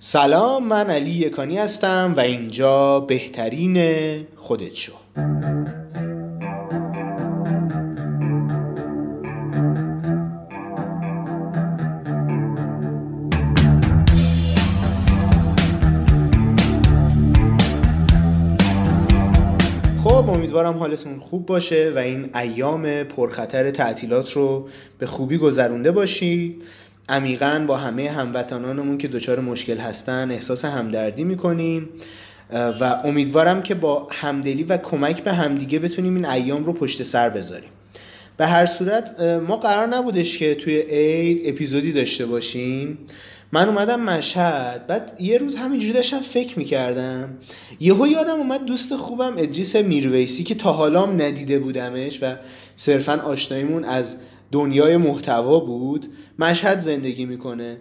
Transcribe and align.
سلام 0.00 0.64
من 0.68 0.90
علی 0.90 1.10
یکانی 1.10 1.58
هستم 1.58 2.14
و 2.16 2.20
اینجا 2.20 3.00
بهترین 3.00 3.76
خودت 4.36 4.74
شو. 4.74 4.92
خب 20.04 20.30
امیدوارم 20.30 20.78
حالتون 20.78 21.18
خوب 21.18 21.46
باشه 21.46 21.92
و 21.94 21.98
این 21.98 22.36
ایام 22.36 23.02
پرخطر 23.02 23.70
تعطیلات 23.70 24.32
رو 24.32 24.68
به 24.98 25.06
خوبی 25.06 25.38
گذرونده 25.38 25.92
باشید. 25.92 26.62
عمیقا 27.08 27.64
با 27.68 27.76
همه 27.76 28.10
هموطنانمون 28.10 28.98
که 28.98 29.08
دچار 29.08 29.40
مشکل 29.40 29.78
هستن 29.78 30.30
احساس 30.30 30.64
همدردی 30.64 31.24
می‌کنیم. 31.24 31.88
و 32.80 33.00
امیدوارم 33.04 33.62
که 33.62 33.74
با 33.74 34.08
همدلی 34.10 34.64
و 34.64 34.76
کمک 34.76 35.24
به 35.24 35.32
همدیگه 35.32 35.78
بتونیم 35.78 36.14
این 36.14 36.26
ایام 36.26 36.64
رو 36.64 36.72
پشت 36.72 37.02
سر 37.02 37.28
بذاریم. 37.28 37.70
به 38.36 38.46
هر 38.46 38.66
صورت 38.66 39.20
ما 39.20 39.56
قرار 39.56 39.86
نبودش 39.86 40.38
که 40.38 40.54
توی 40.54 40.78
عید 40.78 41.40
اپیزودی 41.44 41.92
داشته 41.92 42.26
باشیم. 42.26 42.98
من 43.52 43.68
اومدم 43.68 44.00
مشهد 44.00 44.86
بعد 44.86 45.16
یه 45.20 45.38
روز 45.38 45.56
همینجوری 45.56 45.92
داشتم 45.92 46.20
فکر 46.20 46.58
می‌کردم. 46.58 47.30
یهو 47.80 48.06
یادم 48.06 48.36
اومد 48.36 48.64
دوست 48.64 48.96
خوبم 48.96 49.34
ادریس 49.38 49.76
میرویسی 49.76 50.44
که 50.44 50.54
تا 50.54 50.72
حالام 50.72 51.22
ندیده 51.22 51.58
بودمش 51.58 52.18
و 52.22 52.36
صرفا 52.76 53.22
آشناییمون 53.24 53.84
از 53.84 54.16
دنیای 54.52 54.96
محتوا 54.96 55.60
بود. 55.60 56.06
مشهد 56.38 56.80
زندگی 56.80 57.26
می‌کنه. 57.26 57.76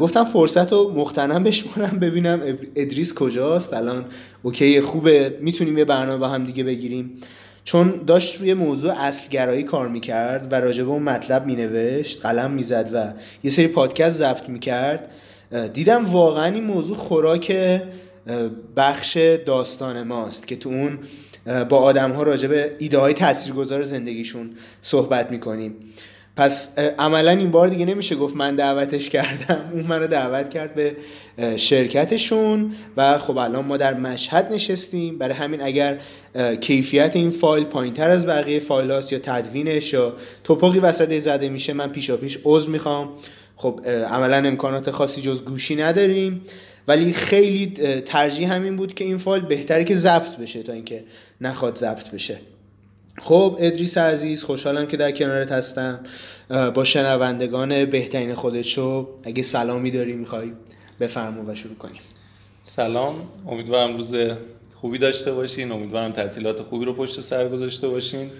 گفتم 0.00 0.24
فرصت 0.24 0.72
رو 0.72 0.92
مختنم 0.96 1.44
بشمارم 1.44 1.98
ببینم 1.98 2.40
ادریس 2.76 3.14
کجاست. 3.14 3.74
الان 3.74 4.04
اوکی 4.42 4.80
خوبه. 4.80 5.38
می‌تونیم 5.40 5.78
یه 5.78 5.84
برنامه 5.84 6.18
با 6.18 6.28
هم 6.28 6.44
دیگه 6.44 6.64
بگیریم. 6.64 7.20
چون 7.64 8.00
داشت 8.06 8.40
روی 8.40 8.54
موضوع 8.54 8.92
اصلگرایی 8.92 9.62
کار 9.62 9.88
می‌کرد 9.88 10.52
و 10.52 10.60
راجبه 10.60 10.90
اون 10.90 11.02
مطلب 11.02 11.46
مینوشت 11.46 12.22
قلم 12.22 12.50
می‌زد 12.50 12.90
و 12.94 13.12
یه 13.44 13.50
سری 13.50 13.66
پادکست 13.66 14.18
ضبط 14.18 14.48
می‌کرد. 14.48 15.10
دیدم 15.72 16.04
واقعا 16.04 16.44
این 16.54 16.64
موضوع 16.64 16.96
خوراک 16.96 17.80
بخش 18.76 19.16
داستان 19.46 20.02
ماست 20.02 20.46
که 20.46 20.56
تو 20.56 20.68
اون 20.68 20.98
با 21.68 21.78
آدم 21.78 22.12
ها 22.12 22.22
راجع 22.22 22.48
به 22.48 22.76
ایده 22.78 22.98
های 22.98 23.14
تاثیرگذار 23.14 23.84
زندگیشون 23.84 24.50
صحبت 24.82 25.30
می‌کنیم. 25.30 25.74
پس 26.36 26.78
عملا 26.98 27.30
این 27.30 27.50
بار 27.50 27.68
دیگه 27.68 27.84
نمیشه 27.84 28.16
گفت 28.16 28.36
من 28.36 28.56
دعوتش 28.56 29.08
کردم. 29.08 29.60
اون 29.72 29.82
منو 29.82 30.06
دعوت 30.06 30.48
کرد 30.48 30.74
به 30.74 30.96
شرکتشون 31.56 32.72
و 32.96 33.18
خب 33.18 33.38
الان 33.38 33.64
ما 33.64 33.76
در 33.76 33.94
مشهد 33.94 34.52
نشستیم. 34.52 35.18
برای 35.18 35.34
همین 35.34 35.62
اگر 35.62 35.98
کیفیت 36.60 37.16
این 37.16 37.30
فایل 37.30 37.64
پایین 37.64 37.94
تر 37.94 38.10
از 38.10 38.26
بقیه 38.26 38.60
فایل 38.60 38.90
هاست 38.90 39.12
یا 39.12 39.18
تدوینش 39.18 39.92
یا 39.92 40.12
توپقی 40.44 40.78
وسط 40.78 41.18
زده 41.18 41.48
میشه 41.48 41.72
من 41.72 41.88
پیشا 41.88 42.16
پیش 42.16 42.38
عضو 42.44 42.70
می‌خوام. 42.70 43.08
خب 43.56 43.80
عملا 44.10 44.36
امکانات 44.36 44.90
خاصی 44.90 45.20
جز 45.20 45.44
گوشی 45.44 45.76
نداریم. 45.76 46.42
ولی 46.88 47.12
خیلی 47.12 47.66
ترجیح 48.00 48.52
همین 48.52 48.76
بود 48.76 48.94
که 48.94 49.04
این 49.04 49.18
فایل 49.18 49.42
بهتره 49.42 49.84
که 49.84 49.94
ضبط 49.94 50.36
بشه 50.36 50.62
تا 50.62 50.72
اینکه 50.72 51.04
نخواد 51.40 51.78
ضبط 51.78 52.10
بشه. 52.10 52.38
خب 53.18 53.56
ادریس 53.60 53.98
عزیز 53.98 54.42
خوشحالم 54.42 54.86
که 54.86 54.96
در 54.96 55.10
کنارت 55.10 55.52
هستم. 55.52 56.00
با 56.74 56.84
شنوندگان 56.84 57.84
بهترین 57.84 58.34
خودشو 58.34 59.08
اگه 59.22 59.42
سلامی 59.42 59.90
داری 59.90 60.12
می‌خوای 60.12 60.52
بفرمو 61.00 61.50
و 61.50 61.54
شروع 61.54 61.74
کنیم. 61.74 62.00
سلام. 62.62 63.14
امیدوارم 63.48 63.96
روز 63.96 64.14
خوبی 64.74 64.98
داشته 64.98 65.32
باشین. 65.32 65.72
امیدوارم 65.72 66.12
تعطیلات 66.12 66.62
خوبی 66.62 66.84
رو 66.84 66.92
پشت 66.92 67.20
سر 67.20 67.48
گذاشته 67.48 67.88
باشین. 67.88 68.30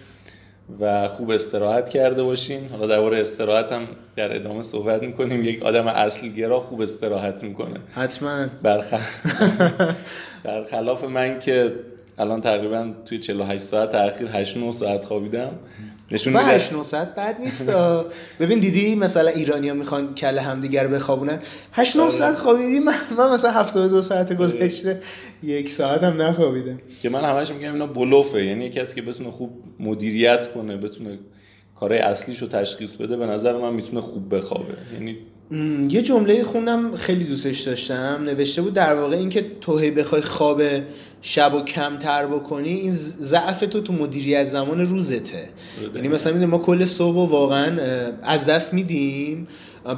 و 0.80 1.08
خوب 1.08 1.30
استراحت 1.30 1.88
کرده 1.88 2.22
باشین. 2.22 2.68
حالا 2.68 2.86
درباره 2.86 3.20
استراحت 3.20 3.72
هم 3.72 3.86
در 4.16 4.36
ادامه 4.36 4.62
صحبت 4.62 5.02
می‌کنیم. 5.02 5.44
یک 5.44 5.62
آدم 5.62 5.86
اصلگرا 5.86 6.60
خوب 6.60 6.80
استراحت 6.80 7.44
می‌کنه. 7.44 7.80
حتما. 7.94 8.46
برخلاف 10.44 11.04
من 11.16 11.38
که 11.38 11.72
الان 12.18 12.40
تقریبا 12.40 12.94
توی 13.06 13.18
48 13.18 13.62
ساعت 13.62 13.92
تاخیر 13.92 14.28
8 14.28 14.56
9 14.56 14.72
ساعت 14.72 15.04
خوابیدم. 15.04 15.50
نشون 16.10 16.32
میده. 16.32 16.44
8 16.44 16.72
9 16.72 16.82
ساعت 16.82 17.14
بعد 17.14 17.40
نیست 17.40 17.70
ببین 18.40 18.58
دیدی 18.58 18.94
مثلا 18.94 19.30
ایرانیا 19.30 19.74
می‌خوان 19.74 20.14
کله 20.14 20.40
همدیگه 20.40 20.82
رو 20.82 20.90
بخوابونن 20.90 21.38
8 21.72 21.96
9 21.96 22.02
آره. 22.02 22.12
ساعت 22.12 22.34
خوابیدی؟ 22.34 22.78
من, 22.78 22.94
من 23.18 23.32
مثلا 23.32 23.50
72 23.50 24.02
ساعت 24.02 24.32
گذشته 24.32 25.00
یک 25.42 25.70
ساعت 25.70 26.02
هم 26.02 26.22
نخوابیدم. 26.22 26.78
که 27.02 27.08
من 27.08 27.24
همش 27.24 27.50
میگم 27.50 27.72
اینا 27.72 27.86
بلوفه. 27.86 28.44
یعنی 28.44 28.70
کسی 28.70 28.94
که 28.94 29.02
بتونه 29.02 29.30
خوب 29.30 29.50
مدیریت 29.80 30.52
کنه 30.52 30.76
بتونه 30.76 31.18
کارهای 31.74 32.00
اصلیش 32.00 32.38
رو 32.38 32.48
تشخیص 32.48 32.96
بده 32.96 33.16
به 33.16 33.26
نظر 33.26 33.56
من 33.56 33.74
می‌تونه 33.74 34.00
خوب 34.00 34.36
بخوابه. 34.36 34.74
یعنی 34.94 35.16
یه 35.90 36.02
جمله 36.02 36.42
خوندم 36.42 36.96
خیلی 36.96 37.24
دوستش 37.24 37.60
داشتم 37.60 38.22
نوشته 38.24 38.62
بود 38.62 38.74
در 38.74 38.94
واقع 38.94 39.16
اینکه 39.16 39.46
تو 39.60 39.78
هی 39.78 39.90
بخوای 39.90 40.22
خواب 40.22 40.62
شب 41.22 41.54
و 41.54 41.62
کمتر 41.62 42.26
بکنی 42.26 42.68
این 42.68 42.92
ضعف 42.92 43.60
تو 43.60 43.80
تو 43.80 43.92
مدیریت 43.92 44.44
زمان 44.44 44.80
روزته. 44.80 45.48
یعنی 45.94 46.08
مثلا 46.08 46.46
ما 46.46 46.58
کل 46.58 46.84
صبح 46.84 47.16
و 47.16 47.26
واقعا 47.26 47.80
از 48.22 48.46
دست 48.46 48.74
میدیم 48.74 49.48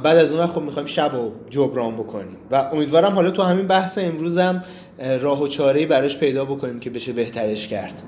بعد 0.03 0.17
از 0.17 0.33
اون 0.33 0.47
خب 0.47 0.61
می‌خوایم 0.61 0.85
شب 0.85 1.15
و 1.15 1.31
جبران 1.49 1.95
بکنیم. 1.95 2.37
و 2.51 2.55
امیدوارم 2.55 3.13
حالا 3.13 3.31
تو 3.31 3.41
همین 3.41 3.67
بحث 3.67 3.97
امروزم 3.97 4.63
راه 5.21 5.43
و 5.43 5.47
چاره‌ای 5.47 5.85
براش 5.85 6.17
پیدا 6.17 6.45
بکنیم 6.45 6.79
که 6.79 6.89
بشه 6.89 7.13
بهترش 7.13 7.67
کرد. 7.67 8.03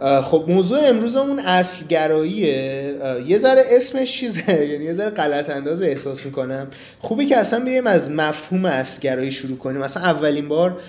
خب 0.00 0.44
موضوع 0.48 0.78
امروزمون 0.84 1.38
اصل 1.38 1.86
گراییه 1.86 2.94
یه 3.26 3.38
ذره 3.38 3.62
اسمش 3.70 4.12
چیزه؟ 4.12 4.66
یعنی 4.72 4.84
یه 4.84 4.92
ذره 4.92 5.10
غلط 5.10 5.50
انداز 5.50 5.82
احساس 5.82 6.26
می‌کنم. 6.26 6.66
خوبه 6.98 7.24
که 7.24 7.36
اصلا 7.36 7.64
بیم 7.64 7.86
از 7.86 8.10
مفهوم 8.10 8.64
اصل 8.64 9.00
گرایی 9.00 9.30
شروع 9.30 9.58
کنیم. 9.58 9.80
مثلا 9.80 10.02
اولین 10.02 10.48
بار 10.48 10.80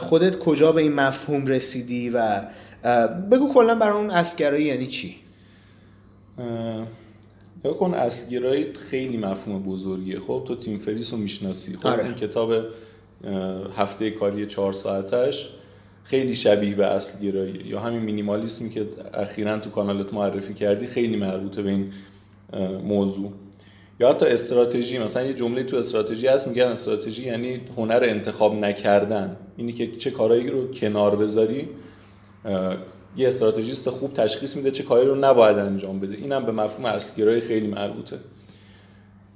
خودت 0.00 0.38
کجا 0.38 0.72
به 0.72 0.82
این 0.82 0.92
مفهوم 0.92 1.46
رسیدی 1.46 2.10
و 2.10 2.40
بگو 3.30 3.52
کلا 3.54 3.74
برای 3.74 3.96
اون 3.96 4.10
اصل 4.10 4.36
گرایی 4.36 4.64
یعنی 4.64 4.86
چی؟ 4.86 5.16
یا 7.64 7.72
کن 7.72 7.94
اصل 7.94 8.30
گرایی 8.30 8.72
خیلی 8.90 9.16
مفهوم 9.16 9.62
بزرگیه. 9.62 10.20
خب 10.20 10.44
تو 10.48 10.56
تیم 10.56 10.78
فریس 10.78 11.12
رو 11.12 11.18
می‌شناسی. 11.18 11.76
خب 11.76 11.86
آره. 11.86 12.04
این 12.04 12.14
کتاب 12.14 12.52
هفته 13.76 14.10
کاری 14.10 14.46
چهار 14.46 14.72
ساعتش. 14.72 15.50
خیلی 16.04 16.34
شبیه 16.34 16.74
به 16.74 16.86
اصل 16.86 17.26
گرایی. 17.26 17.62
یا 17.64 17.80
همین 17.80 18.00
مینیمالیسمی 18.00 18.70
که 18.70 18.86
اخیرا 19.14 19.58
تو 19.58 19.70
کانالت 19.70 20.14
معرفی 20.14 20.54
کردی 20.54 20.86
خیلی 20.86 21.16
مربوطه 21.16 21.62
به 21.62 21.70
این 21.70 21.92
موضوع. 22.84 23.32
یا 24.00 24.08
حتی 24.10 24.26
استراتژی 24.26 24.98
مثلا 24.98 25.22
یه 25.22 25.34
جمله 25.34 25.62
تو 25.62 25.76
استراتژی 25.76 26.26
هست 26.26 26.48
میگن 26.48 26.66
استراتژی 26.68 27.24
یعنی 27.24 27.60
هنر 27.76 28.00
انتخاب 28.02 28.54
نکردن. 28.54 29.36
اینی 29.56 29.72
که 29.72 29.90
چه 29.90 30.10
کارهایی 30.10 30.50
رو 30.50 30.70
کنار 30.70 31.16
بذاری 31.16 31.68
یه 33.16 33.28
استراتژیست 33.28 33.90
خوب 33.90 34.14
تشخیص 34.14 34.56
میده 34.56 34.70
چه 34.70 34.82
کاری 34.82 35.06
رو 35.06 35.14
نباید 35.14 35.58
انجام 35.58 36.00
بده. 36.00 36.14
اینم 36.14 36.46
به 36.46 36.52
مفهوم 36.52 36.84
اصل 36.84 37.16
گرایی 37.16 37.40
خیلی 37.40 37.66
مربوطه. 37.66 38.18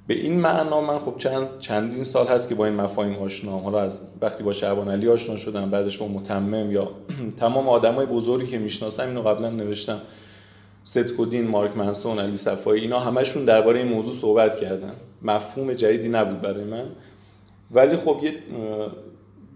به 0.07 0.13
این 0.13 0.39
معنا 0.39 0.81
من 0.81 0.99
خب 0.99 1.17
چند 1.17 1.59
چندین 1.59 2.03
سال 2.03 2.27
هست 2.27 2.49
که 2.49 2.55
با 2.55 2.65
این 2.65 2.75
مفاهیم 2.75 3.15
آشنام 3.15 3.63
حالا 3.63 3.81
از 3.81 4.01
وقتی 4.21 4.43
با 4.43 4.53
شعبان 4.53 4.89
علی 4.89 5.09
آشنا 5.09 5.37
شدم 5.37 5.69
بعدش 5.69 5.97
با 5.97 6.07
متمم 6.07 6.71
یا 6.71 6.91
تمام 7.39 7.69
آدمای 7.69 8.05
بزرگی 8.05 8.47
که 8.47 8.57
می‌شناسم 8.57 9.07
اینو 9.07 9.21
قبلا 9.21 9.49
نوشتم. 9.49 10.01
ستکودین 10.83 11.47
مارک 11.47 11.77
منسون 11.77 12.19
علی 12.19 12.37
صفایی 12.37 12.81
اینا 12.81 12.99
همشون 12.99 13.45
درباره 13.45 13.79
این 13.79 13.87
موضوع 13.87 14.13
صحبت 14.13 14.55
کردن. 14.55 14.93
مفهوم 15.21 15.73
جدیدی 15.73 16.09
نبود 16.09 16.41
برای 16.41 16.63
من. 16.63 16.85
ولی 17.71 17.97
خب 17.97 18.19
یه 18.23 18.33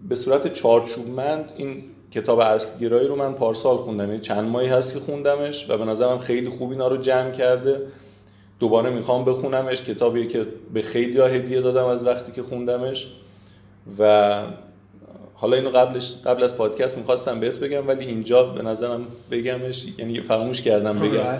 به 0.08 0.14
صورت 0.14 0.52
چارچوبمند 0.52 1.52
این 1.56 1.84
کتاب 2.10 2.38
اصل 2.38 2.78
گرایی 2.78 3.08
رو 3.08 3.16
من 3.16 3.32
پارسال 3.32 3.76
خوندم. 3.76 4.08
یعنی 4.08 4.20
چند 4.20 4.50
ماهی 4.50 4.68
هست 4.68 4.92
که 4.92 5.00
خوندمش 5.00 5.70
و 5.70 5.78
به 5.78 5.84
نظرم 5.84 6.18
خیلی 6.18 6.48
خوب 6.48 6.70
اینا 6.70 6.88
رو 6.88 6.96
جمع 6.96 7.30
کرده. 7.30 7.80
دوباره 8.62 8.90
می‌خوام 8.90 9.24
بخونمش. 9.24 9.82
کتابی 9.82 10.26
که 10.26 10.46
به 10.74 10.82
خیلی 10.82 11.18
ها 11.18 11.26
هدیه 11.26 11.60
دادم 11.60 11.86
از 11.86 12.06
وقتی 12.06 12.32
که 12.32 12.42
خوندمش. 12.42 13.06
و 13.98 14.42
حالا 15.34 15.56
اینو 15.56 15.70
قبلش 15.70 16.16
قبل 16.26 16.42
از 16.42 16.56
پادکست 16.56 16.98
می‌خواستم 16.98 17.40
بهت 17.40 17.58
بگم 17.58 17.88
ولی 17.88 18.04
اینجا 18.04 18.44
به 18.44 18.62
نظرم 18.62 19.06
بگمش 19.30 19.86
یعنی 19.98 20.20
فراموش 20.20 20.62
کردم 20.62 20.98
بگم. 20.98 21.38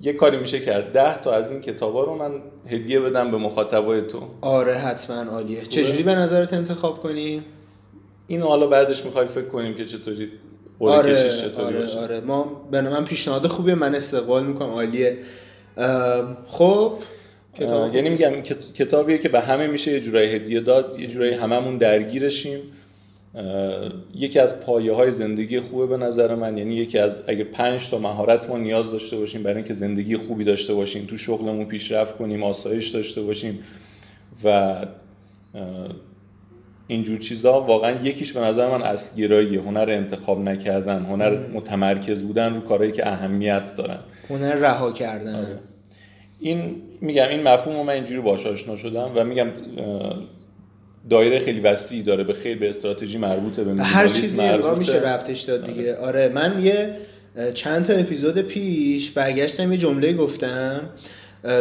یه 0.00 0.12
کاری 0.12 0.36
میشه 0.36 0.60
کرد. 0.60 0.92
ده 0.92 1.18
تا 1.18 1.32
از 1.32 1.50
این 1.50 1.60
کتابا 1.60 2.04
رو 2.04 2.14
من 2.14 2.32
هدیه 2.66 3.00
بدم 3.00 3.30
به 3.30 3.36
مخاطبای 3.36 4.02
تو. 4.02 4.20
آره 4.40 4.74
حتما 4.74 5.16
عالیه. 5.16 5.62
چجوری 5.62 6.02
به 6.02 6.14
نظرت 6.14 6.52
انتخاب 6.52 7.00
کنی؟ 7.00 7.42
اینو 8.26 8.46
حالا 8.46 8.66
بعدش 8.66 9.04
می‌خوای 9.04 9.26
فکر 9.26 9.48
کنیم 9.48 9.74
که 9.74 9.84
چطوری 9.84 10.30
آره 10.88 11.30
آره, 11.58 11.96
آره. 11.96 12.20
ما 12.20 12.68
به 12.70 12.80
من 12.80 13.04
پیشنهاد 13.04 13.46
خوبیه 13.46 13.74
من 13.74 13.94
استقبال 13.94 14.46
می‌کنم 14.46 14.70
عالیه. 14.70 15.18
خب 16.46 16.92
یعنی 17.92 18.10
میگم 18.10 18.42
کتابیه 18.74 19.18
که 19.18 19.28
به 19.28 19.40
همه 19.40 19.66
میشه 19.66 19.92
یه 19.92 20.00
جورایی 20.00 20.34
هدیه 20.34 20.60
داد 20.60 20.96
یه 21.00 21.06
جورایی 21.06 21.34
هممون 21.34 21.78
درگیرشیم. 21.78 22.58
یکی 24.14 24.38
از 24.38 24.60
پایه 24.60 24.92
های 24.92 25.10
زندگی 25.10 25.60
خوبه 25.60 25.86
به 25.86 25.96
نظر 25.96 26.34
من. 26.34 26.58
یعنی 26.58 26.74
یکی 26.74 26.98
از 26.98 27.20
اگه 27.26 27.44
پنج 27.44 27.90
تا 27.90 27.98
مهارت 27.98 28.48
ما 28.48 28.58
نیاز 28.58 28.92
داشته 28.92 29.16
باشیم 29.16 29.42
برای 29.42 29.56
اینکه 29.56 29.72
زندگی 29.72 30.16
خوبی 30.16 30.44
داشته 30.44 30.74
باشیم 30.74 31.06
تو 31.06 31.18
شغلمون 31.18 31.64
پیشرفت 31.64 32.16
کنیم 32.16 32.42
آسایش 32.42 32.88
داشته 32.88 33.22
باشیم 33.22 33.64
و 34.44 34.76
اینجور 36.86 37.18
چیزا 37.18 37.60
واقعا 37.60 37.90
یکیش 38.02 38.32
به 38.32 38.40
نظر 38.40 38.78
من 38.78 38.82
اصل 38.82 39.16
گراییه 39.16 39.60
هنر 39.60 39.86
انتخاب 39.90 40.40
نکردن 40.40 41.04
هنر 41.04 41.38
متمرکز 41.52 42.22
بودن 42.22 42.54
رو 42.54 42.60
کارهایی 42.60 42.92
که 42.92 43.08
اهمیت 43.08 43.76
دارن. 43.76 43.98
هنر 44.30 44.54
رها 44.54 44.92
کردن. 44.92 45.34
آره. 45.34 45.58
این 46.40 46.82
میگم 47.00 47.28
این 47.28 47.42
مفهوم 47.42 47.76
رو 47.76 47.82
من 47.82 47.92
اینجوری 47.92 48.20
باش 48.20 48.46
آشنا 48.46 48.76
شدم 48.76 49.12
و 49.14 49.24
میگم 49.24 49.48
دایره 51.10 51.38
خیلی 51.38 51.60
وسیعی 51.60 52.02
داره. 52.02 52.24
به 52.24 52.32
خیلی 52.32 52.54
به 52.54 52.68
استراتژی 52.68 53.18
مربوطه 53.18 53.64
به 53.64 53.82
هر 53.82 54.08
چیزی 54.08 54.42
مربوطه. 54.42 54.78
میشه 54.78 54.96
ربطش 54.96 55.40
داد 55.40 55.66
دیگه. 55.66 55.96
آره. 55.96 56.24
آره 56.24 56.28
من 56.34 56.64
یه 56.64 56.96
چند 57.54 57.84
تا 57.84 57.92
اپیزود 57.92 58.38
پیش 58.38 59.10
برگشتم 59.10 59.72
یه 59.72 59.78
جمله 59.78 60.12
گفتم. 60.12 60.80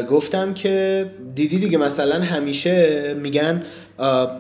گفتم 0.10 0.54
که 0.54 1.06
دیدی 1.36 1.60
دیگه 1.60 1.78
مثلا 1.78 2.22
همیشه 2.22 3.14
میگن 3.14 3.64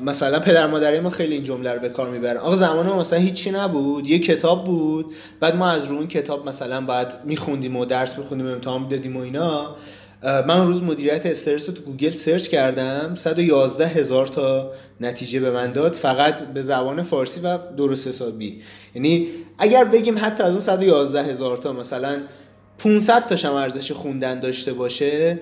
مثلا 0.06 0.40
پدر 0.40 0.68
مادری 0.68 1.00
ما 1.00 1.10
خیلی 1.10 1.34
این 1.34 1.44
جمله 1.44 1.74
رو 1.74 1.80
به 1.80 1.90
کار 1.90 2.10
می‌برن. 2.10 2.38
آقا 2.38 2.56
زمان 2.56 2.86
ما 2.86 3.00
مثلا 3.00 3.20
هیچی 3.20 3.52
نبود 3.52 4.08
یه 4.08 4.20
کتاب 4.20 4.64
بود. 4.64 5.06
بعد 5.40 5.56
ما 5.56 5.70
از 5.70 5.86
رو 5.86 5.96
اون 5.96 6.08
کتاب 6.08 6.48
مثلا 6.48 6.82
باید 6.82 7.08
میخوندیم 7.26 7.76
و 7.76 7.86
درس 7.86 8.18
میخوندیم 8.18 8.48
و 8.48 8.50
امتحان 8.50 8.82
می‌دادیم 8.82 9.18
و 9.18 9.20
اینا. 9.20 9.76
من 10.24 10.68
روز 10.68 10.84
مدیریت 10.84 11.26
استرس 11.26 11.70
رو 11.70 11.76
تو 11.76 11.82
گوگل 11.82 12.12
search 12.12 12.48
کردم. 12.48 13.16
111 13.16 13.88
هزار 13.88 14.28
تا 14.28 14.72
نتیجه 15.02 15.40
به 15.40 15.52
من 15.52 15.72
داد. 15.72 15.94
فقط 15.94 16.40
به 16.40 16.62
زبان 16.62 17.04
فارسی 17.04 17.40
و 17.40 17.58
درست 17.78 18.08
حسابی. 18.08 18.62
یعنی 18.96 19.28
اگر 19.58 19.84
بگیم 19.84 20.16
حتی 20.18 20.44
از 20.44 20.50
اون 20.50 20.60
111 20.60 21.24
هزار 21.24 21.58
تا 21.58 21.74
مثلا 21.74 22.22
500 22.78 23.28
تاش 23.28 23.46
هم 23.46 23.54
ارزش 23.54 23.92
خوندن 23.92 24.40
داشته 24.40 24.74
باشه 24.74 25.40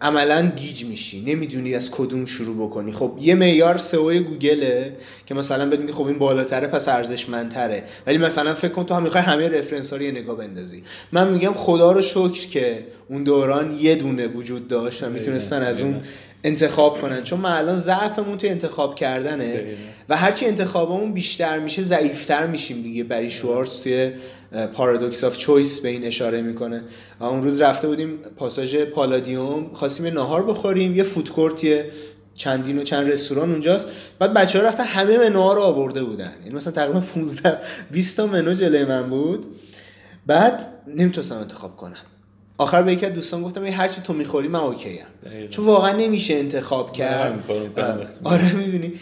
عملا 0.00 0.52
گیج 0.56 0.84
میشی. 0.84 1.24
نمی‌دونی 1.26 1.74
از 1.74 1.90
کدوم 1.90 2.24
شروع 2.24 2.66
بکنی. 2.66 2.92
خب 2.92 3.18
یه 3.20 3.34
معیار 3.34 3.78
سئو 3.78 4.22
گوگله 4.22 4.96
که 5.26 5.34
مثلا 5.34 5.66
بهت 5.66 5.90
خب 5.90 6.06
این 6.06 6.18
بالاتره 6.18 6.66
پس 6.66 6.88
ارزشمندتره. 6.88 7.84
ولی 8.06 8.18
مثلا 8.18 8.54
فکر 8.54 8.72
کن 8.72 8.84
تو 8.84 8.94
هم 8.94 9.02
می‌خوای 9.02 9.22
همه 9.22 9.48
رفرنس 9.48 9.90
ها 9.90 9.96
رو 9.96 10.02
یه 10.02 10.10
نگاه 10.10 10.36
بندازی. 10.36 10.82
من 11.12 11.32
میگم 11.32 11.52
خدا 11.54 11.92
رو 11.92 12.02
شکر 12.02 12.48
که 12.48 12.86
اون 13.08 13.24
دوران 13.24 13.78
یه 13.80 13.94
دونه 13.94 14.26
وجود 14.26 14.68
داشت 14.68 15.02
و 15.02 15.10
می‌تونستن 15.10 15.62
از 15.62 15.82
اون 15.82 16.00
انتخاب 16.44 17.00
کنن. 17.00 17.22
چون 17.22 17.40
ما 17.40 17.48
الان 17.48 17.78
ضعفمون 17.78 18.38
تو 18.38 18.46
انتخاب 18.46 18.94
کردنه 18.94 19.64
و 20.08 20.16
هرچی 20.16 20.46
انتخابمون 20.46 21.12
بیشتر 21.12 21.58
میشه 21.58 21.82
ضعیفتر 21.82 22.46
میشیم 22.46 22.82
دیگه. 22.82 23.04
بری 23.04 23.30
شوارز 23.30 23.80
توی 23.80 24.12
Paradox 24.74 25.24
of 25.24 25.36
Choice 25.36 25.80
به 25.80 25.88
این 25.88 26.04
اشاره 26.04 26.42
می‌کنه. 26.42 26.82
اون 27.20 27.42
روز 27.42 27.60
رفته 27.60 27.88
بودیم 27.88 28.16
پاساژ 28.36 28.76
پالادیوم 28.76 29.70
خواستیم 29.72 30.06
یه 30.06 30.12
ناهار 30.12 30.42
بخوریم 30.42 30.96
یه 30.96 31.02
food 31.02 31.34
court 31.34 31.74
یه 31.74 31.90
چندین 32.34 32.78
و 32.78 32.82
چند 32.82 33.10
رستوران 33.10 33.50
اونجاست. 33.50 33.88
بعد 34.18 34.34
بچه 34.34 34.58
ها 34.58 34.64
رفتن 34.64 34.84
همه 34.84 35.18
منوها 35.18 35.52
رو 35.52 35.62
آورده 35.62 36.04
بودن. 36.04 36.32
یعنی 36.42 36.54
مثلا 36.54 36.72
تقریبا 36.72 37.00
15 37.00 37.58
20 37.90 38.16
تا 38.16 38.26
منو 38.26 38.54
جلوی 38.54 38.84
من 38.84 39.10
بود. 39.10 39.46
بعد 40.26 40.68
نمی‌تونستم 40.86 41.36
انتخاب 41.36 41.76
کنم. 41.76 41.96
آخر 42.60 42.82
به 42.82 42.92
یکی 42.92 43.06
از 43.06 43.12
دوستان 43.12 43.42
گفتم 43.42 43.64
هر 43.64 43.88
چی 43.88 44.00
تو 44.00 44.12
می‌خوری 44.12 44.48
من 44.48 44.58
okay 44.58 44.98
ام. 45.00 45.48
چون 45.48 45.64
واقعا 45.64 45.92
نمیشه 45.92 46.34
انتخاب 46.34 46.92
کرد. 46.92 47.44
آره 48.24 48.52
می‌بینی. 48.52 48.92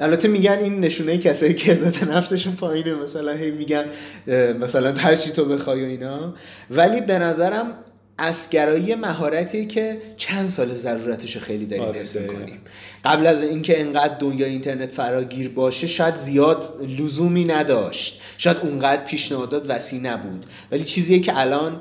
البته 0.00 0.28
میگن 0.28 0.58
این 0.58 0.80
نشونه 0.80 1.18
کسایی 1.18 1.54
که 1.54 1.72
عزت 1.72 2.02
نفسشون 2.02 2.56
پایینه 2.56 2.94
مثلا 2.94 3.32
هی 3.32 3.50
میگن 3.50 3.84
مثلا 4.60 4.92
هر 4.92 5.16
چی 5.16 5.30
تو 5.30 5.44
بخوای 5.44 5.84
و 5.84 5.86
اینا. 5.86 6.34
ولی 6.70 7.00
به 7.00 7.18
نظرم 7.18 7.66
اسگرایی 8.22 8.94
مهارتی 8.94 9.66
که 9.66 9.98
چند 10.16 10.46
سال 10.46 10.74
ضرورتش 10.74 11.36
خیلی 11.36 11.66
داریم 11.66 11.84
آره 11.84 12.00
حس 12.00 12.16
کنیم 12.16 12.60
قبل 13.04 13.26
از 13.26 13.42
اینکه 13.42 13.80
انقدر 13.80 14.18
دنیا 14.18 14.46
اینترنت 14.46 14.92
فراگیر 14.92 15.48
باشه 15.48 15.86
شاید 15.86 16.16
زیاد 16.16 16.80
لزومی 16.98 17.44
نداشت. 17.44 18.20
شاید 18.38 18.56
اونقدر 18.62 19.04
پیشنهادات 19.04 19.70
وسیع 19.70 20.00
نبود. 20.00 20.46
ولی 20.72 20.84
چیزیه 20.84 21.20
که 21.20 21.40
الان 21.40 21.80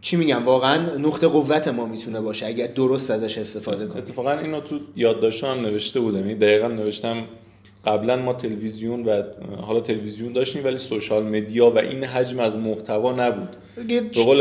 چی 0.00 0.16
میگم 0.16 0.44
واقعا 0.44 0.96
نقطه 0.96 1.26
قوت 1.28 1.68
ما 1.68 1.86
می‌تونه 1.86 2.20
باشه 2.20 2.46
اگر 2.46 2.66
درست 2.66 3.10
ازش 3.10 3.38
استفاده 3.38 3.86
کنیم. 3.86 3.98
اتفاقا 3.98 4.38
اینو 4.38 4.60
تو 4.60 4.80
یادداشتم 4.96 5.46
هم 5.46 5.60
نوشته 5.60 6.00
بودم. 6.00 6.26
این 6.26 6.38
دقیقا 6.38 6.68
نوشتم 6.68 7.24
قبلا 7.86 8.16
ما 8.16 8.32
تلویزیون 8.32 9.04
و 9.04 9.22
حالا 9.60 9.80
تلویزیون 9.80 10.32
داشتیم 10.32 10.64
ولی 10.64 10.78
سوشال 10.78 11.22
مدیا 11.22 11.70
و 11.70 11.78
این 11.78 12.04
حجم 12.04 12.40
از 12.40 12.56
محتوا 12.56 13.12
نبود. 13.12 13.48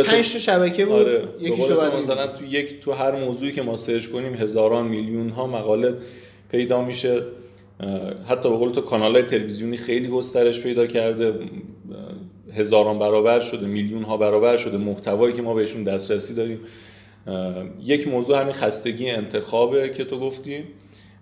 پنج 0.04 0.34
تا 0.34 0.40
شبکه 0.40 0.86
بود 0.86 0.96
آره. 0.96 1.24
یکی 1.40 1.62
مثلا 1.98 2.28
تو 2.28 2.46
یک 2.46 2.80
تو 2.80 2.92
هر 2.92 3.12
موضوعی 3.12 3.52
که 3.52 3.62
ما 3.62 3.76
سرچ 3.76 4.08
کنیم 4.08 4.34
هزاران 4.34 4.88
میلیون 4.88 5.30
ها 5.30 5.48
مقاله 5.48 5.94
پیدا 6.52 6.82
میشه. 6.82 7.22
حتی 8.28 8.50
به 8.50 8.56
قول 8.56 8.72
تو 8.72 8.82
کانال 8.82 9.16
های 9.16 9.24
تلویزیونی 9.24 9.78
خیلی 9.78 10.08
گسترش 10.08 10.62
پیدا 10.62 10.88
کرده. 10.88 11.34
هزاران 12.54 13.00
برابر 13.00 13.40
شده 13.40 13.68
میلیون 13.68 14.04
ها 14.04 14.18
برابر 14.18 14.58
شده. 14.58 14.78
محتوایی 14.78 15.34
که 15.34 15.42
ما 15.42 15.54
بهشون 15.54 15.84
دسترسی 15.84 16.34
داریم. 16.34 16.60
یک 17.84 18.08
موضوع 18.08 18.42
همین 18.42 18.54
خستگی 18.54 19.10
انتخابه 19.10 19.90
که 19.90 20.06
تو 20.06 20.20
گفتی. 20.20 20.64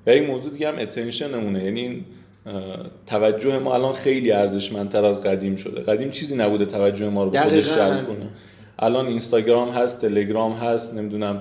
و 0.08 0.10
این 0.10 0.26
موضوع 0.26 0.52
دیگه 0.52 0.68
هم 0.68 0.76
اتنشنمونه 0.80 1.64
یعنی 1.64 1.82
این 1.82 2.06
توجه 3.08 3.60
ما 3.60 3.74
الان 3.74 3.94
خیلی 3.94 4.32
ارزشمندتر 4.32 5.06
از 5.06 5.24
قدیم 5.24 5.56
شده. 5.56 5.82
قدیم 5.82 6.12
چیزی 6.12 6.36
نبوده 6.36 6.66
توجه 6.66 7.10
ما 7.10 7.24
رو 7.24 7.30
به 7.30 7.40
خودش 7.40 7.70
جلب 7.76 8.08
کنه. 8.08 8.28
الان 8.80 9.08
اینستاگرام 9.08 9.70
هست 9.70 10.02
تلگرام 10.02 10.54
هست 10.54 10.94
نمی‌دونم 10.94 11.40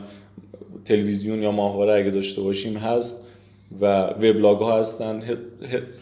تلویزیون 0.85 1.43
یا 1.43 1.53
ماهواره 1.53 1.95
اگه 1.95 2.11
داشته 2.11 2.43
باشیم 2.43 2.77
هست 2.77 3.27
و 3.81 4.03
وبلاگ 4.03 4.59
ها 4.59 4.81
هستن 4.81 5.23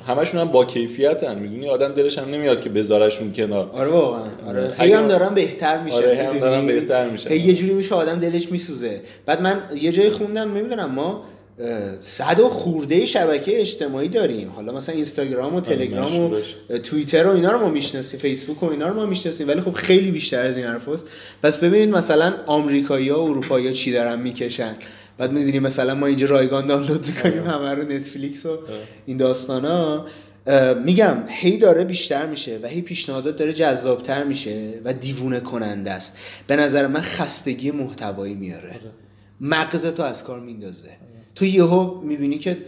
همشون 0.07 0.41
هم 0.41 0.49
با 0.49 0.65
کیفیتن. 0.65 1.39
می‌دونی؟ 1.39 1.69
آدم 1.69 1.89
دلش 1.89 2.19
هم 2.19 2.31
نمیاد 2.31 2.61
که 2.61 2.69
بذارشون 2.69 3.33
کنار. 3.33 3.71
آره 3.73 3.89
واقعا. 3.89 4.23
آره. 4.49 4.73
هی 4.79 4.93
هم 4.93 5.09
دارن 5.09 5.35
بهتر 5.35 5.83
میشه 5.83 5.97
آره 5.97 6.29
هم 6.29 6.39
دارن 6.39 6.67
بهتر 6.67 7.11
میشه 7.11 7.37
یه 7.37 7.55
جوری 7.55 7.75
میشه 7.75 7.95
آدم 7.95 8.19
دلش 8.19 8.53
میسوزه. 8.53 9.01
بعد 9.27 9.43
من 9.43 9.63
یه 9.81 9.93
جای 9.93 10.11
خوندم 10.11 10.55
نمی‌دونم 10.55 10.91
ما 10.91 11.25
صد 12.01 12.41
و 12.41 12.49
خورده 12.49 13.05
شبکه 13.05 13.61
اجتماعی 13.61 14.09
داریم. 14.09 14.51
حالا 14.51 14.73
مثلا 14.73 14.95
اینستاگرام 14.95 15.55
و 15.55 15.57
آره، 15.57 15.65
تلگرام 15.65 16.21
و 16.21 16.37
توییتر 16.79 17.27
و 17.27 17.31
اینا 17.31 17.53
رو 17.53 17.59
ما 17.59 17.69
می‌شناسیم 17.69 18.21
فیسبوک 18.21 18.63
و 18.63 18.71
اینا 18.71 18.89
رو 18.89 18.95
ما 18.95 19.07
می‌شناسیم 19.07 19.49
ولی 19.49 19.61
خب 19.61 19.73
خیلی 19.73 20.11
بیشتر 20.11 20.47
از 20.47 20.57
این 20.57 20.67
حرفاست 20.67 21.07
پس 21.43 21.57
ببینید 21.57 21.89
مثلا 21.89 22.35
آمریکایی‌ها 22.47 23.25
و 23.25 23.31
اروپایی‌ها 23.31 23.73
چی 23.73 23.93
دارن 23.93 24.21
می‌کشن. 24.21 24.77
بعد 25.19 25.33
می‌دونیم 25.33 25.63
مثلا 25.63 25.95
ما 25.95 26.07
اینجا 26.07 26.27
رایگان 26.27 26.67
دانلود 26.67 27.07
می‌کنیم 27.07 27.43
آره. 27.43 27.51
همه 27.51 27.75
رو 27.75 27.83
نتفلیکس 27.83 28.47
و 28.47 28.59
این 29.07 29.17
داستانا 29.17 30.07
میگم 30.85 31.17
هی 31.29 31.59
داره 31.59 31.85
بیشتر 31.85 32.27
میشه 32.27 32.59
و 32.63 32.67
هی 32.67 32.81
پیشنهادات 32.81 33.37
داره 33.37 33.53
جذابتر 33.53 34.25
میشه 34.25 34.69
و 34.85 34.93
دیوونه 34.93 35.41
کننده 35.41 35.91
است. 35.91 36.17
به 36.47 36.57
نظر 36.57 36.87
من 36.87 37.01
خستگی 37.01 37.71
محتوایی 37.71 38.35
میاره. 38.35 38.69
آره. 38.69 38.81
مغز 39.41 39.87
تو 39.87 40.03
از 40.03 40.25
کار 40.25 40.41
میندازه. 40.41 40.89
تو 41.41 41.47
یهو 41.47 42.01
می‌بینی 42.01 42.39
که 42.39 42.59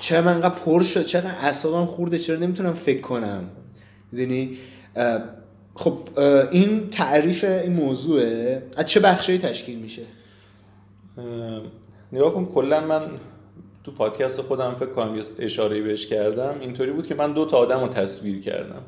چرا 0.00 0.22
من 0.22 0.32
انقدر 0.34 0.54
پر 0.54 0.82
شد 0.82 1.04
چرا 1.04 1.28
اعصابم 1.28 1.86
خورده 1.86 2.18
چرا 2.18 2.36
نمی‌تونم 2.36 2.72
فکر 2.72 3.00
کنم. 3.00 3.48
می‌دونی؟ 4.12 4.56
خب 5.74 5.98
این 6.50 6.90
تعریف 6.90 7.44
این 7.44 7.72
موضوعه. 7.72 8.62
از 8.76 8.86
چه 8.86 9.00
بخشی 9.00 9.38
تشکیل 9.38 9.78
میشه؟ 9.78 10.02
نگاه 12.12 12.34
کن 12.34 12.44
کلا 12.44 12.80
من 12.80 13.10
تو 13.84 13.92
پادکست 13.92 14.40
خودم 14.40 14.74
فکر 14.74 14.90
کنم 14.90 15.20
اشاره 15.38 15.80
بهش 15.80 16.06
کردم. 16.06 16.54
اینطوری 16.60 16.90
بود 16.90 17.06
که 17.06 17.14
من 17.14 17.32
دو 17.32 17.44
تا 17.44 17.56
آدم 17.56 17.80
رو 17.80 17.88
تصویر 17.88 18.40
کردم. 18.40 18.82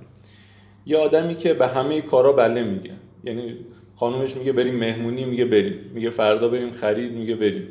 یه 0.87 0.97
آدمی 0.97 1.35
که 1.35 1.55
به 1.55 1.67
همه 1.67 2.01
کارا 2.01 2.33
بله 2.33 2.65
میگه. 2.65 2.93
یعنی 3.25 3.57
خانومش 3.97 4.37
میگه 4.37 4.53
بریم 4.53 4.77
مهمونی 4.77 5.25
میگه 5.25 5.45
بریم. 5.45 5.91
میگه 5.95 6.11
فردا 6.11 6.49
بریم 6.49 6.71
خرید 6.71 7.13
میگه 7.13 7.35
بریم. 7.35 7.69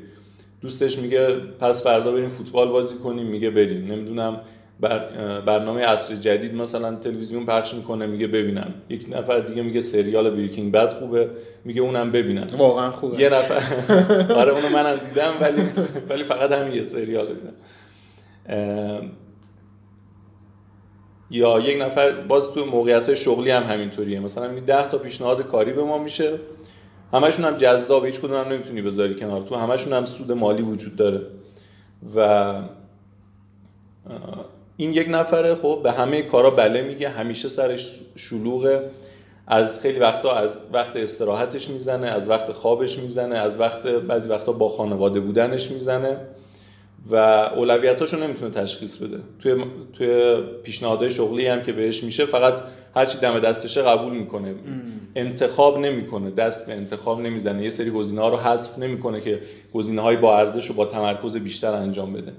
دوستش 0.63 1.00
میگه 1.00 1.36
پس 1.36 1.84
فردا 1.84 2.12
بریم 2.12 2.27
فوتبال 2.27 2.67
بازی 2.70 2.96
کنیم. 2.96 3.25
میگه 3.25 3.50
بریم. 3.50 3.91
نمی‌دونم 3.91 4.41
بر 4.79 5.00
برنامه 5.41 5.82
عصر 5.86 6.15
جدید 6.15 6.55
مثلا 6.55 6.96
تلویزیون 6.96 7.46
پخش 7.46 7.74
می‌کنه. 7.74 8.05
میگه 8.05 8.27
ببینم. 8.27 8.74
یک 8.89 9.05
نفر 9.12 9.39
دیگه 9.39 9.62
میگه 9.62 9.79
سریال 9.79 10.29
بریکینگ 10.29 10.72
بد 10.72 10.93
خوبه. 10.93 11.29
میگه 11.65 11.82
اونم 11.82 12.12
ببینم. 12.12 12.48
واقعا 12.58 12.89
خوبه. 12.89 13.20
یه 13.22 13.29
نفر 13.29 13.62
آره 14.39 14.51
اونو 14.51 14.70
منم 14.70 14.96
دیدم 14.96 15.34
ولی 15.41 15.62
ولی 16.10 16.24
فقط 16.24 16.51
همین 16.51 16.74
یه 16.74 16.84
سریال 16.84 17.27
دیدم. 17.27 17.53
یا 21.32 21.60
یک 21.60 21.82
نفر 21.82 22.12
باز 22.12 22.51
تو 22.51 22.65
موقعیت 22.65 23.13
شغلی 23.13 23.51
هم 23.51 23.63
همینطوریه. 23.63 24.20
مثلا 24.20 24.60
10 24.60 24.88
تا 24.88 24.98
پیشنهاد 24.98 25.41
کاری 25.41 25.74
به 25.74 25.84
ما 25.84 25.98
میشه. 25.98 26.39
همشون 27.13 27.46
هم 27.46 27.58
جذاب 27.58 28.05
هیچ 28.05 28.20
کدوم 28.20 28.36
هم 28.36 28.48
نمی‌تونی 28.48 28.82
بذاری 28.82 29.15
کنار 29.15 29.41
تو. 29.41 29.55
همشون 29.55 29.93
هم 29.93 30.05
سود 30.05 30.32
مالی 30.32 30.63
وجود 30.63 30.96
داره. 30.96 31.22
و 32.15 32.53
این 34.77 34.93
یک 34.93 35.08
نفره 35.10 35.55
خب 35.55 35.79
به 35.84 35.91
همه 35.91 36.22
کارا 36.22 36.50
بله 36.50 36.82
میگه. 36.82 37.10
همیشه 37.10 37.50
سرش 37.50 37.93
شلوغه. 38.15 38.89
از 39.48 39.79
خیلی 39.79 40.00
وقتا 40.00 40.36
از 40.36 40.62
وقت 40.74 40.96
استراحتش 40.96 41.70
می‌زنه 41.70 42.08
از 42.08 42.29
وقت 42.29 42.51
خوابش 42.51 43.00
می‌زنه 43.00 43.36
از 43.36 43.60
وقت 43.60 43.88
بعضی 43.88 44.29
وقتا 44.29 44.51
با 44.51 44.70
خانواده 44.70 45.20
بودنش 45.20 45.72
می‌زنه. 45.72 46.17
و 47.12 47.16
اولویتاشو 47.16 48.18
نمی‌تونه 48.18 48.52
تشخیص 48.52 48.98
بده. 48.98 49.18
توی 49.40 49.66
توی 49.94 50.36
پیشنهادهای 50.64 51.10
شغلی 51.10 51.48
هم 51.48 51.62
که 51.62 51.74
بهش 51.74 52.04
میشه 52.04 52.26
فقط 52.26 52.62
هرچی 52.96 53.18
دم 53.18 53.40
دستشه 53.40 53.82
قبول 53.82 54.14
می‌کنه. 54.14 54.56
انتخاب 55.16 55.80
نمی‌کنه. 55.80 56.32
دست 56.32 56.68
به 56.68 56.74
انتخاب 56.74 57.22
نمی‌زنه. 57.22 57.64
یه 57.64 57.70
سری 57.70 57.90
گزینه 57.90 58.22
ها 58.22 58.30
رو 58.30 58.38
حذف 58.38 58.80
نمی‌کنه 58.80 59.22
که 59.22 59.42
گزینه 59.74 60.02
های 60.02 60.18
با 60.18 60.38
ارزش 60.38 60.72
و 60.72 60.74
با 60.74 60.86
تمرکز 60.86 61.38
بیشتر 61.38 61.74
انجام 61.74 62.14
بده. 62.14 62.32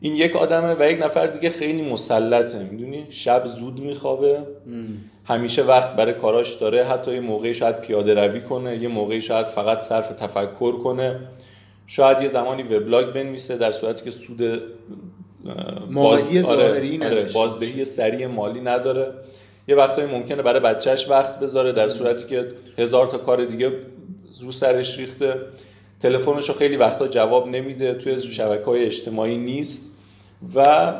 این 0.00 0.16
یک 0.16 0.36
آدمه 0.36 0.76
و 0.78 0.90
یک 0.90 1.02
نفر 1.04 1.26
دیگه 1.26 1.50
خیلی 1.50 1.82
مسلطه. 1.82 2.68
می‌دونی؟ 2.70 3.06
شب 3.10 3.46
زود 3.46 3.80
میخوابه. 3.80 4.38
همیشه 5.24 5.62
وقت 5.62 5.96
برای 5.96 6.12
کاراش 6.12 6.54
داره. 6.54 6.84
حتی 6.84 7.14
یه 7.14 7.20
موقعی 7.20 7.54
شاید 7.54 7.80
پیاده 7.80 8.14
روی 8.14 8.40
کنه 8.40 8.76
یه 8.76 8.88
موقعی 8.88 9.22
شاید 9.22 9.46
فقط 9.46 9.80
صرف 9.80 10.08
تفکر 10.08 10.72
کنه. 10.72 11.20
شاید 11.86 12.22
یه 12.22 12.28
زمانی 12.28 12.62
وبلاگ 12.62 13.12
بنویسه 13.12 13.56
در 13.56 13.72
صورتی 13.72 14.04
که 14.04 14.10
سود 14.10 14.62
باز... 15.94 16.46
آره... 16.46 17.04
آره... 17.04 17.26
بازدهی 17.34 17.84
سریع 17.84 18.26
مالی 18.26 18.60
نداره. 18.60 19.12
یه 19.68 19.76
وقتایی 19.76 20.08
ممکنه 20.08 20.42
برای 20.42 20.60
بچهش 20.60 21.08
وقت 21.08 21.40
بذاره 21.40 21.72
در 21.72 21.88
صورتی 21.88 22.26
که 22.26 22.52
هزار 22.78 23.06
تا 23.06 23.18
کار 23.18 23.44
دیگه 23.44 23.72
رو 24.42 24.52
سرش 24.52 24.98
ریخته. 24.98 25.40
تلفنش 26.00 26.48
رو 26.48 26.54
خیلی 26.54 26.76
وقتا 26.76 27.08
جواب 27.08 27.48
نمیده 27.48 27.94
توی 27.94 28.20
شبکه 28.20 28.64
های 28.64 28.84
اجتماعی 28.84 29.36
نیست 29.36 29.90
و 30.54 30.92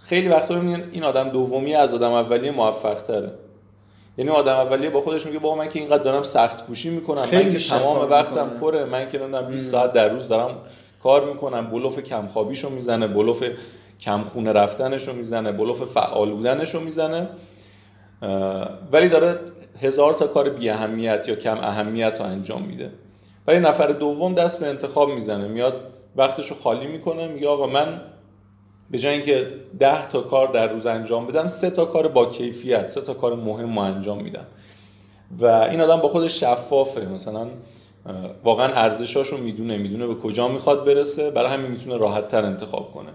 خیلی 0.00 0.28
وقتا 0.28 0.54
می‌بینین 0.54 0.84
این 0.92 1.04
آدم 1.04 1.28
دومی 1.28 1.74
از 1.74 1.94
آدم 1.94 2.12
اولیه 2.12 2.50
موفق 2.50 3.02
تره 3.02 3.32
یعنی 4.18 4.30
آدم 4.30 4.56
اولیه 4.56 4.90
با 4.90 5.00
خودش 5.00 5.26
میگه 5.26 5.38
با 5.38 5.54
من 5.54 5.68
که 5.68 5.78
اینقدر 5.78 6.02
دارم 6.02 6.22
سخت 6.22 6.66
کوشی 6.66 6.90
می‌کنم 6.90 7.24
من 7.32 7.52
که 7.52 7.58
تمام 7.58 8.10
وقتم 8.10 8.48
پره 8.48 8.84
من 8.84 9.08
که 9.08 9.18
نمی‌دونم 9.18 9.46
20 9.46 9.70
ساعت 9.70 9.92
در 9.92 10.08
روز 10.08 10.28
دارم 10.28 10.58
کار 11.02 11.32
می‌کنم 11.32 11.70
بلوف 11.70 11.98
کمخوابیشو 11.98 12.70
می‌زنه 12.70 13.06
بلوف 13.06 13.44
کمخونه 14.00 14.52
رفتنشو 14.52 15.12
می‌زنه 15.12 15.52
بلوف 15.52 15.82
فعال 15.82 16.30
بودنشو 16.30 16.80
می‌زنه. 16.80 17.28
ولی 18.92 19.08
داره 19.08 19.40
هزار 19.80 20.12
تا 20.12 20.26
کار 20.26 20.50
بی 20.50 20.70
اهمیت 20.70 21.28
یا 21.28 21.34
کم 21.34 21.58
اهمیت 21.58 22.20
رو 22.20 22.26
انجام 22.26 22.62
میده. 22.62 22.90
ولی 23.46 23.58
نفر 23.60 23.86
دوم 23.86 24.34
دست 24.34 24.60
به 24.60 24.66
انتخاب 24.66 25.10
می‌زنه 25.10 25.48
میاد 25.48 25.92
وقتشو 26.16 26.54
خالی 26.54 26.86
می‌کنه 26.86 27.28
میگه 27.28 27.48
آقا 27.48 27.66
من 27.66 28.00
به 28.92 28.98
جای 28.98 29.12
اینکه 29.12 29.46
ده 29.78 30.06
تا 30.06 30.20
کار 30.20 30.52
در 30.52 30.72
روز 30.72 30.86
انجام 30.86 31.26
بدم 31.26 31.48
سه 31.48 31.70
تا 31.70 31.84
کار 31.84 32.08
با 32.08 32.26
کیفیت 32.26 32.86
سه 32.86 33.00
تا 33.00 33.14
کار 33.14 33.36
مهم 33.36 33.78
رو 33.78 33.84
انجام 33.84 34.22
میدم. 34.22 34.46
و 35.40 35.46
این 35.46 35.80
آدم 35.80 36.00
با 36.00 36.08
خودش 36.08 36.40
شفافه. 36.40 37.06
مثلا 37.06 37.46
واقعا 38.44 38.66
ارزشاشو 38.74 39.36
می‌دونه. 39.36 39.78
می‌دونه 39.78 40.06
به 40.06 40.14
کجا 40.14 40.48
می‌خواد 40.48 40.84
برسه. 40.84 41.30
برای 41.30 41.50
همین 41.50 41.70
می‌تونه 41.70 41.96
راحت 41.96 42.28
تر 42.28 42.44
انتخاب 42.44 42.92
کنه. 42.92 43.08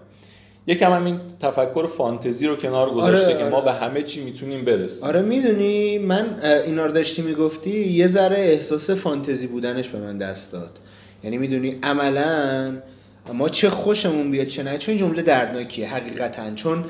یکم 0.68 0.94
هم 0.94 1.06
این 1.06 1.20
تفکر 1.40 1.86
فانتزی 1.86 2.48
رو 2.48 2.56
کنار 2.56 2.90
گذاشته 2.90 3.26
آره، 3.26 3.38
که 3.38 3.44
ما 3.44 3.58
آره. 3.58 3.66
به 3.66 3.72
همه 3.74 4.02
چی 4.02 4.24
می‌تونیم 4.24 4.66
برسیم. 4.66 5.08
آره 5.08 5.22
می‌دونی 5.22 5.98
من 5.98 6.40
اینا 6.66 6.86
رو 6.86 6.92
داشتی 6.92 7.22
می‌گفتی 7.22 7.88
یه 7.88 8.08
ذره 8.08 8.38
احساس 8.38 8.90
فانتزی 8.90 9.48
بودنش 9.48 9.90
به 9.90 10.00
من 10.00 10.18
دست 10.18 10.52
داد. 10.52 10.80
یعنی 11.24 11.38
می‌دونی 11.38 11.80
عملا 11.84 12.78
ما 13.34 13.50
چه 13.50 13.70
خوشمون 13.70 14.32
بیاد 14.32 14.48
چه 14.48 14.64
نه 14.64 14.78
چون 14.78 14.98
جمله 14.98 15.22
دردناکیه 15.22 15.88
حقیقتا. 15.88 16.56
چون 16.56 16.86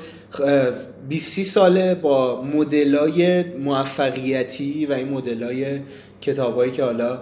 20 1.08 1.42
ساله 1.42 1.94
با 1.94 2.42
مدلای 2.42 3.42
موفقیتی 3.42 4.86
و 4.86 4.92
این 4.92 5.08
مدلای 5.08 5.80
کتابایی 6.20 6.72
که 6.72 6.84
حالا 6.84 7.18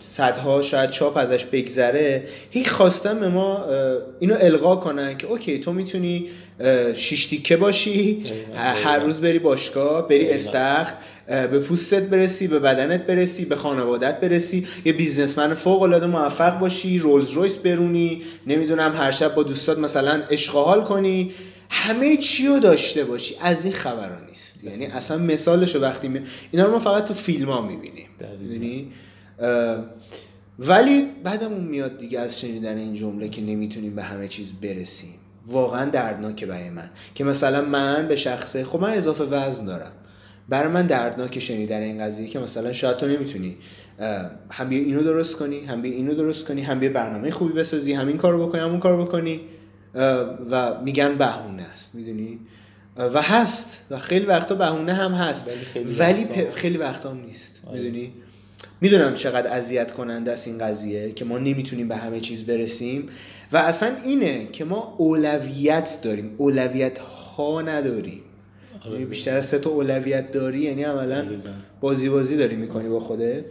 صدها 0.00 0.62
شاید 0.62 0.90
چاپ 0.90 1.16
ازش 1.16 1.44
بگذره 1.44 2.24
هی 2.50 2.64
خواستم 2.64 3.20
به 3.20 3.28
ما 3.28 3.64
اینو 4.20 4.34
القا 4.40 4.76
کنن 4.76 5.16
که 5.16 5.26
اوکی 5.26 5.58
تو 5.58 5.72
می‌تونی 5.72 6.26
شیش 6.94 7.26
تیکه 7.26 7.56
باشی 7.56 8.24
هر 8.84 8.98
روز 8.98 9.20
بری 9.20 9.38
باشگاه 9.38 10.08
بری 10.08 10.30
استخر 10.30 10.94
به 11.26 11.58
پوستت 11.58 12.02
برسی 12.02 12.46
به 12.46 12.58
بدنت 12.58 13.06
برسی 13.06 13.44
به 13.44 13.56
خانوادت 13.56 14.20
برسی. 14.20 14.66
یه 14.84 14.92
بیزنسمن 14.92 15.54
فوق 15.54 15.82
العاده 15.82 16.06
موفق 16.06 16.58
باشی 16.58 16.98
رولز 16.98 17.30
رویس 17.30 17.56
برونی. 17.56 18.22
نمی‌دونم 18.46 18.96
هر 18.96 19.10
شب 19.10 19.34
با 19.34 19.42
دوستات 19.42 19.78
مثلا 19.78 20.22
اشغال 20.30 20.84
کنی. 20.84 21.30
همه 21.70 22.16
چی 22.16 22.46
رو 22.46 22.58
داشته 22.58 23.04
باشی. 23.04 23.34
از 23.42 23.64
این 23.64 23.72
خبرها 23.74 24.26
نیست. 24.28 24.64
یعنی 24.64 24.86
اصلا 24.86 25.18
مثالش 25.18 25.76
وقتی 25.76 26.08
می... 26.08 26.20
اینا 26.50 26.66
رو 26.66 26.72
ما 26.72 26.78
فقط 26.78 27.04
تو 27.04 27.14
فیلم 27.14 27.50
ها 27.50 27.62
می‌بینیم 27.62 28.06
می‌دونی 28.40 28.92
ولی 30.58 31.06
بعدمون 31.24 31.64
میاد 31.64 31.98
دیگه 31.98 32.20
از 32.20 32.40
شنیدن 32.40 32.76
این 32.76 32.94
جمله 32.94 33.28
که 33.28 33.42
نمی‌تونیم 33.42 33.94
به 33.94 34.02
همه 34.02 34.28
چیز 34.28 34.52
برسیم. 34.52 35.14
واقعا 35.46 35.90
دردناکه 35.90 36.46
برای 36.46 36.70
من. 36.70 36.90
که 37.14 37.24
مثلا 37.24 37.62
من 37.62 38.08
به 38.08 38.16
شخصه 38.16 38.64
خب 38.64 38.80
من 38.80 38.90
اضافه 38.90 39.24
وزن 39.24 39.64
دارم. 39.64 39.92
برای 40.48 40.72
من 40.72 40.86
دردناک 40.86 41.38
شنیدن 41.38 41.80
این 41.80 41.98
قضیه 41.98 42.26
که 42.26 42.38
مثلا 42.38 42.72
شاید 42.72 42.96
تو 42.96 43.06
نمی‌تونی 43.06 43.56
هم 44.50 44.68
بیا 44.68 44.78
اینو 44.78 45.02
درست 45.02 45.36
کنی 45.36 45.64
هم 45.64 45.82
بیا 45.82 45.92
اینو 45.92 46.14
درست 46.14 46.48
کنی 46.48 46.60
هم 46.60 46.80
بیا 46.80 46.90
برنامه 46.90 47.30
خوبی 47.30 47.52
بسازی 47.52 47.92
همین 47.92 48.16
کارو 48.16 48.46
بکنی 48.46 48.60
همون 48.60 48.80
کارو 48.80 49.04
بکنی 49.04 49.40
و 50.50 50.80
میگن 50.84 51.14
بهونه 51.14 51.62
است 51.62 51.94
می‌دونی؟ 51.94 52.38
و 52.96 53.22
هست 53.22 53.80
و 53.90 53.98
خیلی 53.98 54.26
وقتا 54.26 54.54
بهونه 54.54 54.92
هم 54.92 55.12
هست 55.12 55.48
ولی 55.48 55.56
خیلی, 55.56 55.94
ولی 55.94 56.50
خیلی 56.50 56.78
وقتا 56.78 57.10
هم 57.10 57.20
نیست 57.26 57.60
آره. 57.66 57.80
می‌دونی؟ 57.80 58.12
می‌دونم 58.80 59.14
چقدر 59.14 59.52
اذیت 59.52 59.92
کننده 59.92 60.32
است 60.32 60.48
این 60.48 60.58
قضیه 60.58 61.12
که 61.12 61.24
ما 61.24 61.38
نمی‌تونیم 61.38 61.88
به 61.88 61.96
همه 61.96 62.20
چیز 62.20 62.46
برسیم 62.46 63.08
و 63.52 63.56
اصلا 63.56 63.92
اینه 64.04 64.46
که 64.46 64.64
ما 64.64 64.94
اولویت 64.98 65.98
داریم 66.02 66.34
اولویت 66.36 66.98
ها 66.98 67.62
نداریم. 67.62 68.22
آره. 68.84 68.92
یعنی 68.92 69.04
بیشتر 69.04 69.36
از 69.36 69.46
سه 69.46 69.58
تا 69.58 69.70
اولویت 69.70 70.32
داری 70.32 70.58
یعنی 70.58 70.82
عملا 70.82 71.26
بازی 71.80 72.08
بازی 72.08 72.36
داری 72.36 72.56
می‌کنی 72.56 72.88
با 72.88 73.00
خودت. 73.00 73.44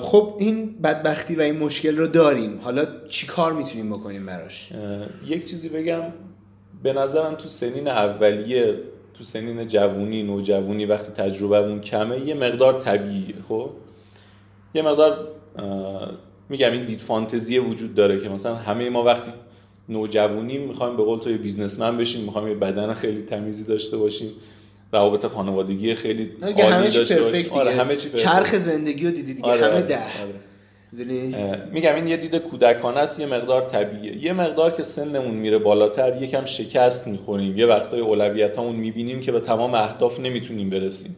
خب 0.00 0.36
این 0.38 0.78
بدبختی 0.82 1.34
و 1.34 1.40
این 1.40 1.56
مشکل 1.56 1.96
رو 1.96 2.06
داریم. 2.06 2.58
حالا 2.62 2.86
چی 3.08 3.26
کار 3.26 3.52
می‌تونیم 3.52 3.90
بکنیم 3.90 4.26
براش؟ 4.26 4.72
یک 5.26 5.44
چیزی 5.50 5.68
بگم. 5.68 6.02
به 6.82 6.92
نظرم 6.92 7.34
تو 7.34 7.48
سنین 7.48 7.88
اولیه 7.88 8.74
تو 9.14 9.24
سنین 9.24 9.66
جوونی 9.66 10.22
نوجوونی 10.22 10.86
وقتی 10.86 11.12
تجربهمون 11.12 11.80
کمه 11.80 12.20
یه 12.20 12.34
مقدار 12.34 12.80
طبیعیه 12.80 13.34
خب؟ 13.48 13.70
یه 14.74 14.82
مقدار 14.82 15.28
میگم 16.48 16.72
این 16.72 16.84
دید 16.84 17.00
فانتزی 17.00 17.58
وجود 17.58 17.94
داره 17.94 18.20
که 18.20 18.28
مثلا 18.28 18.54
همه 18.54 18.90
ما 18.90 19.04
وقتی 19.04 19.30
نوجوونی 19.92 20.58
می‌خوایم 20.58 20.96
به 20.96 21.02
قول 21.02 21.18
تو 21.18 21.30
یه 21.30 21.36
بیزنسمن 21.36 21.96
بشیم 21.96 22.24
می‌خوایم 22.24 22.48
یه 22.48 22.54
بدن 22.54 22.94
خیلی 22.94 23.22
تمیزی 23.22 23.64
داشته 23.64 23.96
باشیم 23.96 24.28
روابط 24.92 25.26
خانوادگی 25.26 25.94
خیلی 25.94 26.30
عالی 26.42 26.90
داشته 26.90 27.22
باشیم. 27.22 27.52
آره 27.52 27.70
همه 27.70 27.96
چی 27.96 28.10
چرخ 28.10 28.58
زندگی 28.58 29.04
رو 29.04 29.10
دیدی 29.10 29.34
دیگه 29.34 29.48
آره، 29.48 29.64
همه 29.64 29.72
آره، 29.72 29.82
ده. 29.82 29.98
آره. 30.22 30.34
میگم 31.72 31.94
این 31.94 32.06
یه 32.06 32.16
دید 32.16 32.36
کودکانه 32.36 33.00
است 33.00 33.20
یه 33.20 33.26
مقدار 33.26 33.62
طبیعیه. 33.62 34.24
یه 34.24 34.32
مقدار 34.32 34.70
که 34.70 34.82
سنمون 34.82 35.34
میره 35.34 35.58
بالاتر 35.58 36.22
یکم 36.22 36.44
شکست 36.44 37.08
می‌خوریم. 37.08 37.58
یه 37.58 37.66
وقتای 37.66 38.00
اولویتامون 38.00 38.76
می‌بینیم 38.76 39.20
که 39.20 39.32
به 39.32 39.40
تمام 39.40 39.74
اهداف 39.74 40.20
نمی‌تونیم 40.20 40.70
برسیم. 40.70 41.16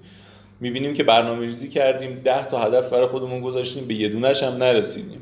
می‌بینیم 0.61 0.93
که 0.93 1.04
برنامه 1.04 1.40
ریزی 1.40 1.69
کردیم 1.69 2.21
ده 2.25 2.47
تا 2.47 2.59
هدف 2.59 2.93
برای 2.93 3.07
خودمون 3.07 3.40
گذاشتیم 3.40 3.87
به 3.87 3.95
یه 3.95 4.09
دونش 4.09 4.43
هم 4.43 4.52
نرسیدیم. 4.52 5.21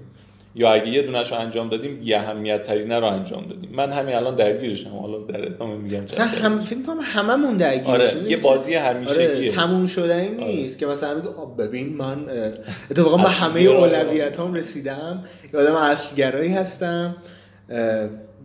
یا 0.55 0.73
اگه 0.73 0.89
یه 0.89 1.03
دونش 1.03 1.33
رو 1.33 1.39
انجام 1.39 1.69
دادیم 1.69 1.97
بی 1.97 2.15
اهمیت 2.15 2.63
ترینه 2.63 2.99
رو 2.99 3.07
انجام 3.07 3.47
دادیم. 3.47 3.71
من 3.73 3.93
همین 3.93 4.15
الان 4.15 4.35
درگیرشم. 4.35 4.97
حالا 4.97 5.19
در 5.19 5.47
ادامه 5.47 5.77
میگم 5.77 6.01
مثلا 6.01 6.27
هم 6.27 6.61
فیلم 6.61 6.87
کنم 6.87 6.99
هممون 7.03 7.57
درگیرشیم. 7.57 8.21
آره. 8.21 8.31
یه 8.31 8.37
بازی 8.37 8.75
همیشگیه. 8.75 9.29
آره. 9.29 9.51
تموم 9.51 9.87
شدنی 9.87 10.29
آره. 10.29 10.47
نیست 10.47 10.79
که 10.79 10.87
مثلا 10.87 11.15
میگه 11.15 11.29
ببین 11.59 11.97
من 11.97 12.27
اتفاقا 12.91 13.17
من 13.17 13.31
همه 13.31 13.61
اولویتام 13.61 14.55
رسیدم. 14.55 15.25
یادم 15.53 15.75
اصلگرایی 15.75 16.53
هستم. 16.53 17.17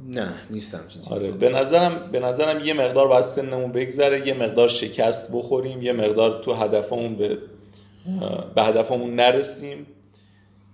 نه 0.09 0.27
نیستم 0.49 0.79
آره 1.11 1.31
به 1.31 1.49
نظرم 1.49 2.09
به 2.11 2.19
نظرم 2.19 2.65
یه 2.65 2.73
مقدار 2.73 3.07
باید 3.07 3.23
سنمون 3.23 3.71
بگذره 3.71 4.27
یه 4.27 4.33
مقدار 4.33 4.67
شکست 4.67 5.31
بخوریم 5.33 5.81
یه 5.81 5.93
مقدار 5.93 6.41
تو 6.43 6.53
هدفمون 6.53 7.15
به 7.15 7.37
به 8.55 8.63
هدفمون 8.63 9.15
نرسیم. 9.15 9.87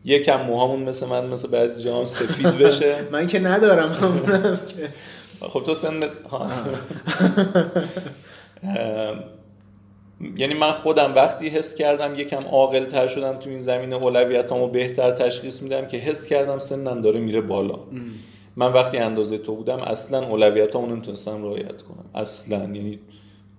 یکم 0.06 0.42
موهامون 0.42 0.84
مثل 0.84 1.06
من 1.06 1.26
مثل 1.26 1.48
بعضی 1.48 1.84
جاها 1.84 2.06
سفید 2.06 2.58
بشه. 2.58 2.96
من 3.14 3.28
که 3.28 3.40
ندارم. 3.40 3.92
همونم 3.92 4.60
که 4.78 4.90
خب 5.50 5.64
تو 5.64 5.74
سن 5.74 6.00
یعنی 10.38 10.54
من 10.54 10.72
خودم 10.72 11.16
وقتی 11.16 11.50
حس 11.50 11.76
کردم 11.76 12.16
یکم 12.20 12.44
عاقل 12.44 12.86
تر 12.86 13.08
شدم 13.08 13.38
تو 13.38 13.50
این 13.50 13.60
زمینه 13.60 13.96
اولویتامو 13.96 14.68
بهتر 14.68 15.12
تشخیص 15.12 15.62
میدم 15.62 15.88
که 15.88 15.98
حس 15.98 16.26
کردم 16.26 16.60
سنم 16.60 17.02
داره 17.02 17.20
میره 17.20 17.42
بالا. 17.42 17.80
من 18.56 18.74
وقتی 18.74 18.98
اندازه 18.98 19.38
تو 19.38 19.56
بودم 19.56 19.80
اصلا 19.80 20.28
اولویتامو 20.28 20.88
نمی‌تونستم 20.88 21.44
رعایت 21.44 21.82
کنم. 21.82 22.06
اصلا 22.16 22.58
یعنی 22.58 23.00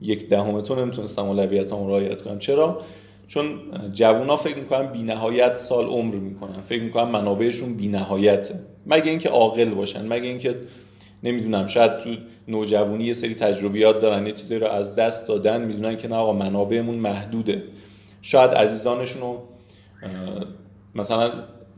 یک 0.01 0.29
دهم 0.29 0.61
تو 0.61 0.75
نمی‌تونستم 0.75 1.25
اولویتامو 1.25 1.89
رعایت 1.89 2.23
کنم. 2.23 2.39
چرا؟ 2.39 2.81
چون 3.29 3.61
جوونا 3.93 4.37
فکر 4.37 4.59
می‌کنن 4.59 4.93
بینهایت 4.93 5.57
سال 5.57 5.87
عمر 5.87 6.15
می‌کنن. 6.15 6.61
فکر 6.63 6.83
می‌کنن 6.83 7.11
منابعشون 7.11 7.75
بینهایته. 7.75 8.55
مگه 8.87 9.11
اینکه 9.11 9.29
عاقل 9.29 9.71
باشن 9.71 10.09
مگه 10.09 10.29
اینکه 10.29 10.57
نمی‌دونم 11.23 11.67
شاید 11.67 11.99
تو 11.99 12.17
نوجوانی 12.49 13.05
یه 13.05 13.13
سری 13.13 13.35
تجربیات 13.35 14.01
دارن 14.01 14.27
یه 14.27 14.33
چیزی 14.33 14.59
رو 14.59 14.67
از 14.67 14.95
دست 14.95 15.29
دادن 15.29 15.65
می‌دونن 15.65 15.97
که 15.97 16.09
نه 16.09 16.17
آقا 16.17 16.33
منابعمون 16.33 16.95
محدوده. 16.95 17.63
شاید 18.23 18.51
عزیزانشون 18.51 19.23
رو 19.23 19.43
مثلا 20.95 21.33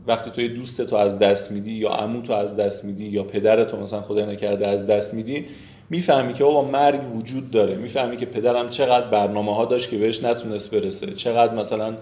وقتی 0.07 0.31
تو 0.31 0.41
یه 0.41 0.47
دوست 0.47 0.81
تو 0.81 0.95
از 0.95 1.19
دست 1.19 1.51
میدی 1.51 1.71
یا 1.71 1.89
عمو 1.89 2.21
تو 2.21 2.33
از 2.33 2.55
دست 2.55 2.85
میدی 2.85 3.05
یا 3.05 3.23
پدرتو 3.23 3.77
مثلا 3.77 4.01
خدا 4.01 4.25
نکرده 4.25 4.67
از 4.67 4.87
دست 4.87 5.13
میدی 5.13 5.45
می‌فهمی 5.89 6.33
که 6.33 6.43
بابا 6.43 6.61
مرگ 6.61 7.15
وجود 7.15 7.51
داره. 7.51 7.75
می‌فهمی 7.75 8.17
که 8.17 8.25
پدرم 8.25 8.69
چقدر 8.69 9.07
برنامه 9.07 9.55
ها 9.55 9.65
داشت 9.65 9.89
که 9.89 9.97
بهش 9.97 10.23
نتونست 10.23 10.75
برسه. 10.75 11.13
چقدر 11.13 11.53
مثلا 11.53 11.97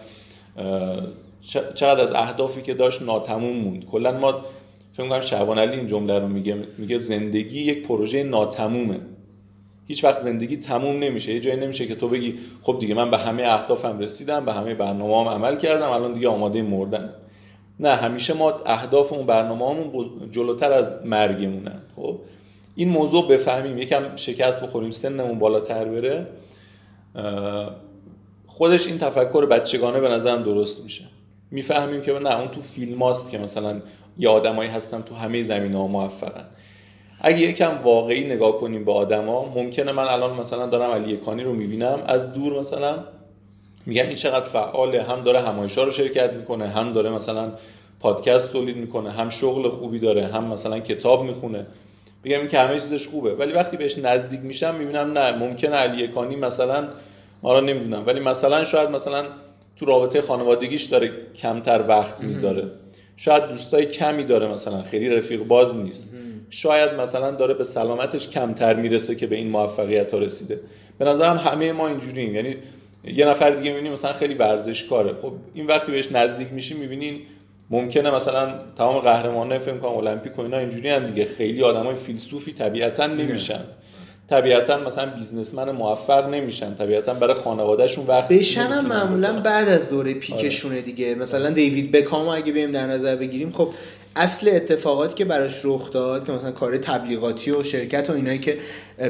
چقدر 1.75 2.03
از 2.03 2.11
اهدافی 2.11 2.61
که 2.61 2.73
داشت 2.73 3.01
ناتموم 3.01 3.57
موند. 3.57 3.85
کلا 3.85 4.11
ما 4.11 4.45
فکر 4.93 5.09
کنم 5.09 5.21
شعبان 5.21 5.59
علی 5.59 5.75
این 5.75 5.87
جمله 5.87 6.19
رو 6.19 6.27
میگه. 6.27 6.57
میگه 6.77 6.97
زندگی 6.97 7.61
یک 7.61 7.87
پروژه 7.87 8.23
ناتمومه. 8.23 8.99
هیچ 9.87 10.03
وقت 10.03 10.17
زندگی 10.17 10.57
تموم 10.57 10.99
نمیشه. 10.99 11.33
یه 11.33 11.39
جایی 11.39 11.59
نمیشه 11.59 11.85
که 11.85 11.95
تو 11.95 12.07
بگی 12.07 12.35
خب 12.61 12.77
دیگه 12.79 12.93
من 12.93 13.11
به 13.11 13.17
همه 13.17 13.43
اهدافم 13.43 13.99
رسیدم 13.99 14.45
به 14.45 14.53
همه 14.53 14.73
برنامه 14.73 15.21
هم 15.21 15.27
عمل 15.27 15.55
کردم 15.55 15.89
الان 15.89 16.13
دیگه 16.13 16.27
آماده 16.27 16.61
مردنم. 16.61 17.13
نه 17.79 17.89
همیشه 17.89 18.33
ما 18.33 18.53
اهداف 18.65 19.13
اون 19.13 19.25
برنامه 19.25 19.69
همون 19.69 20.07
جلوتر 20.31 20.71
از 20.71 21.05
مرگمونن. 21.05 21.81
خب؟ 21.95 22.19
این 22.75 22.89
موضوع 22.89 23.27
بفهمیم. 23.27 23.77
یکم 23.77 24.15
شکست 24.15 24.63
بخوریم 24.63 24.91
سنمون 24.91 25.39
بالاتر 25.39 25.85
بره. 25.85 26.27
خودش 28.47 28.87
این 28.87 28.97
تفکر 28.97 29.45
بچگانه 29.45 29.99
به 29.99 30.09
نظرم 30.09 30.43
درست 30.43 30.83
میشه. 30.83 31.03
می‌فهمیم 31.51 32.01
که 32.01 32.11
نه 32.11 32.39
اون 32.39 32.47
تو 32.47 32.61
فیلم 32.61 33.03
هاست 33.03 33.29
که 33.29 33.37
مثلا 33.37 33.81
یه 34.17 34.29
آدمایی 34.29 34.69
هستن 34.69 35.01
تو 35.01 35.15
همه 35.15 35.43
زمین 35.43 35.73
ها 35.73 35.87
موفقن. 35.87 36.45
اگه 37.21 37.39
یکم 37.39 37.79
واقعی 37.83 38.23
نگاه 38.23 38.57
کنیم 38.57 38.85
به 38.85 38.91
آدما 38.91 39.45
ممکنه 39.45 39.91
من 39.91 40.03
الان 40.03 40.39
مثلا 40.39 40.65
دارم 40.65 40.91
علی 40.91 41.17
کانی 41.17 41.43
رو 41.43 41.53
می‌بینم 41.53 41.99
از 42.05 42.33
دور 42.33 42.59
مثلا 42.59 43.03
میگم 43.85 44.07
این 44.07 44.15
چقدر 44.15 44.45
فعاله. 44.45 45.03
هم 45.03 45.23
داره 45.23 45.41
همایشا 45.41 45.83
رو 45.83 45.91
شرکت 45.91 46.33
می‌کنه 46.33 46.67
هم 46.67 46.93
داره 46.93 47.09
مثلا 47.09 47.51
پادکست 47.99 48.51
تولید 48.53 48.77
می‌کنه 48.77 49.11
هم 49.11 49.29
شغل 49.29 49.69
خوبی 49.69 49.99
داره 49.99 50.27
هم 50.27 50.43
مثلا 50.43 50.79
کتاب 50.79 51.23
می‌خونه. 51.23 51.65
بگم 52.25 52.39
این 52.39 52.47
که 52.47 52.59
همه 52.59 52.73
چیزش 52.73 53.07
خوبه. 53.07 53.35
ولی 53.35 53.53
وقتی 53.53 53.77
بهش 53.77 53.97
نزدیک 53.97 54.39
میشم 54.39 54.75
می‌بینم 54.75 55.17
نه 55.17 55.31
ممکنه 55.31 55.75
علی 55.75 56.07
کانی 56.07 56.35
مثلا 56.35 56.87
ما 57.43 57.59
رو 57.59 57.65
نمی‌دونم. 57.65 58.03
ولی 58.05 58.19
مثلا 58.19 58.63
شاید 58.63 58.89
مثلا 58.89 59.25
تو 59.75 59.85
رابطه 59.85 60.21
خانوادگیش 60.21 60.83
داره 60.83 61.11
کمتر 61.35 61.85
وقت 61.87 62.23
می‌ذاره. 62.23 62.63
شاید 63.17 63.47
دوستای 63.47 63.85
کمی 63.85 64.23
داره 64.23 64.47
مثلا 64.47 64.83
خیلی 64.83 65.09
رفیق 65.09 65.43
باز 65.43 65.75
نیست. 65.75 66.09
شاید 66.49 66.93
مثلا 66.93 67.31
داره 67.31 67.53
به 67.53 67.63
سلامتش 67.63 68.29
کمتر 68.29 68.73
می‌رسه 68.73 69.15
که 69.15 69.27
به 69.27 69.35
این 69.35 69.49
موفقیت 69.49 70.13
ها 70.13 70.19
رسیده. 70.19 70.59
به 70.97 71.05
نظرم 71.05 71.37
همه 71.37 71.71
ما 71.71 71.87
اینجوریم. 71.87 72.35
یعنی 72.35 72.55
یه 73.03 73.25
نفر 73.25 73.49
دیگه 73.49 73.71
می‌بینی 73.71 73.89
مثلا 73.89 74.13
خیلی 74.13 74.33
ورزشکاره. 74.33 75.13
خب 75.21 75.33
این 75.53 75.67
وقتی 75.67 75.91
بهش 75.91 76.11
نزدیک 76.11 76.53
میشی 76.53 76.73
می‌بینین 76.73 77.21
ممکنه 77.69 78.11
مثلا 78.11 78.49
تمام 78.77 78.99
قهرمانای 78.99 79.59
فیلم 79.59 79.79
کنم 79.79 79.91
المپیک 79.91 80.39
و 80.39 80.41
اینا 80.41 80.57
اینجوری 80.57 80.89
هم 80.89 81.07
دیگه. 81.07 81.25
خیلی 81.25 81.63
آدمای 81.63 81.95
فیلسوفی 81.95 82.53
طبیعتا 82.53 83.07
نمیشن. 83.07 83.59
طبیعتا 84.29 84.77
مثلا 84.77 85.05
بیزنسمن 85.05 85.71
موفق 85.71 86.29
نمیشن. 86.29 86.75
طبیعتا 86.75 87.13
برای 87.13 87.33
خانوادهشون 87.33 88.07
وقت 88.07 88.31
بشن 88.31 88.61
هم 88.61 88.85
معمولا 88.85 89.39
بعد 89.39 89.69
از 89.69 89.89
دوره 89.89 90.13
پیکشونه 90.13 90.81
دیگه. 90.81 91.15
مثلا 91.15 91.49
دیوید 91.49 91.91
بکام 91.91 92.27
اگه 92.27 92.51
بیم 92.51 92.71
در 92.71 92.87
نظر 92.87 93.15
بگیریم 93.15 93.51
خب 93.51 93.69
اصل 94.17 94.49
اتفاقاتی 94.53 95.13
که 95.13 95.25
براش 95.25 95.61
رخ 95.63 95.91
داد 95.91 96.25
که 96.25 96.31
مثلا 96.31 96.51
کار 96.51 96.77
تبلیغاتی 96.77 97.51
و 97.51 97.63
شرکت 97.63 98.09
و 98.09 98.13
اینایی 98.13 98.39
که 98.39 98.57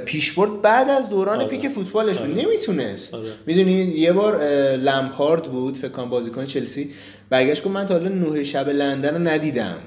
پیش 0.05 0.31
برد 0.31 0.61
بعد 0.61 0.89
از 0.89 1.09
دوران 1.09 1.37
آره. 1.39 1.47
پیک 1.47 1.67
فوتبالش 1.67 2.17
آره. 2.17 2.29
نمی‌تونست. 2.29 3.13
آره. 3.13 3.29
می‌دونی 3.45 3.73
یه 3.73 4.13
بار 4.13 4.43
لمپارد 4.75 5.43
بود 5.43 5.77
فکر 5.77 5.87
کنم 5.87 6.09
بازیکن 6.09 6.45
چلسی. 6.45 6.91
برگشت 7.29 7.63
گفت 7.63 7.73
من 7.73 7.85
تا 7.85 7.93
حالا 7.93 8.09
نوه 8.09 8.43
شب 8.43 8.69
لندن 8.69 9.09
رو 9.09 9.19
ندیدم. 9.19 9.77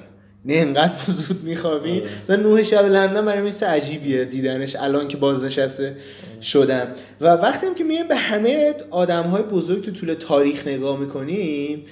نه 0.45 0.53
انقدر 0.53 0.93
زود 1.27 1.43
میخوابی؟ 1.43 2.03
تا 2.27 2.35
نوه 2.35 2.63
شب 2.63 2.85
لندن 2.85 3.25
برای 3.25 3.41
مثل 3.41 3.65
عجیبیه 3.65 4.25
دیدنش 4.25 4.75
الان 4.75 5.07
که 5.07 5.17
بازنشسته 5.17 5.95
شدم. 6.41 6.87
و 7.21 7.27
وقتی 7.27 7.67
هم 7.67 7.75
که 7.75 7.83
میایم 7.83 8.07
به 8.07 8.15
همه 8.15 8.73
آدم 8.89 9.23
های 9.23 9.43
بزرگ 9.43 9.85
تو 9.85 9.91
طول 9.91 10.13
تاریخ 10.13 10.67
نگاه 10.67 10.99
می‌کنیم 10.99 11.85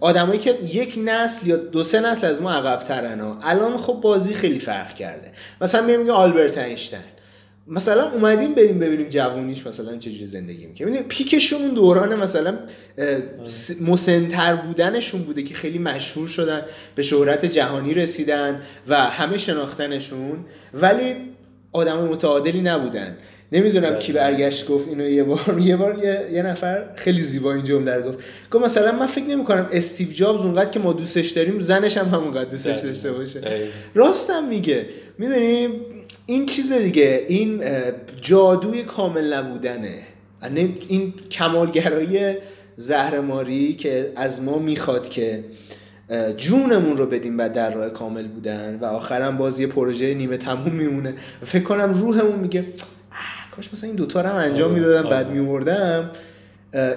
آدمایی 0.00 0.38
که 0.38 0.58
یک 0.72 0.98
نسل 1.04 1.46
یا 1.46 1.56
دو 1.56 1.82
سه 1.82 2.00
نسل 2.00 2.26
از 2.26 2.42
ما 2.42 2.52
عقب 2.52 2.82
ترن 2.82 3.20
الان 3.42 3.76
خب 3.76 3.98
بازی 4.02 4.34
خیلی 4.34 4.58
فرق 4.58 4.94
کرده. 4.94 5.32
مثلا 5.60 5.86
میگم 5.86 6.10
آلبرت 6.10 6.58
اینشتین. 6.58 6.98
مثلا 7.68 8.10
اومدیم 8.10 8.54
بریم 8.54 8.78
ببینیم 8.78 9.08
جوونیش 9.08 9.66
مثلا 9.66 9.96
چجوری 9.96 10.26
زندگی 10.26 10.66
می‌کنه 10.66 10.86
ببینید 10.86 11.08
پیکشون 11.08 11.62
اون 11.62 11.74
دوران 11.74 12.14
مثلا 12.14 12.58
مسنتر 13.80 14.56
بودنشون 14.56 15.22
بوده 15.22 15.42
که 15.42 15.54
خیلی 15.54 15.78
مشهور 15.78 16.28
شدن 16.28 16.62
به 16.94 17.02
شهرت 17.02 17.44
جهانی 17.44 17.94
رسیدن 17.94 18.62
و 18.88 18.96
همه 18.96 19.38
شناختنشون. 19.38 20.44
ولی 20.74 21.14
آدم 21.72 22.04
متعادلی 22.04 22.60
نبودن. 22.60 23.16
نمی‌دونم 23.52 23.98
کی 23.98 24.12
برگشت 24.12 24.66
گفت 24.66 24.88
اینو 24.88 25.08
یه 25.10 25.24
بار 25.24 25.58
یه 25.60 25.76
بار 25.76 25.98
یه, 26.32 26.42
نفر 26.42 26.84
خیلی 26.94 27.20
زیبا 27.20 27.54
این 27.54 27.64
جمله 27.64 27.94
رو 27.94 28.02
گفت. 28.02 28.18
گفت 28.50 28.64
مثلا 28.64 28.92
من 28.92 29.06
فکر 29.06 29.24
نمی 29.24 29.44
کنم 29.44 29.68
استیو 29.72 30.12
جابز 30.12 30.40
اونقدر 30.40 30.70
که 30.70 30.78
ما 30.78 30.92
دوستش 30.92 31.30
داریم 31.30 31.60
زنش 31.60 31.96
هم 31.96 32.08
همونقدر 32.08 32.50
دوستش 32.50 32.80
داشته 32.80 33.12
باشه. 33.12 33.40
راستم 33.94 34.44
میگه. 34.44 34.86
می‌دونیم 35.18 35.70
این 36.26 36.46
چیز 36.46 36.72
دیگه 36.72 37.26
این 37.28 37.62
جادوی 38.20 38.82
کامل 38.82 39.32
نبودنه. 39.32 39.98
یعنی 40.42 40.74
این 40.88 41.14
کمالگرایی 41.30 42.34
زهرماری 42.76 43.74
که 43.74 44.12
از 44.16 44.42
ما 44.42 44.58
می‌خواد 44.58 45.08
که 45.08 45.44
جونمون 46.36 46.96
رو 46.96 47.06
بدیم 47.06 47.38
و 47.38 47.48
در 47.48 47.74
راه 47.74 47.90
کامل 47.90 48.28
بودن 48.28 48.78
و 48.80 48.84
آخرم 48.84 49.36
باز 49.36 49.60
یه 49.60 49.66
پروژه 49.66 50.14
نیمه 50.14 50.36
تموم 50.36 50.72
میمونه. 50.72 51.14
فکر 51.42 51.62
کنم 51.62 51.92
روحمون 51.92 52.38
میگه 52.38 52.64
کاش 53.50 53.72
مثلا 53.72 53.88
این 53.88 53.96
دوتا 53.96 54.20
رو 54.20 54.28
هم 54.28 54.36
انجام 54.36 54.70
آره، 54.70 54.80
می‌دادم 54.80 55.10
بعد 55.10 55.26
آره. 55.26 55.34
میوردم 55.34 56.10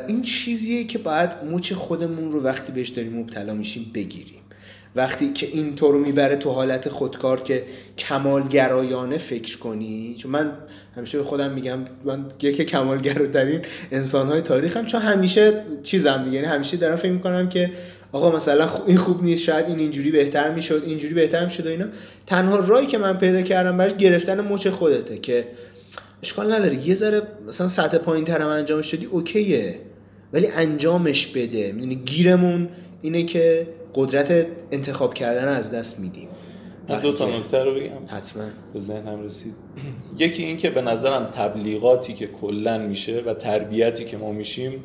این 0.08 0.22
چیزیه 0.22 0.84
که 0.84 0.98
باید 0.98 1.30
مچ 1.52 1.74
خودمون 1.74 2.32
رو 2.32 2.44
وقتی 2.44 2.72
بهش 2.72 2.90
داریم 2.90 3.14
مبتلا 3.14 3.54
میشیم 3.54 3.92
بگیریم. 3.94 4.42
وقتی 4.96 5.34
که 5.34 5.48
این 5.48 5.76
تو 5.76 5.92
رو 5.92 6.00
می‌بره 6.00 6.36
تو 6.36 6.52
حالت 6.52 6.90
خودکار 6.90 7.42
که 7.42 7.64
کمالگرایانه 7.98 9.18
فکر 9.18 9.58
کنی 9.58 10.16
چون 10.18 10.32
من 10.32 10.52
همیشه 10.96 11.18
به 11.18 11.24
خودم 11.24 11.52
میگم 11.52 11.80
من 12.06 12.26
یکی 12.42 12.66
کمالگراترین 12.66 13.62
انسانهای 13.92 14.42
تاریخم 14.42 14.86
چون 14.86 15.02
همیشه 15.02 15.64
چیزم 15.84 16.24
دیگه 16.24 16.36
یعنی 16.36 16.48
همیشه 16.48 16.78
دارم 16.78 16.96
فکر 16.96 17.12
می‌کنم 17.12 17.50
که 17.50 17.72
آقا 18.12 18.36
مثلا 18.36 18.70
این 18.88 18.98
خوب 18.98 19.24
نیست 19.24 19.44
شاید 19.44 19.66
این 19.66 19.80
اینجوری 19.80 20.12
بهتر 20.12 20.54
می‌شد 20.54 20.84
اینجوری 20.86 21.14
بهتر 21.14 21.44
می‌شد 21.44 21.66
و 21.66 21.70
اینا. 21.70 21.86
تنها 22.28 22.60
رایی 22.60 22.88
که 22.88 22.98
من 22.98 23.18
پیدا 23.18 23.42
کردم 23.42 23.78
برش 23.78 23.96
گرفتن 23.96 24.42
مچ 24.42 24.68
خودته 24.68 25.18
که 25.18 25.48
اشکال 26.24 26.54
نداره. 26.54 26.88
یه 26.88 26.96
ذره 26.96 27.22
مثلا 27.48 27.68
سطح 27.68 27.98
پایین 27.98 28.26
ترم 28.26 28.48
انجام 28.48 28.82
شدی 28.82 29.06
اوکیه. 29.06 29.76
ولی 30.34 30.48
انجامش 30.48 31.28
بده. 31.28 31.72
می‌دونی 31.72 31.96
گیرمون 31.96 32.70
اینه 33.02 33.24
که 33.24 33.68
قدرت 33.96 34.48
انتخاب 34.72 35.14
کردن 35.14 35.48
از 35.48 35.72
دست 35.72 36.00
میدیم. 36.00 36.28
من 36.90 37.00
دو 37.00 37.14
تا 37.14 37.38
نکته 37.38 37.64
رو 37.64 37.76
بگم. 37.76 38.06
حتما. 38.08 38.44
به 38.74 38.80
ذهنم 38.80 39.24
رسید. 39.26 39.54
یکی 40.18 40.44
این 40.44 40.58
که 40.58 40.70
به 40.70 40.82
نظرم 40.82 41.26
تبلیغاتی 41.26 42.14
که 42.14 42.28
کلا 42.28 42.78
میشه 42.78 43.24
و 43.26 43.34
تربیتی 43.34 44.06
که 44.06 44.18
ما 44.18 44.32
میشیم 44.32 44.84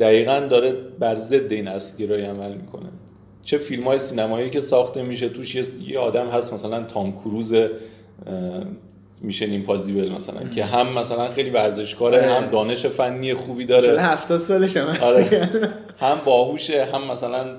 دقیقا 0.00 0.40
داره 0.40 0.72
بر 0.72 1.16
ضد 1.16 1.52
این 1.52 1.68
اصلگرایی 1.68 2.24
عمل 2.24 2.54
می‌کنه. 2.54 2.88
چه 3.42 3.58
فیلم 3.58 3.84
های 3.84 3.98
سینمایی 3.98 4.50
که 4.50 4.60
ساخته 4.60 5.02
میشه 5.02 5.28
توش 5.28 5.54
یه 5.54 5.98
آدم 5.98 6.28
هست 6.28 6.52
مثلا 6.52 6.82
تام 6.82 7.12
کروز 7.12 7.54
میشن 9.20 9.50
ایمپازیبل 9.50 10.12
مثلا 10.12 10.48
که 10.48 10.64
هم 10.64 10.92
مثلا 10.92 11.28
خیلی 11.28 11.50
ورزشکاره 11.50 12.18
آره. 12.18 12.32
هم 12.32 12.50
دانش 12.50 12.86
فنی 12.86 13.34
خوبی 13.34 13.64
داره. 13.64 14.00
70 14.00 14.38
سالش 14.38 14.76
هم 14.76 14.86
آره. 15.02 15.48
هم 15.98 16.16
باهوشه 16.24 16.84
هم 16.84 17.10
مثلا 17.10 17.56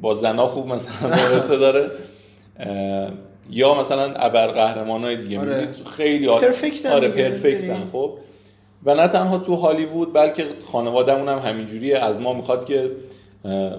با 0.00 0.14
زنا 0.14 0.46
خوب 0.46 0.66
مثلا 0.66 1.08
رابطه 1.08 1.56
داره. 1.56 1.90
یا 3.50 3.74
مثلا 3.74 4.12
ابر 4.14 4.46
قهرمان 4.46 5.04
های 5.04 5.16
دیگه 5.16 5.40
آره. 5.40 5.68
خیلی 5.96 6.26
پرفکت 6.26 6.86
آره 6.86 7.08
پرفکت 7.08 7.74
خب. 7.92 8.18
و 8.84 8.94
نه 8.94 9.08
تنها 9.08 9.38
تو 9.38 9.56
هالیوود 9.56 10.12
بلکه 10.12 10.46
خانوادهمون 10.72 11.28
هم 11.28 11.38
همینجوریه. 11.38 11.98
از 11.98 12.20
ما 12.20 12.32
می‌خواد 12.32 12.64
که 12.64 12.90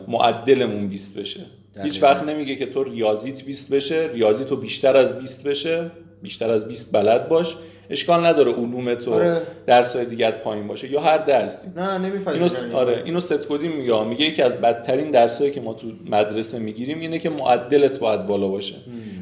معدلمون 0.07 0.87
20 0.87 1.19
بشه. 1.19 1.39
هیچ 1.83 2.03
وقت 2.03 2.23
نمیگه 2.23 2.55
که 2.55 2.65
تو 2.65 2.83
ریاضیت 2.83 3.43
20 3.43 3.73
بشه. 3.73 4.09
ریاضی 4.13 4.45
تو 4.45 4.55
بیشتر 4.55 4.97
از 4.97 5.19
20 5.19 5.47
بشه. 5.47 5.91
بیشتر 6.21 6.49
از 6.49 6.67
20 6.67 6.91
بلد 6.95 7.29
باش. 7.29 7.55
اشکال 7.89 8.25
نداره 8.25 8.51
علوم 8.51 8.93
تو 8.93 9.13
آره. 9.13 9.41
درس 9.65 9.95
های 9.95 10.05
دیگت 10.05 10.43
پایین 10.43 10.67
باشه 10.67 10.91
یا 10.91 11.01
هر 11.01 11.17
درسی. 11.17 11.67
نه 11.75 11.93
اینو 12.33 12.77
آره 12.77 13.01
اینو 13.05 13.19
ست 13.19 13.47
گادین 13.47 13.67
میگه. 13.67 14.03
میگه 14.03 14.25
یکی 14.25 14.41
از 14.41 14.61
بدترین 14.61 15.11
درسایی 15.11 15.51
که 15.51 15.61
ما 15.61 15.73
تو 15.73 15.87
مدرسه 16.09 16.59
می‌گیریم 16.59 16.99
اینه 16.99 17.19
که 17.19 17.29
معدلت 17.29 17.99
باید 17.99 18.27
بالا 18.27 18.47
باشه. 18.47 18.75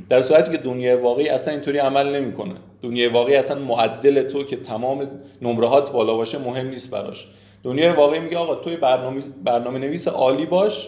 در 0.09 0.21
صورتی 0.21 0.51
که 0.51 0.57
دنیای 0.57 0.95
واقعی 0.95 1.29
اصلا 1.29 1.53
اینطوری 1.53 1.77
عمل 1.77 2.15
نمی‌کنه. 2.15 2.53
دنیای 2.81 3.07
واقعی 3.07 3.35
اصلا 3.35 3.59
معدل 3.59 4.23
تو 4.23 4.43
که 4.43 4.57
تمام 4.57 5.07
نمرهات 5.41 5.91
بالا 5.91 6.13
باشه 6.13 6.37
مهم 6.37 6.67
نیست 6.67 6.91
براش. 6.91 7.27
دنیای 7.63 7.91
واقعی 7.91 8.19
میگه 8.19 8.37
آقا 8.37 8.55
توی 8.55 8.75
برنامه 8.75 9.21
برنامه 9.43 9.79
نویس 9.79 10.07
عالی 10.07 10.45
باش 10.45 10.87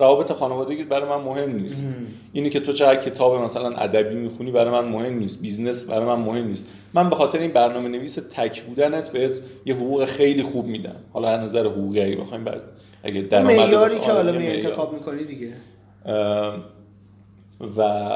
روابط 0.00 0.32
خانوادگی 0.32 0.84
برای 0.84 1.08
من 1.08 1.16
مهم 1.16 1.56
نیست. 1.56 1.86
اینی 2.32 2.50
که 2.50 2.60
تو 2.60 2.72
چقدر 2.72 3.00
کتاب 3.00 3.42
مثلا 3.42 3.68
ادبی 3.76 4.14
می‌خونی 4.14 4.50
برای 4.50 4.70
من 4.70 4.88
مهم 4.88 5.18
نیست. 5.18 5.42
business 5.42 5.84
برای 5.84 6.04
من 6.04 6.18
مهم 6.18 6.46
نیست. 6.46 6.66
من 6.94 7.10
به 7.10 7.16
خاطر 7.16 7.38
این 7.38 7.50
برنامه 7.50 7.88
نویس 7.88 8.14
تک 8.14 8.62
بودنت 8.62 9.08
بهت 9.08 9.40
یه 9.66 9.74
حقوق 9.74 10.04
خیلی 10.04 10.42
خوب 10.42 10.66
میدم. 10.66 10.96
حالا 11.12 11.28
از 11.28 11.40
نظر 11.40 11.66
حقوقی 11.66 12.00
اگه 12.00 12.16
بخوایم 12.16 12.44
برد 12.44 12.64
اگه 13.02 13.20
در 13.20 13.42
معیاری 13.42 13.98
که 13.98 14.12
حالا 14.12 14.32
می 14.32 14.46
انتخاب 14.46 14.94
می‌کنی 14.94 15.24
دیگه. 15.24 15.52
و 17.76 18.08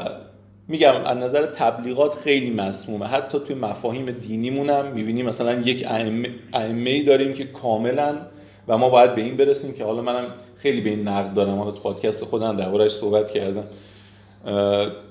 میگم 0.67 0.93
از 1.05 1.17
نظر 1.17 1.45
تبلیغات 1.45 2.13
خیلی 2.13 2.51
مسمومه. 2.51 3.05
حتی 3.05 3.39
توی 3.39 3.55
مفاهیم 3.55 4.05
دینیمون 4.11 4.69
هم 4.69 4.91
می‌بینیم 4.91 5.25
مثلا 5.25 5.53
یک 5.53 5.85
ائمه 6.53 7.03
داریم 7.03 7.33
که 7.33 7.43
کاملا 7.43 8.17
و 8.67 8.77
ما 8.77 8.89
باید 8.89 9.15
به 9.15 9.21
این 9.21 9.37
برسیم 9.37 9.73
که 9.73 9.83
حالا 9.83 10.01
منم 10.01 10.25
خیلی 10.57 10.81
به 10.81 10.89
این 10.89 11.07
نقد 11.07 11.33
دارم. 11.33 11.57
حالا 11.57 11.71
تو 11.71 11.79
پادکست 11.79 12.25
خودم 12.25 12.57
دربارش 12.57 12.91
صحبت 12.91 13.31
کردم. 13.31 13.63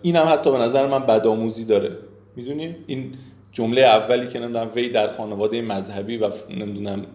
اینم 0.02 0.26
حتی 0.28 0.52
به 0.52 0.58
نظر 0.58 0.86
من 0.86 1.06
بدآموزی 1.06 1.64
داره. 1.64 1.90
می‌دونی؟ 2.36 2.76
این 2.86 3.12
جمله 3.52 3.80
اولی 3.80 4.28
که 4.28 4.38
نمی‌دونم 4.38 4.70
وی 4.74 4.88
در 4.88 5.08
خانواده 5.08 5.62
مذهبی 5.62 6.16
و 6.16 6.30
نمی‌دونم 6.50 7.06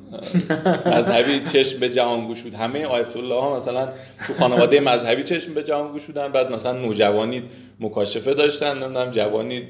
مذهبی 0.86 1.50
چشم 1.54 1.80
به 1.80 1.90
جهان 1.90 2.28
گشود. 2.28 2.54
همه 2.54 2.86
آیت 2.86 3.18
الله 3.18 3.42
ها 3.42 3.56
مثلا 3.56 3.88
تو 4.28 4.34
خانواده 4.34 4.80
مذهبی 4.80 5.24
چشم 5.24 5.54
به 5.54 5.64
جهان 5.64 5.94
گشودن. 5.94 6.28
بعد 6.28 6.52
مثلا 6.52 6.74
نوجوانی 6.74 7.44
مکاشفه 7.80 8.34
داشتن. 8.34 8.84
نمی‌دونم 8.84 9.12
جوانی 9.12 9.64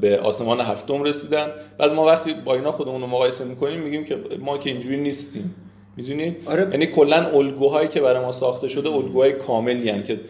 به 0.00 0.18
آسمان 0.18 0.60
هفتم 0.60 1.02
رسیدن. 1.02 1.46
بعد 1.78 1.92
ما 1.92 2.06
وقتی 2.06 2.34
با 2.34 2.54
اینا 2.54 2.72
خودمون 2.72 3.00
رو 3.00 3.06
مقایسه 3.06 3.44
می‌کنیم 3.44 3.80
میگیم 3.80 4.04
که 4.04 4.16
ما 4.40 4.58
که 4.58 4.70
اینجوری 4.70 4.96
نیستیم. 4.96 5.54
می‌دونی؟ 5.96 6.36
آره. 6.46 6.68
یعنی 6.70 6.86
کلا 6.86 7.26
الگوهایی 7.26 7.88
که 7.88 8.00
برای 8.00 8.24
ما 8.24 8.32
ساخته 8.32 8.68
شده 8.68 8.88
الگوهای 8.88 9.32
کاملی 9.32 10.02
که 10.02 10.20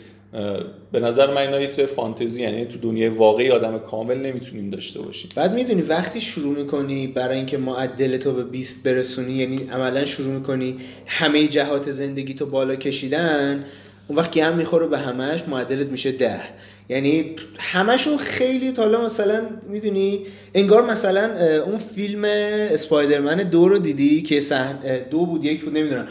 به 0.92 1.00
نظر 1.00 1.34
من 1.34 1.40
اینا 1.40 1.60
یه 1.60 1.66
فانتزی 1.68 2.42
یعنی 2.42 2.64
تو 2.64 2.78
دنیای 2.78 3.08
واقعی 3.08 3.50
آدم 3.50 3.78
کامل 3.78 4.18
نمی‌تونیم 4.18 4.70
داشته 4.70 5.02
باشیم. 5.02 5.30
بعد 5.34 5.54
می‌دونی 5.54 5.82
وقتی 5.82 6.20
شروع 6.20 6.58
می‌کنی 6.58 7.06
برای 7.06 7.36
اینکه 7.36 7.58
معدل 7.58 8.16
تو 8.16 8.32
به 8.32 8.44
20 8.44 8.82
برسونی 8.84 9.32
یعنی 9.32 9.68
عملا 9.72 10.04
شروع 10.04 10.34
می‌کنی 10.34 10.76
همه 11.06 11.48
جهات 11.48 11.90
زندگی 11.90 12.34
تو 12.34 12.46
بالا 12.46 12.76
کشیدن 12.76 13.64
اون 14.08 14.18
وقت 14.18 14.30
گم 14.30 14.56
می‌خوره 14.56 14.86
به 14.86 14.98
همش 14.98 15.48
معدلت 15.48 15.86
میشه 15.86 16.12
ده. 16.12 16.40
یعنی 16.88 17.36
همشون 17.58 18.18
خیلی 18.18 18.74
حالا 18.76 19.04
مثلا 19.04 19.40
می‌دونی 19.68 20.20
انگار 20.54 20.84
مثلا 20.84 21.30
اون 21.62 21.78
فیلم 21.78 22.24
اسپایدرمن 22.24 23.36
دو 23.36 23.68
رو 23.68 23.78
دیدی 23.78 24.22
که 24.22 24.40
صحنه 24.40 25.06
دو 25.10 25.26
بود 25.26 25.44
یک 25.44 25.64
بود 25.64 25.78
نمی‌دونم. 25.78 26.08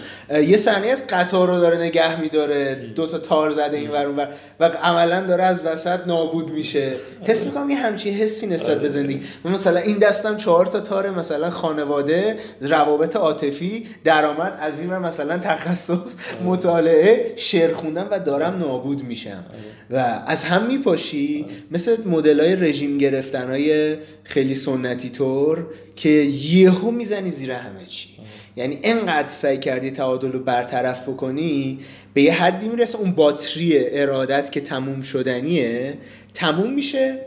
یه 0.47 0.57
صحنه 0.57 0.87
از 0.87 1.07
قطار 1.07 1.47
رو 1.47 1.59
داره 1.59 1.77
نگه 1.77 2.21
میداره 2.21 2.75
دو 2.95 3.07
تا 3.07 3.17
تار 3.17 3.51
زده 3.51 3.77
این 3.77 3.91
ور 3.91 4.07
و, 4.07 4.27
و 4.59 4.65
عملا 4.65 5.21
داره 5.21 5.43
از 5.43 5.65
وسط 5.65 5.99
نابود 6.07 6.51
میشه. 6.51 6.91
حس 7.23 7.43
می‌کنم 7.43 7.69
یه 7.69 7.77
همچین 7.77 8.13
حسی 8.13 8.47
نسبت 8.47 8.81
به 8.81 8.89
زندگی. 8.89 9.19
مثلا 9.45 9.79
این 9.79 9.97
دستم 9.97 10.37
چهار 10.37 10.65
تا 10.65 10.79
تار 10.79 11.09
مثلا 11.09 11.49
خانواده 11.49 12.37
روابط 12.61 13.15
عاطفی 13.15 13.85
درآمد 14.03 14.57
از 14.61 14.79
این 14.79 14.97
مثلا 14.97 15.37
تخصص 15.37 16.15
مطالعه 16.45 17.33
شعر 17.35 17.73
خوندن 17.73 18.07
و 18.11 18.19
دارم 18.19 18.57
نابود 18.57 19.03
میشم. 19.03 19.45
و 19.91 20.21
از 20.27 20.43
هم 20.43 20.64
میپاشی؟ 20.65 21.45
مثل 21.71 21.97
مدل 22.05 22.39
های 22.39 22.55
رژیم 22.55 22.97
گرفتن 22.97 23.49
های 23.49 23.97
خیلی 24.23 24.55
سنتی 24.55 25.09
طور 25.09 25.67
که 25.95 26.09
یهو 26.09 26.91
می‌زنی 26.91 27.29
زیر 27.29 27.51
همه 27.51 27.85
چی. 27.85 28.09
یعنی 28.55 28.79
انقدر 28.83 29.27
سعی 29.27 29.57
کردی 29.57 29.91
تعادل 29.91 30.31
رو 30.31 30.39
برطرف 30.39 31.09
بکنی 31.09 31.79
به 32.13 32.21
یه 32.21 32.33
حدی 32.33 32.69
می‌رسه 32.69 32.99
اون 32.99 33.11
باتری 33.11 33.99
ارادت 33.99 34.51
که 34.51 34.61
تموم 34.61 35.01
شدنیه 35.01 35.97
تموم 36.33 36.73
میشه 36.73 37.19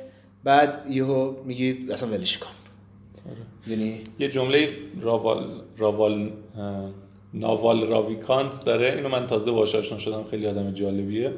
بعد 0.44 0.86
یهو 0.90 1.34
میگی 1.44 1.86
اصلا 1.92 2.08
ولش 2.08 2.38
کن. 2.38 2.50
یعنی 3.66 4.00
یه 4.18 4.28
جمله 4.28 4.68
راوال 5.00 5.46
راوال 5.78 6.32
ناوال 7.34 7.88
راویکانت 7.88 8.64
داره 8.64 8.92
اینو 8.96 9.08
من 9.08 9.26
تازه 9.26 9.50
باهاش 9.50 9.74
آشنا 9.74 9.98
شدم 9.98 10.24
خیلی 10.24 10.46
آدم 10.46 10.70
جالبیه. 10.70 11.32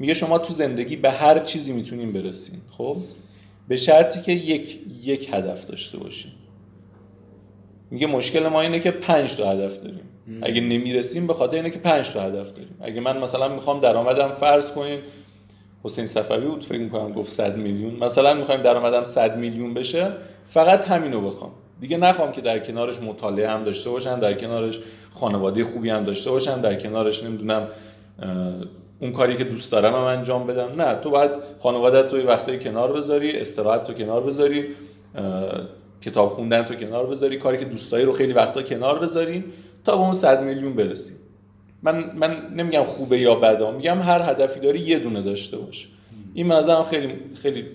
میگه 0.00 0.14
شما 0.14 0.38
تو 0.38 0.52
زندگی 0.52 0.96
به 0.96 1.10
هر 1.10 1.38
چیزی 1.38 1.72
می‌تونین 1.72 2.12
برسین 2.12 2.58
خب؟ 2.70 2.96
به 3.68 3.76
شرطی 3.76 4.20
که 4.20 4.32
یک 4.32 4.78
یک 5.04 5.30
هدف 5.32 5.64
داشته 5.64 5.98
باشین 5.98 6.30
میگه 7.90 8.06
مشکل 8.06 8.48
ما 8.48 8.60
اینه 8.60 8.80
که 8.80 8.90
پنج 8.90 9.36
تا 9.36 9.50
هدف 9.50 9.78
داریم. 9.78 10.00
اگه 10.42 10.60
نمی‌رسیم 10.60 11.26
به 11.26 11.34
خاطر 11.34 11.56
اینه 11.56 11.70
که 11.70 11.78
پنج 11.78 12.12
تا 12.12 12.20
هدف 12.20 12.52
داریم. 12.52 12.76
اگه 12.80 13.00
من 13.00 13.18
مثلا 13.18 13.48
می‌خوام 13.48 13.80
درآمدم 13.80 14.32
فرض 14.32 14.72
کنین 14.72 14.98
حسین 15.84 16.06
صفوی 16.06 16.46
بود 16.46 16.64
فکر 16.64 16.78
می‌کنم 16.78 17.12
گفت 17.12 17.30
100 17.30 17.56
میلیون. 17.56 17.94
مثلا 17.94 18.34
می‌خوایم 18.34 18.62
درآمدم 18.62 19.04
100 19.04 19.38
میلیون 19.38 19.74
بشه 19.74 20.12
فقط 20.46 20.84
همینو 20.84 21.20
بخوام. 21.20 21.50
دیگه 21.80 21.96
نخوام 21.96 22.32
که 22.32 22.40
در 22.40 22.58
کنارش 22.58 22.98
مطالعه 22.98 23.50
هم 23.50 23.64
داشته 23.64 23.90
باشم 23.90 24.20
در 24.20 24.34
کنارش 24.34 24.78
خانواده 25.14 25.64
خوبی 25.64 25.90
هم 25.90 26.04
داشته 26.04 26.30
باشم 26.30 26.60
در 26.60 26.74
کنارش 26.74 27.24
نمی‌دونم 27.24 27.68
اون 29.00 29.12
کاری 29.12 29.36
که 29.36 29.44
دوست 29.44 29.72
دارم 29.72 29.94
هم 29.94 30.00
انجام 30.00 30.46
بدم. 30.46 30.82
نه 30.82 30.94
تو 30.94 31.10
باید 31.10 31.30
خانواده 31.58 32.02
تو 32.02 32.26
وقتایی 32.26 32.58
کنار 32.58 32.92
بذاری 32.92 33.38
استراحت 33.38 33.84
تو 33.84 33.92
کنار 33.92 34.22
بذاری 34.22 34.64
کتاب 36.00 36.28
خوندن 36.28 36.62
تو 36.62 36.74
کنار 36.74 37.06
بذاری 37.06 37.36
کاری 37.36 37.58
که 37.58 37.64
دوست 37.64 37.92
داری 37.92 38.04
رو 38.04 38.12
خیلی 38.12 38.32
وقتا 38.32 38.62
کنار 38.62 38.98
بذاری 38.98 39.44
تا 39.84 39.96
به 39.96 40.02
اون 40.02 40.12
100 40.12 40.42
میلیون 40.42 40.74
برسی. 40.74 41.12
من 41.82 42.12
من 42.16 42.36
نمیگم 42.56 42.84
خوبه 42.84 43.18
یا 43.18 43.34
بده 43.34 43.70
میگم 43.70 44.00
هر 44.00 44.22
هدفی 44.30 44.60
داری 44.60 44.80
یه 44.80 44.98
دونه 44.98 45.22
داشته 45.22 45.56
باش. 45.56 45.88
این 46.34 46.46
منظرم 46.46 46.84
خیلی 46.84 47.14
خیلی 47.42 47.66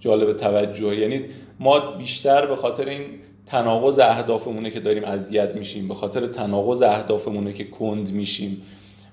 جالب 0.00 0.36
توجه 0.36 0.96
یعنی 0.96 1.24
ما 1.60 1.80
بیشتر 1.80 2.46
به 2.46 2.56
خاطر 2.56 2.88
این 2.88 3.00
تناقض 3.46 3.98
اهدافمونه 3.98 4.70
که 4.70 4.80
داریم 4.80 5.04
اذیت 5.04 5.54
میشیم 5.54 5.88
به 5.88 5.94
خاطر 5.94 6.26
تناقض 6.26 6.82
اهدافمونه 6.82 7.52
که 7.52 7.64
کند 7.64 8.12
میشیم. 8.12 8.62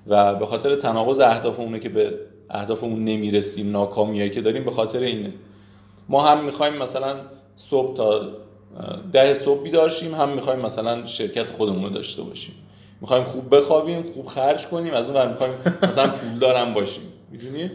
و 0.07 0.35
به 0.35 0.45
خاطر 0.45 0.75
تناقض 0.75 1.19
اهدافمونه 1.19 1.79
که 1.79 1.89
به 1.89 2.13
اهدافمون 2.49 3.05
نمی‌رسیم 3.05 3.71
ناکامیایی 3.71 4.29
که 4.29 4.41
داریم 4.41 4.65
به 4.65 4.71
خاطر 4.71 4.99
اینه. 4.99 5.33
ما 6.09 6.27
هم 6.27 6.45
می‌خوایم 6.45 6.73
مثلا 6.73 7.15
صبح 7.55 7.95
تا 7.95 8.21
ده 9.13 9.33
صبح 9.33 9.63
بیدارشیم 9.63 10.15
هم 10.15 10.29
می‌خوایم 10.29 10.59
مثلا 10.59 11.05
شرکت 11.05 11.51
خودمون 11.51 11.83
رو 11.83 11.89
داشته 11.89 12.21
باشیم. 12.21 12.55
می‌خوایم 13.01 13.23
خوب 13.23 13.55
بخوابیم 13.55 14.03
خوب 14.03 14.25
خرج 14.25 14.67
کنیم 14.67 14.93
از 14.93 15.05
اون 15.05 15.15
ور 15.15 15.29
می‌خوایم 15.29 15.53
مثلا 15.83 16.09
پولدارم 16.09 16.73
باشیم. 16.73 17.03
می‌دونی؟ 17.31 17.71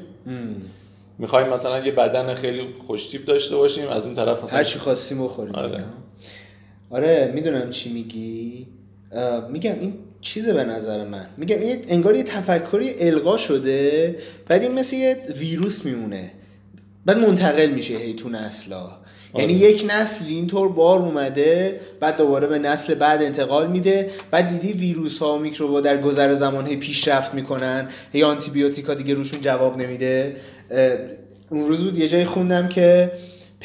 می‌خوایم 1.18 1.48
مثلا 1.48 1.86
یه 1.86 1.92
بدن 1.92 2.34
خیلی 2.34 2.66
خوشتیپ 2.86 3.24
داشته 3.24 3.56
باشیم 3.56 3.88
از 3.88 4.06
اون 4.06 4.14
طرف 4.14 4.42
مثلا 4.42 4.58
هر 4.58 4.64
چی 4.64 4.78
خواستیم 4.78 5.24
بخوریم. 5.24 5.54
آره. 5.54 5.84
آره 6.90 7.32
می‌دونم 7.34 7.70
چی 7.70 7.92
میگی. 7.92 8.66
میگم 9.50 9.78
این 9.80 9.94
چیزه 10.26 10.52
به 10.52 10.64
نظر 10.64 11.04
من. 11.04 11.26
میگم 11.36 11.58
این 11.58 11.76
انگار 11.88 12.16
یه 12.16 12.22
تفکری 12.22 12.94
القا 12.98 13.36
شده 13.36 14.16
بعد 14.48 14.62
این 14.62 14.72
مثل 14.72 14.96
یه 14.96 15.16
ویروس 15.38 15.84
میمونه. 15.84 16.30
بعد 17.06 17.18
منتقل 17.18 17.66
میشه 17.66 17.94
هی 17.94 18.14
تو 18.14 18.28
نسلا 18.28 18.88
یعنی 19.34 19.54
آره. 19.54 19.70
یک 19.70 19.86
نسل 19.90 20.24
اینطور 20.28 20.68
بار 20.68 20.98
اومده 20.98 21.80
بعد 22.00 22.16
دوباره 22.16 22.46
به 22.46 22.58
نسل 22.58 22.94
بعد 22.94 23.22
انتقال 23.22 23.70
میده. 23.70 24.10
بعد 24.30 24.48
دیدی 24.48 24.72
ویروس 24.72 25.18
ها 25.18 25.36
و 25.36 25.38
میکروبا 25.38 25.80
در 25.80 26.00
گذر 26.00 26.34
زمان 26.34 26.66
هی 26.66 26.76
پیشرفت 26.76 27.34
می‌کنن. 27.34 27.88
هی 28.12 28.22
آنتی 28.22 28.50
بیوتیکا 28.50 28.94
دیگه 28.94 29.14
روشون 29.14 29.40
جواب 29.40 29.76
نمیده. 29.76 30.36
اون 31.50 31.68
روز 31.68 31.84
بود 31.84 31.98
یه 31.98 32.08
جایی 32.08 32.24
خوندم 32.24 32.68
که 32.68 33.12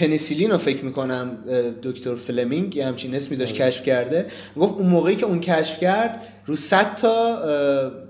پنیسیلین 0.01 0.51
رو 0.51 0.57
فکر 0.57 0.85
می‌کنم 0.85 1.37
دکتر 1.83 2.15
فلمینگ 2.15 2.75
یه 2.75 2.85
همچین 2.85 3.15
اسمی 3.15 3.37
داشت 3.37 3.61
آره. 3.61 3.71
کشف 3.71 3.83
کرده 3.83 4.25
گفت 4.57 4.73
اون 4.73 4.85
موقعی 4.85 5.15
که 5.15 5.25
اون 5.25 5.39
کشف 5.39 5.79
کرد 5.79 6.21
رو 6.45 6.55
100 6.55 6.95
تا 6.95 7.39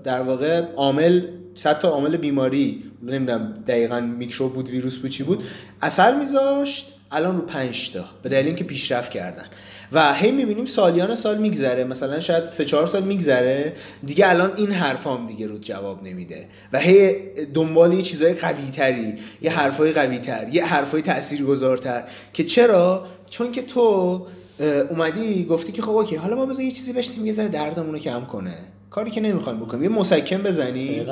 در 0.04 0.22
واقع 0.22 0.60
عامل 0.76 1.22
100 1.54 1.78
تا 1.78 1.88
عامل 1.88 2.16
بیماری 2.16 2.82
نمی‌دونم 3.02 3.54
دقیقا 3.66 4.00
میکروب 4.00 4.54
بود 4.54 4.68
ویروس 4.68 4.98
بود 4.98 5.10
چی 5.10 5.22
بود 5.22 5.44
اثر 5.82 6.18
میذاشت 6.18 6.92
الان 7.10 7.36
رو 7.36 7.42
5 7.42 7.92
تا 7.92 8.04
به 8.22 8.28
دلیل 8.28 8.46
اینکه 8.46 8.64
پیشرفت 8.64 9.10
کردن 9.10 9.44
و 9.92 10.14
هی 10.14 10.30
می‌بینیم 10.30 10.66
سالیان 10.66 11.14
سال 11.14 11.38
میگذره. 11.38 11.84
مثلا 11.84 12.20
شاید 12.20 12.46
سه 12.46 12.64
چهار 12.64 12.86
سال 12.86 13.02
میگذره. 13.02 13.72
دیگه 14.06 14.30
الان 14.30 14.52
این 14.56 14.72
حرفام 14.72 15.26
دیگه 15.26 15.46
رو 15.46 15.58
جواب 15.58 16.02
نمیده. 16.02 16.46
و 16.72 16.78
هی 16.78 17.14
دنبال 17.54 17.94
یه 17.94 18.02
چیزای 18.02 18.34
قوی 18.34 18.70
تری 18.70 19.14
یه 19.42 19.50
حرفای 19.50 19.92
قوی 19.92 20.18
تر 20.18 20.48
یه 20.52 20.64
حرفای 20.64 21.02
تاثیرگذارتر 21.02 22.04
که 22.32 22.44
چرا؟ 22.44 23.06
چون 23.30 23.52
که 23.52 23.62
تو 23.62 24.26
اومدی 24.62 25.44
گفتی 25.44 25.72
که 25.72 25.82
خب 25.82 25.90
اوکی 25.90 26.16
حالا 26.16 26.36
ما 26.36 26.46
بذار 26.46 26.62
یه 26.62 26.70
چیزی 26.70 26.92
بشنیم 26.92 27.26
یه 27.26 27.32
ذره 27.32 27.48
دردمون 27.48 27.92
رو 27.92 27.98
کم 27.98 28.24
کنه. 28.24 28.54
کاری 28.90 29.10
که 29.10 29.20
نمی‌خوایم 29.20 29.60
بکنیم 29.60 29.82
یه 29.82 29.88
مسکن 29.88 30.42
بزنی 30.42 31.06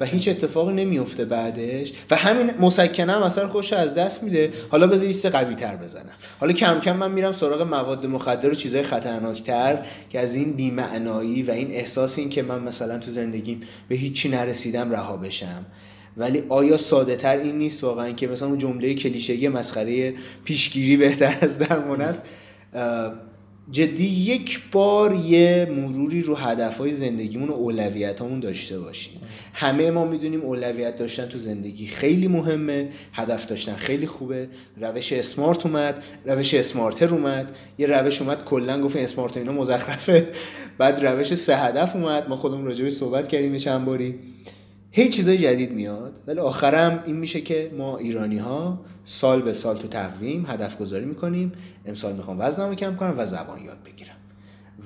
و 0.00 0.04
هیچ 0.04 0.28
اتفاقی 0.28 0.74
نمیفته 0.74 1.24
بعدش. 1.24 1.92
و 2.10 2.16
همین 2.16 2.50
مسکن 2.60 3.10
هم 3.10 3.22
اثر 3.22 3.46
خوش 3.46 3.72
از 3.72 3.94
دست 3.94 4.22
میده. 4.22 4.50
حالا 4.70 4.86
بذار 4.86 5.08
یه 5.08 5.30
قوی 5.30 5.54
تر 5.54 5.76
بزنم. 5.76 6.12
حالا 6.40 6.52
کم 6.52 6.80
کم 6.80 6.96
من 6.96 7.12
میرم 7.12 7.32
سراغ 7.32 7.62
مواد 7.62 8.06
مخدر 8.06 8.50
و 8.50 8.54
چیزهای 8.54 8.84
خطرناکتر 8.84 9.86
که 10.10 10.20
از 10.20 10.34
این 10.34 10.52
بیمعنایی 10.52 11.42
و 11.42 11.50
این 11.50 11.70
احساس 11.70 12.18
این 12.18 12.28
که 12.28 12.42
من 12.42 12.62
مثلا 12.62 12.98
تو 12.98 13.10
زندگیم 13.10 13.60
به 13.88 13.94
هیچی 13.94 14.28
نرسیدم 14.28 14.90
رها 14.90 15.16
بشم. 15.16 15.66
ولی 16.16 16.42
آیا 16.48 16.76
ساده 16.76 17.16
تر 17.16 17.38
این 17.38 17.58
نیست 17.58 17.84
واقعا 17.84 18.10
که 18.10 18.28
مثلا 18.28 18.48
اون 18.48 18.58
جمله 18.58 18.94
کلیشه‌ای 18.94 19.48
مسخره 19.48 20.14
پیشگیری 20.44 20.96
بهتر 20.96 21.38
از 21.40 21.58
درمان 21.58 22.00
است؟ 22.00 22.22
جدی 23.70 24.06
یک 24.06 24.60
بار 24.72 25.14
یه 25.14 25.68
مروری 25.70 26.22
رو 26.22 26.34
هدفهای 26.34 26.92
زندگیمون 26.92 27.48
و 27.48 27.52
اولویت 27.52 28.20
همون 28.20 28.40
داشته 28.40 28.78
باشیم. 28.78 29.20
همه 29.52 29.90
ما 29.90 30.04
می‌دونیم 30.04 30.40
اولویت 30.40 30.96
داشتن 30.96 31.28
تو 31.28 31.38
زندگی 31.38 31.86
خیلی 31.86 32.28
مهمه 32.28 32.88
هدف 33.12 33.46
داشتن 33.46 33.74
خیلی 33.74 34.06
خوبه. 34.06 34.48
روش 34.80 35.12
اسمارت 35.12 35.66
اومد 35.66 36.04
روش 36.24 36.54
اسمارتر 36.54 37.08
اومد. 37.08 37.56
یه 37.78 37.86
روش 37.86 38.22
اومد 38.22 38.44
کلا 38.44 38.80
گفت 38.80 38.96
اسمارت 38.96 39.36
اینا 39.36 39.52
مزخرفه. 39.52 40.28
بعد 40.78 41.04
روش 41.04 41.34
سه 41.34 41.56
هدف 41.56 41.96
اومد. 41.96 42.28
ما 42.28 42.36
خودمون 42.36 42.64
راجبش 42.64 42.92
صحبت 42.92 43.28
کردیم 43.28 43.58
چند 43.58 43.84
باری. 43.84 44.14
هی 44.96 45.08
چیزای 45.08 45.38
جدید 45.38 45.72
میاد 45.72 46.18
ولی 46.26 46.40
آخرم 46.40 47.02
این 47.06 47.16
میشه 47.16 47.40
که 47.40 47.70
ما 47.78 47.96
ایرانی 47.96 48.38
ها 48.38 48.80
سال 49.04 49.42
به 49.42 49.54
سال 49.54 49.78
تو 49.78 49.88
تقویم 49.88 50.46
هدف 50.48 50.78
گذاری 50.78 51.04
می‌کنیم. 51.04 51.52
امسال 51.86 52.12
می‌خوام 52.12 52.40
وزنمو 52.40 52.74
کم 52.74 52.96
کنم 52.96 53.14
و 53.18 53.26
زبان 53.26 53.62
یاد 53.64 53.76
بگیرم. 53.86 54.14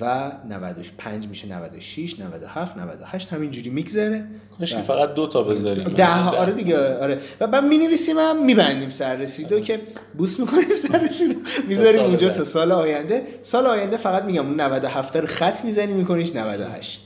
و 0.01 0.33
95 0.49 1.29
میشه 1.29 1.49
96 1.49 2.21
97 2.21 2.77
98 2.77 3.33
همینجوری 3.33 3.71
میگذره. 3.71 4.25
کاش 4.59 4.75
فقط 4.75 5.15
دو 5.15 5.27
تا 5.27 5.43
بذاریم. 5.43 5.85
ده 5.85 6.29
آره 6.29 6.53
دیگه 6.53 6.99
آره. 6.99 7.19
و 7.41 7.47
بعد 7.47 7.65
می 7.65 7.79
نویسیم 7.79 8.19
هم 8.19 8.45
میبندیم 8.45 8.91
سر 8.91 9.17
رسیدو 9.17 9.55
آره. 9.55 9.65
که 9.65 9.81
بوس 10.19 10.41
می‌کنیم 10.41 10.75
سر 10.89 10.99
رسیدو. 10.99 11.35
می‌ذاریم 11.69 12.01
اونجا 12.01 12.29
تا 12.29 12.45
سال 12.45 12.73
آینده. 12.73 13.23
سال 13.43 13.67
آینده 13.67 13.97
فقط 13.97 14.25
میگم 14.25 14.47
اون 14.47 14.61
97 14.61 15.17
رو 15.17 15.27
خط 15.27 15.65
می‌زنی 15.65 15.93
میکنیش 15.93 16.37
98 16.37 17.03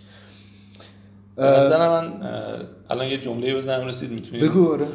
به 1.37 1.43
نظر 1.43 1.89
من 1.89 2.13
الان 2.91 3.07
یه 3.07 3.19
جمله 3.19 3.55
بزنم 3.55 3.87
رسید 3.87 4.11
می‌تونید 4.11 4.45
بگو 4.45 4.73
آره. 4.73 4.87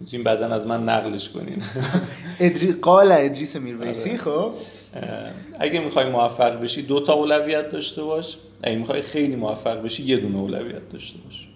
می‌تونیم 0.00 0.24
بعدا 0.24 0.46
از 0.46 0.66
من 0.66 0.88
نقلش 0.88 1.28
کنین. 1.28 1.62
ادری... 2.40 2.72
قال 2.72 3.12
ادریس 3.12 3.56
میرویسی 3.56 4.10
آره. 4.10 4.18
خب. 4.18 4.52
اگه 5.58 5.80
می‌خوای 5.80 6.10
موفق 6.10 6.60
بشی 6.60 6.82
دو 6.82 7.00
تا 7.00 7.12
اولویت 7.12 7.68
داشته 7.68 8.02
باش. 8.02 8.36
اگه 8.62 8.76
می‌خوای 8.76 9.02
خیلی 9.02 9.36
موفق 9.36 9.82
بشی 9.82 10.02
یه 10.02 10.16
دونه 10.16 10.38
اولویت 10.38 10.88
داشته 10.88 11.18
باش. 11.24 11.48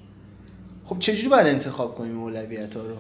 خب 0.85 0.99
چجوری 0.99 1.29
باید 1.29 1.47
انتخاب 1.47 1.95
کنیم 1.95 2.21
اولویت 2.21 2.77
ها 2.77 2.83
رو؟ 2.83 2.97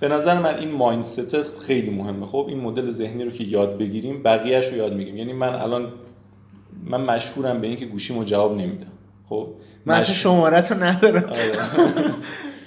به 0.00 0.08
نظر 0.08 0.40
من 0.40 0.58
این 0.58 0.70
mindset 0.70 1.58
خیلی 1.58 1.90
مهمه. 1.90 2.26
خب 2.26 2.46
این 2.48 2.60
مدل 2.60 2.90
ذهنی 2.90 3.24
رو 3.24 3.30
که 3.30 3.44
یاد 3.44 3.78
بگیریم 3.78 4.22
بقیهش 4.22 4.66
رو 4.66 4.76
یاد 4.76 4.94
می‌گیریم 4.94 5.16
یعنی 5.16 5.32
من 5.32 5.54
الان 5.54 5.92
من 6.84 7.00
مشهورم 7.00 7.60
به 7.60 7.66
اینکه 7.66 7.86
گوشیمو 7.86 8.24
جواب 8.24 8.56
نمیدم. 8.56 8.92
خب 9.32 9.48
من 9.86 9.94
اصلا 9.94 10.14
شماره 10.14 10.62
تو 10.62 10.74
ندارم. 10.74 11.24
آره. 11.24 12.12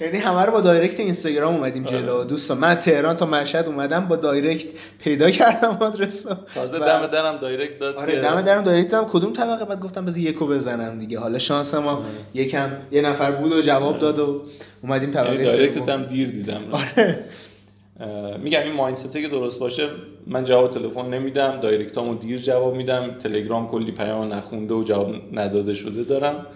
یعنی 0.00 0.18
همه 0.18 0.42
رو 0.42 0.52
با 0.52 0.60
direct 0.60 1.00
اینستاگرام 1.00 1.54
اومدیم 1.54 1.86
آره. 1.86 1.98
جلو. 1.98 2.24
دوستان 2.24 2.58
من 2.58 2.74
تهران 2.74 3.16
تا 3.16 3.26
مشهد 3.26 3.66
اومدم 3.66 4.08
با 4.08 4.16
direct 4.16 4.68
پیدا 4.98 5.30
کردم 5.30 5.78
آدرس 5.80 6.26
تازه 6.54 6.78
دم 6.78 7.06
درم 7.06 7.36
direct 7.36 7.78
داد 7.78 7.96
آره 7.96 8.20
دم 8.20 8.40
درم 8.40 8.62
direct 8.62 8.90
دادم. 8.90 9.08
کدوم 9.08 9.32
طبقه؟ 9.32 9.64
بعد 9.64 9.80
گفتم 9.80 10.04
بذار 10.04 10.18
یکو 10.18 10.46
بزنم 10.46 10.98
دیگه. 10.98 11.18
حالا 11.18 11.38
شانس 11.38 11.74
ما 11.74 11.90
آره. 11.90 12.04
یکم 12.34 12.70
یه 12.90 13.02
نفر 13.02 13.32
بود 13.32 13.52
و 13.52 13.60
جواب 13.60 13.98
داد 13.98 14.18
و 14.18 14.42
اومدیم 14.82 15.10
طبقه 15.10 15.32
یعنی 15.32 15.44
direct 15.44 15.88
هم 15.88 16.04
دیر 16.04 16.30
دیدم. 16.30 16.62
آره. 16.70 17.24
میگم 18.42 18.60
این 18.60 18.72
mindset 18.72 19.12
که 19.12 19.28
درست 19.28 19.58
باشه 19.58 19.88
من 20.26 20.44
جواب 20.44 20.70
تلفن 20.70 21.06
نمیدم 21.06 21.60
direct 21.60 22.01
امو 22.01 22.14
دیر 22.14 22.38
جواب 22.38 22.74
میدم 22.74 23.14
تلگرام 23.18 23.68
کلی 23.68 23.92
پیام 23.92 24.32
نخونده 24.32 24.74
و 24.74 24.82
جواب 24.82 25.14
نداده 25.32 25.74
شده 25.74 26.04
دارم. 26.04 26.46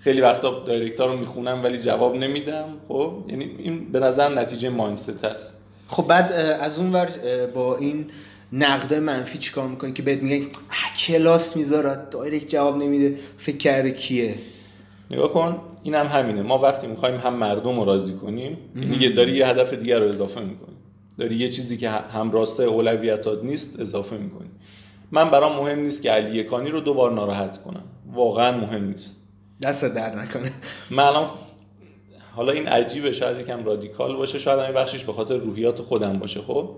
خیلی 0.00 0.20
وقتا 0.20 0.64
direct 0.64 1.00
ا 1.00 1.06
رو 1.06 1.18
می‌خونم 1.18 1.64
ولی 1.64 1.78
جواب 1.78 2.16
نمیدم. 2.16 2.64
خب 2.88 3.12
یعنی 3.28 3.50
این 3.58 3.92
به 3.92 4.00
نظر 4.00 4.28
نتیجه 4.28 4.68
mindset 4.68 5.24
هست 5.24 5.62
خب 5.88 6.06
بعد 6.06 6.32
از 6.60 6.78
اون 6.78 6.92
ور 6.92 7.08
با 7.54 7.76
این 7.76 8.06
نقد 8.52 9.00
منفی 9.00 9.38
چیکار 9.38 9.68
می‌کنی 9.68 9.92
که 9.92 10.02
بهت 10.02 10.22
میگن 10.22 10.46
کلاس 11.06 11.56
می‌ذاره 11.56 12.10
direct 12.10 12.48
جواب 12.48 12.76
نمیده 12.82 13.16
فکر 13.36 13.56
کرده 13.56 13.90
کیه؟ 13.90 14.34
نگاه 15.10 15.32
کن 15.32 15.60
این 15.82 15.94
هم 15.94 16.06
همینه. 16.06 16.42
ما 16.42 16.58
وقتی 16.58 16.86
می‌خوایم 16.86 17.16
هم 17.16 17.34
مردم 17.34 17.80
رو 17.80 17.84
راضی 17.84 18.12
کنیم 18.12 18.58
یعنی 18.76 19.08
داری 19.08 19.32
یه 19.32 19.46
هدف 19.46 19.72
دیگر 19.72 19.98
رو 20.00 20.08
اضافه 20.08 20.40
می‌کنی. 20.40 20.76
داری 21.20 21.36
یه 21.36 21.48
چیزی 21.48 21.76
که 21.76 21.90
هم 21.90 22.30
راسته 22.30 22.62
اولویتات 22.62 23.44
نیست 23.44 23.80
اضافه 23.80 24.16
می‌کنی. 24.16 24.50
من 25.12 25.30
برام 25.30 25.56
مهم 25.56 25.78
نیست 25.78 26.02
که 26.02 26.10
علی 26.10 26.44
کانی 26.44 26.70
رو 26.70 26.80
دوبار 26.80 27.12
ناراحت 27.12 27.62
کنم. 27.62 27.84
واقعا 28.12 28.58
مهم 28.58 28.84
نیست. 28.84 29.20
دست 29.62 29.84
در 29.84 30.14
نکنه. 30.14 30.52
من 30.90 31.02
الان 31.02 31.26
حالا 32.36 32.52
این 32.52 32.68
عجیبه 32.68 33.12
شاید 33.12 33.38
یکم 33.38 33.64
رادیکال 33.64 34.16
باشه 34.16 34.38
شاید 34.38 34.58
این 34.58 34.72
بخشش 34.72 35.04
به 35.04 35.12
خاطر 35.12 35.36
روحیات 35.36 35.82
خودم 35.82 36.18
باشه. 36.18 36.40
خب 36.40 36.70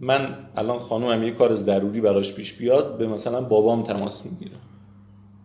من 0.00 0.36
الان 0.56 0.78
خانومم 0.78 1.22
یه 1.22 1.30
کار 1.30 1.54
ضروری 1.54 2.00
براش 2.00 2.32
پیش 2.32 2.52
بیاد 2.52 2.98
به 2.98 3.06
مثلا 3.06 3.40
بابام 3.40 3.82
تماس 3.82 4.26
می‌گیره 4.26 4.56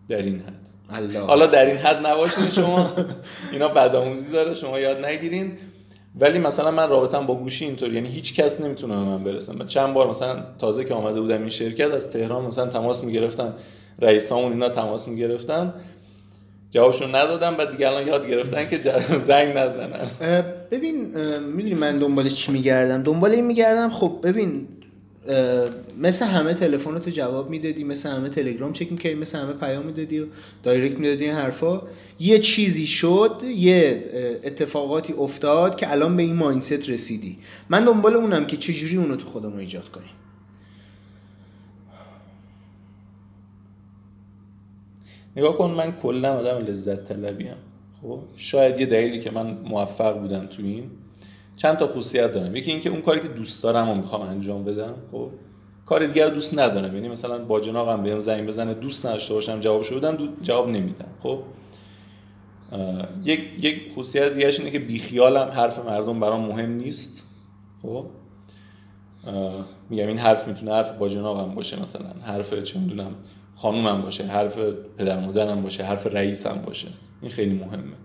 در 0.09 0.21
این 0.21 0.39
حد. 0.39 1.15
حالا 1.27 1.45
در 1.45 1.65
این 1.65 1.77
حد 1.77 2.05
نباشین 2.07 2.49
شما. 2.49 2.89
اینا 3.51 3.67
بدآموزی 3.67 4.31
داره 4.31 4.53
شما 4.53 4.79
یاد 4.79 5.05
نگیرین. 5.05 5.57
ولی 6.19 6.39
مثلا 6.39 6.71
من 6.71 6.89
رابطم 6.89 7.25
با 7.25 7.35
گوشی 7.35 7.65
اینطور 7.65 7.93
یعنی 7.93 8.09
هیچ 8.09 8.35
کس 8.35 8.61
نمی‌تونه 8.61 8.95
به 8.95 9.01
من 9.01 9.23
برسه. 9.23 9.53
من 9.53 9.67
چند 9.67 9.93
بار 9.93 10.09
مثلا 10.09 10.43
تازه 10.59 10.83
که 10.83 10.93
آمده 10.93 11.21
بودم 11.21 11.39
این 11.39 11.49
شرکت 11.49 11.91
از 11.91 12.09
تهران 12.09 12.45
مثلا 12.45 12.67
تماس 12.67 13.03
می‌گرفتن 13.03 13.53
رئیسامون 14.01 14.51
اینا 14.51 14.69
تماس 14.69 15.07
می‌گرفتن. 15.07 15.73
جوابشون 16.71 17.15
ندادم 17.15 17.55
و 17.59 17.65
دیگه 17.65 17.87
الان 17.87 18.07
یاد 18.07 18.27
گرفتن 18.29 18.69
که 18.69 18.79
زنگ 19.27 19.57
نزنن. 19.57 20.07
ببین 20.71 21.05
می‌دونی 21.39 21.73
من 21.73 21.97
دنبال 21.97 22.29
چی 22.29 22.51
میگردم؟ 22.51 23.03
دنبال 23.03 23.31
این 23.31 23.45
میگردم 23.45 23.89
خب 23.89 24.19
ببین 24.23 24.67
مثل 25.97 26.25
همه 26.25 26.53
تلفن 26.53 26.99
جواب 26.99 27.49
می‌دادی 27.49 27.83
مثل 27.83 28.09
همه 28.09 28.29
تلگرام 28.29 28.73
چک 28.73 28.91
می‌کردی 28.91 29.15
مثل 29.15 29.37
همه 29.39 29.53
پیام 29.53 29.85
می‌دادی 29.85 30.19
و 30.19 30.25
دایرکت 30.63 30.99
می‌دادی 30.99 31.25
این 31.25 31.33
حرفا. 31.33 31.81
یه 32.19 32.39
چیزی 32.39 32.87
شد 32.87 33.41
یه 33.55 34.03
اتفاقاتی 34.43 35.13
افتاد 35.13 35.75
که 35.75 35.91
الان 35.91 36.17
به 36.17 36.23
این 36.23 36.35
ماینست 36.35 36.89
رسیدی. 36.89 37.37
من 37.69 37.85
دنبال 37.85 38.13
اونم 38.13 38.45
که 38.45 38.57
چجوری 38.57 38.97
اونو 38.97 39.15
تو 39.15 39.27
خودمون 39.27 39.59
ایجاد 39.59 39.89
کنیم. 39.89 40.09
نگاه 45.37 45.57
کن 45.57 45.71
من 45.71 45.91
کلا 45.91 46.33
آدم 46.33 46.57
لذت 46.57 47.03
طلبیم 47.03 47.55
خب 48.01 48.19
شاید 48.35 48.79
یه 48.79 48.85
دلیلی 48.85 49.19
که 49.19 49.31
من 49.31 49.57
موفق 49.63 50.19
بودم 50.19 50.45
تو 50.45 50.63
این 50.63 50.91
چند 51.55 51.77
تا 51.77 51.87
خصوصیت 51.87 52.31
دارم. 52.31 52.55
یکی 52.55 52.71
اینکه 52.71 52.89
اون 52.89 53.01
کاری 53.01 53.19
که 53.19 53.27
دوست 53.27 53.63
دارم 53.63 53.89
و 53.89 53.95
می‌خوام 53.95 54.21
انجام 54.21 54.63
بدم 54.63 54.93
خب 55.11 55.29
کار 55.85 56.05
دیگر 56.05 56.29
دوست 56.29 56.59
ندارم. 56.59 56.95
یعنی 56.95 57.09
مثلا 57.09 57.45
با 57.45 57.59
جناقم 57.59 58.03
بهم 58.03 58.19
زنگ 58.19 58.47
بزنه 58.47 58.73
دوست 58.73 59.05
نداشته 59.05 59.33
باشم 59.33 59.59
جوابش 59.59 59.93
بدم 59.93 60.17
جواب 60.41 60.69
نمیدم. 60.69 61.09
خب 61.19 61.39
یک 63.23 63.39
یک 63.59 63.91
خصوصیت 63.91 64.33
دیگه 64.33 64.47
اینه 64.47 64.71
که 64.71 64.79
بیخیالم 64.79 65.47
حرف 65.47 65.79
مردم 65.79 66.19
برام 66.19 66.47
مهم 66.47 66.71
نیست. 66.71 67.23
خب 67.81 68.05
میگم 69.89 70.07
این 70.07 70.17
حرف 70.17 70.47
می‌تونه 70.47 70.73
حرف 70.73 70.91
با 70.91 71.07
جناقم 71.07 71.55
باشه 71.55 71.81
مثلا 71.81 72.09
حرف 72.21 72.53
چه 72.53 72.79
می‌دونم 72.79 73.15
خانومم 73.55 74.01
باشه 74.01 74.23
حرف 74.23 74.57
پدر 74.97 75.19
مادرم 75.19 75.61
باشه 75.61 75.83
حرف 75.83 76.07
رئیسم 76.07 76.63
باشه. 76.65 76.87
این 77.21 77.31
خیلی 77.31 77.53
مهمه. 77.53 77.95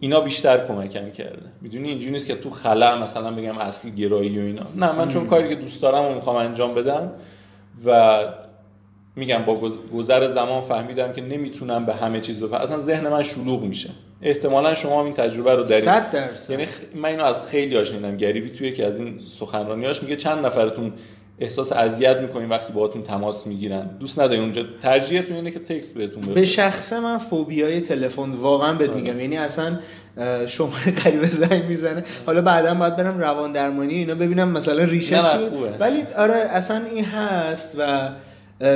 اینا 0.00 0.20
بیشتر 0.20 0.66
کمکم 0.66 1.10
کرده. 1.10 1.46
می‌دونی 1.60 1.88
اینجوری 1.88 2.12
نیست 2.12 2.26
که 2.26 2.34
تو 2.34 2.50
خلا 2.50 2.98
مثلا 2.98 3.30
بگم 3.30 3.58
اصلی 3.58 3.90
گرایی 3.90 4.38
و 4.38 4.42
اینا. 4.42 4.66
نه 4.76 4.92
من 4.92 5.08
چون 5.08 5.26
کاری 5.26 5.48
که 5.48 5.54
دوست 5.54 5.82
دارم 5.82 6.04
و 6.04 6.14
می‌خوام 6.14 6.36
انجام 6.36 6.74
بدم 6.74 7.12
و 7.84 8.18
میگم 9.16 9.44
با 9.44 9.68
گذر 9.94 10.26
زمان 10.26 10.60
فهمیدم 10.60 11.12
که 11.12 11.20
نمی‌تونم 11.20 11.86
به 11.86 11.94
همه 11.94 12.20
چیز 12.20 12.42
بپردازم 12.42 12.78
ذهن 12.78 13.08
من 13.08 13.22
شلوغ 13.22 13.62
میشه. 13.62 13.90
احتمالا 14.22 14.74
شما 14.74 15.00
هم 15.00 15.04
این 15.04 15.14
تجربه 15.14 15.54
رو 15.54 15.62
دارید. 15.62 15.84
100 15.84 16.10
درصد. 16.10 16.50
یعنی 16.50 16.66
من 16.94 17.08
اینو 17.08 17.24
از 17.24 17.48
خیلی 17.48 17.76
هاش 17.76 17.88
شنیدم 17.88 18.16
گریوی 18.16 18.50
توی 18.50 18.72
که 18.72 18.86
از 18.86 18.98
این 18.98 19.20
سخنرانیاش 19.26 20.02
میگه 20.02 20.16
چند 20.16 20.46
نفرتون 20.46 20.92
احساس 21.40 21.72
اذیت 21.72 22.16
می‌کنین 22.16 22.48
وقتی 22.48 22.72
باهاتون 22.72 23.02
تماس 23.02 23.46
می‌گیرن. 23.46 23.90
دوست 24.00 24.18
ندارین 24.18 24.42
اونجا. 24.42 24.64
ترجیحتون 24.82 25.36
اینه 25.36 25.50
که 25.50 25.58
تکست 25.58 25.94
بهتون 25.94 26.34
به 26.34 26.44
شخص 26.44 26.92
من 26.92 27.18
فوبیای 27.18 27.80
تلفن 27.80 28.30
واقعا 28.30 28.72
بهت 28.72 28.90
آره. 28.90 29.00
میگم. 29.00 29.20
یعنی 29.20 29.36
اصلا 29.36 29.78
شماره 30.46 30.90
قریب 31.04 31.24
زنگ 31.24 31.64
می‌زنه. 31.64 32.04
حالا 32.26 32.42
بعدا 32.42 32.74
باید 32.74 32.96
برم 32.96 33.18
روان 33.18 33.52
درمانی 33.52 33.94
اینا 33.94 34.14
ببینم 34.14 34.48
مثلا 34.48 34.84
ریشه 34.84 35.20
ولی 35.80 36.02
آره 36.16 36.34
اصلا 36.34 36.84
این 36.94 37.04
هست 37.04 37.68
و 37.78 38.10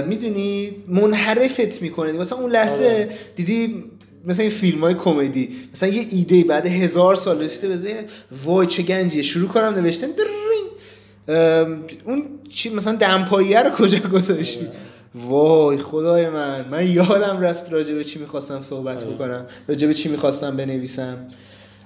می‌دونی 0.06 0.70
منحرفت 0.88 1.82
می‌کنه. 1.82 2.12
مثلا 2.12 2.38
اون 2.38 2.50
لحظه 2.50 2.84
آره. 2.84 3.08
دیدی 3.36 3.84
مثلا 4.24 4.42
این 4.42 4.52
فیلم 4.52 4.80
های 4.80 4.94
کمدی. 4.94 5.48
مثلا 5.74 5.88
یه 5.88 6.06
ایده 6.10 6.44
بعد 6.44 6.66
هزار 6.66 7.14
سال 7.16 7.42
رسیده 7.42 7.68
به 7.68 8.04
وای 8.44 8.66
چه 8.66 8.82
گنجیه. 8.82 9.22
شروع 9.22 9.48
کنم 9.48 9.74
نوشتن. 9.74 10.06
اون 12.04 12.24
چی 12.48 12.74
مثلا 12.74 12.96
دمپاییه 12.96 13.62
رو 13.62 13.70
کجا 13.70 13.98
گذاشتی؟ 13.98 14.66
وای 15.14 15.78
خدای 15.78 16.28
من 16.28 16.68
من 16.68 16.88
یادم 16.88 17.40
رفت 17.40 17.72
راجع 17.72 17.94
به 17.94 18.04
چی 18.04 18.18
می‌خواستم 18.18 18.62
صحبت 18.62 18.96
آره. 18.96 19.06
بکنم 19.06 19.46
راجع 19.68 19.86
به 19.86 19.94
چی 19.94 20.08
می‌خواستم 20.08 20.56
بنویسم. 20.56 21.26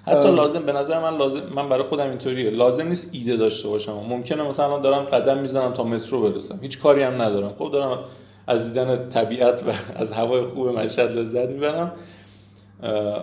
حتی 0.06 0.30
لازم 0.30 0.62
به 0.62 0.72
نظر 0.72 1.00
من 1.00 1.18
لازم 1.18 1.42
من 1.54 1.68
برای 1.68 1.82
خودم 1.82 2.08
اینطوریه. 2.08 2.50
لازم 2.50 2.88
نیست 2.88 3.10
ایده 3.12 3.36
داشته 3.36 3.68
باشم. 3.68 3.92
ممکنه 3.92 4.42
مثلا 4.42 4.78
دارم 4.78 5.04
قدم 5.04 5.38
می‌زنم 5.38 5.72
تا 5.72 5.84
مترو 5.84 6.20
برسم. 6.30 6.58
هیچ 6.62 6.80
کاری 6.80 7.02
هم 7.02 7.22
ندارم. 7.22 7.54
خب 7.58 7.70
دارم 7.72 7.98
از 8.46 8.68
دیدن 8.72 9.08
طبیعت 9.08 9.62
و 9.62 9.72
از 9.96 10.12
هوای 10.12 10.42
خوب 10.42 10.68
مشهد 10.68 11.10
لذت 11.10 11.48
می‌برم. 11.48 11.92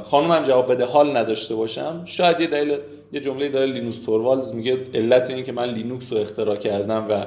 خانومم 0.04 0.44
جواب 0.44 0.72
بده. 0.72 0.86
حال 0.86 1.18
نداشته 1.18 1.56
باشم. 1.56 2.02
شاید 2.06 2.40
یه 2.40 2.48
دلیل 2.48 2.78
یه 3.14 3.20
جمله 3.20 3.50
داره 3.50 3.72
لینوس 3.72 4.00
توروالدز 4.00 4.54
میگه 4.54 4.78
علت 4.94 5.30
این 5.30 5.44
که 5.44 5.52
من 5.52 5.70
لینوکس 5.70 6.14
رو 6.14 6.20
اختراع 6.20 6.56
کردم 6.56 7.08
و 7.10 7.26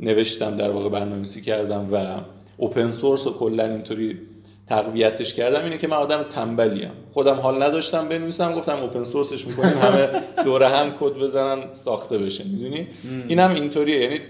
نوشتم 0.00 0.56
در 0.56 0.70
واقع 0.70 0.88
برنامه‌نویسی 0.88 1.42
کردم 1.42 1.88
و 1.92 2.20
اوپن 2.56 2.90
سورس 2.90 3.26
و 3.26 3.32
کلا 3.32 3.64
اینطوری 3.64 4.18
تقویتش 4.66 5.34
کردم. 5.34 5.64
اینه 5.64 5.78
که 5.78 5.88
من 5.88 5.96
آدم 5.96 6.22
تنبلیم. 6.22 6.90
خودم 7.12 7.34
حال 7.34 7.62
نداشتم 7.62 8.08
بنویسم 8.08 8.54
گفتم 8.54 8.78
اوپن 8.78 9.04
سورسش 9.04 9.46
می‌کنیم 9.46 9.78
همه 9.78 10.08
دوره 10.44 10.68
هم 10.68 10.90
کد 11.00 11.12
بزنن 11.12 11.72
ساخته 11.72 12.18
بشه. 12.18 12.44
می‌دونی؟ 12.44 12.86
این 13.28 13.38
هم 13.38 13.54
اینطوریه. 13.54 14.00
یعنی 14.00 14.20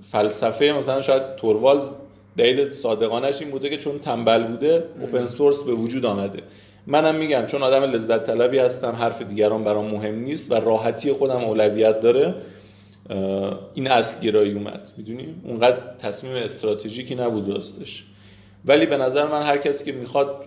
فلسفه 0.00 0.74
مثلا 0.78 1.00
شاید 1.00 1.36
توروالز 1.36 1.90
دلیل 2.36 2.70
صادقانش 2.70 3.40
این 3.40 3.50
بوده 3.50 3.68
که 3.68 3.76
چون 3.76 3.98
تنبل 3.98 4.42
بوده 4.42 4.84
اوپن 5.00 5.26
سورس 5.26 5.62
به 5.62 5.72
وجود 5.72 6.06
آمده. 6.06 6.38
منم 6.86 7.14
میگم 7.14 7.46
چون 7.46 7.62
آدم 7.62 7.82
لذت 7.82 8.26
طلبی 8.26 8.58
هستم 8.58 8.92
حرف 8.92 9.22
دیگران 9.22 9.64
برام 9.64 9.90
مهم 9.90 10.18
نیست 10.18 10.52
و 10.52 10.54
راحتی 10.54 11.12
خودم 11.12 11.44
اولویت 11.44 12.00
داره 12.00 12.34
این 13.74 13.90
اصل 13.90 14.20
گرایی 14.20 14.52
اومد. 14.52 14.90
می‌دونی؟ 14.96 15.34
اونقدر 15.44 15.78
تصمیم 15.98 16.32
استراتژیکی 16.32 17.14
نبود 17.14 17.48
راستش. 17.48 18.04
ولی 18.64 18.86
به 18.86 18.96
نظر 18.96 19.28
من 19.28 19.42
هر 19.42 19.58
کسی 19.58 19.84
که 19.84 19.92
می‌خواد 19.92 20.44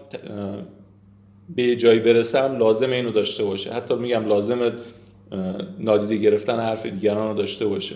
به 1.56 1.76
جایی 1.76 2.00
برسم 2.00 2.58
لازم 2.58 2.92
اینو 2.92 3.12
داشته 3.12 3.44
باشه. 3.44 3.74
حتی 3.74 3.96
میگم 3.96 4.28
لازم 4.28 4.72
نادیده 5.80 6.16
گرفتن 6.16 6.60
حرف 6.60 6.86
دیگران 6.86 7.28
رو 7.28 7.34
داشته 7.34 7.66
باشه. 7.66 7.96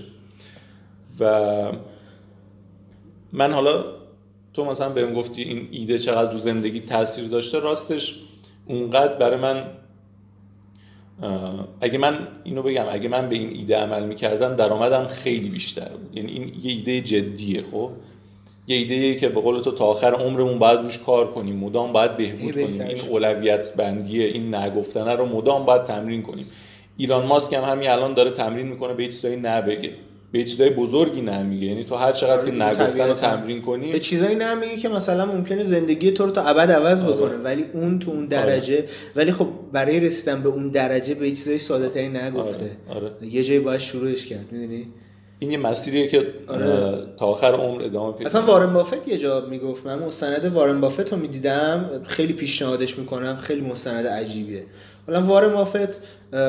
و 1.19 1.71
من 3.33 3.53
حالا 3.53 3.83
تو 4.53 4.65
مثلا 4.65 4.89
بهم 4.89 5.13
گفتی 5.13 5.41
این 5.41 5.67
ایده 5.71 5.99
چقدر 5.99 6.31
رو 6.31 6.37
زندگی 6.37 6.79
تاثیر 6.79 7.27
داشته 7.27 7.59
راستش 7.59 8.15
اونقدر 8.65 9.13
برای 9.13 9.37
من 9.37 9.67
اگه 11.81 11.97
من 11.97 12.27
اینو 12.43 12.61
بگم 12.61 12.85
اگه 12.89 13.09
من 13.09 13.29
به 13.29 13.35
این 13.35 13.49
ایده 13.49 13.77
عمل 13.77 14.03
می‌کردم 14.05 14.55
درآمدم 14.55 15.07
خیلی 15.07 15.49
بیشتر 15.49 15.89
بود. 15.89 16.17
یعنی 16.17 16.31
این 16.31 16.53
یه 16.63 16.71
ایده 16.71 17.01
جدیه 17.01 17.63
خب؟ 17.71 17.91
یه 18.67 18.77
ایده 18.77 19.15
که 19.15 19.29
به 19.29 19.41
قول 19.41 19.59
تو 19.59 19.71
تا 19.71 19.85
آخر 19.85 20.13
عمرمون 20.13 20.59
باید 20.59 20.79
روش 20.79 20.97
کار 20.97 21.31
کنیم 21.31 21.55
مدام 21.55 21.93
باید 21.93 22.17
بهبود 22.17 22.53
کنیم. 22.53 22.81
این 22.81 22.99
اولویت 23.09 23.73
بندیه 23.73 24.25
این 24.25 24.55
نگفتنه 24.55 25.15
رو 25.15 25.25
مدام 25.25 25.65
باید 25.65 25.83
تمرین 25.83 26.21
کنیم. 26.21 26.45
ایران 26.97 27.25
ماسک 27.25 27.53
هم 27.53 27.63
همین 27.63 27.89
الان 27.89 28.13
داره 28.13 28.31
تمرین 28.31 28.67
می‌کنه 28.67 28.93
به 28.93 29.05
چیزایی 29.05 29.35
نبگه. 29.35 29.91
به 30.31 30.43
چیزای 30.43 30.69
بزرگی 30.69 31.21
نمیگه 31.21 31.67
یعنی 31.67 31.83
تو 31.83 31.95
هر 31.95 32.11
چقدر 32.11 32.45
که 32.45 32.63
آره، 32.63 32.69
نگفتن 32.69 33.07
رو 33.07 33.13
تمرین 33.13 33.61
کنی 33.61 33.91
به 33.91 33.99
چیزایی 33.99 34.35
نمیگه 34.35 34.77
که 34.77 34.89
مثلا 34.89 35.25
ممکنه 35.25 35.63
زندگی 35.63 36.11
تو 36.11 36.25
رو 36.25 36.31
تا 36.31 36.41
ابد 36.43 36.71
عوض 36.71 37.03
آره. 37.03 37.13
بکنه 37.13 37.35
ولی 37.37 37.65
اون 37.73 37.99
تو 37.99 38.11
اون 38.11 38.25
درجه 38.25 38.75
آره. 38.75 38.85
ولی 39.15 39.31
خب 39.31 39.47
برای 39.71 39.99
رسیدن 39.99 40.41
به 40.41 40.49
اون 40.49 40.69
درجه 40.69 41.13
به 41.13 41.29
چیزای 41.29 41.57
ساده 41.57 41.89
تری 41.89 42.07
نگفته 42.07 42.69
آره. 42.89 42.97
آره. 42.97 43.27
یه 43.27 43.43
جایی 43.43 43.59
باید 43.59 43.79
شروعش 43.79 44.25
کرد 44.25 44.51
می‌دونی 44.51 44.87
این 45.39 45.51
یه 45.51 45.57
مسیریه 45.57 46.07
که 46.07 46.27
آره. 46.47 47.03
تا 47.17 47.25
آخر 47.25 47.53
عمر 47.53 47.83
ادامه 47.83 48.13
پیدا 48.13 48.29
اصلا 48.29 48.41
وارن 48.41 48.73
بافت 48.73 49.07
یه 49.07 49.17
جا 49.17 49.45
می‌گفت 49.49 49.85
من 49.85 49.99
مستند 49.99 50.45
وارن 50.45 50.81
بافت 50.81 51.13
رو 51.13 51.19
می‌دیدم 51.19 51.89
خیلی 52.07 52.33
پیشنهادش 52.33 52.99
می‌کنم 52.99 53.35
خیلی 53.35 53.61
مستند 53.61 54.07
عجیبیه 54.07 54.63
حالا 55.07 55.21
وارن 55.21 55.53
بافت 55.53 56.01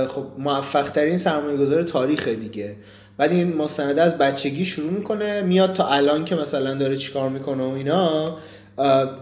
خب 0.09 0.25
موفق 0.39 0.91
ترین 0.91 1.17
سرمایه 1.17 1.57
گذار 1.57 1.83
تاریخ 1.83 2.29
دیگه 2.29 2.77
بعد 3.21 3.33
این 3.33 3.57
مستنده 3.57 4.03
از 4.03 4.19
بچگی 4.19 4.65
شروع 4.65 4.91
می‌کنه 4.91 5.43
میاد 5.43 5.73
تا 5.73 5.89
الان 5.89 6.25
که 6.25 6.35
مثلا 6.35 6.75
داره 6.75 6.97
چیکار 6.97 7.29
می‌کنه 7.29 7.63
و 7.63 7.69
اینا 7.69 8.37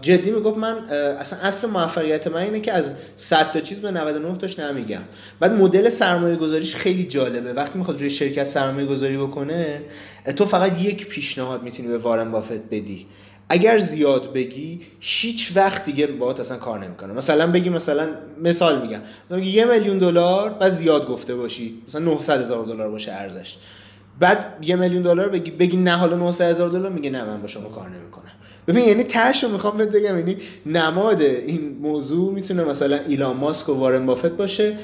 جدی 0.01 0.31
می‌گفت 0.31 0.57
من 0.57 0.75
اصلا 1.19 1.39
اصل 1.39 1.67
موفقیت 1.67 2.27
من 2.27 2.41
اینه 2.41 2.59
که 2.59 2.73
از 2.73 2.93
100 3.15 3.51
تا 3.51 3.59
چیز 3.59 3.79
به 3.79 3.91
99 3.91 4.37
تاش 4.37 4.59
نمیگم. 4.59 5.01
بعد 5.39 5.53
مدل 5.53 5.89
سرمایه 5.89 6.35
گذاریش 6.35 6.75
خیلی 6.75 7.03
جالبه. 7.03 7.53
وقتی 7.53 7.77
می‌خواد 7.77 7.99
روی 7.99 8.09
شرکت 8.09 8.43
سرمایه 8.43 8.85
گذاری 8.87 9.17
بکنه 9.17 9.81
تو 10.35 10.45
فقط 10.45 10.81
یک 10.81 11.07
پیشنهاد 11.07 11.63
می‌تونی 11.63 11.87
به 11.87 11.97
وارن 11.97 12.31
بافت 12.31 12.61
بدی. 12.71 13.05
اگر 13.49 13.79
زیاد 13.79 14.33
بگی 14.33 14.79
هیچ 14.99 15.51
وقت 15.55 15.85
دیگه 15.85 16.07
باهات 16.07 16.39
اصلا 16.39 16.57
کار 16.57 16.83
نمی‌کنه. 16.83 17.13
مثلا 17.13 17.47
بگی 17.47 17.69
مثلا 17.69 18.07
مثال 18.43 18.81
میگم. 18.81 19.01
یه 19.43 19.65
میلیون 19.65 19.97
دلار 19.99 20.49
بعد 20.49 20.71
زیاد 20.71 21.07
گفته 21.07 21.35
باشی. 21.35 21.81
مثلا 21.87 22.01
900 22.01 22.41
هزار 22.41 22.65
دلار 22.65 22.89
باشه 22.89 23.11
ارزش. 23.11 23.55
بعد 24.19 24.57
یه 24.61 24.75
میلیون 24.75 25.01
دلار 25.01 25.29
بگی 25.29 25.51
بگی 25.51 25.77
نه 25.77 25.91
حالا 25.91 26.15
900 26.15 26.45
هزار 26.45 26.69
دلار. 26.69 26.91
میگه 26.91 27.09
نه 27.09 27.25
من 27.25 27.41
با 27.41 27.47
شما 27.47 27.69
کار 27.69 27.89
نمی‌کنم. 27.89 28.23
ببین 28.67 28.85
یعنی 28.85 29.03
تهش 29.03 29.43
رو 29.43 29.49
می‌خوام 29.49 29.77
بهت 29.77 29.89
بگم. 29.89 30.17
یعنی 30.17 30.37
نماد 30.65 31.21
این 31.21 31.77
موضوع 31.81 32.33
می‌تونه 32.33 32.63
مثلا 32.63 32.99
ایلان 33.07 33.37
ماسک 33.37 33.69
و 33.69 33.73
وارن 33.73 34.05
بافت 34.05 34.31
باشه. 34.31 34.77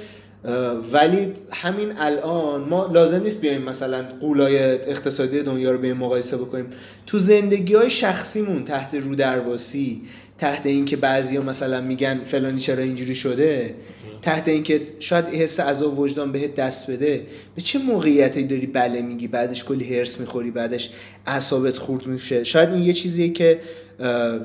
ولی 0.93 1.33
همین 1.53 1.91
الان 1.99 2.61
ما 2.61 2.85
لازم 2.85 3.23
نیست 3.23 3.41
بیایم 3.41 3.61
مثلا 3.61 4.05
قولای 4.21 4.57
اقتصادی 4.59 5.41
دنیا 5.41 5.71
رو 5.71 5.77
به 5.77 5.93
مقایسه 5.93 6.37
بکنیم. 6.37 6.65
تو 7.07 7.19
زندگی 7.19 7.73
های 7.73 7.89
شخصیمون 7.89 8.63
تحت 8.63 8.93
رو 8.95 9.15
درواسی 9.15 10.01
تحت 10.37 10.65
اینکه 10.65 10.97
بعضیا 10.97 11.41
مثلا 11.41 11.81
میگن 11.81 12.23
فلانی 12.23 12.59
چرا 12.59 12.83
اینجوری 12.83 13.15
شده 13.15 13.75
تحت 14.21 14.47
اینکه 14.47 14.81
شاید 14.99 15.25
حس 15.25 15.59
عذاب 15.59 15.99
وجدان 15.99 16.31
بهت 16.31 16.55
دست 16.55 16.91
بده. 16.91 17.25
به 17.55 17.61
چه 17.61 17.79
موقعیتی 17.79 18.43
داری 18.43 18.65
بله 18.65 19.01
میگی؟ 19.01 19.27
بعدش 19.27 19.63
کلی 19.63 19.97
هرس 19.97 20.19
می‌خوری 20.19 20.51
بعدش 20.51 20.89
اعصابت 21.25 21.77
خورد 21.77 22.07
میشه. 22.07 22.43
شاید 22.43 22.69
این 22.69 22.83
یه 22.83 22.93
چیزیه 22.93 23.29
که 23.29 23.59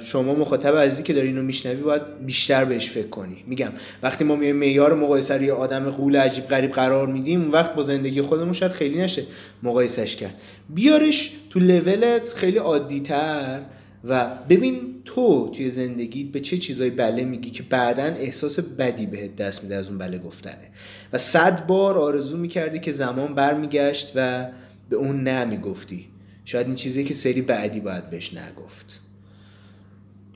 شما 0.01 0.35
مخاطب 0.35 0.77
عزیزی 0.77 1.03
که 1.03 1.13
داری 1.13 1.27
اینو 1.27 1.43
میشنوی 1.43 1.83
باید 1.83 2.27
بیشتر 2.27 2.65
بهش 2.65 2.91
فکر 2.91 3.09
کنی. 3.09 3.45
میگم 3.47 3.73
وقتی 4.03 4.25
ما 4.25 4.37
میایم 4.37 4.57
معیار 4.57 4.95
مقایسه 4.95 5.37
رو 5.37 5.43
یه 5.43 5.53
آدم 5.53 5.91
قول 5.91 6.17
عجیب 6.17 6.47
غریب 6.47 6.71
قرار 6.71 7.07
میدیم 7.07 7.41
اون 7.41 7.51
وقت 7.51 7.75
با 7.75 7.83
زندگی 7.83 8.23
خودمون 8.23 8.53
شاید 8.53 8.73
خیلی 8.73 8.99
نشه 9.01 9.23
مقایسش 9.63 10.17
کرد. 10.17 10.35
بیارش 10.69 11.33
تو 11.51 11.61
لولت 11.61 12.29
خیلی 12.29 12.59
عادی 12.59 13.01
تر 13.01 13.61
و 14.05 14.31
ببین 14.49 14.90
تو 15.05 15.49
توی 15.49 15.71
زندگی 15.71 16.25
به 16.25 16.41
چه 16.41 16.57
چیزایی 16.57 16.91
بله 16.91 17.25
میگی 17.25 17.51
که 17.51 17.63
بعدا 17.63 18.03
احساس 18.03 18.61
بدی 18.61 19.07
بهت 19.07 19.37
دست 19.37 19.63
میده 19.63 19.77
از 19.77 19.89
اون 19.89 19.99
بله 19.99 20.19
گفتنه. 20.19 20.69
و 21.13 21.19
صد 21.19 21.67
بار 21.67 21.99
آرزو 21.99 22.37
می‌کردی 22.37 22.79
که 22.79 22.93
زمان 22.93 23.35
برمیگشت 23.35 24.13
و 24.15 24.49
به 24.89 24.97
اون 24.97 25.23
نه 25.23 25.45
می‌گفتی. 25.45 26.07
شاید 26.45 26.67
این 26.67 26.75
چیزی 26.75 27.05
که 27.05 27.15
سری 27.15 27.43
بعدی 27.43 27.81
باید 27.81 28.11
بهش 28.11 28.35
نگفت. 28.35 29.01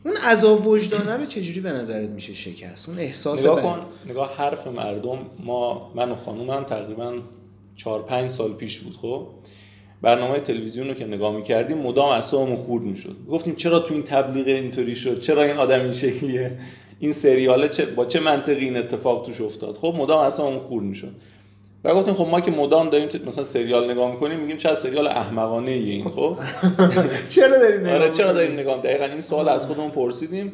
اون 0.05 0.16
عذاب 0.16 0.66
وجدانه 0.66 1.16
رو 1.16 1.26
چجوری 1.26 1.61
به 1.61 1.72
نظرت 1.72 2.09
میشه 2.11 2.34
شکست؟ 2.34 2.88
اون 2.88 2.99
احساس 2.99 3.41
نگاه 3.41 3.62
کن 3.62 3.86
نگاه 4.07 4.36
حرف 4.36 4.66
مردم 4.66 5.18
ما 5.45 5.93
من 5.95 6.11
و 6.11 6.14
خانومم 6.14 6.64
تقریبا 6.64 7.18
4 7.76 8.03
5 8.03 8.30
سال 8.30 8.53
پیش 8.53 8.78
بود 8.78 8.97
خب؟ 8.97 9.28
برنامه 10.05 10.40
تلویزیون 10.40 10.88
رو 10.88 10.94
که 10.94 11.07
نگاه 11.07 11.36
می‌کردیم 11.36 11.78
مدام 11.78 12.09
اعصابمون 12.09 12.57
خورد 12.57 12.84
می‌شد. 12.84 13.16
گفتیم 13.30 13.55
چرا 13.55 13.78
تو 13.78 13.94
این 13.94 14.02
تبلیغ 14.02 14.46
اینطوری 14.46 14.94
شد؟ 14.94 15.20
چرا 15.20 15.42
این 15.42 15.57
آدم 15.57 15.80
این 15.80 15.90
شکلیه؟ 15.90 16.59
این 17.00 17.12
سریال 17.12 17.68
چه 17.68 17.86
با 17.86 18.05
چه 18.05 18.20
منطقی 18.20 18.64
این 18.64 18.76
اتفاق 18.76 19.26
توش 19.26 19.40
افتاد؟ 19.40 19.76
خب 19.76 19.94
مدام 19.98 20.18
اعصابمون 20.18 20.59
خورد 20.59 20.84
می‌شد. 20.84 21.14
و 21.84 21.94
گفتیم 21.94 22.14
خب 22.14 22.26
ما 22.26 22.40
که 22.40 22.50
مدام 22.50 22.90
داریم 22.90 23.09
مثلا 23.26 23.44
سریال 23.44 23.90
نگاه 23.90 24.11
می‌کنیم 24.12 24.38
میگیم 24.40 24.57
چه 24.57 24.74
سریال 24.74 25.07
احمقانه 25.07 25.70
ای 25.70 25.90
این 25.90 26.11
خب؟ 26.11 26.36
چرا 27.28 27.59
داریم 27.59 27.86
آره 27.86 28.11
چرا 28.11 28.32
داریم 28.32 28.52
نگاه 28.52 28.82
دقیقا 28.82 29.05
این 29.05 29.20
سوال 29.20 29.48
از 29.48 29.66
خودمون 29.66 29.90
پرسیدیم. 29.90 30.52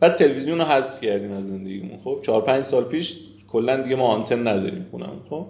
بعد 0.00 0.14
تلویزیون 0.14 0.58
رو 0.58 0.64
حذف 0.64 1.04
کردیم 1.04 1.32
از 1.32 1.48
زندگیمون 1.48 1.98
خب؟ 2.04 2.18
4 2.22 2.42
5 2.42 2.64
سال 2.64 2.84
پیش 2.84 3.16
کلا 3.48 3.76
دیگه 3.76 3.96
ما 3.96 4.06
آنتن 4.06 4.48
نداریم 4.48 4.86
خونم 4.90 5.20
خب؟ 5.30 5.46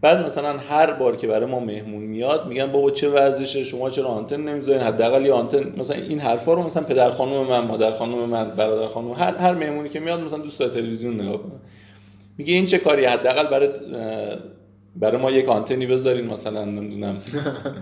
بعد 0.00 0.26
مثلا 0.26 0.58
هر 0.58 0.92
بار 0.92 1.16
که 1.16 1.26
برای 1.26 1.46
ما 1.46 1.60
مهمون 1.60 2.02
میاد 2.02 2.46
میگن 2.46 2.72
بابا 2.72 2.90
چه 2.90 3.08
وضعشه 3.08 3.64
شما 3.64 3.90
چرا 3.90 4.06
آنتن 4.06 4.40
نمی‌ذارین؟ 4.40 4.82
حداقل 4.82 5.26
یه 5.26 5.32
آنتن 5.32 5.72
مثلا 5.76 5.96
این 5.96 6.20
حرفا 6.20 6.54
رو 6.54 6.62
مثلا 6.62 6.82
پدر 6.82 7.10
خانم 7.10 7.46
من 7.46 7.60
مادر 7.60 7.92
خانم 7.92 8.18
من 8.18 8.50
برادر 8.50 8.88
خانم 8.88 9.12
هر 9.12 9.36
هر 9.36 9.54
مهمونی 9.54 9.88
که 9.88 10.00
میاد 10.00 10.20
مثلا 10.20 10.38
دوست 10.38 10.70
تلویزیون 10.70 11.20
نگاه 11.20 11.42
کنه. 11.42 11.52
میگه 12.38 12.54
این 12.54 12.66
چه 12.66 12.78
کاری؟ 12.78 13.04
حداقل 13.04 13.46
برای 13.46 13.68
برای 15.00 15.22
ما 15.22 15.30
یک 15.30 15.48
آنتنی 15.48 15.86
بذارین 15.86 16.26
مثلا 16.26 16.64
نمی‌دونم. 16.64 17.16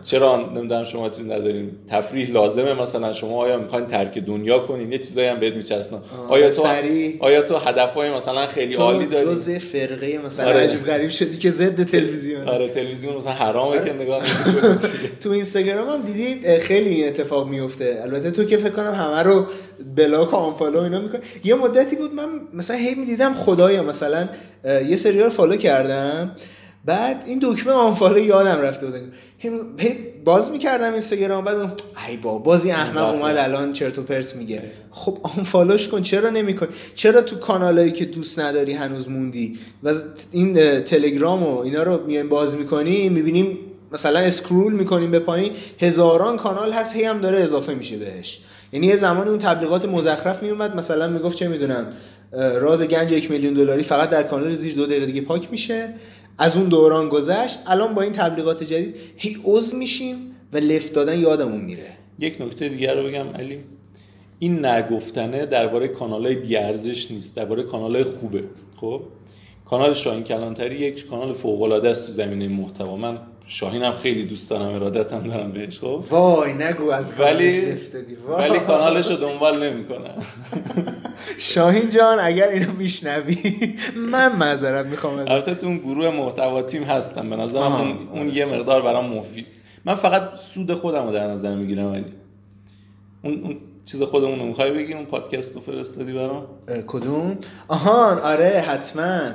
چرا 0.04 0.36
نمی‌دونم 0.56 0.84
شما 0.84 1.08
چیز 1.08 1.26
ندارین؟ 1.26 1.70
تفریح 1.88 2.30
لازمه 2.30 2.74
مثلا. 2.74 3.12
شما 3.12 3.36
آیا 3.36 3.58
می‌خواین 3.58 3.86
ترک 3.86 4.18
دنیا 4.18 4.58
کنین؟ 4.58 4.92
یه 4.92 4.98
چیزایی 4.98 5.28
هم 5.28 5.40
بهت 5.40 5.54
میچسنن 5.54 5.98
آیا 6.28 6.50
تو 6.50 6.62
آیا 7.20 7.42
تو 7.42 7.56
هدفهای 7.56 8.10
مثلا 8.10 8.46
خیلی 8.46 8.74
عالی 8.74 9.06
داری؟ 9.06 9.26
جزء 9.26 9.58
فرقه 9.58 10.18
مثلا 10.26 10.46
آره. 10.48 10.60
عجیب 10.60 10.84
غریب 10.84 11.10
شدی 11.10 11.36
که 11.38 11.50
ضد 11.50 11.84
تلویزیون. 11.84 12.48
آره 12.48 12.68
تلویزیون 12.68 13.16
مثلا 13.16 13.32
حرامه 13.32 13.84
که 13.84 13.92
نگاه 13.92 14.22
تو 15.22 15.30
اینستاگرام 15.30 15.88
هم 15.88 16.02
دیدی 16.02 16.58
خیلی 16.58 16.88
این 16.88 17.08
اتفاق 17.08 17.48
میفته 17.48 18.00
البته 18.02 18.30
تو 18.30 18.44
که 18.44 18.56
فکر 18.56 18.70
کنم 18.70 18.94
همه 18.94 19.22
رو 19.22 19.46
block 19.96 20.32
و 20.32 20.36
unfollow 20.36 20.80
اینا 20.80 21.00
می‌کنه 21.00 21.20
یه 21.44 21.54
مدتی 21.54 21.96
بود 21.96 22.14
من 22.14 22.28
مثلا 22.54 22.76
هی 22.76 22.94
می‌دیدم 22.94 23.34
خدایا 23.34 23.82
مثلا 23.82 24.28
یه 24.88 24.96
سریال 24.96 25.28
follow 25.30 25.56
کردم. 25.56 26.36
بعد 26.86 27.22
این 27.26 27.40
دکمه 27.42 27.72
unfollow 27.72 28.18
یادم 28.18 28.60
رفته 28.60 28.86
بود. 28.86 28.94
باز 30.24 30.50
می‌کردم 30.50 30.92
اینستاگرام 30.92 31.44
بعد 31.44 31.82
ای 32.08 32.16
با 32.16 32.38
باز 32.38 32.54
این 32.54 32.70
احمق 32.70 33.14
اومد 33.14 33.36
الان 33.36 33.72
چرت 33.72 33.98
و 33.98 34.02
پرت 34.02 34.36
میگه. 34.36 34.62
خب 34.90 35.18
unfollow 35.22 35.75
ش 35.75 35.88
کن 35.88 36.02
چرا 36.02 36.30
نمی‌کنی 36.30 36.66
چرا 36.94 37.20
تو 37.20 37.36
کانالایی 37.36 37.92
که 37.92 38.04
دوست 38.04 38.38
نداری 38.38 38.72
هنوز 38.72 39.10
موندی؟ 39.10 39.58
و 39.82 39.92
این 40.32 40.80
تلگرام 40.80 41.42
و 41.42 41.58
اینا 41.58 41.82
رو 41.82 42.06
میایم 42.06 42.28
باز 42.28 42.56
می‌کنی 42.56 43.08
می‌بینیم 43.08 43.58
مثلا 43.92 44.18
scroll 44.18 44.72
می‌کنیم 44.72 45.10
به 45.10 45.18
پایین 45.18 45.52
هزاران 45.80 46.36
کانال 46.36 46.72
هست 46.72 46.96
هی 46.96 47.04
هم 47.04 47.18
داره 47.18 47.42
اضافه 47.42 47.74
میشه 47.74 47.96
بهش. 47.96 48.40
یعنی 48.72 48.86
یه 48.86 48.96
زمانی 48.96 49.30
اون 49.30 49.38
تبلیغات 49.38 49.84
مزخرف 49.84 50.42
میومد 50.42 50.76
مثلا 50.76 51.08
می‌گفت 51.08 51.36
چه 51.36 51.48
می‌دونم 51.48 51.86
راز 52.32 52.82
گنج 52.82 53.12
یک 53.12 53.30
میلیون 53.30 53.54
دلاری 53.54 53.82
فقط 53.82 54.10
در 54.10 54.22
کانال 54.22 54.54
زیر 54.54 54.74
دو 54.74 54.86
دقیقه 54.86 55.06
دیگه 55.06 55.20
پاک 55.20 55.50
میشه. 55.50 55.94
از 56.38 56.56
اون 56.56 56.68
دوران 56.68 57.08
گذشت 57.08 57.60
الان 57.66 57.94
با 57.94 58.02
این 58.02 58.12
تبلیغات 58.12 58.62
جدید 58.62 58.96
هی 59.16 59.36
عضو 59.44 59.76
میشیم 59.76 60.16
و 60.52 60.56
لفت 60.56 60.92
دادن 60.92 61.18
یادمون 61.18 61.60
میره. 61.60 61.92
یک 62.18 62.40
نکته 62.40 62.68
دیگر 62.68 62.94
رو 62.94 63.08
بگم 63.08 63.28
علی. 63.28 63.60
این 64.38 64.66
نگفتنه 64.66 65.46
درباره 65.46 65.88
کانال 65.88 66.26
های 66.26 66.34
بیارزش 66.34 67.10
نیست 67.10 67.36
درباره 67.36 67.62
کانال 67.62 67.94
های 67.94 68.04
خوبه. 68.04 68.44
خب؟ 68.76 69.02
کانال 69.64 69.94
شاهین 69.94 70.24
کلانتری 70.24 70.76
یک 70.76 71.06
کانال 71.06 71.32
فوق 71.32 71.62
العاده 71.62 71.90
است 71.90 72.06
تو 72.06 72.12
زمینه 72.12 72.48
محتوا. 72.48 72.96
من 72.96 73.18
شاهین 73.48 73.82
هم 73.82 73.92
خیلی 73.92 74.24
دوست 74.24 74.50
دارم 74.50 74.74
ارادتم 74.74 75.22
دارم 75.22 75.52
بهش 75.52 75.78
خب؟ 75.78 76.04
وای 76.10 76.52
نگو 76.52 76.90
از 76.90 77.20
ولی 77.20 77.72
ولی 78.28 78.58
کانالش 78.58 79.10
رو 79.10 79.16
دنبال 79.16 79.70
نمی‌کنم 79.70 80.22
شاهین 81.38 81.88
جان 81.88 82.18
اگر 82.20 82.48
اینو 82.48 82.72
میشنوی 82.72 83.38
من 83.96 84.36
معذرت 84.36 84.86
می‌خوام 84.86 85.18
البته 85.18 85.54
تو 85.54 85.66
اون 85.66 85.78
گروه 85.78 86.10
محتوا 86.10 86.62
تیم 86.62 86.82
هستم 86.82 87.30
به 87.30 87.36
نظرم 87.36 87.72
اون, 87.72 88.08
اون 88.12 88.28
یه 88.28 88.44
مقدار 88.44 88.82
برام 88.82 89.06
مفید. 89.06 89.46
من 89.84 89.94
فقط 89.94 90.36
سود 90.36 90.74
خودم 90.74 91.06
رو 91.06 91.12
در 91.12 91.26
نظر 91.26 91.54
می‌گیرم 91.54 91.92
ولی 91.92 92.04
اون, 93.24 93.44
اون 93.44 93.56
چیز 93.84 94.02
خودمون 94.02 94.38
رو 94.38 94.44
می‌خوای 94.44 94.70
بگی؟ 94.70 94.94
اون 94.94 95.04
پادکست 95.04 95.54
رو 95.54 95.60
فرستادی 95.60 96.12
برام؟ 96.12 96.46
کدوم؟ 96.86 97.38
آهان 97.68 98.18
آره 98.18 98.64
حتما. 98.68 99.32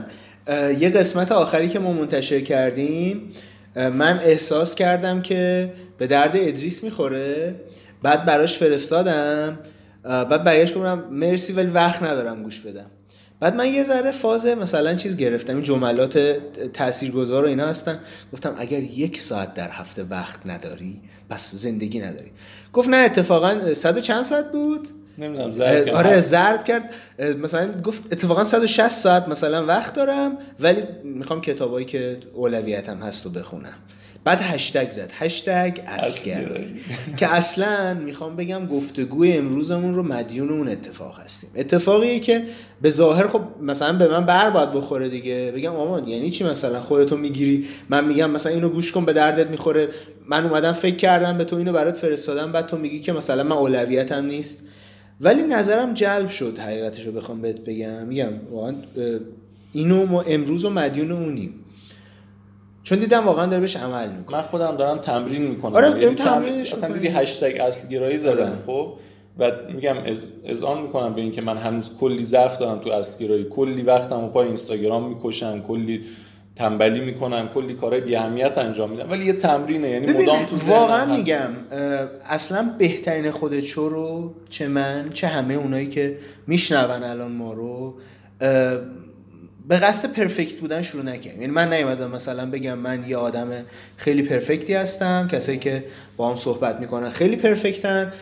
یه 0.79 0.89
قسمت 0.89 1.31
آخری 1.31 1.69
که 1.69 1.79
ما 1.79 1.93
منتشر 1.93 2.39
کردیم 2.39 3.33
من 3.75 4.19
احساس 4.23 4.75
کردم 4.75 5.21
که 5.21 5.73
به 5.97 6.07
درد 6.07 6.31
ادریس 6.33 6.83
می‌خوره. 6.83 7.55
بعد 8.03 8.25
براش 8.25 8.57
فرستادم. 8.57 9.59
بعد 10.03 10.43
برگشت 10.43 10.73
گفتم 10.73 11.03
مرسی 11.11 11.53
ولی 11.53 11.69
وقت 11.69 12.03
ندارم 12.03 12.43
گوش 12.43 12.59
بدم. 12.59 12.85
بعد 13.39 13.55
من 13.55 13.67
یه 13.67 13.83
ذره 13.83 14.11
فاز 14.11 14.45
مثلا 14.45 14.95
چیز 14.95 15.17
گرفتم. 15.17 15.53
این 15.55 15.63
جملات 15.63 16.17
تاثیرگذار 16.73 17.45
و 17.45 17.47
اینا 17.47 17.67
هستن. 17.67 17.99
گفتم 18.33 18.55
اگر 18.57 18.83
یک 18.83 19.19
ساعت 19.19 19.53
در 19.53 19.69
هفته 19.69 20.03
وقت 20.03 20.39
نداری 20.45 21.01
پس 21.29 21.51
زندگی 21.55 21.99
نداری. 21.99 22.31
گفت 22.73 22.89
نه 22.89 22.97
اتفاقا 22.97 23.73
صد 23.73 23.99
چند 23.99 24.23
ساعت 24.23 24.51
بود. 24.51 24.87
نمی‌دونم 25.17 25.51
ضرب 25.51 25.85
کرد. 25.85 25.95
آره 25.95 26.21
ضرب 26.21 26.65
کرد. 26.65 26.93
مثلا 27.41 27.71
گفت 27.81 28.03
اتفاقا 28.11 28.43
160 28.43 28.89
ساعت 28.89 29.27
مثلا 29.27 29.65
وقت 29.65 29.93
دارم 29.95 30.37
ولی 30.59 30.83
می‌خوام 31.03 31.41
کتابایی 31.41 31.85
که 31.85 32.17
اولویتم 32.33 32.97
هست 32.97 33.25
رو 33.25 33.31
بخونم. 33.31 33.73
بعد 34.23 34.39
هشتگ 34.41 34.89
زد. 34.89 35.11
هشتگ 35.19 35.77
اسگر 35.87 36.51
که 37.17 37.33
اصلا 37.33 37.93
می‌خوام 37.93 38.35
بگم 38.35 38.67
گفتگوی 38.67 39.33
امروزمون 39.33 39.93
رو 39.93 40.03
مدیون 40.03 40.49
اون 40.49 40.67
اتفاق 40.67 41.19
هستیم. 41.19 41.49
اتفاقیه 41.55 42.19
که 42.19 42.43
به 42.81 42.89
ظاهر 42.89 43.27
خب 43.27 43.41
مثلا 43.61 43.93
به 43.93 44.07
من 44.07 44.25
بر 44.25 44.49
باید 44.49 44.71
بخوره 44.71 45.09
دیگه. 45.09 45.53
بگم 45.55 45.75
آمان 45.75 46.07
یعنی 46.07 46.29
چی 46.29 46.43
مثلا 46.43 46.81
خودتو 46.81 47.17
می‌گیری؟ 47.17 47.67
من 47.89 48.05
میگم 48.05 48.29
مثلا 48.31 48.51
اینو 48.51 48.69
گوش 48.69 48.91
کن 48.91 49.05
به 49.05 49.13
دردت 49.13 49.47
می‌خوره. 49.47 49.89
من 50.27 50.45
اومدم 50.45 50.73
فکر 50.73 50.95
کردم 50.95 51.37
به 51.37 51.43
تو 51.43 51.55
اینو 51.55 51.73
برات 51.73 51.97
فرستادم 51.97 52.51
بعد 52.51 52.67
تو 52.67 52.77
میگی 52.77 52.99
که 52.99 53.13
مثلا 53.13 53.43
من 53.43 53.55
اولویتم 53.55 54.25
نیست. 54.25 54.59
ولی 55.21 55.43
نظرم 55.43 55.93
جلب 55.93 56.29
شد 56.29 56.57
حقیقتش 56.57 57.05
رو 57.05 57.11
بخوام 57.11 57.41
بهت 57.41 57.59
بگم. 57.59 58.05
میگم 58.05 58.29
واقعا 58.51 58.75
اینو 59.73 60.05
ما 60.05 60.21
امروز 60.21 60.65
و 60.65 60.69
مدیون 60.69 61.11
اونیم. 61.11 61.53
چون 62.83 62.99
دیدم 62.99 63.25
واقعا 63.25 63.45
داره 63.45 63.59
بهش 63.59 63.75
عمل 63.75 64.09
می‌کنه. 64.09 64.37
من 64.37 64.43
خودم 64.43 64.77
دارم 64.77 64.97
تمرین 64.97 65.41
می‌کنم. 65.41 65.75
آره 65.75 66.01
یعنی 66.01 66.15
تمرین 66.15 66.61
اصلا 66.61 66.93
دیدی 66.93 67.07
هشتگ 67.07 67.61
اصل 67.61 67.87
گرایی 67.87 68.17
زدم 68.17 68.43
آره. 68.43 68.53
خب؟ 68.65 68.93
و 69.39 69.51
میگم 69.73 69.97
از 69.97 70.23
اذعان 70.43 70.81
می‌کنم 70.81 71.13
به 71.13 71.21
اینکه 71.21 71.41
من 71.41 71.57
هنوز 71.57 71.89
کلی 71.99 72.25
ضعف 72.25 72.57
دارم 72.57 72.79
تو 72.79 72.89
اصل 72.89 73.25
گرایی 73.25 73.43
کلی 73.43 73.81
وقتمو 73.81 74.29
پای 74.29 74.47
اینستاگرام 74.47 75.09
می‌کشم 75.09 75.61
کلی 75.61 76.01
تنبلی 76.55 76.99
می‌کنم 76.99 77.49
کلی 77.53 77.73
کارهای 77.73 78.01
بی 78.01 78.15
اهمیت 78.15 78.57
انجام 78.57 78.89
میدم 78.89 79.09
ولی 79.11 79.25
یه 79.25 79.33
تمرینه 79.33 79.89
یعنی 79.89 80.13
مدام 80.13 80.45
تو 80.45 80.57
واقعا 80.57 81.15
میگم 81.15 81.49
اصلا 82.29 82.75
بهترین 82.77 83.31
خودت 83.31 83.59
شو 83.59 83.89
رو 83.89 84.33
چه 84.49 84.67
من 84.67 85.09
چه 85.13 85.27
همه 85.27 85.53
اونایی 85.53 85.87
که 85.87 86.17
میشنون 86.47 87.03
الان 87.03 87.31
ما 87.31 87.53
رو 87.53 87.97
به 89.67 89.77
قصد 89.77 90.13
پرفکت 90.13 90.59
بودن 90.59 90.81
شروع 90.81 91.03
نکنیم 91.03 91.41
یعنی 91.41 91.53
من 91.53 91.73
نیومدم 91.73 92.11
مثلا 92.11 92.51
بگم 92.51 92.77
من 92.77 93.03
یه 93.07 93.17
آدم 93.17 93.47
خیلی 93.97 94.23
پرفکتی 94.23 94.73
هستم 94.73 95.27
کسایی 95.27 95.57
که 95.57 95.83
با 96.17 96.29
هم 96.29 96.35
صحبت 96.35 96.79
می‌کنن 96.79 97.09
خیلی 97.09 97.35
پرفکتن. 97.35 98.13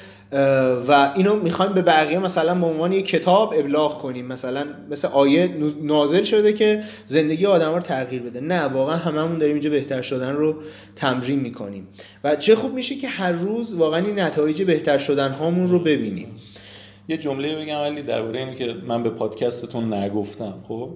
و 0.88 1.12
اینو 1.16 1.36
می‌خوایم 1.36 1.74
به 1.74 1.82
بقیه 1.82 2.20
مثلا 2.20 2.56
به 2.56 2.66
عنوان 2.66 2.94
یک 2.94 3.06
کتاب 3.06 3.54
ابلاغ 3.58 4.02
کنیم. 4.02 4.26
مثلا 4.26 4.66
مثل 4.90 5.08
آیه 5.08 5.58
نازل 5.82 6.24
شده 6.24 6.54
که 6.54 6.84
زندگی 7.06 7.46
آدم 7.46 7.74
رو 7.74 7.80
تغییر 7.80 8.22
بده. 8.22 8.40
نه 8.40 8.62
واقعا 8.62 8.96
هممون 8.96 9.38
داریم 9.38 9.56
اینجا 9.56 9.70
بهتر 9.70 10.02
شدن 10.02 10.36
رو 10.36 10.56
تمرین 10.96 11.40
می‌کنیم. 11.40 11.88
و 12.24 12.36
چه 12.36 12.56
خوب 12.56 12.74
میشه 12.74 12.96
که 12.96 13.08
هر 13.08 13.32
روز 13.32 13.74
واقعا 13.74 14.06
این 14.06 14.20
نتایج 14.20 14.62
بهتر 14.64 14.98
شدن 14.98 15.32
هامون 15.32 15.68
رو 15.68 15.80
ببینیم. 15.80 16.28
یه 17.08 17.18
جمله 17.18 17.56
بگم 17.56 17.80
ولی 17.80 18.02
درباره 18.02 18.40
اینه 18.40 18.56
که 18.56 18.76
من 18.88 19.04
به 19.04 19.10
پادکستتون 19.10 19.94
نگفتم 19.94 20.54
خب؟ 20.68 20.90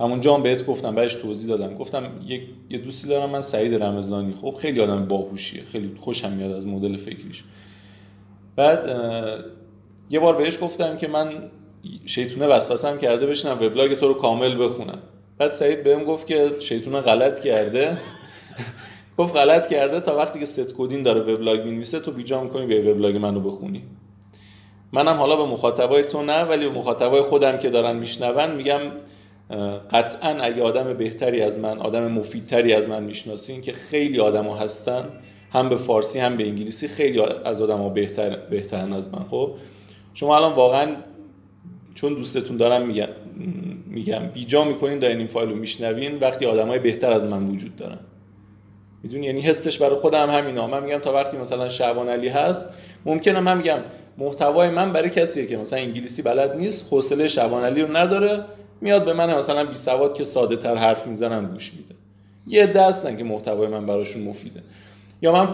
همونجا 0.00 0.34
هم 0.34 0.42
بهت 0.42 0.66
گفتم 0.66 0.94
بعدش 0.94 1.14
توضیح 1.14 1.48
دادم. 1.48 1.74
گفتم 1.74 2.10
یک 2.26 2.42
یه 2.70 2.78
دوستی 2.78 3.08
دارم 3.08 3.30
من 3.30 3.40
سعید 3.40 3.82
رمضانی. 3.82 4.34
خب 4.40 4.56
خیلی 4.60 4.80
آدم 4.80 5.06
باهوشیه. 5.06 5.62
خیلی 5.72 5.90
خوشم 5.96 6.32
میاد 6.32 6.52
از 6.52 6.66
مدل 6.66 6.96
فکریش. 6.96 7.44
بعد 8.56 8.88
یه 10.10 10.20
بار 10.20 10.36
بهش 10.36 10.58
گفتم 10.62 10.96
که 10.96 11.08
من 11.08 11.50
شیطونه 12.06 12.46
وسوسم 12.46 12.98
کرده 12.98 13.26
بشنم 13.26 13.58
وبلاگ 13.60 13.94
تو 13.94 14.08
رو 14.08 14.14
کامل 14.14 14.64
بخونم. 14.64 14.98
بعد 15.38 15.50
سعید 15.50 15.84
بهم 15.84 16.04
گفت 16.04 16.26
که 16.26 16.52
شیطونه 16.58 17.00
غلط 17.00 17.40
کرده. 17.40 17.98
گفت 19.18 19.36
غلط 19.36 19.66
کرده 19.66 20.00
تا 20.00 20.16
وقتی 20.16 20.38
که 20.38 20.44
ست 20.44 20.74
کدین 20.76 21.02
داره 21.02 21.20
وبلاگ 21.20 21.64
می‌نویسه 21.64 22.00
تو 22.00 22.10
بیجا 22.10 22.40
می‌کنی 22.40 22.66
به 22.66 22.92
وبلاگ 22.92 23.16
منو 23.16 23.40
بخونی. 23.40 23.82
منم 24.92 25.16
حالا 25.16 25.36
به 25.36 25.44
مخاطبای 25.44 26.02
تو 26.02 26.22
نه 26.22 26.42
ولی 26.42 26.64
به 26.64 26.70
مخاطبای 26.70 27.22
خودم 27.22 27.58
که 27.58 27.70
دارن 27.70 27.96
میشنون 27.96 28.50
میگم 28.50 28.80
قطعا 29.90 30.28
اگه 30.28 30.62
آدم 30.62 30.94
بهتری 30.94 31.42
از 31.42 31.58
من 31.58 31.78
آدم 31.78 32.12
مفیدتری 32.12 32.72
از 32.72 32.88
من 32.88 33.02
می‌شناسین 33.02 33.60
که 33.60 33.72
خیلی 33.72 34.20
آدما 34.20 34.56
هستن. 34.56 35.08
هم 35.54 35.68
به 35.68 35.76
فارسی 35.76 36.18
هم 36.18 36.36
به 36.36 36.46
انگلیسی. 36.46 36.88
خیلی 36.88 37.20
از 37.20 37.60
آدم 37.60 37.78
ها 37.78 37.88
بهتر 37.88 38.36
بهترن 38.36 38.92
از 38.92 39.14
من. 39.14 39.24
خب 39.30 39.50
شما 40.14 40.36
الان 40.36 40.52
واقعا 40.52 40.96
چون 41.94 42.14
دوستتون 42.14 42.56
دارم 42.56 42.86
میگم 42.86 43.08
میگم 43.86 44.26
بیجا 44.34 44.64
می‌کنین 44.64 44.98
دارین 44.98 45.18
این 45.18 45.26
فایل 45.26 45.50
رو 45.50 45.56
میشنوین 45.56 46.18
وقتی 46.18 46.46
آدمای 46.46 46.78
بهتر 46.78 47.12
از 47.12 47.26
من 47.26 47.46
وجود 47.46 47.76
دارن. 47.76 47.98
می‌دونی؟ 49.02 49.26
یعنی 49.26 49.40
حسش 49.40 49.78
برای 49.78 49.96
خودم 49.96 50.30
همینا 50.30 50.66
من 50.66 50.84
میگم 50.84 50.98
تا 50.98 51.12
وقتی 51.12 51.36
مثلا 51.36 51.68
شعبان 51.68 52.08
علی 52.08 52.28
هست 52.28 52.74
ممکنه 53.04 53.40
من 53.40 53.56
میگم 53.56 53.78
محتوای 54.18 54.70
من 54.70 54.92
برای 54.92 55.10
کسیه 55.10 55.46
که 55.46 55.56
مثلا 55.56 55.78
انگلیسی 55.78 56.22
بلد 56.22 56.56
نیست 56.56 56.86
حوصله 56.90 57.26
شعبان 57.26 57.64
علی 57.64 57.82
رو 57.82 57.96
نداره 57.96 58.44
میاد 58.80 59.04
به 59.04 59.12
من 59.12 59.38
مثلا 59.38 59.64
بی 59.64 59.76
سواد 59.76 60.14
که 60.14 60.24
ساده 60.24 60.56
تر 60.56 60.74
حرف 60.74 61.06
می‌زنن 61.06 61.46
گوش 61.46 61.72
میده. 61.72 61.94
یه 62.46 62.66
دستن 62.66 63.16
که 63.16 63.24
محتوای 63.24 63.68
من 63.68 63.86
براشون 63.86 64.22
مفیده. 64.22 64.62
یا 65.24 65.32
من 65.32 65.46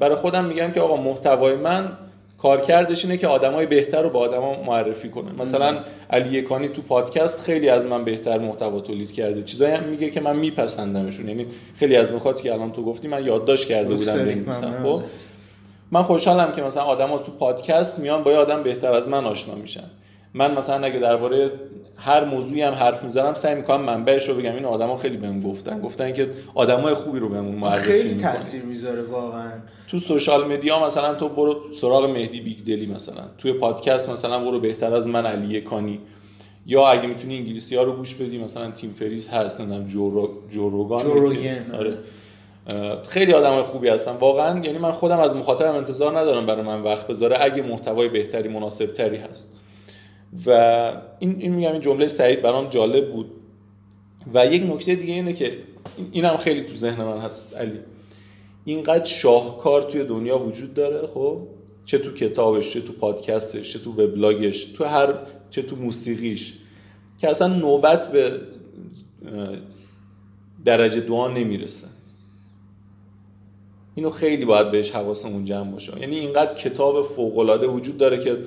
برای 0.00 0.16
خودم 0.16 0.44
میگم 0.44 0.70
که 0.70 0.80
آقا 0.80 0.96
محتوای 0.96 1.56
من 1.56 1.92
کارکردش 2.38 3.04
اینه 3.04 3.16
که 3.16 3.26
آدمای 3.26 3.66
بهتر 3.66 4.02
رو 4.02 4.10
به 4.10 4.18
آدما 4.18 4.62
معرفی 4.62 5.08
کنه. 5.08 5.32
مثلا 5.38 5.78
علی 6.10 6.42
کانی 6.42 6.68
تو 6.68 6.82
پادکست 6.82 7.40
خیلی 7.40 7.68
از 7.68 7.86
من 7.86 8.04
بهتر 8.04 8.38
محتوا 8.38 8.80
تولید 8.80 9.12
کرده. 9.12 9.42
چیزایی 9.42 9.74
هم 9.74 9.84
میگه 9.84 10.10
که 10.10 10.20
من 10.20 10.36
میپسندمشون. 10.36 11.28
یعنی 11.28 11.46
خیلی 11.76 11.96
از 11.96 12.12
نکاتی 12.12 12.42
که 12.42 12.52
الان 12.52 12.72
تو 12.72 12.84
گفتی 12.84 13.08
من 13.08 13.26
یادداشت 13.26 13.68
کرده 13.68 13.94
بودم 13.94 14.14
بنویسم 14.14 14.74
خب؟ 14.82 15.02
من 15.90 16.02
خوشحالم 16.02 16.52
که 16.52 16.62
مثلا 16.62 16.82
آدما 16.82 17.18
تو 17.18 17.32
پادکست 17.32 17.98
میان 17.98 18.22
با 18.22 18.30
یه 18.30 18.36
آدم 18.36 18.62
بهتر 18.62 18.92
از 18.92 19.08
من 19.08 19.24
آشنا 19.24 19.54
میشن. 19.54 19.90
من 20.34 20.54
مثلا 20.54 20.86
اگه 20.86 20.98
درباره 20.98 21.50
هر 21.96 22.24
موضوعی 22.24 22.62
هم 22.62 22.72
حرف 22.72 23.04
می‌زنم 23.04 23.34
سعی 23.34 23.54
می‌کنم 23.54 23.80
منبعش 23.80 24.28
رو 24.28 24.34
بگم. 24.34 24.54
این 24.54 24.64
آدما 24.64 24.96
خیلی 24.96 25.16
بهم 25.16 25.40
گفتن. 25.40 25.80
گفتن 25.80 26.12
که 26.12 26.30
آدمای 26.54 26.94
خوبی 26.94 27.18
رو 27.18 27.28
بهمون 27.28 27.54
معرفی 27.54 27.90
خیلی 27.90 28.14
تاثیر 28.14 28.62
می‌ذاره 28.62 29.02
واقعا. 29.02 29.52
تو 29.90 29.98
social 29.98 30.52
media 30.52 30.86
مثلا 30.86 31.14
تو 31.14 31.28
برو 31.28 31.72
سراغ 31.72 32.04
مهدی 32.04 32.40
بیگ 32.40 32.58
دلی 32.64 32.86
مثلا. 32.86 33.22
توی 33.38 33.52
پادکست 33.52 34.10
مثلا 34.10 34.38
برو 34.38 34.60
بهتر 34.60 34.94
از 34.94 35.08
من 35.08 35.26
علی 35.26 35.60
کانی. 35.60 36.00
یا 36.66 36.86
اگه 36.86 37.06
می‌تونی 37.06 37.36
انگلیسی 37.36 37.76
ها 37.76 37.82
رو 37.82 37.92
گوش 37.92 38.14
بدی 38.14 38.38
مثلا 38.38 38.70
تیم 38.70 38.92
فریس 38.92 39.28
هست 39.28 39.60
نمی‌دونم 39.60 39.86
جو 39.86 40.28
جو 40.50 40.69
روگان 40.69 41.06
آره. 41.78 41.98
خیلی 43.08 43.32
آدم 43.32 43.62
خوبی 43.62 43.88
هستن. 43.88 44.12
واقعا 44.12 44.64
یعنی 44.64 44.78
من 44.78 44.92
خودم 44.92 45.18
از 45.18 45.36
مخاطبم 45.36 45.74
انتظار 45.74 46.18
ندارم 46.18 46.46
برای 46.46 46.62
من 46.62 46.82
وقت 46.82 47.06
بذاره. 47.06 47.36
اگه 47.40 47.62
محتوای 47.62 48.08
بهتری 48.08 48.48
مناسب 48.48 48.86
تری 48.86 49.16
هست. 49.16 49.57
و 50.46 50.50
این 51.18 51.36
این 51.40 51.54
میگم 51.54 51.72
این 51.72 51.80
جمله 51.80 52.08
سعید 52.08 52.42
برام 52.42 52.68
جالب 52.68 53.12
بود. 53.12 53.30
و 54.34 54.46
یک 54.46 54.62
نکته 54.62 54.94
دیگه 54.94 55.14
اینه 55.14 55.32
که 55.32 55.58
اینم 56.12 56.36
خیلی 56.36 56.62
تو 56.62 56.74
ذهن 56.74 57.04
من 57.04 57.18
هست 57.18 57.56
علی. 57.56 57.78
اینقدر 58.64 59.04
شاهکار 59.04 59.82
توی 59.82 60.04
دنیا 60.04 60.38
وجود 60.38 60.74
داره 60.74 61.06
خب؟ 61.06 61.40
چه 61.84 61.98
تو 61.98 62.12
کتابش 62.12 62.72
چه 62.72 62.80
تو 62.80 62.92
پادکستش 62.92 63.72
چه 63.72 63.78
تو 63.78 63.92
وبلاگش 63.92 64.64
تو 64.64 64.84
هر 64.84 65.14
چه 65.50 65.62
تو 65.62 65.76
موسیقیش 65.76 66.54
که 67.18 67.30
اصلا 67.30 67.48
نوبت 67.56 68.12
به 68.12 68.40
درجه 70.64 71.00
دعا 71.00 71.28
نمی‌رسه. 71.28 71.86
اینو 73.94 74.10
خیلی 74.10 74.44
باید 74.44 74.70
بهش 74.70 74.90
حواسمون 74.90 75.44
جمع 75.44 75.70
باشه. 75.70 76.00
یعنی 76.00 76.18
اینقدر 76.18 76.54
کتاب 76.54 77.02
فوق 77.02 77.64
وجود 77.74 77.98
داره 77.98 78.20
که 78.20 78.38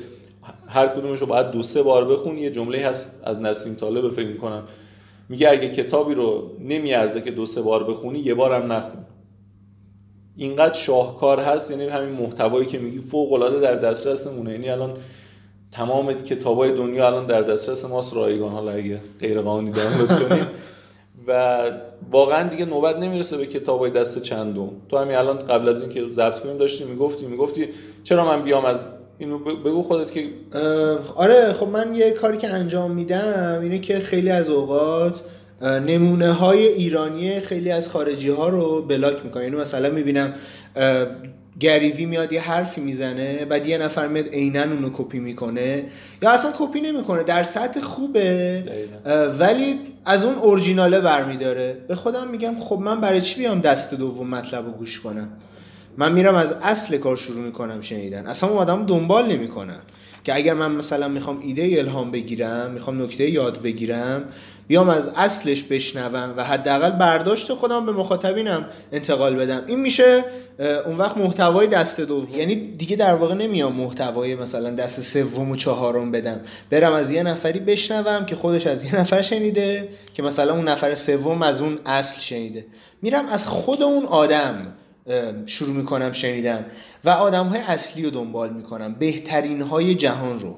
هر 0.68 0.88
کدومش 0.88 1.20
رو 1.20 1.26
باید 1.26 1.52
دو 1.52 1.64
سه 1.64 1.84
بار 1.84 2.06
بخونی 2.06 2.42
یه 2.42 2.52
جمله 2.52 2.88
هست 2.88 3.22
از 3.24 3.40
نسیم 3.40 3.74
طالب 3.76 4.10
فکر 4.10 4.28
می‌کنم. 4.28 4.64
میگه 5.30 5.50
اگه 5.50 5.70
کتابی 5.70 6.14
رو 6.14 6.52
نمیارزه 6.60 7.22
که 7.22 7.32
دو 7.32 7.46
سه 7.46 7.62
بار 7.62 7.84
بخونی 7.84 8.20
یه 8.20 8.34
بارم 8.34 8.72
نخون. 8.72 9.06
اینقدر 10.36 10.74
شاهکار 10.74 11.40
هست 11.40 11.72
یعنی 11.72 11.88
همین 11.88 12.10
محتوایی 12.10 12.66
که 12.66 12.80
میگی 12.80 13.00
فوق 13.00 13.34
العاده 13.34 13.60
در 13.60 13.76
دسترسمونه. 13.76 14.52
یعنی 14.52 14.70
الان 14.70 14.94
تمام 15.72 16.14
کتابای 16.14 16.72
دنیا 16.72 17.08
الان 17.08 17.26
در 17.26 17.42
دسترس 17.42 17.86
ماست. 17.86 18.14
رایگان 18.14 18.52
حالا 18.52 18.72
اگه 18.72 19.02
غیر 19.20 19.42
قانونی 19.42 19.72
دانلود 19.72 20.30
کنیم 20.30 20.48
و 21.28 21.62
واقعا 22.12 22.50
دیگه 22.50 22.66
نوبت 22.66 22.98
نمی‌رسه 22.98 23.38
به 23.38 23.46
کتابای 23.46 23.92
دست 23.92 24.22
چندم. 24.22 24.70
تو 24.90 24.98
همین 24.98 25.16
الان 25.16 25.38
قبل 25.38 25.70
از 25.70 25.82
اینکه 25.82 26.10
ضبط 26.10 26.40
کنیم 26.40 26.58
داشتی 26.58 26.84
می‌گفتی 26.84 27.26
می‌گفتی 27.26 27.68
چرا 28.04 28.26
من 28.26 28.44
بیام 28.44 28.66
از 28.66 28.88
اینو 29.22 29.40
بگو 29.40 29.84
خودت 29.84 30.12
که 30.12 30.30
آره 31.16 31.54
خب 31.54 31.68
من 31.68 31.96
یه 31.96 32.12
کاری 32.12 32.38
که 32.38 32.50
انجام 32.50 32.92
میدم 32.92 33.60
اینه 33.62 33.80
که 33.80 34.00
خیلی 34.00 34.30
از 34.30 34.50
اوقات 34.50 35.22
نمونه 35.62 36.32
های 36.32 36.68
ایرانی 36.68 37.40
خیلی 37.40 37.72
از 37.72 37.90
خارجی 37.90 38.30
ها 38.30 38.50
رو 38.50 38.82
بلاک 38.82 39.26
می‌کنه 39.26 39.44
یعنی 39.44 39.56
مثلا 39.56 39.90
می‌بینم 39.90 40.34
گریوی 41.60 42.06
میاد 42.06 42.34
یه 42.34 42.42
حرفی 42.42 42.82
می‌زنه 42.82 43.46
بعد 43.46 43.68
یه 43.68 43.78
نفر 43.78 44.08
میاد 44.08 44.28
عینا 44.28 44.64
اونو 44.64 44.90
کپی 44.94 45.20
می‌کنه. 45.20 45.84
یا 46.22 46.32
اصلا 46.32 46.52
کپی 46.58 46.82
نمی‌کنه 46.82 47.24
در 47.24 47.44
سطح 47.44 47.82
خوبه 47.82 48.64
ولی 49.40 49.80
از 50.06 50.26
اون 50.26 50.36
اورجیناله 50.36 51.00
برمیداره. 51.00 51.78
به 51.88 51.96
خودم 51.96 52.28
میگم 52.28 52.56
خب 52.60 52.80
من 52.80 53.02
برای 53.02 53.22
چی 53.22 53.40
بیام 53.40 53.62
دست 53.62 53.94
دوم 53.94 54.28
مطلب 54.28 54.66
رو 54.66 54.72
گوش 54.72 55.00
کنم؟ 55.00 55.30
من 55.98 56.12
میرم 56.12 56.36
از 56.36 56.52
اصل 56.52 56.98
کار 56.98 57.18
شروع 57.18 57.44
می‌کنم 57.46 57.82
شنیدن. 57.82 58.28
اصلا 58.28 58.50
اون 58.50 58.58
آدم 58.58 58.86
دنبال 58.86 59.32
نمی‌کنم 59.32 59.82
که 60.24 60.36
اگر 60.36 60.54
من 60.54 60.72
مثلا 60.72 61.08
می‌خوام 61.08 61.40
ایده 61.40 61.76
الهام 61.80 62.12
بگیرم 62.12 62.72
می‌خوام 62.72 63.02
نکته 63.02 63.30
یاد 63.30 63.62
بگیرم 63.62 64.24
بیام 64.68 64.90
از 64.90 65.12
اصلش 65.16 65.64
بشنوم 65.64 66.34
و 66.38 66.44
حداقل 66.44 66.90
برداشت 66.90 67.54
خودم 67.54 67.86
به 67.86 67.92
مخاطبینم 67.92 68.66
انتقال 68.92 69.36
بدم. 69.36 69.64
این 69.68 69.80
میشه 69.80 70.24
اون 70.86 70.98
وقت 70.98 71.18
محتوای 71.18 71.68
دست 71.68 72.02
دوم 72.02 72.40
یعنی 72.40 72.56
دیگه 72.56 72.96
در 72.96 73.14
واقع 73.14 73.36
نمیام 73.36 73.74
محتوای 73.76 74.36
مثلا 74.36 74.70
دست 74.70 75.02
سوم 75.02 75.52
و 75.52 75.56
چهارم 75.56 76.12
بدم. 76.12 76.40
برم 76.70 76.94
از 76.94 77.12
یه 77.12 77.24
نفری 77.24 77.60
بشنوم 77.60 78.26
که 78.26 78.36
خودش 78.36 78.68
از 78.68 78.84
یه 78.84 78.96
نفر 78.96 79.22
شنیده 79.22 79.90
که 80.14 80.24
مثلا 80.24 80.54
اون 80.54 80.68
نفر 80.68 80.96
سوم 80.96 81.42
از 81.42 81.62
اون 81.62 81.80
اصل 81.86 82.20
شنیده. 82.20 82.66
میرم 83.02 83.26
از 83.26 83.48
خود 83.48 83.84
اون 83.84 84.06
آدم. 84.06 84.74
شروع 85.46 85.74
می‌کنم 85.74 86.12
شنیدن 86.12 86.66
و 87.04 87.10
آدم 87.10 87.48
های 87.48 87.60
اصلی 87.60 88.04
رو 88.04 88.10
دنبال 88.10 88.54
می‌کنم 88.54 88.96
بهترین 89.00 89.62
های 89.62 89.96
جهان 89.96 90.40
رو. 90.40 90.58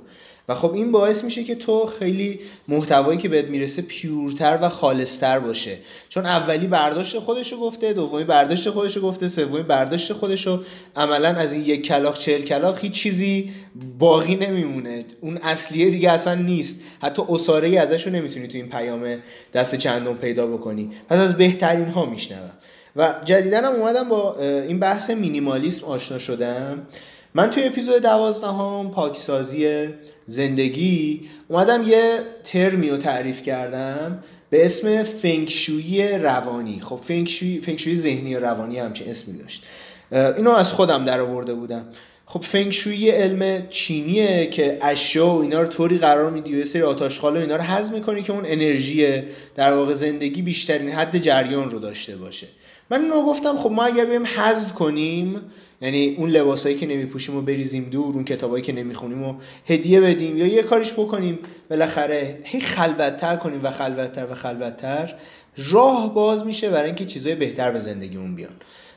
و 0.50 0.56
خب 0.56 0.74
این 0.74 0.92
باعث 0.92 1.24
میشه 1.24 1.44
که 1.44 1.56
تو 1.56 1.86
خیلی 1.86 2.40
محتوایی 2.68 3.18
که 3.18 3.30
بهت 3.30 3.46
می‌رسه 3.46 3.82
پیورتر 3.82 4.60
و 4.62 4.70
خالصتر 4.70 5.40
باشه. 5.40 5.78
چون 6.10 6.26
اولی 6.26 6.68
برداشت 6.68 7.20
خودشو 7.20 7.60
گفته 7.60 7.94
دومی 7.94 8.24
برداشت 8.24 8.70
خودشو 8.70 9.02
گفته 9.02 9.28
سومی 9.28 9.64
برداشت 9.64 10.14
خودشو 10.14 10.64
عملا 10.96 11.30
از 11.30 11.54
این 11.54 11.62
یک 11.66 11.86
کلاخ 11.86 12.20
چهل 12.20 12.42
کلاخ 12.42 12.80
هیچ 12.82 12.94
چیزی 12.94 13.52
باقی 14.00 14.36
نمیمونه. 14.36 15.06
اون 15.22 15.38
اصلیه 15.38 15.90
دیگه 15.90 16.12
اصلا 16.12 16.36
نیست. 16.36 16.76
حتی 17.02 17.22
اصاره 17.30 17.68
ای 17.68 17.78
ازشو 17.78 18.10
نمی‌تونی 18.10 18.48
تو 18.48 18.58
این 18.58 18.70
پیام 18.70 19.18
دست 19.54 19.76
چندم 19.76 20.14
پیدا 20.14 20.48
بکنی. 20.48 20.90
پس 21.10 21.20
از 21.20 21.38
بهترین 21.38 21.88
ها 21.88 22.06
میشنوم. 22.06 22.52
و 22.96 23.14
جدیدا 23.26 23.58
هم 23.58 23.76
اومدم 23.76 24.10
با 24.10 24.38
این 24.40 24.80
بحث 24.80 25.10
مینیمالیسم 25.10 25.86
آشنا 25.86 26.20
شدم. 26.20 26.88
من 27.34 27.50
توی 27.50 27.64
اپیزود 27.64 28.02
دوازدهم 28.02 28.92
پاکسازی 28.92 29.88
زندگی 30.26 31.22
اومدم 31.48 31.84
یه 31.84 32.20
ترمی 32.44 32.90
رو 32.90 32.98
تعریف 32.98 33.42
کردم 33.42 34.24
به 34.50 34.66
اسم 34.66 35.04
فنگشویی 35.04 36.08
روانی. 36.08 36.80
خب 36.80 37.00
فنگشویی, 37.04 37.62
فنگشویی 37.62 37.96
ذهنی 37.96 38.36
روانی 38.36 38.80
همچین 38.80 39.10
اسمی 39.10 39.38
داشت. 39.38 39.64
اینو 40.12 40.52
از 40.52 40.72
خودم 40.72 41.06
در 41.06 41.20
آورده 41.20 41.54
بودم. 41.54 41.86
خب 42.26 42.42
فنگشویی 42.42 43.10
علم 43.10 43.68
چینیه 43.70 44.46
که 44.46 44.78
اشیا 44.82 45.28
و 45.28 45.42
اینا 45.42 45.62
رو 45.62 45.68
طوری 45.68 45.98
قرار 45.98 46.32
میدی 46.32 46.56
و 46.56 46.58
یه 46.58 46.66
سری 46.66 46.82
آتاشخال 46.82 47.38
و 47.38 47.40
اینا 47.40 47.56
رو 47.56 47.62
حذف 47.62 47.94
می‌کنی 47.94 48.22
که 48.22 48.34
اون 48.34 48.44
انرژی 48.48 49.24
در 49.56 49.74
واقع 49.74 49.94
زندگی 49.94 50.42
بیشترین 50.42 50.90
حد 50.90 51.18
جریان 51.18 51.72
رو 51.72 51.80
داشته 51.80 52.16
باشه. 52.16 52.48
من 52.90 53.02
اینو 53.02 53.26
گفتم 53.26 53.58
خب 53.58 53.72
ما 53.72 53.84
اگر 53.84 54.06
بیم 54.06 54.26
حذف 54.26 54.74
کنیم 54.74 55.42
یعنی 55.82 56.16
اون 56.18 56.30
لباسایی 56.30 56.76
که 56.76 56.88
نمیپوشیم 56.88 57.38
و 57.38 57.42
بریزیم 57.42 57.84
دور 57.84 58.16
اون 58.16 58.24
کتابایی 58.24 58.64
که 58.64 58.74
نمی‌خونیم 58.74 59.24
و 59.24 59.36
هدیه 59.68 60.02
بدیم 60.02 60.38
یا 60.38 60.48
یه 60.48 60.64
کاریش 60.64 60.94
بکنیم 60.94 61.40
بالاخره 61.70 62.38
هی 62.44 62.62
خلوتتر 62.62 63.36
کنیم 63.36 63.60
و 63.64 63.72
خلوتتر 63.72 64.28
و 64.32 64.36
خلوتتر 64.36 65.16
راه 65.72 66.14
باز 66.14 66.46
میشه 66.46 66.70
برای 66.70 66.86
اینکه 66.86 67.06
چیزای 67.06 67.36
بهتر 67.36 67.72
به 67.72 67.80
زندگیمون 67.80 68.36
بیان. 68.36 68.56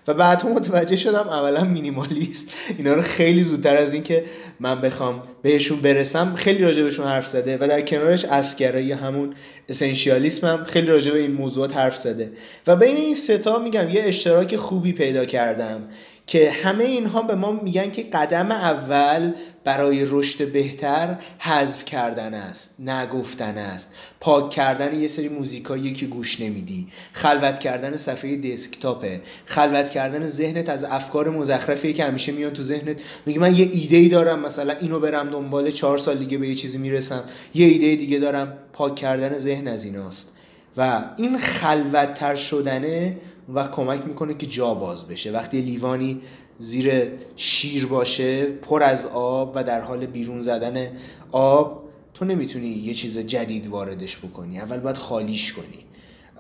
و 0.08 0.14
بعد 0.14 0.46
متوجه 0.46 0.96
شدم 0.96 1.28
اولا 1.28 1.64
مینیمالیست. 1.64 2.48
اینا 2.78 2.94
رو 2.94 3.02
خیلی 3.02 3.42
زودتر 3.42 3.76
از 3.76 3.92
اینکه 3.92 4.24
من 4.60 4.80
بخوام 4.80 5.22
بهشون 5.42 5.80
برسم 5.80 6.34
خیلی 6.34 6.62
راجع 6.62 6.82
بهشون 6.82 7.06
حرف 7.06 7.26
زده 7.26 7.58
و 7.60 7.68
در 7.68 7.80
کنارش 7.80 8.24
اسگرایی 8.24 8.92
همون 8.92 9.34
اسنشیالیسم 9.68 10.46
هم 10.46 10.64
خیلی 10.64 10.86
راجع 10.86 11.12
به 11.12 11.18
این 11.18 11.32
موضوعات 11.32 11.76
حرف 11.76 11.96
زده. 11.96 12.32
و 12.66 12.76
بین 12.76 12.96
این 12.96 13.14
ستا 13.14 13.58
میگم 13.58 13.90
یه 13.90 14.02
اشتراک 14.02 14.56
خوبی 14.56 14.92
پیدا 14.92 15.24
کردم. 15.24 15.82
که 16.26 16.50
همه 16.50 16.84
اینها 16.84 17.22
به 17.22 17.34
ما 17.34 17.52
میگن 17.52 17.90
که 17.90 18.02
قدم 18.02 18.52
اول 18.52 19.32
برای 19.64 20.06
رشد 20.10 20.52
بهتر 20.52 21.18
حذف 21.38 21.84
کردن 21.84 22.34
است 22.34 22.74
نگفتن 22.80 23.58
است. 23.58 23.92
پاک 24.20 24.50
کردن 24.50 25.00
یه 25.00 25.08
سری 25.08 25.28
موزیکایی 25.28 25.92
که 25.92 26.06
گوش 26.06 26.40
نمیدی. 26.40 26.86
خلوت 27.12 27.58
کردن 27.58 27.96
صفحه 27.96 28.36
دسکتاپه 28.36 29.20
خلوت 29.44 29.90
کردن 29.90 30.26
ذهنت 30.26 30.68
از 30.68 30.84
افکار 30.84 31.30
مزخرفی 31.30 31.92
که 31.92 32.04
همیشه 32.04 32.32
میان 32.32 32.52
تو 32.52 32.62
ذهنت. 32.62 33.00
میگه 33.26 33.40
من 33.40 33.56
یه 33.56 33.68
ایده 33.72 33.96
ای 33.96 34.08
دارم 34.08 34.40
مثلا 34.40 34.74
اینو 34.80 35.00
برم 35.00 35.30
دنبال 35.30 35.70
چهار 35.70 35.98
سال 35.98 36.18
دیگه 36.18 36.38
به 36.38 36.48
یه 36.48 36.54
چیزی 36.54 36.78
می‌رسم. 36.78 37.24
یه 37.54 37.66
ایده 37.66 37.96
دیگه 37.96 38.18
دارم 38.18 38.58
پاک 38.72 38.94
کردن 38.94 39.38
ذهن 39.38 39.68
از 39.68 39.84
ایناست. 39.84 40.32
و 40.76 41.04
این 41.16 41.38
خلوتتر 41.38 42.36
شدنه 42.36 43.16
و 43.54 43.68
کمک 43.68 44.06
می‌کنه 44.06 44.34
که 44.34 44.46
جا 44.46 44.74
باز 44.74 45.08
بشه. 45.08 45.32
وقتی 45.32 45.60
لیوانی 45.60 46.20
زیر 46.58 47.10
شیر 47.36 47.86
باشه 47.86 48.44
پر 48.44 48.82
از 48.82 49.06
آب 49.06 49.52
و 49.54 49.64
در 49.64 49.80
حال 49.80 50.06
بیرون 50.06 50.40
زدن 50.40 50.96
آب 51.32 51.88
تو 52.14 52.24
نمی‌تونی 52.24 52.68
یه 52.68 52.94
چیز 52.94 53.18
جدید 53.18 53.66
واردش 53.66 54.18
بکنی. 54.18 54.60
اول 54.60 54.80
باید 54.80 54.96
خالیش 54.96 55.52
کنی. 55.52 55.84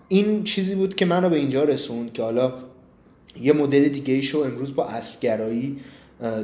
این 0.08 0.44
چیزی 0.44 0.74
بود 0.74 0.94
که 0.94 1.04
منو 1.04 1.28
به 1.30 1.36
اینجا 1.36 1.64
رسوند 1.64 2.12
که 2.12 2.22
حالا 2.22 2.54
یه 3.40 3.52
مدل 3.52 3.88
دیگه 3.88 4.14
ایشو 4.14 4.38
امروز 4.38 4.74
با 4.74 4.84
اصلگرایی 4.84 5.76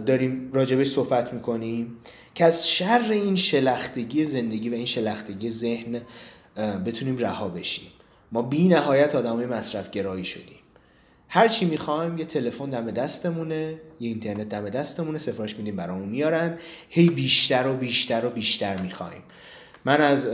داریم 0.07 0.51
راجبش 0.53 0.89
صحبت 0.91 1.33
می‌کنیم 1.33 1.97
که 2.35 2.45
از 2.45 2.69
شر 2.69 3.07
این 3.11 3.37
شلختگی 3.37 4.25
زندگی 4.25 4.69
و 4.69 4.75
این 4.75 4.87
شلختگی 4.87 5.51
ذهن 5.51 6.01
بتونیم 6.87 7.17
رها 7.17 7.49
بشیم. 7.49 7.89
ما 8.33 8.43
بی 8.43 8.69
نهایت 8.69 9.15
آدمای 9.15 9.47
مصرف 9.47 9.91
گرایی 9.91 10.25
شدیم. 10.25 10.59
هر 11.29 11.49
چی 11.49 11.67
می‌خوایم 11.67 12.19
یه 12.19 12.25
تلفن 12.25 12.71
دم 12.71 12.91
دستمونه 12.91 13.81
یه 14.01 14.09
اینترنت 14.09 14.49
دم 14.49 14.69
دستمونه 14.69 15.19
سفارش 15.19 15.57
میدیم 15.57 15.77
برامون 15.77 16.09
میارن. 16.09 16.59
هی 16.89 17.11
بیشتر 17.11 17.67
و 17.67 17.75
بیشتر 17.75 18.27
و 18.27 18.31
بیشتر 18.31 18.77
می‌خوایم. 18.77 19.23
من 19.85 20.01
از 20.01 20.29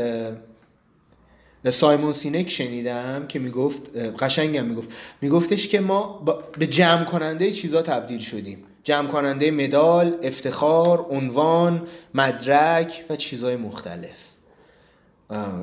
سایمون 1.71 2.13
سینک 2.13 2.51
شنیدم 2.51 3.27
که 3.29 3.39
می‌گفت 3.39 3.97
قشنگم 3.97 4.65
می‌گفت. 4.65 4.89
میگفتش 5.21 5.69
که 5.69 5.81
ما 5.81 6.23
به 6.59 6.67
جمع 6.67 7.05
کننده 7.05 7.53
چیزا 7.53 7.83
تبدیل 7.83 8.21
شدیم. 8.21 8.65
جمع 8.85 9.09
کننده 9.09 9.51
مدال، 9.51 10.19
افتخار، 10.23 11.07
عنوان، 11.11 11.89
مدرک 12.15 13.05
و 13.11 13.17
چیزهای 13.17 13.57
مختلف. 13.57 14.28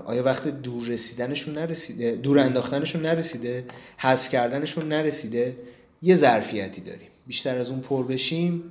آیا 0.06 0.24
وقت 0.24 0.48
دور 0.48 0.88
رسیدنشون 0.88 1.54
نرسیده؟ 1.54 2.16
دور 2.16 2.40
انداختنشون 2.40 3.02
نرسیده؟ 3.02 3.66
حذف 3.98 4.30
کردنشون 4.30 4.88
نرسیده؟ 4.88 5.56
یه 6.02 6.16
ظرفیتی 6.16 6.82
داریم. 6.82 7.08
بیشتر 7.28 7.58
از 7.58 7.72
اون 7.72 7.80
پر 7.80 8.04
بشیم 8.04 8.64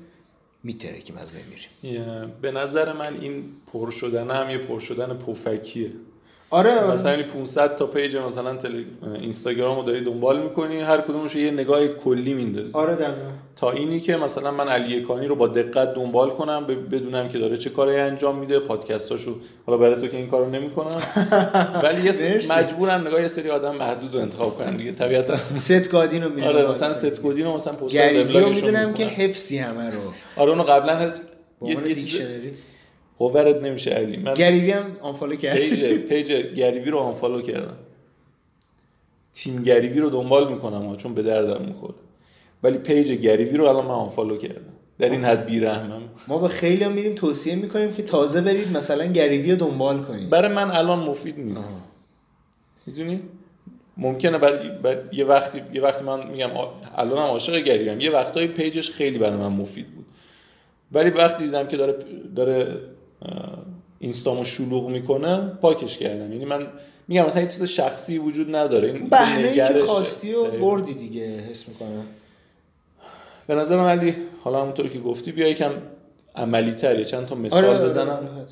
میترکیم 0.65 1.17
از 1.17 1.29
بمیریم 1.31 2.33
به 2.43 2.53
نظر 2.53 2.93
من 2.93 3.21
این 3.21 3.45
پر 3.73 3.91
شدن 3.91 4.31
هم 4.31 4.51
یه 4.51 4.59
پر 4.59 4.81
شدن 4.81 5.15
پفکیه. 5.15 5.93
آره 6.51 6.93
مثلا 6.93 7.23
500 7.23 7.77
تا 7.77 7.87
page 7.87 8.17
مثلا 8.17 8.57
تل... 8.57 8.83
اینستاگرام 9.21 9.77
رو 9.77 9.83
داری 9.83 10.05
دنبال 10.05 10.43
می‌کنی 10.43 10.81
هر 10.81 11.01
کدومش 11.01 11.35
یه 11.35 11.51
نگاه 11.51 11.89
کلی 11.89 12.35
میندازی. 12.35 12.79
آره 12.79 12.97
تا 13.57 13.71
اینی 13.71 14.01
که 14.01 14.17
مثلا 14.17 14.51
من 14.51 14.69
علی 14.69 15.01
کانی 15.01 15.27
رو 15.27 15.37
با 15.37 15.47
دقت 15.47 15.95
دنبال 15.95 16.31
کنم 16.31 16.67
بدونم 16.67 17.29
که 17.29 17.39
داره 17.39 17.57
چه 17.57 17.71
کاری 17.71 17.97
انجام 17.97 18.39
میده 18.39 18.59
پادکستاشو 18.59 19.37
حالا 19.67 19.79
برای 19.79 19.95
تو 20.01 20.07
که 20.07 20.17
این 20.17 20.27
کارو 20.31 20.51
نمی‌کنم. 20.51 21.03
ولی 21.85 22.03
یه 22.03 22.43
مجبورم 22.59 23.07
نگاه 23.07 23.23
یه 23.23 23.29
سری 23.29 23.51
آدم 23.51 23.77
محدود 23.77 24.15
رو 24.15 24.21
انتخاب 24.21 24.57
کنم 24.59 24.77
دیگه 24.77 24.93
طبیعتا. 24.93 25.37
ست 25.55 25.89
گادین 25.89 26.23
رو 26.23 26.29
می‌دونم. 26.35 26.57
آره 26.57 26.71
مثلا 26.71 26.93
ست 26.93 27.23
گادین 27.23 27.45
رو 27.45 27.55
مثلا 27.55 27.73
پست 27.73 27.97
می‌دونم 27.97 28.95
که 28.95 29.05
حفظی 29.05 29.59
همه 29.59 29.91
رو. 29.91 30.01
آره 30.37 30.51
اونو 30.51 30.63
قبلا 30.63 30.97
هست. 30.97 31.21
یه 31.63 31.77
باورت 33.19 33.57
نمیشه 33.57 33.91
علی. 33.91 34.17
من 34.17 34.35
گریوی 34.35 34.71
هم 34.71 34.97
unfollow 35.01 35.37
کردم 35.37 35.57
page 35.59 35.85
page 35.85 36.33
گریوی 36.33 36.91
رو 36.91 36.99
unfollow 36.99 37.41
کردم. 37.43 37.77
تیم 39.35 39.63
گریوی 39.63 40.01
رو 40.01 40.11
دنبال 40.11 40.53
می‌کنم 40.53 40.97
چون 40.97 41.15
به 41.15 41.23
دردم 41.23 41.65
می‌خوره. 41.65 41.95
ولی 42.63 42.79
page 42.79 43.13
گریوی 43.13 43.57
رو 43.57 43.65
الان 43.65 43.85
من 43.85 43.91
unfollow 43.91 44.37
کردم. 44.37 44.73
در 44.99 45.11
این 45.11 45.25
حد 45.25 45.47
بیرحمم. 45.47 46.03
ما 46.29 46.39
به 46.39 46.49
خیلی 46.49 46.85
هم 46.85 46.93
میریم 46.93 47.15
توصیه 47.15 47.57
می‌کنیم 47.57 47.93
که 47.93 48.03
تازه 48.03 48.41
برید 48.41 48.77
مثلا 48.77 49.05
گریوی 49.07 49.51
رو 49.51 49.57
دنبال 49.57 50.03
کنید. 50.03 50.31
برای 50.31 50.53
من 50.53 50.71
الان 50.71 50.99
مفید 50.99 51.41
نیست. 51.41 51.83
می‌دونی؟ 52.87 53.23
ممکنه 53.97 54.39
برای 54.39 54.71
یه 55.13 55.25
وقتی 55.25 55.63
یه 55.73 55.83
وقتی 55.83 56.05
من 56.05 56.31
میگم 56.31 56.51
الان 56.97 57.19
هم 57.19 57.25
عاشق 57.25 57.57
گریویم. 57.57 58.01
یه 58.01 58.11
وقتایی 58.11 58.49
پیجش 58.49 58.91
خیلی 58.91 59.19
برای 59.19 59.37
من 59.37 59.49
مفید 59.49 59.87
بود. 59.87 60.07
ولی 60.93 61.11
وقتی 61.11 61.45
دیدم 61.45 61.67
که 61.67 61.77
داره 61.77 61.97
داره 62.37 62.81
اینستامو 63.99 64.45
شلوغ 64.45 64.89
می‌کنه 64.89 65.49
پاکش 65.61 65.99
کردم. 65.99 66.33
یعنی 66.33 66.45
من 66.45 66.67
میگم 67.09 67.27
مثلا 67.27 67.43
یه 67.43 67.49
چیز 67.49 67.63
شخصی 67.63 68.19
وجود 68.19 68.57
نداره 68.57 68.89
این 68.89 69.09
بهره 69.09 69.55
که 69.55 69.83
خواستی 69.87 70.35
و 70.35 70.45
بردی 70.45 70.95
دیگه 70.95 71.41
حس 71.51 71.69
می‌کنم. 71.69 72.07
به 73.47 73.55
نظرم 73.55 73.81
علی 73.81 74.15
حالا 74.41 74.61
همونطور 74.61 74.89
که 74.89 74.99
گفتی 74.99 75.33
بیا 75.33 75.49
یکم 75.49 75.73
عملی 76.37 76.73
تر 76.73 77.03
چند 77.03 77.27
تا 77.27 77.35
مثال 77.35 77.65
آره, 77.65 77.77
آره، 77.77 77.85
بزنم. 77.85 78.09
آره 78.09 78.47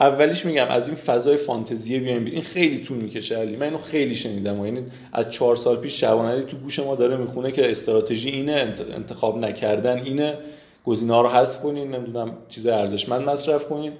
اولیش 0.00 0.46
میگم 0.46 0.66
از 0.68 0.88
این 0.88 0.96
فضای 0.96 1.36
فانتزیه 1.36 2.00
بیایم 2.00 2.24
این 2.24 2.42
خیلی 2.42 2.78
طول 2.78 2.98
می‌کشه 2.98 3.36
علی. 3.36 3.56
من 3.56 3.62
اینو 3.62 3.78
خیلی 3.78 4.16
شنیدم 4.16 4.64
یعنی 4.64 4.84
از 5.12 5.30
چهار 5.30 5.56
سال 5.56 5.76
پیش 5.76 6.00
شبانه 6.00 6.42
تو 6.42 6.56
گوش 6.56 6.78
ما 6.78 6.94
داره 6.94 7.16
می‌خونه 7.16 7.52
که 7.52 7.70
استراتژی 7.70 8.28
اینه 8.28 8.74
انتخاب 8.94 9.38
نکردن 9.38 9.98
اینه. 9.98 10.38
گزینه 10.84 11.22
رو 11.22 11.28
حذف 11.28 11.62
کنین 11.62 11.90
نمی‌دونم 11.94 12.36
چیز 12.48 12.66
ارزشمند 12.66 13.28
مصرف 13.28 13.64
کنین. 13.64 13.92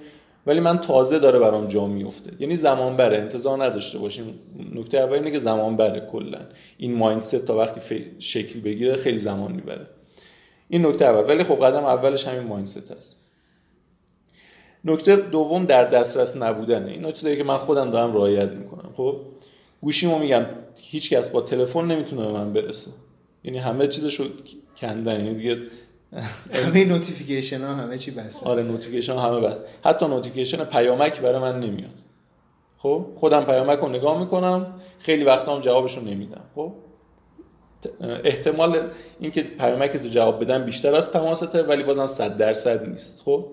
ولی 0.47 0.59
من 0.59 0.77
تازه 0.77 1.19
داره 1.19 1.39
برام 1.39 1.67
جا 1.67 1.87
میفته 1.87 2.31
یعنی 2.39 2.55
زمان 2.55 2.97
بره 2.97 3.17
انتظار 3.17 3.63
نداشته 3.63 3.97
باشیم. 3.97 4.39
نکته 4.75 4.97
اول 4.97 5.13
اینه 5.13 5.31
که 5.31 5.39
زمان 5.39 5.77
بره 5.77 5.99
کلا. 6.11 6.39
این 6.77 6.95
مایندست 6.95 7.45
تا 7.45 7.57
وقتی 7.57 8.05
شکل 8.19 8.59
بگیره 8.59 8.95
خیلی 8.95 9.19
زمان 9.19 9.51
می‌بره. 9.51 9.87
این 10.69 10.85
نکته 10.85 11.05
اول. 11.05 11.29
ولی 11.29 11.43
خب 11.43 11.65
قدم 11.65 11.83
اولش 11.83 12.27
همین 12.27 12.47
مایندست 12.47 12.91
هست. 12.91 13.25
نکته 14.85 15.15
دوم 15.15 15.65
در 15.65 15.83
دسترس 15.83 16.37
نبودنه. 16.37 16.91
این 16.91 17.11
چیزایی 17.11 17.37
که 17.37 17.43
من 17.43 17.57
خودم 17.57 17.91
دارم 17.91 18.13
رعایت 18.13 18.49
می‌کنم. 18.49 18.89
خب؟ 18.95 19.15
گوشیمو 19.81 20.19
میگم. 20.19 20.45
هیچ 20.81 21.13
کس 21.13 21.29
با 21.29 21.41
تلفن 21.41 21.85
نمی‌تونه 21.85 22.25
به 22.25 22.31
من 22.31 22.53
برسه. 22.53 22.91
یعنی 23.43 23.57
همه 23.57 23.87
چیزشو 23.87 24.23
کندن. 24.77 25.25
یعنی 25.25 25.33
دیگه 25.33 25.57
همه 26.53 26.85
notification 26.85 27.61
ها 27.61 27.73
همه 27.73 27.97
چی 27.97 28.11
بسته. 28.11 28.45
آره 28.45 28.63
notification 28.63 29.13
ها 29.13 29.29
همه 29.29 29.47
بسته. 29.47 29.59
حتی 29.83 30.07
notification 30.07 30.65
پیامک 30.65 31.21
برای 31.21 31.39
من 31.39 31.59
نمیاد. 31.59 31.93
خب؟ 32.77 33.05
خودم 33.15 33.43
پیامک 33.43 33.79
رو 33.79 33.89
نگاه 33.89 34.19
می‌کنم 34.19 34.73
خیلی 34.99 35.23
وقتا 35.23 35.55
هم 35.55 35.61
جوابش 35.61 35.97
رو 35.97 36.03
نمیدم. 36.03 36.43
خب؟ 36.55 36.73
احتمال 38.23 38.89
اینکه 39.19 39.43
پیامکتو 39.43 40.07
جواب 40.07 40.43
بدم 40.43 40.65
بیشتر 40.65 40.95
از 40.95 41.11
تماسته 41.11 41.63
ولی 41.63 41.83
بازم 41.83 42.07
100 42.07 42.37
درصد 42.37 42.89
نیست. 42.89 43.21
خب؟ 43.25 43.45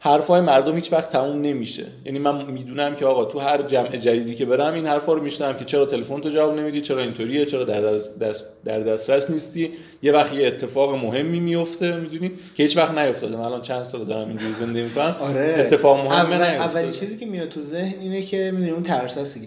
حرفای 0.00 0.40
مردم 0.40 0.74
هیچ 0.74 0.92
وقت 0.92 1.10
تموم 1.12 1.42
نمیشه. 1.42 1.86
یعنی 2.04 2.18
من 2.18 2.46
می‌دونم 2.50 2.94
که 2.94 3.06
آقا 3.06 3.24
تو 3.24 3.38
هر 3.38 3.62
جمع 3.62 3.96
جدیدی 3.96 4.34
که 4.34 4.44
برم 4.44 4.74
این 4.74 4.86
حرفا 4.86 5.12
رو 5.12 5.22
میشنوم 5.22 5.52
که 5.56 5.64
چرا 5.64 5.86
تلفنتو 5.86 6.28
جواب 6.28 6.58
نمیدی 6.58 6.80
چرا 6.80 7.02
اینطوریه 7.02 7.44
چرا 7.44 7.64
در 7.64 7.80
دست 7.80 8.64
در 8.64 8.80
دسترس 8.80 9.30
نیستی. 9.30 9.70
یه 10.02 10.12
وقت 10.12 10.32
یه 10.32 10.46
اتفاق 10.46 10.94
مهمی 10.94 11.40
میفته 11.40 11.96
می‌دونی؟ 11.96 12.28
که 12.28 12.62
هیچ 12.62 12.76
وقت 12.76 12.98
نیافتاده 12.98 13.36
من 13.36 13.44
الان 13.44 13.62
چند 13.62 13.84
سال 13.84 14.04
دارم 14.04 14.28
اینجوری 14.28 14.52
زندگی 14.52 14.82
می‌کنم. 14.82 15.16
آره. 15.20 15.56
اتفاق 15.58 15.96
مهمی 15.96 16.34
اول... 16.34 16.42
اولین 16.42 16.90
چیزی 16.90 17.16
که 17.16 17.26
میاد 17.26 17.48
تو 17.48 17.60
ذهن 17.60 18.00
اینه 18.00 18.22
که 18.22 18.50
می‌دونی 18.52 18.70
اون 18.70 18.82
ترس 18.82 19.18
هست 19.18 19.38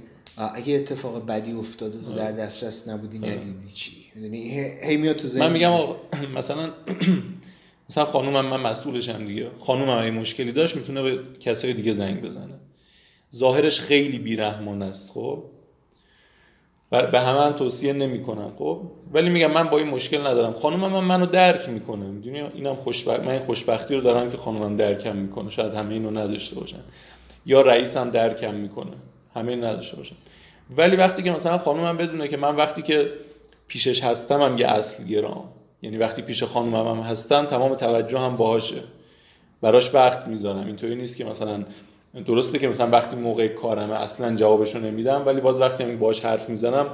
اگه 0.55 0.75
اتفاق 0.75 1.25
بدی 1.25 1.51
افتاده 1.51 1.97
تو 2.05 2.13
در 2.13 2.31
دسترس 2.31 2.87
نبودی 2.87 3.19
ندیدی 3.19 3.69
چی؟ 3.75 3.91
می‌دونی؟ 4.15 4.69
هی 4.81 4.97
میاد 4.97 5.15
تو 5.15 5.27
ذهن. 5.27 5.43
من 5.43 5.51
میگم 5.51 5.71
مثلا 6.37 6.69
مثلا 7.91 8.05
خانومم 8.05 8.45
من 8.45 8.59
مسئولشم 8.59 9.25
دیگه. 9.25 9.47
خانومم 9.59 9.97
اگه 9.97 10.11
مشکلی 10.11 10.51
داشت 10.51 10.75
می‌تونه 10.75 11.01
به 11.01 11.19
کسای 11.39 11.73
دیگه 11.73 11.91
زنگ 11.91 12.21
بزنه. 12.21 12.59
ظاهرش 13.35 13.79
خیلی 13.79 14.19
بیرحمان 14.19 14.81
است 14.81 15.09
خب. 15.09 15.43
به 16.89 17.21
همه 17.21 17.41
هم 17.41 17.51
توصیه 17.51 17.93
نمی 17.93 18.23
کنم 18.23 18.53
خب. 18.57 18.81
ولی 19.13 19.29
میگم 19.29 19.51
من 19.51 19.63
با 19.63 19.77
این 19.77 19.87
مشکل 19.87 20.27
ندارم. 20.27 20.53
خانومم 20.53 20.91
من 20.91 20.99
منو 20.99 21.25
درک 21.25 21.69
می‌کنه. 21.69 22.05
می‌دونی؟ 22.05 22.39
اینم 22.39 22.75
خوشبخت 22.75 23.19
من 23.19 23.31
این 23.31 23.39
خوشبختی 23.39 23.95
رو 23.95 24.01
دارم 24.01 24.31
که 24.31 24.37
خانومم 24.37 24.77
درکم 24.77 25.15
می‌کنه. 25.15 25.49
شاید 25.49 25.73
همه 25.73 25.93
اینو 25.93 26.11
نداشته 26.11 26.55
باشن. 26.55 26.79
یا 27.45 27.61
رئیسم 27.61 28.09
درکم 28.09 28.55
می‌کنه. 28.55 28.97
همه 29.35 29.51
اینو 29.51 29.67
نداشته 29.67 29.97
باشن. 29.97 30.15
ولی 30.77 30.95
وقتی 30.95 31.23
که 31.23 31.31
مثلا 31.31 31.57
خانومم 31.57 31.97
بدونه 31.97 32.27
که 32.27 32.37
من 32.37 32.55
وقتی 32.55 32.81
که 32.81 33.11
پیشش 33.67 34.03
هستم 34.03 34.41
هم 34.41 34.57
یه 34.57 34.67
اصل 34.67 35.07
گرام. 35.07 35.49
یعنی 35.81 35.97
وقتی 35.97 36.21
پیش 36.21 36.43
خانومم 36.43 36.99
هم 36.99 37.03
هستم 37.03 37.45
تمام 37.45 37.75
توجه 37.75 38.19
هم 38.19 38.37
باهاشه. 38.37 38.81
براش 39.61 39.95
وقت 39.95 40.27
می‌ذارم. 40.27 40.65
اینطوری 40.65 40.95
نیست 40.95 41.17
که 41.17 41.25
مثلا 41.25 41.63
درسته 42.25 42.59
که 42.59 42.67
مثلا 42.67 42.89
وقتی 42.89 43.15
موقع 43.15 43.47
کارمه 43.47 43.93
اصلا 43.93 44.35
جوابشو 44.35 44.79
نمیدم 44.79 45.23
ولی 45.25 45.41
باز 45.41 45.59
وقتی 45.59 45.83
هم 45.83 45.99
باهاش 45.99 46.19
حرف 46.19 46.49
می‌زنم 46.49 46.87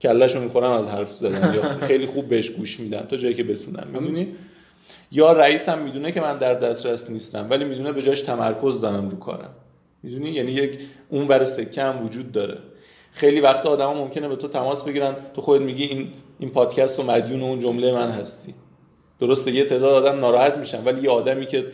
کلهشو 0.00 0.40
می‌خورم 0.40 0.70
از 0.70 0.88
حرف 0.88 1.14
زدن. 1.14 1.54
یا 1.54 1.62
خیلی 1.62 2.06
خوب 2.06 2.28
بهش 2.28 2.50
گوش 2.50 2.80
میدم 2.80 3.00
تا 3.00 3.16
جایی 3.16 3.34
که 3.34 3.44
بتونم. 3.44 3.86
می‌دونی؟ 3.92 4.34
یا 5.12 5.32
رئیسم 5.32 5.78
می‌دونه 5.78 6.12
که 6.12 6.20
من 6.20 6.38
در 6.38 6.54
دسترس 6.54 7.10
نیستم 7.10 7.46
ولی 7.50 7.64
می‌دونه 7.64 7.92
به 7.92 8.02
جاش 8.02 8.20
تمرکز 8.20 8.80
دارم 8.80 9.08
رو 9.08 9.18
کارم. 9.18 9.50
می‌دونی؟ 10.02 10.30
یعنی 10.30 10.52
یک 10.52 10.78
اون 11.08 11.28
ور 11.28 11.44
سکه 11.44 11.82
هم 11.82 12.04
وجود 12.04 12.32
داره. 12.32 12.58
خیلی 13.12 13.40
وقت 13.40 13.66
آدما 13.66 13.94
ممکنه 13.94 14.28
به 14.28 14.36
تو 14.36 14.48
تماس 14.48 14.82
بگیرن. 14.82 15.16
تو 15.34 15.40
خودت 15.42 15.62
میگی 15.62 15.84
این 15.84 16.08
این 16.40 16.50
پادکست 16.50 17.00
و 17.00 17.02
مدیون 17.02 17.42
اون 17.42 17.60
جمله 17.60 17.92
من 17.92 18.10
هستی. 18.10 18.54
درسته 19.20 19.50
یه 19.50 19.64
تعداد 19.64 20.06
آدم 20.06 20.20
ناراحت 20.20 20.58
میشن 20.58 20.84
ولی 20.84 21.02
یه 21.02 21.10
آدمی 21.10 21.46
که 21.46 21.66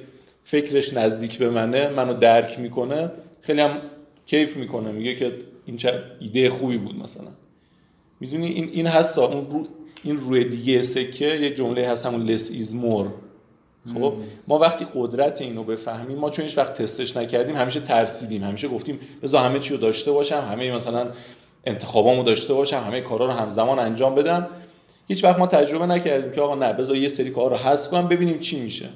فکرش 0.43 0.95
نزدیک 0.95 1.39
به 1.39 1.51
منه 1.51 1.89
منو 1.89 2.15
درک 2.15 2.59
می‌کنه 2.59 3.11
خیلی 3.41 3.61
هم 3.61 3.81
کیف 4.27 4.57
می‌کنه. 4.57 4.93
میگه 4.93 5.15
که 5.15 5.33
این 5.67 5.77
چه 5.77 6.03
ایده 6.21 6.51
خوبی 6.51 6.79
بود 6.79 6.99
مثلا. 6.99 7.31
می‌دونی؟ 8.21 8.47
این 8.47 8.69
این 8.73 8.87
هست 8.87 9.19
اون 9.19 9.51
رو 9.51 9.67
این 10.03 10.17
روی 10.17 10.45
دیگه 10.45 10.83
سکه 10.83 11.25
یه 11.25 11.55
جمله 11.55 11.89
هست 11.89 12.07
همون 12.07 12.37
less 12.37 12.43
is 12.43 12.71
more. 12.73 13.09
خب؟ 13.95 14.15
ما 14.49 14.59
وقتی 14.59 14.87
قدرت 14.95 15.41
اینو 15.43 15.65
بفهمیم 15.65 16.19
ما 16.19 16.31
چون 16.31 16.45
هیچ 16.45 16.59
وقت 16.59 16.75
تستش 16.83 17.17
نکردیم 17.17 17.57
همیشه 17.57 17.81
ترسیدیم 17.81 18.45
همیشه 18.45 18.69
گفتیم 18.69 19.01
بذار 19.23 19.45
همه 19.45 19.59
چی 19.59 19.75
رو 19.75 19.81
داشته 19.81 20.13
باشم 20.13 20.49
همه 20.51 20.71
مثلا 20.71 21.11
انتخابامو 21.67 22.23
داشته 22.23 22.55
باشم 22.55 22.83
همه 22.87 23.01
کارا 23.01 23.27
رو 23.27 23.33
همزمان 23.33 23.79
انجام 23.79 24.15
بدم. 24.15 24.49
هیچ 25.09 25.25
وقت 25.25 25.39
ما 25.39 25.47
تجربه 25.47 25.87
نکردیم 25.87 26.31
که 26.31 26.41
آقا 26.41 26.55
نه 26.55 26.73
بذار 26.73 26.97
یه 26.97 27.09
سری 27.09 27.31
کار 27.31 27.51
رو 27.51 27.57
حذف 27.57 27.91
کنم 27.91 28.09
ببینیم 28.09 28.39
چی 28.39 28.61
میشه. 28.61 28.89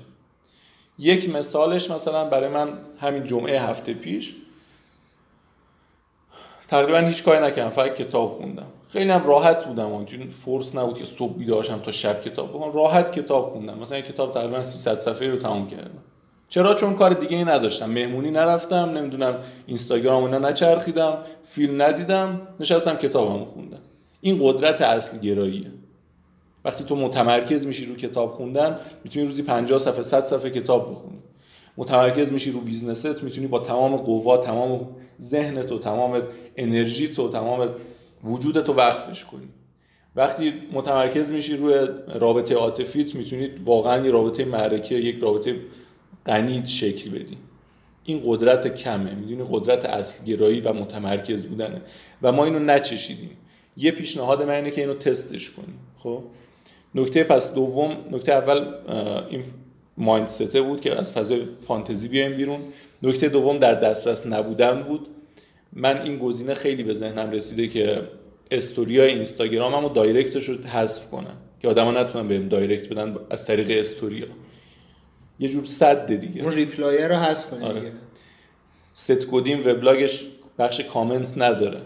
یک 0.99 1.31
مثالش 1.31 1.91
مثلا 1.91 2.25
برای 2.25 2.49
من 2.49 2.69
همین 3.01 3.25
جمعه 3.25 3.61
هفته 3.61 3.95
پیش. 3.95 4.35
تقریبا 6.69 6.99
هیچ 6.99 7.25
کاری 7.25 7.47
نکردم 7.47 7.71
فقط 7.71 7.95
کتاب 7.95 8.33
خوندم. 8.33 8.67
خیلی 8.89 9.11
هم 9.11 9.27
راحت 9.27 9.65
بودم 9.65 9.87
اون 9.87 10.07
فورس 10.31 10.77
نبود 10.77 10.99
که 10.99 11.05
صبح 11.05 11.33
بیدارشم 11.33 11.79
تا 11.79 11.91
شب 11.91 12.21
کتاب 12.21 12.49
بخونم. 12.49 12.73
راحت 12.73 13.13
کتاب 13.13 13.49
خوندم. 13.49 13.79
مثلا 13.79 14.01
کتاب 14.01 14.33
تقریبا 14.33 14.63
300 14.63 14.99
صفحه 14.99 15.31
رو 15.31 15.37
تموم 15.37 15.67
کردم. 15.67 16.03
چرا؟ 16.51 16.75
چون 16.75 16.95
کار 16.95 17.13
دیگه 17.13 17.37
ای 17.37 17.45
نداشتم. 17.45 17.91
مهمونی 17.91 18.31
نرفتم 18.31 18.91
نمی‌دونم 18.97 19.39
اینستاگرام 19.67 20.25
اینا 20.25 20.39
نچرخیدم 20.39 21.19
فیلم 21.45 21.83
ندیدم 21.83 22.41
نشستم 22.61 22.97
کتابمو 22.97 23.45
خوندم. 23.45 23.79
این 24.21 24.39
قدرت 24.43 24.83
اصل 24.83 25.19
گراییه. 25.21 25.67
وقتی 26.65 26.85
تو 26.85 26.97
متمرکز 26.97 27.67
میشی 27.67 27.87
رو 27.87 27.95
کتاب 27.95 28.31
خوندن 28.31 28.79
می‌تونی 29.05 29.27
روزی 29.27 29.43
50 29.43 29.79
صفحه 29.79 30.03
100 30.03 30.25
صفحه 30.25 30.51
کتاب 30.51 30.91
بخونی. 30.91 31.19
متمرکز 31.77 32.33
میشی 32.33 32.51
رو 32.51 32.61
بیزنست 32.61 33.23
می‌تونی 33.23 33.47
با 33.47 33.59
تمام 33.59 33.97
قوا 33.97 34.37
تمام 34.37 34.89
ذهنت 35.21 35.73
و 35.73 35.79
تمام 35.79 36.23
انرژیت 36.57 37.19
و 37.19 37.29
تمام 37.29 37.69
وجودت 38.25 38.69
رو 38.69 38.75
وقفش 38.75 39.25
کنی. 39.25 39.49
وقتی 40.17 40.53
متمرکز 40.73 41.31
میشی 41.31 41.57
روی 41.57 41.89
رابطه 42.15 42.55
عاطفیت 42.55 43.15
می‌تونید 43.15 43.61
واقعا 43.65 44.05
یه 44.05 44.11
رابطه 44.11 44.45
معرکه 44.45 44.95
یک 44.95 45.19
رابطه 45.23 45.57
غنی 46.31 46.63
شکل 46.67 47.11
بدی. 47.11 47.37
این 48.05 48.23
قدرت 48.25 48.75
کمه. 48.75 49.15
می‌دونی 49.15 49.45
قدرت 49.51 49.85
اصل 49.85 50.25
گرایی 50.25 50.61
و 50.61 50.73
متمرکز 50.73 51.47
بودنه. 51.47 51.81
و 52.23 52.33
ما 52.33 52.45
اینو 52.45 52.59
نچشیدیم. 52.59 53.31
یه 53.77 53.91
پیشنهاد 53.91 54.43
من 54.43 54.55
اینه 54.55 54.71
که 54.71 54.81
اینو 54.81 54.95
تستش 54.95 55.51
کنیم. 55.51 55.79
خب؟ 55.99 56.23
نکته 56.95 57.25
پس 57.25 57.55
دوم 57.55 57.97
نکته 58.11 58.33
اول 58.33 58.75
این 59.31 59.45
mindset 59.97 60.55
ه 60.55 60.63
بود 60.63 60.81
که 60.81 60.99
از 60.99 61.13
فضای 61.13 61.43
فانتزی 61.61 62.09
بیایم 62.09 62.37
بیرون. 62.37 62.61
نکته 63.03 63.29
دوم 63.29 63.59
در 63.59 63.75
دسترس 63.75 64.27
نبودن 64.27 64.83
بود. 64.83 65.09
من 65.73 66.03
این 66.03 66.19
گزینه 66.19 66.55
خیلی 66.55 66.83
به 66.83 66.95
ذهنم 66.95 67.31
رسیده 67.31 67.69
که 67.69 68.03
استوریای 68.51 69.11
اینستاگراممو 69.11 69.89
direct 69.89 70.34
ش 70.34 70.49
رو 70.49 70.55
حذف 70.55 71.11
کنم. 71.11 71.37
که 71.61 71.69
آدما 71.69 71.91
نتونن 71.91 72.29
بهم 72.29 72.49
direct 72.49 72.89
بدن 72.89 73.17
از 73.31 73.47
طریق 73.47 73.79
استوریا. 73.79 74.27
یه 75.41 75.49
جور 75.49 75.65
صد 75.65 76.07
دیگه. 76.17 76.43
اون 76.43 76.53
reply 76.53 77.09
رو 77.09 77.15
حذف 77.15 77.51
کنید 77.51 77.63
آره. 77.63 77.93
ست 78.95 79.27
گادین 79.31 79.61
وبلاگش 79.61 80.25
بخش 80.59 80.81
کامنت 80.81 81.35
نداره. 81.37 81.81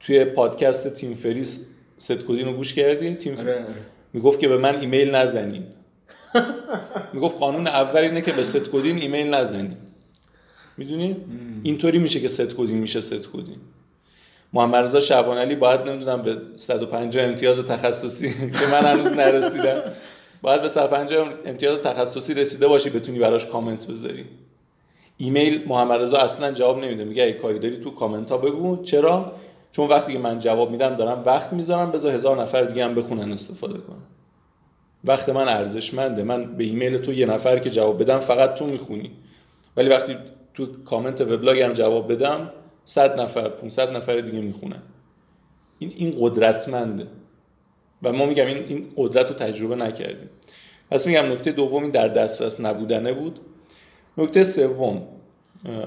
توی 0.00 0.24
پادکست 0.24 0.94
تیم 0.94 1.14
فریس 1.14 1.66
ست 1.98 2.12
گادین 2.12 2.46
رو 2.46 2.52
گوش 2.52 2.74
کردی؟ 2.74 3.14
تیم 3.14 3.38
آره، 3.38 3.54
آره. 3.54 3.64
می‌گفت 4.12 4.38
که 4.38 4.48
به 4.48 4.56
من 4.56 4.80
ایمیل 4.80 5.14
نزنین. 5.14 5.64
می‌گفت 7.12 7.38
قانون 7.38 7.66
اول 7.66 8.00
اینه 8.00 8.20
که 8.20 8.32
به 8.32 8.42
ست 8.42 8.70
گادین 8.70 8.98
ایمیل 8.98 9.26
نزنین. 9.34 9.76
می‌دونی؟ 10.76 11.16
اینطوری 11.62 11.98
میشه 11.98 12.20
که 12.20 12.28
ست 12.28 12.54
گادین 12.54 12.78
میشه 12.78 13.00
ست 13.00 13.30
گادین 13.30 13.58
محمد 14.52 14.84
رضا 14.84 15.00
شعبان 15.00 15.38
علی 15.38 15.56
باید 15.56 15.80
نمی‌دونم 15.80 16.22
به 16.22 16.36
150 16.56 17.24
امتیاز 17.24 17.58
تخصصی 17.58 18.30
که 18.60 18.66
من 18.72 18.84
هنوز 18.84 19.12
نرسیدم. 19.12 19.82
باید 20.42 20.62
به 20.62 20.68
150 20.68 21.32
امتیاز 21.44 21.80
تخصصی 21.80 22.34
رسیده 22.34 22.68
باشی 22.68 22.90
بتونی 22.90 23.18
براش 23.18 23.46
کامنت 23.46 23.86
بذاری. 23.86 24.24
ایمیل 25.16 25.68
محمد 25.68 26.00
رضا 26.00 26.18
اصلا 26.18 26.52
جواب 26.52 26.78
نمیده. 26.78 27.04
میگه 27.04 27.22
اگه 27.22 27.32
کاری 27.32 27.58
داری 27.58 27.76
تو 27.76 27.90
کامنت 27.90 28.30
ها 28.30 28.38
بگو. 28.38 28.82
چرا؟ 28.82 29.32
چون 29.72 29.88
وقتی 29.88 30.12
که 30.12 30.18
من 30.18 30.38
جواب 30.38 30.70
میدم 30.70 30.96
دارم 30.96 31.22
وقت 31.26 31.52
می‌ذارم 31.52 31.90
بذار 31.90 32.12
هزار 32.12 32.42
نفر 32.42 32.62
دیگه 32.62 32.84
هم 32.84 32.94
بخونن 32.94 33.32
استفاده 33.32 33.78
کنن. 33.78 34.02
وقت 35.04 35.28
من 35.28 35.48
ارزشمنده. 35.48 36.22
من 36.22 36.56
به 36.56 36.64
ایمیل 36.64 36.98
تو 36.98 37.12
یه 37.12 37.26
نفر 37.26 37.58
که 37.58 37.70
جواب 37.70 38.02
بدم 38.02 38.20
فقط 38.20 38.54
تو 38.54 38.66
می‌خونی. 38.66 39.10
ولی 39.76 39.88
وقتی 39.88 40.16
تو 40.54 40.66
کامنت 40.84 41.20
وبلاگم 41.20 41.72
جواب 41.72 42.12
بدم 42.12 42.50
100 42.84 43.20
نفر 43.20 43.48
500 43.48 43.96
نفر 43.96 44.20
دیگه 44.20 44.40
می‌خونن. 44.40 44.82
این 45.78 45.92
این 45.96 46.14
قدرتمنده. 46.18 47.06
و 48.02 48.12
ما 48.12 48.26
میگم 48.26 48.46
این 48.46 48.64
این 48.68 48.86
قدرت 48.96 49.28
رو 49.28 49.34
تجربه 49.34 49.76
نکردیم. 49.76 50.30
پس 50.90 51.06
میگم 51.06 51.32
نکته 51.32 51.52
دومی 51.52 51.90
در 51.90 52.08
دسترس 52.08 52.60
نبودنه 52.60 53.12
بود. 53.12 53.40
نکته 54.18 54.44
سوم 54.44 55.02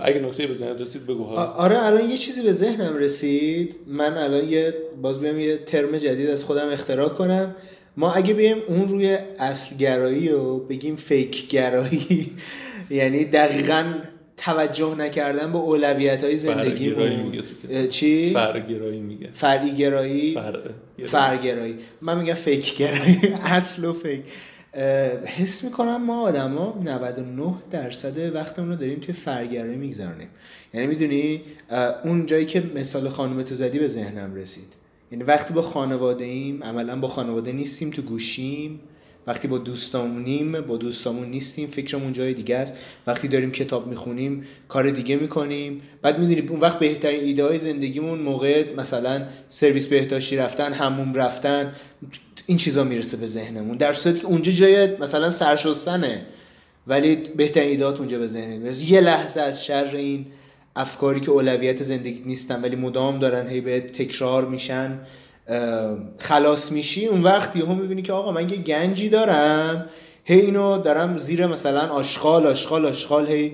اگه 0.01 0.19
نکته 0.19 0.47
به 0.47 0.53
ذهن 0.53 0.77
رسید 0.77 1.05
بگو 1.05 1.23
ها 1.23 1.45
آره 1.45 1.85
الان 1.85 2.09
یه 2.09 2.17
چیزی 2.17 2.43
به 2.43 2.53
ذهنم 2.53 2.95
رسید. 2.95 3.75
من 3.87 4.17
الان 4.17 4.49
یه 4.49 4.73
باز 5.01 5.19
بیام 5.19 5.39
یه 5.39 5.57
ترم 5.57 5.97
جدید 5.97 6.29
از 6.29 6.43
خودم 6.43 6.69
اختراع 6.69 7.09
کنم. 7.09 7.55
ما 7.97 8.11
اگه 8.11 8.33
بیم 8.33 8.57
اون 8.67 8.87
روی 8.87 9.17
اصل 9.39 9.77
گرایی 9.77 10.29
و 10.29 10.57
بگیم 10.57 10.95
فیک 10.95 11.49
گرایی 11.49 12.31
یعنی 12.89 13.25
دقیقا 13.25 13.93
توجه 14.39 14.95
نکردن 14.95 15.51
به 15.51 15.57
اولویت 15.57 16.23
های 16.23 16.37
زندگی 16.37 16.89
میگه 17.17 17.87
چی؟ 17.87 18.33
فرگرایی 18.33 18.99
میگه. 18.99 19.29
فرعی 19.33 19.75
گرایی 19.75 20.33
فرگرایی 21.05 21.77
من 22.01 22.19
میگم 22.19 22.33
فیک 22.33 22.77
گرایی 22.77 23.19
اصل 23.45 23.85
و 23.85 23.93
فیک. 23.93 24.23
حس 25.25 25.63
می‌کنم 25.63 26.05
ما 26.05 26.21
آدما 26.21 26.81
99 26.85 27.53
درصد 27.71 28.35
وقتمون 28.35 28.69
رو 28.69 28.75
داریم 28.75 28.99
توی 28.99 29.13
فرگرایی 29.13 29.77
میگذرونیم. 29.77 30.27
یعنی 30.73 30.87
می‌دونی 30.87 31.41
اون 32.03 32.25
جایی 32.25 32.45
که 32.45 32.63
مثال 32.75 33.09
خانم 33.09 33.43
تو 33.43 33.55
زدی 33.55 33.79
به 33.79 33.87
ذهنم 33.87 34.35
رسید. 34.35 34.73
یعنی 35.11 35.23
وقتی 35.23 35.53
با 35.53 35.61
خانواده 35.61 36.25
ایم 36.25 36.63
عملا 36.63 36.99
با 36.99 37.07
خانواده 37.07 37.51
نیستیم 37.51 37.89
تو 37.89 38.01
گوشیم. 38.01 38.79
وقتی 39.29 39.47
با 39.47 39.57
دوستامونیم 39.57 40.61
با 40.61 40.77
دوستامون 40.77 41.29
نیستیم 41.29 41.67
فکرمون 41.67 42.13
جای 42.13 42.33
دیگه 42.33 42.55
است. 42.55 42.73
وقتی 43.07 43.27
داریم 43.27 43.51
کتاب 43.51 43.87
می‌خونیم 43.87 44.43
کار 44.67 44.89
دیگه 44.89 45.15
می‌کنیم. 45.15 45.81
بعد 46.01 46.19
می‌دونیم 46.19 46.49
اون 46.49 46.59
وقت 46.59 46.79
بهترین 46.79 47.23
ایده 47.23 47.45
های 47.45 47.57
زندگیمون 47.57 48.19
موقع 48.19 48.75
مثلا 48.75 49.27
سرویس 49.47 49.87
بهداشتی 49.87 50.35
رفتن 50.35 50.73
هموم 50.73 51.13
رفتن 51.13 51.73
این 52.45 52.57
چیزا 52.57 52.83
می‌رسه 52.83 53.17
به 53.17 53.25
ذهنمون. 53.27 53.77
در 53.77 53.93
صورتی 53.93 54.19
که 54.19 54.25
اونجا 54.25 54.51
جای 54.51 54.97
مثلا 54.97 55.29
سرشستنه 55.29 56.25
ولی 56.87 57.15
بهترین 57.15 57.69
ایدهات 57.69 57.99
اونجا 57.99 58.19
به 58.19 58.27
ذهن 58.27 58.71
یه 58.87 59.01
لحظه 59.01 59.41
از 59.41 59.65
شر 59.65 59.95
این 59.95 60.25
افکاری 60.75 61.19
که 61.19 61.31
اولویت 61.31 61.83
زندگی 61.83 62.23
نیستن 62.25 62.61
ولی 62.61 62.75
مدام 62.75 63.19
دارن 63.19 63.47
هی 63.47 63.61
به 63.61 63.79
تکرار 63.81 64.45
میشن. 64.45 64.99
خلاص 66.19 66.71
میشی 66.71 67.05
اون 67.05 67.23
وقت 67.23 67.55
یهو 67.55 67.73
می‌بینی 67.73 68.01
که 68.01 68.13
آقا 68.13 68.31
من 68.31 68.49
یه 68.49 68.57
گنجی 68.57 69.09
دارم. 69.09 69.89
هی 70.23 70.39
اینو 70.39 70.77
دارم 70.77 71.17
زیر 71.17 71.47
مثلا 71.47 71.87
آشغال 71.87 72.47
آشغال 72.47 72.85
آشغال 72.85 73.27
هی 73.27 73.53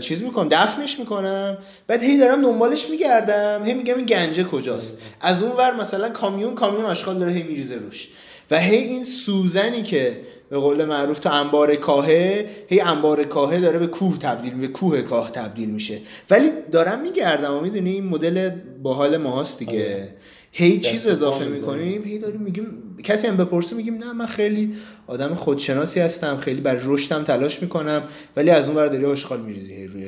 چیز 0.00 0.22
می‌کنم 0.22 0.48
دفنش 0.48 0.98
می‌کنم. 0.98 1.58
بعد 1.86 2.02
هی 2.02 2.18
دارم 2.18 2.42
دنبالش 2.42 2.90
میگردم 2.90 3.64
هی 3.64 3.74
میگم 3.74 3.96
این 3.96 4.06
گنجه 4.06 4.44
کجاست. 4.44 4.98
از 5.20 5.42
اون 5.42 5.52
ور 5.52 5.74
مثلا 5.74 6.08
کامیون 6.08 6.54
کامیون 6.54 6.84
آشغال 6.84 7.18
داره 7.18 7.32
هی 7.32 7.42
میریزه 7.42 7.74
روش. 7.74 8.08
و 8.50 8.60
هی 8.60 8.76
این 8.76 9.04
سوزنی 9.04 9.82
که 9.82 10.20
به 10.50 10.58
قول 10.58 10.84
معروف 10.84 11.18
تو 11.18 11.32
انبار 11.32 11.76
کاهه 11.76 12.50
هی 12.68 12.80
انبار 12.80 13.24
کاهه 13.24 13.60
داره 13.60 13.78
به 13.78 13.86
کوه 13.86 14.18
تبدیل 14.18 14.54
به 14.54 14.68
کوه 14.68 15.02
کاه 15.02 15.30
تبدیل 15.30 15.70
میشه. 15.70 15.98
ولی 16.30 16.50
دارم 16.72 17.00
میگردم 17.00 17.54
و 17.54 17.60
می‌دونی 17.60 17.90
این 17.90 18.04
مدل 18.04 18.50
باحال 18.82 19.16
ماهاست 19.16 19.58
دیگه. 19.58 19.94
آره. 19.94 20.14
هی 20.52 20.80
چیز 20.80 21.06
اضافه 21.06 21.44
می‌کنیم 21.44 22.04
هی 22.04 22.18
داریم 22.18 22.40
میگیم 22.40 22.66
کسی 23.04 23.26
هم 23.26 23.36
بپرسه 23.36 23.76
میگیم 23.76 23.94
نه 23.94 24.12
من 24.12 24.26
خیلی 24.26 24.74
آدم 25.06 25.34
خودشناسی 25.34 26.00
هستم 26.00 26.36
خیلی 26.36 26.60
بر 26.60 26.78
رشدم 26.84 27.24
تلاش 27.24 27.62
می‌کنم 27.62 28.02
ولی 28.36 28.50
از 28.50 28.68
اون 28.68 28.76
ور 28.76 28.88
داری 28.88 29.04
آشغال 29.04 29.40
میریزی 29.40 29.86
روی 29.86 30.06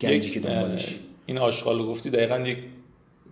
گنجی 0.00 0.30
که 0.30 0.40
دنبالش 0.40 0.96
این 1.26 1.38
آشغال 1.38 1.78
رو 1.78 1.86
گفتی 1.86 2.10
دقیقا 2.10 2.38
یک 2.38 2.58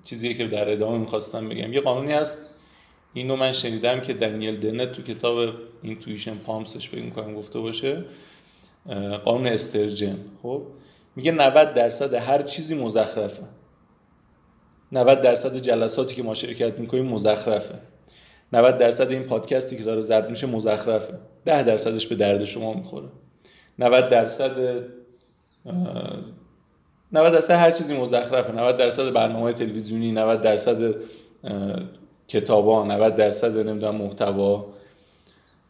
چیزی 0.04 0.34
که 0.34 0.46
در 0.46 0.70
ادامه 0.70 0.98
می‌خواستم 0.98 1.48
بگم. 1.48 1.72
یه 1.72 1.80
قانونی 1.80 2.12
هست 2.12 2.38
اینو 3.14 3.36
من 3.36 3.52
شنیدم 3.52 4.00
که 4.00 4.14
دنیل 4.14 4.60
دنت 4.60 4.92
تو 4.92 5.02
کتاب 5.02 5.54
اینتویشن 5.82 6.34
پامسش 6.34 6.88
فکر 6.88 7.02
می‌کنم 7.02 7.34
گفته 7.34 7.58
باشه 7.58 8.04
قانون 9.24 9.46
استرجن 9.46 10.18
خب؟ 10.42 10.62
میگه 11.16 11.32
90 11.32 11.74
درصد 11.74 12.14
هر 12.14 12.42
چیزی 12.42 12.74
مزخرفه. 12.74 13.42
90 14.92 15.20
درصد 15.20 15.56
جلساتی 15.56 16.14
که 16.14 16.22
ما 16.22 16.34
شرکت 16.34 16.78
می‌کنیم 16.78 17.04
مزخرفه. 17.04 17.74
90 18.52 18.78
درصد 18.78 19.10
این 19.10 19.22
پادکستی 19.22 19.76
که 19.76 19.82
داره 19.82 20.00
ضبط 20.00 20.30
میشه 20.30 20.46
مزخرفه. 20.46 21.18
10 21.44 21.62
درصدش 21.62 22.06
به 22.06 22.14
درد 22.14 22.44
شما 22.44 22.74
می‌خوره. 22.74 23.08
90 23.78 24.08
درصد 24.08 24.84
90 27.12 27.32
درصد 27.32 27.54
هر 27.54 27.70
چیزی 27.70 27.94
مزخرفه. 27.94 28.52
90 28.52 28.76
درصد 28.76 29.12
برنامه 29.12 29.52
تلویزیونی 29.52 30.12
90 30.12 30.40
درصد 30.40 30.94
کتابا 32.32 32.84
90 32.84 33.16
درصد 33.16 33.58
نمی‌دونم 33.68 33.96
محتوا. 33.96 34.66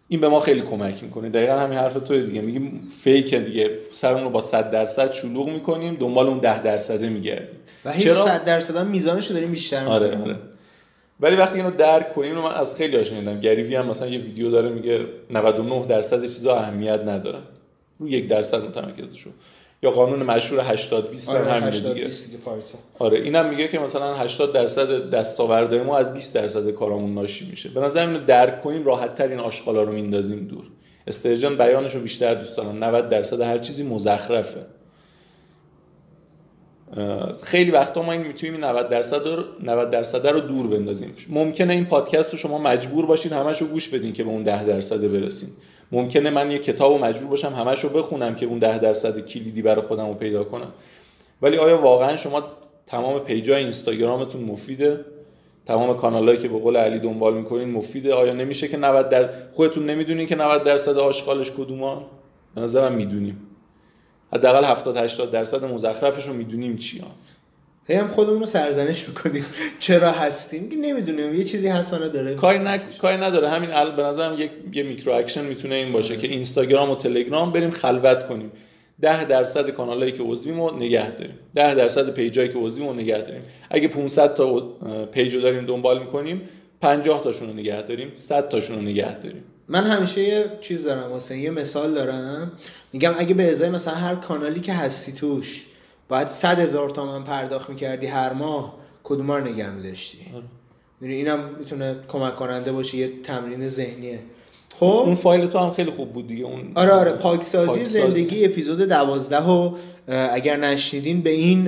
این 0.08 0.20
به 0.20 0.28
ما 0.28 0.40
خیلی 0.40 0.60
کمک 0.60 1.02
می‌کنه. 1.02 1.28
دقیقا 1.28 1.52
همین 1.52 1.78
حرف 1.78 1.94
تو 1.94 2.22
دیگه. 2.22 2.40
میگیم 2.40 2.88
فیک 3.02 3.34
دیگه. 3.34 3.78
سرمون 3.92 4.24
رو 4.24 4.30
با 4.30 4.40
100 4.40 4.70
درصد 4.70 5.12
شلوغ 5.12 5.48
می‌کنیم 5.48 5.94
دنبال 5.94 6.26
اون 6.26 6.38
10 6.38 6.62
درصده 6.62 7.08
میگردیم. 7.08 7.56
و 7.84 7.92
هیچ 7.92 8.08
100 8.08 8.44
درصد 8.44 8.76
هم 8.76 8.86
میزانش 8.86 9.26
رو 9.26 9.34
داریم 9.34 9.50
بیشتر 9.50 9.86
آره 9.86 10.18
آره. 10.18 10.36
ولی 11.20 11.36
وقتی 11.36 11.56
اینو 11.56 11.70
درک 11.70 12.12
کنیم 12.12 12.34
من 12.34 12.52
از 12.52 12.74
خیلی 12.76 12.96
هاش 12.96 13.08
شنیدم 13.08 13.40
گریوی 13.40 13.76
هم 13.76 13.86
مثلا 13.86 14.08
یه 14.08 14.18
ویدیو 14.18 14.50
داره 14.50 14.68
میگه 14.68 15.06
99 15.30 15.86
درصد 15.86 16.22
چیزا 16.22 16.56
اهمیت 16.56 17.00
ندارن. 17.00 17.42
رو 17.98 18.08
یک 18.08 18.28
درصد 18.28 18.64
متمرکز 18.64 19.14
شو 19.14 19.30
یا 19.83 19.91
قانون 19.91 20.22
مشهور 20.22 20.61
80 20.64 21.11
20 21.11 21.30
آره 21.30 21.51
هم 21.51 21.61
همین 21.61 21.70
دیگه. 21.70 22.09
آره 22.99 23.18
اینم 23.18 23.49
میگه 23.49 23.68
که 23.68 23.78
مثلا 23.78 24.14
80 24.14 24.53
درصد 24.53 25.11
دستاوردهای 25.11 25.83
ما 25.83 25.99
از 25.99 26.14
20 26.14 26.35
درصد 26.35 26.70
کارامون 26.70 27.14
ناشی 27.14 27.51
میشه. 27.51 27.68
به 27.68 27.80
نظر 27.80 28.07
اینو 28.07 28.24
درک 28.24 28.62
کنیم 28.62 28.85
راحت 28.85 29.14
تر 29.14 29.28
این 29.28 29.41
آشغالا 29.41 29.83
رو 29.83 29.93
میندازیم 29.93 30.47
دور. 30.47 30.64
استرجان 31.07 31.57
بیانش 31.57 31.95
رو 31.95 32.01
بیشتر 32.01 32.35
دوست 32.35 32.57
دارم. 32.57 32.85
90 32.85 33.09
درصد 33.09 33.41
هر 33.41 33.59
چیزی 33.59 33.85
مزخرفه. 33.85 34.66
خیلی 37.43 37.70
وقتا 37.70 38.03
ما 38.03 38.12
این 38.12 38.22
می‌تونیم 38.22 38.64
90 38.64 38.89
درصد 38.89 39.26
رو 39.26 39.45
90 39.62 39.91
درصد 39.91 40.26
رو 40.26 40.41
دور 40.41 40.66
بندازیم. 40.66 41.14
ممکنه 41.28 41.74
این 41.74 41.85
پادکست 41.85 42.33
رو 42.33 42.39
شما 42.39 42.59
مجبور 42.59 43.07
باشین 43.07 43.33
همش 43.33 43.62
رو 43.62 43.66
گوش 43.66 43.89
بدین 43.89 44.12
که 44.12 44.24
به 44.24 44.30
اون 44.30 44.43
10 44.43 44.64
درصد 44.66 45.12
برسین 45.12 45.49
ممکنه 45.93 46.30
من 46.30 46.51
یه 46.51 46.59
کتاب 46.59 46.93
رو 46.93 46.99
مجبور 46.99 47.28
باشم 47.28 47.53
همش 47.53 47.80
رو 47.80 47.88
بخونم 47.88 48.34
که 48.34 48.47
اون 48.47 48.59
10 48.59 48.78
درصد 48.78 49.26
کلیدی 49.26 49.62
برای 49.62 49.82
خودم 49.82 50.09
رو 50.09 50.14
پیدا 50.14 50.45
کنم. 50.45 50.72
ولی 51.43 51.57
آیا 51.57 51.78
واقعا 51.78 52.16
شما 52.16 52.43
تمام 52.86 53.18
پیجای 53.18 53.62
اینستاگرامتون 53.62 54.45
مفیده؟ 54.45 55.05
تمام 55.66 55.97
کانالایی 55.97 56.38
که 56.38 56.49
به 56.49 56.59
قول 56.59 56.76
علی 56.76 56.99
دنبال 56.99 57.34
می‌کنین 57.34 57.70
مفیده؟ 57.70 58.14
آیا 58.14 58.32
نمیشه 58.32 58.68
که 58.68 58.76
90 58.76 59.09
در 59.09 59.28
خودتون 59.53 59.86
نمی‌دونین 59.86 60.26
که 60.26 60.36
90 60.36 60.62
درصد 60.62 60.99
آشغالش 60.99 61.51
کدومان؟ 61.51 62.05
به 62.55 62.61
نظرم 62.61 62.93
می‌دونیم. 62.93 63.47
حداقل 64.32 64.64
70 64.64 64.97
80 64.97 65.30
درصد 65.30 65.64
مزخرفش 65.64 66.26
رو 66.26 66.34
می‌دونیم 66.34 66.76
چیان. 66.76 67.11
هی 67.87 67.95
هم 67.95 68.09
خودمون 68.09 68.41
رو 68.41 68.47
سرزنش 68.47 69.09
می‌کنیم. 69.09 69.45
چرا 69.78 70.11
هستیم؟ 70.11 70.68
که 70.68 70.76
نمی‌دونیم. 70.76 71.35
یه 71.35 71.45
چیزی 71.45 71.68
هست 71.68 71.93
ولی 71.93 72.09
داره 72.09 72.35
کاری 72.35 72.59
نک... 72.59 72.99
کاری 72.99 73.16
نداره. 73.16 73.49
همین 73.49 73.70
ال... 73.70 73.97
به 73.97 74.03
نظرم 74.03 74.41
یک 74.41 74.51
یه 74.72 74.83
micro 74.82 75.12
action 75.12 75.44
می‌تونه 75.45 75.74
این 75.74 75.93
باشه 75.93 76.16
که 76.16 76.28
اینستاگرام 76.28 76.91
و 76.91 76.97
تلگرام 76.97 77.53
بریم 77.53 77.70
خلوت 77.70 78.28
کنیم. 78.28 78.53
10 79.01 79.24
درصد 79.24 79.70
کانالایی 79.70 80.12
که 80.12 80.22
عضویم 80.22 80.61
رو 80.61 80.76
نگه 80.76 81.11
داریم. 81.11 81.39
10 81.55 81.74
درصد 81.74 82.11
پیجایی 82.11 82.49
که 82.49 82.59
عضویم 82.59 82.89
رو 82.89 82.95
نگه 82.95 83.18
داریم. 83.18 83.43
اگه 83.70 83.89
500 83.89 84.35
تا 84.35 84.61
پیج 85.12 85.35
رو 85.35 85.41
داریم 85.41 85.66
دنبال 85.66 85.99
می‌کنیم 85.99 86.43
50 86.80 87.22
تاشون 87.22 87.49
رو 87.49 87.55
نگه 87.55 87.83
داریم 87.83 88.11
100 88.14 88.49
تاشون 88.49 88.76
رو 88.76 88.83
نگه 88.83 89.18
داریم. 89.18 89.45
من 89.68 89.85
همیشه 89.85 90.22
یه 90.22 90.45
چیز 90.61 90.85
دارم 90.85 91.12
واسه 91.12 91.39
یه 91.39 91.51
مثال 91.51 91.95
دارم. 91.95 92.53
میگم 92.93 93.14
اگه 93.18 93.35
به 93.35 93.51
ازای 93.51 93.70
مثلا 93.70 93.95
هر 93.95 94.14
کانالی 94.14 94.61
که 94.61 94.72
هستی 94.72 95.12
توش 95.12 95.66
باید 96.12 96.28
صد 96.28 96.58
هزار 96.58 96.90
تومن 96.90 97.24
پرداخت 97.24 97.70
می‌کردی 97.70 98.06
هر 98.06 98.32
ماه 98.32 98.74
کدوم 99.04 99.32
رو 99.32 99.40
نگه 99.40 99.70
میداشتی 99.70 100.18
آره. 100.34 101.12
اینم 101.12 101.38
می‌تونه 101.58 101.96
کمک 102.08 102.36
کننده 102.36 102.72
باشه 102.72 102.96
یه 102.96 103.10
تمرین 103.22 103.68
ذهنیه 103.68 104.18
خب 104.74 104.86
اون 104.86 105.14
فایل 105.14 105.46
تو 105.46 105.58
هم 105.58 105.70
خیلی 105.70 105.90
خوب 105.90 106.12
بود 106.12 106.28
دیگه 106.28 106.44
اون 106.44 106.72
آره 106.74 106.90
آره 106.90 107.12
پاکسازی, 107.12 107.66
پاکسازی. 107.66 108.00
زندگی 108.00 108.44
اپیزود 108.44 108.78
دوازده 108.78 109.42
و 109.42 109.70
اگر 110.08 110.56
نشنیدین 110.56 111.20
به 111.20 111.30
این 111.30 111.64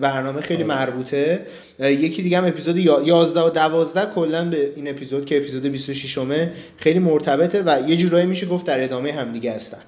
برنامه 0.00 0.40
خیلی 0.40 0.62
آره. 0.62 0.74
مربوطه 0.74 1.46
یکی 1.78 2.22
دیگه 2.22 2.38
هم 2.38 2.44
اپیزود 2.44 2.78
11 2.78 3.40
و 3.40 3.50
12 3.50 4.14
کلا 4.14 4.44
به 4.44 4.72
این 4.76 4.88
اپیزود 4.88 5.26
که 5.26 5.36
اپیزود 5.36 5.62
26 5.66 6.18
همه 6.18 6.52
خیلی 6.76 6.98
مرتبطه 6.98 7.62
و 7.66 7.88
یه 7.88 7.96
جورایی 7.96 8.26
میشه 8.26 8.46
گفت 8.46 8.66
در 8.66 8.84
ادامه 8.84 9.12
همدیگه 9.12 9.52
هستن 9.52 9.82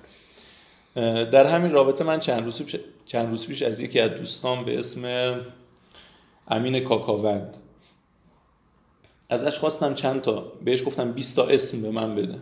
در 1.04 1.46
همین 1.46 1.72
رابطه 1.72 2.04
من 2.04 2.18
چند 2.18 2.44
روز 2.44 2.62
پیش 2.62 2.76
چند 3.04 3.30
روز 3.30 3.46
پیش 3.46 3.62
از 3.62 3.80
یکی 3.80 4.00
از 4.00 4.10
دوستان 4.10 4.64
به 4.64 4.78
اسم 4.78 5.34
امین 6.48 6.80
کاکاوند. 6.80 7.56
ازش 9.30 9.58
خواستم 9.58 9.94
چند 9.94 10.20
تا 10.20 10.52
بهش 10.64 10.84
گفتم 10.86 11.12
20 11.12 11.36
تا 11.36 11.46
اسم 11.46 11.82
به 11.82 11.90
من 11.90 12.14
بده. 12.14 12.38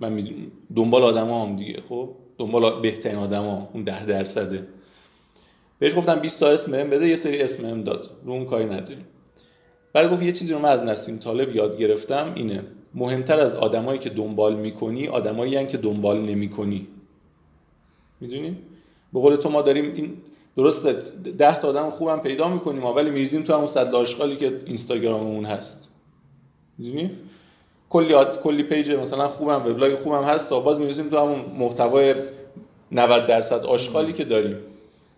من 0.00 0.28
دنبال 0.76 1.02
آدما 1.02 1.46
هم 1.46 1.56
دیگه 1.56 1.82
خب؟ 1.88 2.10
دنبال 2.38 2.80
بهترین 2.80 3.16
آدما 3.16 3.68
اون 3.72 3.84
ده 3.84 4.06
درصده. 4.06 4.66
بهش 5.78 5.96
گفتم 5.96 6.20
20 6.20 6.40
تا 6.40 6.48
اسم 6.48 6.72
بهم 6.72 6.90
بده 6.90 7.08
یه 7.08 7.16
سری 7.16 7.42
اسم 7.42 7.66
هم 7.66 7.82
داد. 7.82 8.10
رو 8.24 8.32
اون 8.32 8.44
کاری 8.44 8.64
نداریم. 8.64 9.06
بعد 9.92 10.10
گفت 10.10 10.22
یه 10.22 10.32
چیزی 10.32 10.52
رو 10.52 10.58
من 10.58 10.68
از 10.68 10.82
نسیم 10.82 11.18
طالب 11.18 11.56
یاد 11.56 11.78
گرفتم 11.78 12.32
اینه. 12.34 12.62
مهمتر 12.94 13.40
از 13.40 13.54
آدمایی 13.54 13.98
که 13.98 14.10
دنبال 14.10 14.56
می‌کنی 14.56 15.08
آدمایی 15.08 15.66
که 15.66 15.76
دنبال 15.76 16.20
نمی‌کنی. 16.20 16.88
می‌دونی؟ 18.20 18.56
به 19.12 19.20
قول 19.20 19.36
تو 19.36 19.50
ما 19.50 19.62
داریم 19.62 19.94
این 19.94 20.16
درسته 20.56 20.92
ده 21.38 21.58
تا 21.58 21.68
آدم 21.68 21.90
خوبم 21.90 22.20
پیدا 22.20 22.48
می‌کنیم 22.48 22.84
ولی 22.84 23.10
میریزیم 23.10 23.42
تو 23.42 23.54
همون 23.54 23.66
صد 23.66 23.94
آشغالی 23.94 24.36
که 24.36 24.60
اینستاگراممون 24.66 25.44
هست. 25.44 25.88
می‌دونی؟ 26.78 27.10
کلی 27.90 28.14
آد... 28.14 28.40
کلی 28.40 28.62
page 28.62 28.90
مثلا 28.90 29.28
خوبم 29.28 29.66
وبلاگ 29.66 29.96
خوبم 29.96 30.24
هست 30.24 30.48
تا 30.48 30.60
باز 30.60 30.80
میریزیم 30.80 31.08
تو 31.08 31.18
همون 31.18 31.40
محتوای 31.58 32.14
90 32.92 33.26
درصد 33.26 33.64
آشغالی 33.64 34.12
که 34.12 34.24
داریم. 34.24 34.56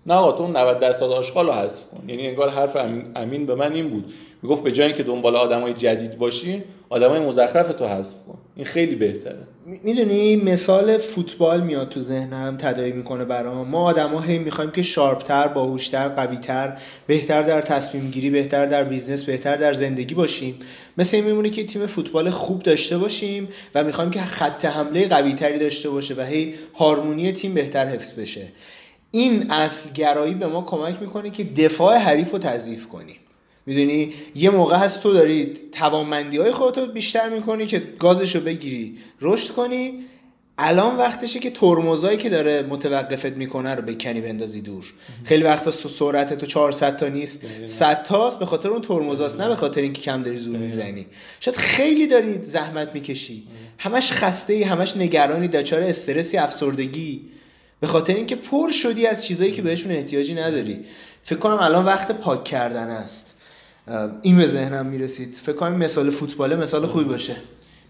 نه 0.08 0.14
آقا 0.14 0.32
تو 0.32 0.46
90 0.46 0.78
درصد 0.78 1.02
آشغال 1.02 1.46
رو 1.46 1.52
حذف 1.52 1.84
کن. 1.84 2.08
یعنی 2.08 2.26
انگار 2.26 2.50
حرف 2.50 2.76
امین, 3.16 3.46
به 3.46 3.54
من 3.54 3.72
این 3.72 3.88
بود. 3.88 4.12
می‌گفت 4.42 4.62
به 4.62 4.72
جای 4.72 4.86
اینکه 4.86 5.02
دنبال 5.02 5.36
آدمای 5.36 5.72
جدید 5.72 6.18
باشی 6.18 6.62
آدمای 6.88 7.20
مزخرفتو 7.20 7.86
حذف 7.86 8.16
کن. 8.26 8.38
این 8.56 8.66
خیلی 8.66 8.96
بهتره. 8.96 9.38
می‌دونی 9.66 10.36
مثال 10.36 10.98
فوتبال 10.98 11.60
میاد 11.60 11.88
تو 11.88 12.00
ذهنم 12.00 12.56
تداعی 12.56 12.92
می‌کنه 12.92 13.24
برام. 13.24 13.68
ما 13.68 13.82
آدما 13.82 14.20
هی 14.20 14.38
می‌خوایم 14.38 14.70
که 14.70 14.82
sharp 14.82 15.29
تر 15.29 15.48
باهوشتر 15.48 16.08
قویتر 16.08 16.78
بهتر 17.06 17.42
در 17.42 17.60
تصمیم 17.60 18.10
گیری 18.10 18.30
بهتر 18.30 18.66
در 18.66 18.84
business 18.84 19.24
بهتر 19.24 19.56
در 19.56 19.72
زندگی 19.72 20.14
باشیم. 20.14 20.54
مثل 20.98 21.16
این 21.16 21.26
میمونه 21.26 21.50
که 21.50 21.66
تیم 21.66 21.86
فوتبال 21.86 22.30
خوب 22.30 22.62
داشته 22.62 22.98
باشیم 22.98 23.48
و 23.74 23.84
می‌خوایم 23.84 24.10
که 24.10 24.20
خط 24.20 24.64
حمله 24.64 25.08
قویتری 25.08 25.58
داشته 25.58 25.90
باشه 25.90 26.14
و 26.14 26.20
هی 26.20 26.54
هارمونی 26.74 27.32
تیم 27.32 27.54
بهتر 27.54 27.86
حفظ 27.86 28.12
بشه. 28.12 28.42
این 29.10 29.50
اصل 29.50 29.92
گرایی 29.92 30.34
به 30.34 30.46
ما 30.46 30.62
کمک 30.62 31.00
می‌کنه 31.00 31.30
که 31.30 31.44
دفاع 31.44 31.96
حریف 31.96 32.30
رو 32.30 32.38
تضعیف 32.38 32.86
کنیم 32.86 33.16
می‌دونی؟ 33.66 34.12
یه 34.34 34.50
موقع 34.50 34.76
هست 34.76 35.02
تو 35.02 35.12
داری 35.12 35.52
توانمندی 35.72 36.36
های 36.36 36.52
خودتو 36.52 36.86
بیشتر 36.86 37.28
می‌کنی 37.28 37.66
که 37.66 37.82
گازش 37.98 38.34
رو 38.34 38.40
بگیری 38.40 38.98
رشد 39.20 39.54
کنی. 39.54 40.04
الان 40.60 40.96
وقتشه 40.96 41.38
که 41.38 41.50
ترمزایی 41.50 42.18
که 42.18 42.28
داره 42.28 42.62
متوقفت 42.62 43.32
می‌کنه 43.32 43.74
رو 43.74 43.82
بکنی 43.82 44.20
بندازی 44.20 44.60
دور. 44.60 44.92
خیلی 45.24 45.44
وقتا 45.44 45.70
سرعت 45.70 46.34
تو 46.34 46.46
400 46.46 46.96
تا 46.96 47.08
نیست 47.08 47.40
100 47.64 48.02
تاست 48.02 48.38
به 48.38 48.46
خاطر 48.46 48.68
اون 48.68 48.82
ترمزاست 48.82 49.40
نه 49.40 49.48
به 49.48 49.56
خاطر 49.56 49.80
اینکه 49.80 50.02
کم 50.02 50.22
داری 50.22 50.36
زور 50.36 50.56
می‌زنی. 50.56 51.06
شاید 51.40 51.56
خیلی 51.56 52.06
داری 52.06 52.44
زحمت 52.44 52.90
می‌کشی. 52.94 53.46
همش 53.78 54.12
خسته 54.12 54.52
ای 54.52 54.62
همش 54.62 54.96
نگرانی 54.96 55.48
دچار 55.48 55.82
استرسی 55.82 56.36
افسردگی. 56.36 57.20
به 57.80 57.86
خاطر 57.86 58.14
اینکه 58.14 58.36
پر 58.36 58.70
شدی 58.70 59.06
از 59.06 59.24
چیزایی 59.24 59.52
که 59.52 59.62
بهشون 59.62 59.92
احتیاجی 59.92 60.34
نداری. 60.34 60.84
فکر 61.22 61.38
کنم 61.38 61.58
الان 61.60 61.84
وقت 61.84 62.12
پاک 62.12 62.44
کردن 62.44 62.88
است. 62.88 63.34
این 64.22 64.36
به 64.36 64.46
ذهنم 64.46 64.86
می‌رسید. 64.86 65.34
فکر 65.34 65.52
کنم 65.52 65.72
مثال 65.72 66.10
فوتباله 66.10 66.56
مثال 66.56 66.86
خوبی 66.86 67.04
باشه. 67.04 67.36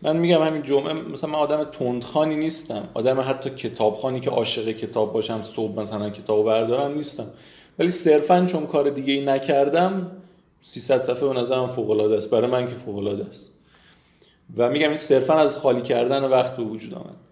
من 0.02 0.16
میگم 0.16 0.42
همین 0.42 0.62
جمعه 0.62 0.92
مثلا 0.92 1.30
من 1.30 1.38
آدم 1.38 1.64
تندخانی 1.64 2.36
نیستم. 2.36 2.88
آدم 2.94 3.20
حتی 3.20 3.50
کتابخانی 3.50 4.20
که 4.20 4.30
عاشق 4.30 4.70
کتاب 4.70 5.12
باشم 5.12 5.42
صبح 5.42 5.80
مثلا 5.80 6.10
کتاب 6.10 6.46
بردارم 6.46 6.94
نیستم. 6.94 7.26
ولی 7.78 7.90
صرفا 7.90 8.46
چون 8.46 8.66
کار 8.66 8.90
دیگه 8.90 9.12
ای 9.12 9.24
نکردم 9.24 10.10
300 10.60 11.00
صفحه 11.00 11.28
به 11.28 11.40
نظرم 11.40 11.66
فوق 11.66 11.90
العاده 11.90 12.16
است. 12.16 12.30
برای 12.30 12.50
من 12.50 12.66
که 12.66 12.74
فوق 12.74 12.98
العاده 12.98 13.24
است. 13.24 13.50
و 14.56 14.70
میگم 14.70 14.88
این 14.88 14.98
صرفا 14.98 15.34
از 15.34 15.56
خالی 15.56 15.82
کردن 15.82 16.24
وقت 16.24 16.56
به 16.56 16.62
وجود 16.62 16.94
آمد. 16.94 17.27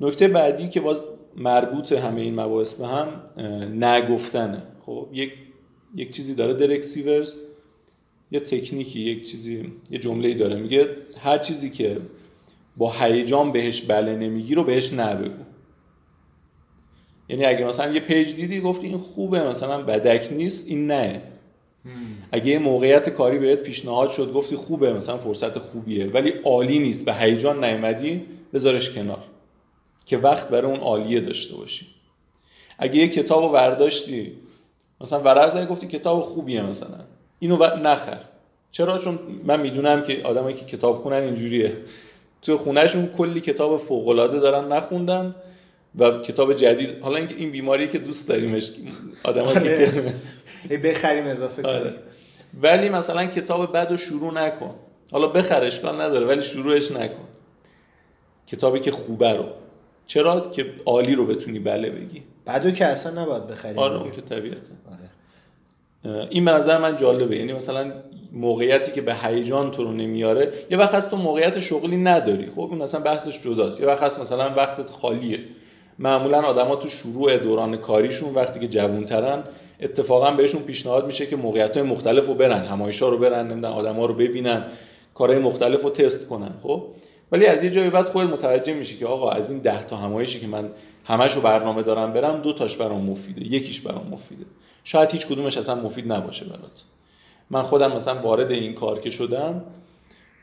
نکته 0.00 0.28
بعدی 0.28 0.68
که 0.68 0.80
باز 0.80 1.04
مربوط 1.36 1.92
همه 1.92 2.20
این 2.20 2.40
مباحث 2.40 2.72
به 2.72 2.86
هم 2.86 3.08
نگفتنه. 3.84 4.62
خب 4.86 5.08
یک 5.12 5.32
یک 5.96 6.10
چیزی 6.10 6.34
داره 6.34 6.54
درک 6.54 6.82
سیورز 6.82 7.36
یه 8.30 8.40
تکنیکی 8.40 9.00
یک 9.00 9.30
چیزی 9.30 9.72
یه 9.90 9.98
جمله 9.98 10.34
داره. 10.34 10.56
میگه 10.56 10.88
هر 11.20 11.38
چیزی 11.38 11.70
که 11.70 11.96
با 12.76 12.92
هیجان 12.92 13.52
بهش 13.52 13.80
بله 13.80 14.16
نمیگی 14.16 14.54
رو 14.54 14.64
بهش 14.64 14.92
نبگو. 14.92 15.44
یعنی 17.28 17.44
اگه 17.44 17.64
مثلا 17.64 17.92
یه 17.92 18.00
پیج 18.00 18.34
دیدی 18.34 18.60
گفتی 18.60 18.86
این 18.86 18.98
خوبه 18.98 19.48
مثلا 19.48 19.82
بدک 19.82 20.28
نیست 20.32 20.68
این 20.68 20.86
نه. 20.86 21.22
اگه 22.32 22.46
یه 22.46 22.58
موقعیت 22.58 23.08
کاری 23.08 23.38
بهت 23.38 23.62
پیشنهاد 23.62 24.10
شد 24.10 24.32
گفتی 24.32 24.56
خوبه 24.56 24.92
مثلا 24.92 25.16
فرصت 25.16 25.58
خوبیه. 25.58 26.06
ولی 26.06 26.30
عالی 26.30 26.78
نیست 26.78 27.04
به 27.04 27.14
هیجان 27.14 27.64
نیومدی 27.64 28.22
بذارش 28.54 28.90
کنار. 28.90 29.24
که 30.06 30.16
وقت 30.16 30.50
برای 30.50 30.70
اون 30.70 30.80
عالیه 30.80 31.20
داشته 31.20 31.56
باشی. 31.56 31.86
اگه 32.78 32.96
یه 32.96 33.08
کتاب 33.08 33.42
رو 33.42 33.48
ورداشتی 33.48 34.32
مثلا 35.00 35.20
ورق 35.20 35.66
گفتی 35.68 35.86
کتاب 35.86 36.22
خوبیه 36.22 36.62
مثلا. 36.62 36.98
اینو 37.38 37.56
نخر. 37.76 38.18
چرا؟ 38.70 38.98
چون 38.98 39.18
من 39.44 39.60
می‌دونم 39.60 40.02
که 40.02 40.22
آدمایی 40.24 40.56
که 40.56 40.64
کتاب 40.64 40.98
خونن 40.98 41.22
اینجوریه. 41.22 41.76
تو 42.42 42.58
خونهشون 42.58 43.06
کلی 43.06 43.40
کتاب 43.40 43.76
فوق 43.76 44.08
العاده 44.08 44.40
دارن 44.40 44.72
نخوندن 44.72 45.34
و 45.98 46.10
کتاب 46.10 46.52
جدید. 46.52 47.00
حالا 47.02 47.16
اینکه 47.16 47.34
این 47.34 47.50
بیماری 47.50 47.88
که 47.88 47.98
دوست 47.98 48.28
داریمش 48.28 48.72
آدمایی 49.24 49.58
آره. 49.58 50.14
که 50.68 50.78
بخریم 50.88 51.26
اضافه 51.26 51.62
کنیم. 51.62 51.74
آره. 51.74 51.94
ولی 52.62 52.88
مثلا 52.88 53.26
کتاب 53.26 53.72
بد 53.72 53.90
رو 53.90 53.96
شروع 53.96 54.32
نکن. 54.32 54.74
حالا 55.12 55.26
بخر 55.26 55.64
اشکال 55.64 56.00
نداره 56.00 56.26
ولی 56.26 56.42
شروعش 56.42 56.92
نکن. 56.92 57.24
کتابی 58.46 58.80
که 58.80 58.90
خوبه 58.90 59.32
رو. 59.32 59.44
چرا 60.06 60.40
که 60.40 60.66
عالی 60.86 61.14
رو 61.14 61.26
بتونی 61.26 61.58
بله 61.58 61.90
بگی؟ 61.90 62.22
بعدو 62.44 62.70
که 62.70 62.84
اصلا 62.84 63.22
نباید 63.22 63.46
بخری. 63.46 63.78
آره 63.78 64.00
اون 64.00 64.10
که 64.10 64.20
طبیعته. 64.20 64.70
آره. 64.90 66.28
این 66.30 66.44
به 66.44 66.50
نظر 66.50 66.78
من 66.78 66.96
جالبه. 66.96 67.36
یعنی 67.36 67.52
مثلا 67.52 67.92
موقعیتی 68.32 68.92
که 68.92 69.00
به 69.00 69.14
هیجان 69.14 69.70
تو 69.70 69.84
رو 69.84 69.92
نمیاره 69.92 70.52
یه 70.70 70.78
وقت 70.78 70.94
هست 70.94 71.10
تو 71.10 71.16
موقعیت 71.16 71.60
شغلی 71.60 71.96
نداری. 71.96 72.50
خب 72.50 72.68
این 72.70 72.82
مثلا 72.82 73.00
بحثش 73.00 73.42
جداست. 73.42 73.80
یه 73.80 73.86
وقت 73.86 74.02
هست 74.02 74.20
مثلا 74.20 74.54
وقتت 74.54 74.90
خالیه. 74.90 75.38
معمولا 75.98 76.42
آدما 76.42 76.76
تو 76.76 76.88
شروع 76.88 77.36
دوران 77.36 77.76
کاریشون 77.76 78.34
وقتی 78.34 78.60
که 78.60 78.68
جوونترن 78.68 79.44
اتفاقا 79.80 80.30
بهشون 80.30 80.62
پیشنهاد 80.62 81.06
میشه 81.06 81.26
که 81.26 81.36
موقعیت 81.36 81.76
های 81.76 81.86
مختلف 81.86 82.26
رو 82.26 82.34
برن 82.34 82.64
همایشا 82.64 83.08
رو 83.08 83.18
برن 83.18 83.46
نمیدن 83.46 83.68
آدما 83.68 84.06
رو 84.06 84.14
ببینن 84.14 84.64
کارهای 85.14 85.38
مختلف 85.38 85.82
رو 85.82 85.90
تست 85.90 86.28
کنن. 86.28 86.54
خب 86.62 86.84
ولی 87.32 87.46
از 87.46 87.64
یه 87.64 87.70
جایی 87.70 87.90
بعد 87.90 88.08
خود 88.08 88.26
متوجه 88.26 88.74
میشی 88.74 88.98
که 88.98 89.06
آقا 89.06 89.30
از 89.30 89.50
این 89.50 89.58
ده 89.58 89.84
تا 89.84 89.96
همایشی 89.96 90.40
که 90.40 90.46
من 90.46 90.70
همش 91.04 91.32
رو 91.32 91.40
برنامه 91.40 91.82
دارم 91.82 92.12
برم 92.12 92.40
دو 92.42 92.52
تاش 92.52 92.76
برام 92.76 93.04
مفیده 93.04 93.44
یکیش 93.44 93.80
برام 93.80 94.06
مفیده. 94.06 94.44
شاید 94.84 95.10
هیچ 95.10 95.26
کدومش 95.26 95.56
اصلا 95.56 95.74
مفید 95.74 96.12
نباشه 96.12 96.44
برات. 96.44 96.82
من 97.50 97.62
خودم 97.62 97.92
مثلا 97.96 98.22
وارد 98.22 98.52
این 98.52 98.74
کار 98.74 99.00
که 99.00 99.10
شدم 99.10 99.64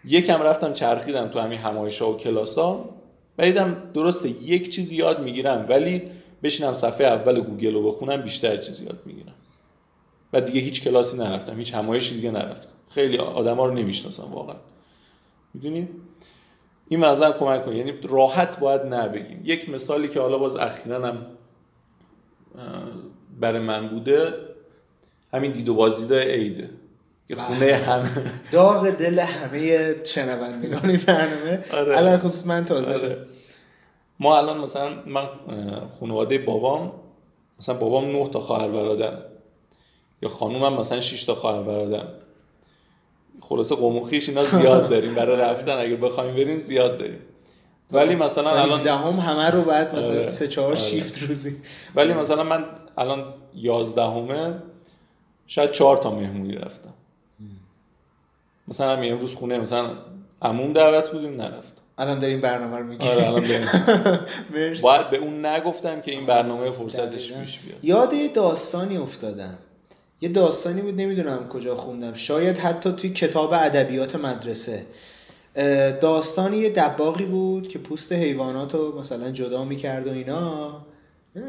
یکم 0.06 0.42
رفتم 0.42 0.74
چرخیدم 0.74 1.28
تو 1.28 1.40
همین 1.40 1.60
همایشا 1.60 2.14
و 2.14 2.18
کلاسا 2.18 2.90
و 3.38 3.46
دیدم 3.46 3.78
درسته 3.94 4.30
یک 4.30 4.70
چیز 4.70 4.92
یاد 4.92 5.24
می‌گیرم 5.24 5.66
ولی 5.70 6.02
بشینم 6.44 6.74
صفحه 6.74 7.08
اول 7.08 7.42
گوگل 7.42 7.74
رو 7.74 7.84
بخونم 7.88 8.22
بیشتر 8.22 8.58
چیز 8.58 8.80
یاد 8.82 9.00
می‌گیرم. 9.06 9.34
و 10.34 10.42
دیگه 10.42 10.60
هیچ 10.60 10.84
کلاسی 10.84 11.18
نرفتم 11.18 11.58
هیچ 11.60 11.74
همایشی 11.74 12.16
دیگه 12.16 12.32
نرفتم. 12.32 12.74
خیلی 12.90 13.18
آدما 13.18 13.66
رو 13.66 13.74
نمی‌شناسم 13.74 14.34
واقعا. 14.34 14.56
می‌دونی؟ 15.54 15.88
این 16.94 17.04
نظر 17.04 17.32
کمک 17.32 17.66
کنه 17.66 17.78
یعنی 17.78 17.94
راحت 18.10 18.60
باید 18.60 18.82
نبگیم. 18.82 19.42
یک 19.44 19.70
مثالی 19.70 20.08
که 20.08 20.20
حالا 20.20 20.38
باز 20.38 20.56
اخیرا 20.56 21.08
هم 21.08 21.26
برای 23.40 23.60
من 23.60 23.88
بوده 23.88 24.34
همین 25.34 25.52
دید 25.52 25.70
و 25.70 25.74
بازدید 25.74 26.14
عیده 26.14 26.70
که 27.28 27.36
خونه 27.36 27.60
بله. 27.60 27.76
همه. 27.76 28.10
داغ 28.52 28.90
دل 28.90 29.20
همه 29.20 29.96
شنوندگان 30.04 30.90
این 30.90 31.00
برنامه. 31.08 31.64
آره. 31.74 31.98
الان 31.98 32.18
خصوص 32.18 32.46
من 32.48 32.66
تازه 32.66 32.94
آره. 32.94 33.18
ما 34.20 34.38
الان 34.38 34.58
مثلا 34.58 34.90
من 35.06 35.28
خانواده 36.00 36.38
بابام 36.38 36.92
مثلا 37.60 37.76
بابام 37.76 38.12
نه 38.12 38.28
تا 38.28 38.40
خواهر 38.40 38.68
برادر 38.68 39.18
یا 40.22 40.30
خانومم 40.30 40.80
مثلا 40.80 41.02
6 41.02 41.24
تا 41.24 41.36
خواهر 41.36 41.64
برادر 41.64 42.08
خلاصه 43.50 43.76
قوم 43.76 43.98
و 43.98 44.04
خیش 44.04 44.30
اینا 44.30 44.44
زیاد 44.44 44.90
داریم. 44.90 45.16
برای 45.16 45.38
رفتن 45.38 45.78
اگه 45.78 45.96
بخوایم 45.96 46.36
بریم 46.36 46.60
زیاد 46.60 46.98
داریم. 46.98 47.20
ولی 47.92 48.16
مثلا 48.16 48.50
الان 48.50 48.82
دهم 48.82 49.20
همه 49.20 49.50
رو 49.50 49.62
بعد 49.62 49.96
مثلا 49.96 50.20
آره. 50.20 50.30
سه 50.30 50.48
چهار 50.48 50.68
آره. 50.68 50.76
شیفت 50.76 51.24
روزی. 51.24 51.56
ولی 51.96 52.14
مثلا 52.14 52.44
من 52.44 52.66
الان 52.98 53.34
یازدهمه 53.56 54.54
شاید 55.48 55.72
چهار 55.72 55.98
تا 55.98 56.12
مهمونی 56.16 56.56
رفتم. 56.56 56.94
مثلا 58.68 58.98
همین 58.98 59.14
امروز 59.14 59.36
خونه 59.36 59.58
مثلا 59.58 59.90
عموم 60.42 60.74
دعوت 60.74 61.12
بودیم 61.12 61.42
نرفت 61.42 61.74
الان 61.98 62.20
داریم 62.20 62.42
برنامه 62.42 62.78
رو 62.78 62.86
میگیم 62.86 63.12
آره 63.12 63.28
الان 63.28 63.44
باید 64.84 65.10
به 65.10 65.18
اون 65.18 65.46
نگفتم 65.46 66.02
که 66.02 66.12
این 66.12 66.26
برنامه 66.26 66.72
فرصتش 66.72 67.34
پیش 67.34 67.60
بیاد. 67.60 67.86
یاد 67.86 68.34
داستانی 68.34 68.98
افتادم. 68.98 69.58
یه 70.24 70.30
داستانی 70.30 70.82
بود 70.82 71.02
نمی‌دونم 71.02 71.50
کجا 71.50 71.76
خوندم. 71.76 72.14
شاید 72.14 72.58
حتی 72.58 72.92
توی 72.92 73.10
کتاب 73.10 73.54
ادبیات 73.54 74.16
مدرسه. 74.16 74.86
داستانی 76.02 76.58
یه 76.58 76.70
دباغی 76.70 77.26
بود 77.26 77.68
که 77.68 77.80
پوست 77.80 78.12
حیوانات 78.12 78.76
رو 78.76 79.00
مثلا 79.00 79.32
جدا 79.32 79.66
می‌کرد 79.66 80.08
و 80.08 80.12
اینا. 80.12 80.86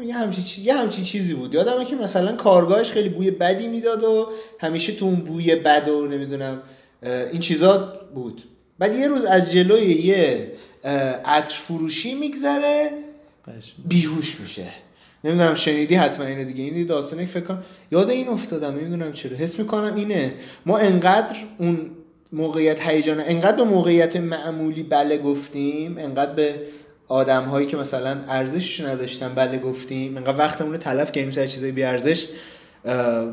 یه 0.05 0.13
همچی, 0.13 0.61
یه 0.61 0.73
همچی 0.73 1.03
چیزی 1.03 1.33
بود. 1.33 1.53
یادمه 1.53 1.85
که 1.85 1.95
مثلا 1.95 2.35
کارگاهش 2.35 2.91
خیلی 2.91 3.09
بوی 3.09 3.31
بدی 3.31 3.67
می‌داد 3.67 4.03
و 4.03 4.29
همیشه 4.59 4.93
تو 4.93 5.05
اون 5.05 5.15
بوی 5.15 5.55
بد 5.55 5.89
و 5.89 6.07
نمی‌دونم 6.07 6.61
این 7.31 7.39
چیزا 7.39 7.93
بود. 8.15 8.43
بعد 8.79 8.95
یه 8.95 9.07
روز 9.07 9.25
از 9.25 9.51
جلوی 9.51 9.93
یه 9.93 10.51
عطر 11.25 11.55
فروشی 11.55 12.15
میگذره 12.15 12.91
بیهوش 13.85 14.41
میشه. 14.41 14.67
نمی‌دونم 15.25 15.55
شنیدی 15.55 15.95
حتما 15.95 16.25
اینه 16.25 16.43
دیگه. 16.43 16.63
این 16.63 16.85
داستانی 16.85 17.25
فکر 17.25 17.43
کنم 17.43 17.63
یاد 17.91 18.09
این 18.09 18.27
افتادم 18.27 18.75
نمی‌دونم 18.75 19.11
چرا. 19.11 19.37
حس 19.37 19.59
می‌کنم 19.59 19.95
اینه. 19.95 20.33
ما 20.65 20.77
انقدر 20.77 21.35
اون 21.57 21.91
موقعیت 22.33 22.87
هیجان 22.87 23.19
انقدر 23.19 23.57
به 23.57 23.63
موقعیت 23.63 24.15
معمولی 24.15 24.83
بله 24.83 25.17
گفتیم 25.17 25.97
انقدر 25.97 26.33
به 26.33 26.59
آدم 27.07 27.43
هایی 27.43 27.67
که 27.67 27.77
مثلا 27.77 28.21
ارزشش 28.27 28.81
نداشتن 28.81 29.33
بله 29.35 29.59
گفتیم 29.59 30.17
انقدر 30.17 30.37
وقتمون 30.37 30.71
رو 30.71 30.77
تلف 30.77 31.11
کردیم 31.11 31.31
سر 31.31 31.47
چیزای 31.47 31.71
بی 31.71 31.83
ارزش 31.83 32.27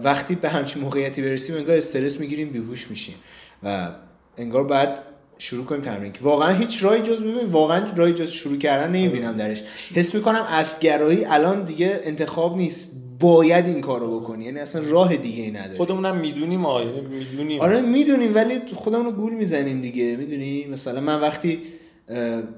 وقتی 0.02 0.34
به 0.34 0.48
همچین 0.48 0.82
موقعیتی 0.82 1.22
برسیم 1.22 1.56
انگار 1.56 1.76
استرس 1.76 2.20
می‌گیریم 2.20 2.50
بیهوش 2.50 2.90
میشیم. 2.90 3.14
و 3.62 3.88
انگار 4.36 4.64
بعد 4.64 5.02
شروع 5.38 5.64
کنیم 5.64 5.82
تمرین 5.82 6.12
واقعا 6.20 6.54
هیچ 6.54 6.84
راهی 6.84 7.02
جز 7.02 7.22
ببین 7.22 7.48
واقعا 7.48 7.86
راهی 7.96 8.12
جز 8.12 8.30
شروع 8.30 8.58
کردن 8.58 8.92
نمی‌بینم 8.92 9.36
درش. 9.36 9.62
حس 9.94 10.14
می‌کنم 10.14 10.46
اصلگرایی 10.48 11.24
الان 11.24 11.64
دیگه 11.64 12.00
انتخاب 12.04 12.56
نیست. 12.56 12.92
باید 13.20 13.66
این 13.66 13.80
کارو 13.80 14.20
بکنی. 14.20 14.44
یعنی 14.44 14.58
اصلا 14.58 14.82
راه 14.88 15.16
دیگه 15.16 15.42
ای 15.42 15.50
نداره 15.50 15.76
خودمونم 15.76 16.16
می‌دونیم 16.16 16.64
یعنی 16.64 17.00
می‌دونیم. 17.00 17.60
آره 17.60 17.80
می‌دونیم 17.80 18.34
ولی 18.34 18.60
خودمون 18.74 19.06
رو 19.06 19.12
گول 19.12 19.32
می‌زنیم 19.32 19.80
دیگه. 19.80 20.16
می‌دونی؟ 20.16 20.66
مثلا 20.66 21.00
من 21.00 21.20
وقتی 21.20 21.62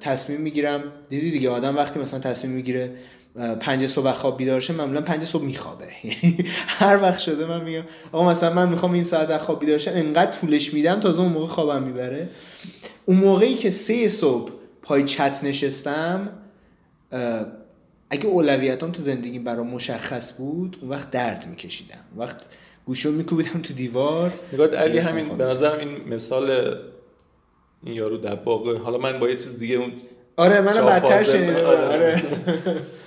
تصمیم 0.01 0.41
می‌گیرم. 0.41 0.93
دیدی 1.09 1.31
دیگه 1.31 1.51
آدم 1.51 1.77
وقتی 1.77 2.01
مثلا 2.01 2.21
تصمیم 2.21 2.53
می‌گیره 2.53 2.91
پنج 3.61 3.87
صبح 3.87 4.13
خواب 4.13 4.37
بیدار 4.37 4.61
شه 4.61 4.73
معمولا 4.73 5.01
پنج 5.01 5.25
صبح 5.25 5.43
میخوابه. 5.43 5.87
یعنی 6.05 6.37
هر 6.67 7.03
وقت 7.03 7.19
شده 7.19 7.47
من 7.47 7.65
میگم 7.65 7.83
آقا 8.13 8.31
مثلا 8.31 8.53
من 8.53 8.69
می‌خوام 8.69 8.93
این 8.93 9.03
ساعت 9.03 9.39
خواب 9.39 9.61
بیدار 9.61 9.79
شه 9.79 9.91
انقدر 9.91 10.31
طولش 10.31 10.75
میدم 10.75 11.01
تازه 11.01 11.23
اون 11.23 11.33
موقع 11.33 11.47
خوابم 11.47 11.83
می‌بره. 11.83 12.29
اون 13.05 13.17
موقعی 13.17 13.55
که 13.55 13.71
سه 13.71 14.09
صبح 14.09 14.53
پای 14.83 15.05
چت 15.05 15.41
نشستم 15.45 16.29
اگه 18.11 18.27
اولویتام 18.27 18.93
تو 18.93 19.03
زندگیم 19.03 19.45
برای 19.45 19.65
مشخص 19.65 20.33
بود 20.39 20.79
اون 20.81 20.91
وقت 20.91 21.11
درد 21.11 21.47
میکشیدم. 21.51 22.01
وقت 22.17 22.37
گوشو 22.87 23.11
میکوبیدم 23.11 23.61
تو 23.63 23.75
دیوار. 23.75 24.33
نگاه 24.53 24.69
علی 24.69 24.99
همین 24.99 25.37
به 25.37 25.45
نظرم 25.45 25.79
این 25.79 26.15
مثال 26.15 26.51
این 27.85 27.95
یارو 27.95 28.17
دباغه. 28.17 28.79
حالا 28.79 28.99
من 28.99 29.19
با 29.19 29.29
یه 29.29 29.35
چیز 29.35 29.59
دیگه 29.59 29.77
اون 29.77 29.93
آره 30.37 30.61
منم 30.61 30.87
بدتر 30.87 31.25
شنیدم. 31.25 31.57
آره, 31.57 31.87
آره. 31.87 32.23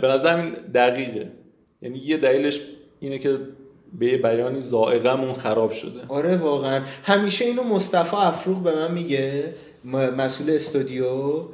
به 0.00 0.08
نظرم 0.08 0.40
این 0.40 0.52
دقیقه. 0.74 1.32
یعنی 1.82 1.98
یه 1.98 2.16
دلیلش 2.16 2.60
اینه 3.00 3.18
که 3.18 3.38
به 3.98 4.06
یه 4.06 4.16
بیانی 4.16 4.60
زائقمون 4.60 5.34
خراب 5.34 5.70
شده. 5.70 6.00
آره 6.08 6.36
واقعا. 6.36 6.84
همیشه 7.02 7.44
اینو 7.44 7.62
مصطفی 7.62 8.16
افروخ 8.16 8.60
به 8.60 8.74
من 8.74 8.92
میگه 8.92 9.54
مسئول 10.16 10.50
استودیو. 10.50 11.44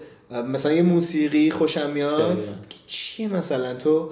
مثلا 0.49 0.73
یه 0.73 0.83
موسیقی 0.83 1.51
خوشم 1.51 1.91
میاد. 1.91 2.39
چیه 2.87 3.29
مثلا 3.29 3.75
تو؟ 3.75 4.11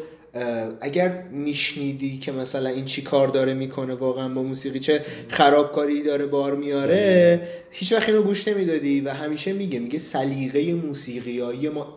اگر 0.80 1.22
میشنیدی 1.22 2.18
که 2.18 2.32
مثلا 2.32 2.68
این 2.68 2.84
چی 2.84 3.02
کار 3.02 3.28
داره 3.28 3.54
می‌کنه 3.54 3.94
واقعا 3.94 4.28
با 4.28 4.42
موسیقی 4.42 4.78
چه 4.78 5.04
خرابکاری 5.28 6.02
داره 6.02 6.26
بار 6.26 6.56
میاره 6.56 7.48
هیچ 7.70 7.92
وقت 7.92 8.08
اینو 8.08 8.22
گوش 8.22 8.48
نمی‌دادی 8.48 9.00
و 9.00 9.10
همیشه 9.10 9.52
میگه 9.52 9.78
میگه 9.78 9.98
سلیقه 9.98 10.74
موسیقیایی 10.74 11.68
ما 11.68 11.94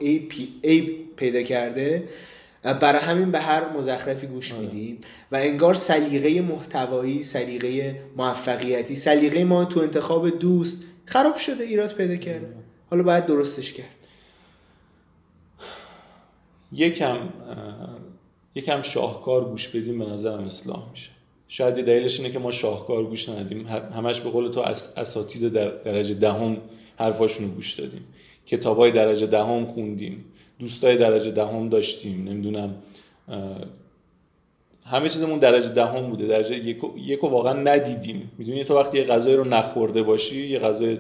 ای 0.62 0.82
پیدا 1.16 1.42
کرده 1.42 2.04
برای 2.64 3.02
همین 3.02 3.32
به 3.32 3.40
هر 3.40 3.70
مزخرفی 3.70 4.28
گوش 4.28 4.54
آره. 4.54 4.62
میدیم 4.62 4.98
و 5.32 5.36
انگار 5.36 5.74
سلیقه 5.74 6.42
محتوایی 6.42 7.24
سلیقه 7.24 8.02
موفقیتی 8.18 8.96
سلیقه 8.96 9.44
ما 9.44 9.66
تو 9.66 9.80
انتخاب 9.80 10.30
دوست 10.30 10.84
خراب 11.06 11.38
شده 11.38 11.64
ایراد 11.64 11.96
پیدا 11.96 12.16
کرده 12.16 12.48
حالا 12.90 13.04
باید 13.04 13.26
درستش 13.26 13.74
کرد 13.74 13.86
یکم 16.72 17.18
یکم 18.58 18.82
شاهکار 18.82 19.46
گوش 19.46 19.68
بدیم 19.68 20.00
به 20.00 20.06
نظرم 20.06 20.44
اصلاح 20.44 20.90
میشه. 20.92 21.10
شاید 21.48 21.76
دلیلش 21.76 22.20
اینه 22.20 22.32
که 22.32 22.40
ما 22.40 22.52
شاهکار 22.52 23.06
گوش 23.06 23.30
ندیم 23.30 23.68
همش 23.68 24.20
به 24.20 24.30
قول 24.30 24.48
تو 24.48 24.62
اساتید 24.98 25.54
در 25.54 25.68
درجه 25.68 26.14
دهم 26.14 26.58
حرفاشونو 26.98 27.48
گوش 27.48 27.74
دادیم. 27.74 28.06
کتابای 28.46 28.92
درجه 28.92 29.26
دهم 29.26 29.66
خوندیم. 29.66 30.26
دوستای 30.60 30.98
درجه 30.98 31.32
دهم 31.32 31.70
داشتیم. 31.70 32.24
نمی‌دونم 32.24 32.76
همه 34.86 35.10
چیزمون 35.10 35.40
درجه 35.40 35.70
دهم 35.70 36.10
بوده. 36.10 36.28
درجه 36.28 36.56
یک 36.98 37.24
و 37.24 37.28
واقعا 37.28 37.54
ندیدیم. 37.54 38.32
می‌دونی 38.38 38.64
تو 38.64 38.76
وقتی 38.76 38.98
یه 38.98 39.04
غذای 39.04 39.36
رو 39.36 39.44
نخورده 39.44 40.04
باشی 40.04 40.48
یه 40.48 40.60
غذای 40.60 40.98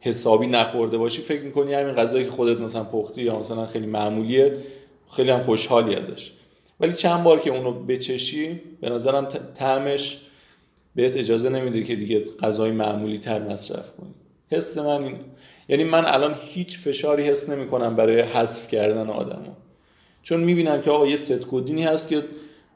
حسابی 0.00 0.46
نخورده 0.46 0.98
باشی 0.98 1.22
فکر 1.22 1.42
می‌کنی 1.42 1.74
همین 1.74 1.94
غذایی 1.94 2.24
که 2.24 2.30
خودت 2.30 2.60
مثلا 2.60 2.84
پختی 2.84 3.22
یا 3.22 3.38
مثلا 3.38 3.66
خیلی 3.66 3.86
معمولیه 3.86 4.56
خیلی 5.10 5.30
هم 5.30 5.40
خوشحالی 5.40 5.94
ازش. 5.94 6.32
ولی 6.82 6.92
چند 6.92 7.22
بار 7.22 7.38
که 7.38 7.50
اونو 7.50 7.72
بچشی 7.72 8.60
به 8.80 8.90
نظرم 8.90 9.24
طعمش 9.54 10.18
بهت 10.94 11.16
اجازه 11.16 11.48
نمیده 11.48 11.82
که 11.82 11.96
دیگه 11.96 12.24
غذای 12.40 12.70
معمولی 12.70 13.18
تر 13.18 13.42
مصرف 13.42 13.96
کنی. 13.96 14.14
حس 14.50 14.78
من 14.78 15.02
این 15.02 15.16
یعنی 15.68 15.84
من 15.84 16.04
الان 16.04 16.36
هیچ 16.40 16.78
فشاری 16.78 17.22
حس 17.22 17.48
نمی 17.48 17.66
کنم 17.68 17.96
برای 17.96 18.20
حذف 18.20 18.68
کردن 18.68 19.10
آدمو. 19.10 19.52
چون 20.22 20.40
می‌بینم 20.40 20.80
که 20.80 20.90
آقا 20.90 21.06
یه 21.06 21.16
ست 21.16 21.46
کدینی 21.46 21.84
هست 21.84 22.08
که 22.08 22.22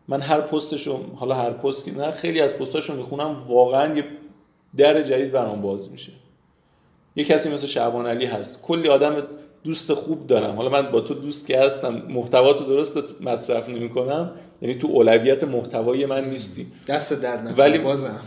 من 0.09 0.20
هر 0.20 0.40
پستشو 0.40 1.04
حالا 1.16 1.34
هر 1.34 1.50
پست 1.50 1.88
نه 1.88 2.11
خیلی 2.11 2.40
از 2.40 2.59
پستاشو 2.59 2.96
می‌خونم 2.96 3.46
واقعا 3.48 3.96
یه 3.96 4.04
در 4.76 5.02
جدید 5.02 5.32
برام 5.32 5.62
باز 5.62 5.92
میشه. 5.92 6.12
یه 7.16 7.24
کسی 7.24 7.50
مثل 7.50 7.66
شعبان 7.66 8.07
علی 8.07 8.26
هست. 8.26 8.62
کلی 8.62 8.88
آدم 8.88 9.26
دوست 9.66 9.94
خوب 9.94 10.26
دارم. 10.26 10.56
حالا 10.56 10.68
من 10.68 10.90
با 10.90 11.00
تو 11.00 11.14
دوست 11.14 11.46
که 11.46 11.60
هستم 11.60 12.02
محتوا 12.08 12.52
تو 12.52 12.64
درست 12.64 12.98
مصرف 13.20 13.68
نمی 13.68 13.90
کنم 13.90 14.30
یعنی 14.62 14.74
تو 14.74 14.86
اولویت 14.86 15.44
محتوای 15.44 16.06
من 16.06 16.30
نیستی 16.30 16.66
دست 16.88 17.12
در 17.12 17.38
ولی 17.56 17.78
بازم. 17.78 18.20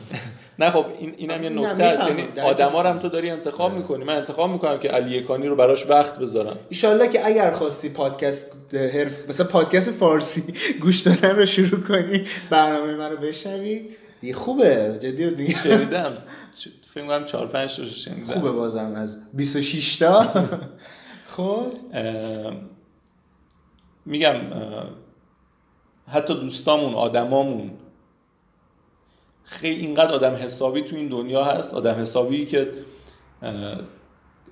نه 0.59 0.71
خب 0.71 0.85
این 0.99 1.13
اینم 1.17 1.43
یه 1.43 1.49
نکته 1.49 1.83
است. 1.83 2.07
یعنی 2.07 2.23
آدما 2.43 2.83
هم 2.83 2.99
تو 2.99 3.09
داری 3.09 3.29
انتخاب 3.29 3.73
می‌کنی. 3.73 4.03
من 4.03 4.17
انتخاب 4.17 4.51
می‌کنم 4.51 4.79
که 4.79 4.87
علی 4.87 5.21
کانی 5.21 5.47
رو 5.47 5.55
براش 5.55 5.85
وقت 5.89 6.19
بذارم. 6.19 6.57
ان 6.83 7.09
که 7.09 7.27
اگر 7.27 7.51
خواستی 7.51 7.89
پادکست 7.89 8.51
حرف 8.73 9.29
مثلا 9.29 9.45
پادکست 9.45 9.91
فارسی 9.91 10.43
گوش 10.81 11.01
دادن 11.01 11.35
رو 11.35 11.45
شروع 11.45 11.81
کنی 11.81 12.23
برنامه 12.49 12.95
منو 12.95 13.17
بشنوی. 13.17 13.85
دیگه 14.21 14.33
خوبه. 14.33 14.97
جدی 14.99 15.31
دیگه 15.31 15.59
شنیدم. 15.59 16.17
فکر 16.93 17.07
کنم 17.07 17.25
4 17.25 17.47
5 17.47 17.75
تا 17.75 17.85
شنیدم. 17.85 18.33
خوبه 18.33 18.51
بازم. 18.51 18.93
از 18.95 19.19
26 19.33 19.95
تا. 19.95 20.25
میگم 24.05 24.35
حتی 26.07 26.33
دوستامون 26.33 26.93
آدمامون 26.93 27.71
خیلی 29.43 29.81
اینقدر 29.81 30.11
آدم 30.11 30.33
حسابی 30.33 30.81
تو 30.81 30.95
این 30.95 31.07
دنیا 31.07 31.43
هست 31.43 31.73
آدم 31.73 31.93
حسابی 31.93 32.45
که 32.45 32.71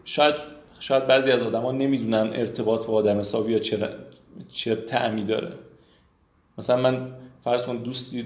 شاید 0.04 0.36
شاید 0.80 1.08
بعضی 1.08 1.32
از 1.32 1.42
آدما 1.42 1.72
نمی‌دونن 1.72 2.30
ارتباط 2.34 2.86
با 2.86 2.94
آدم 2.94 3.20
حسابی 3.20 3.52
یا 3.54 3.60
چه 3.60 3.90
چه 4.52 4.76
تعمی 4.76 5.24
داره. 5.24 5.52
مثلا 6.58 6.82
من 6.82 7.12
فرض 7.44 7.66
کن 7.66 7.78
دوستی 7.78 8.26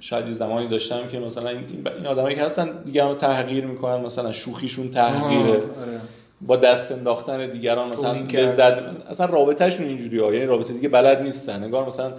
شاید 0.00 0.26
یه 0.26 0.32
زمانی 0.32 0.68
داشتم 0.68 1.08
که 1.08 1.18
مثلا 1.18 1.48
این, 1.48 1.88
این 1.96 2.06
آدمایی 2.06 2.36
که 2.36 2.42
هستن 2.42 2.82
دیگران 2.82 3.10
رو 3.10 3.16
تحقیر 3.16 3.66
می‌کنن 3.66 4.04
مثلا 4.04 4.32
شوخیشون 4.32 4.90
تحقیره. 4.90 5.50
آره. 5.52 6.00
با 6.46 6.56
دست 6.56 6.92
انداختن 6.92 7.50
دیگران 7.50 7.88
مثلا 7.88 8.12
لذت 8.32 8.72
اصلا 9.10 9.26
رابطهشون 9.26 9.86
اینجوری 9.86 10.18
ها. 10.18 10.34
یعنی 10.34 10.46
رابطه 10.46 10.72
دیگه 10.72 10.88
بلد 10.88 11.22
نیستن. 11.22 11.64
نگار 11.64 11.86
مثلا 11.86 12.12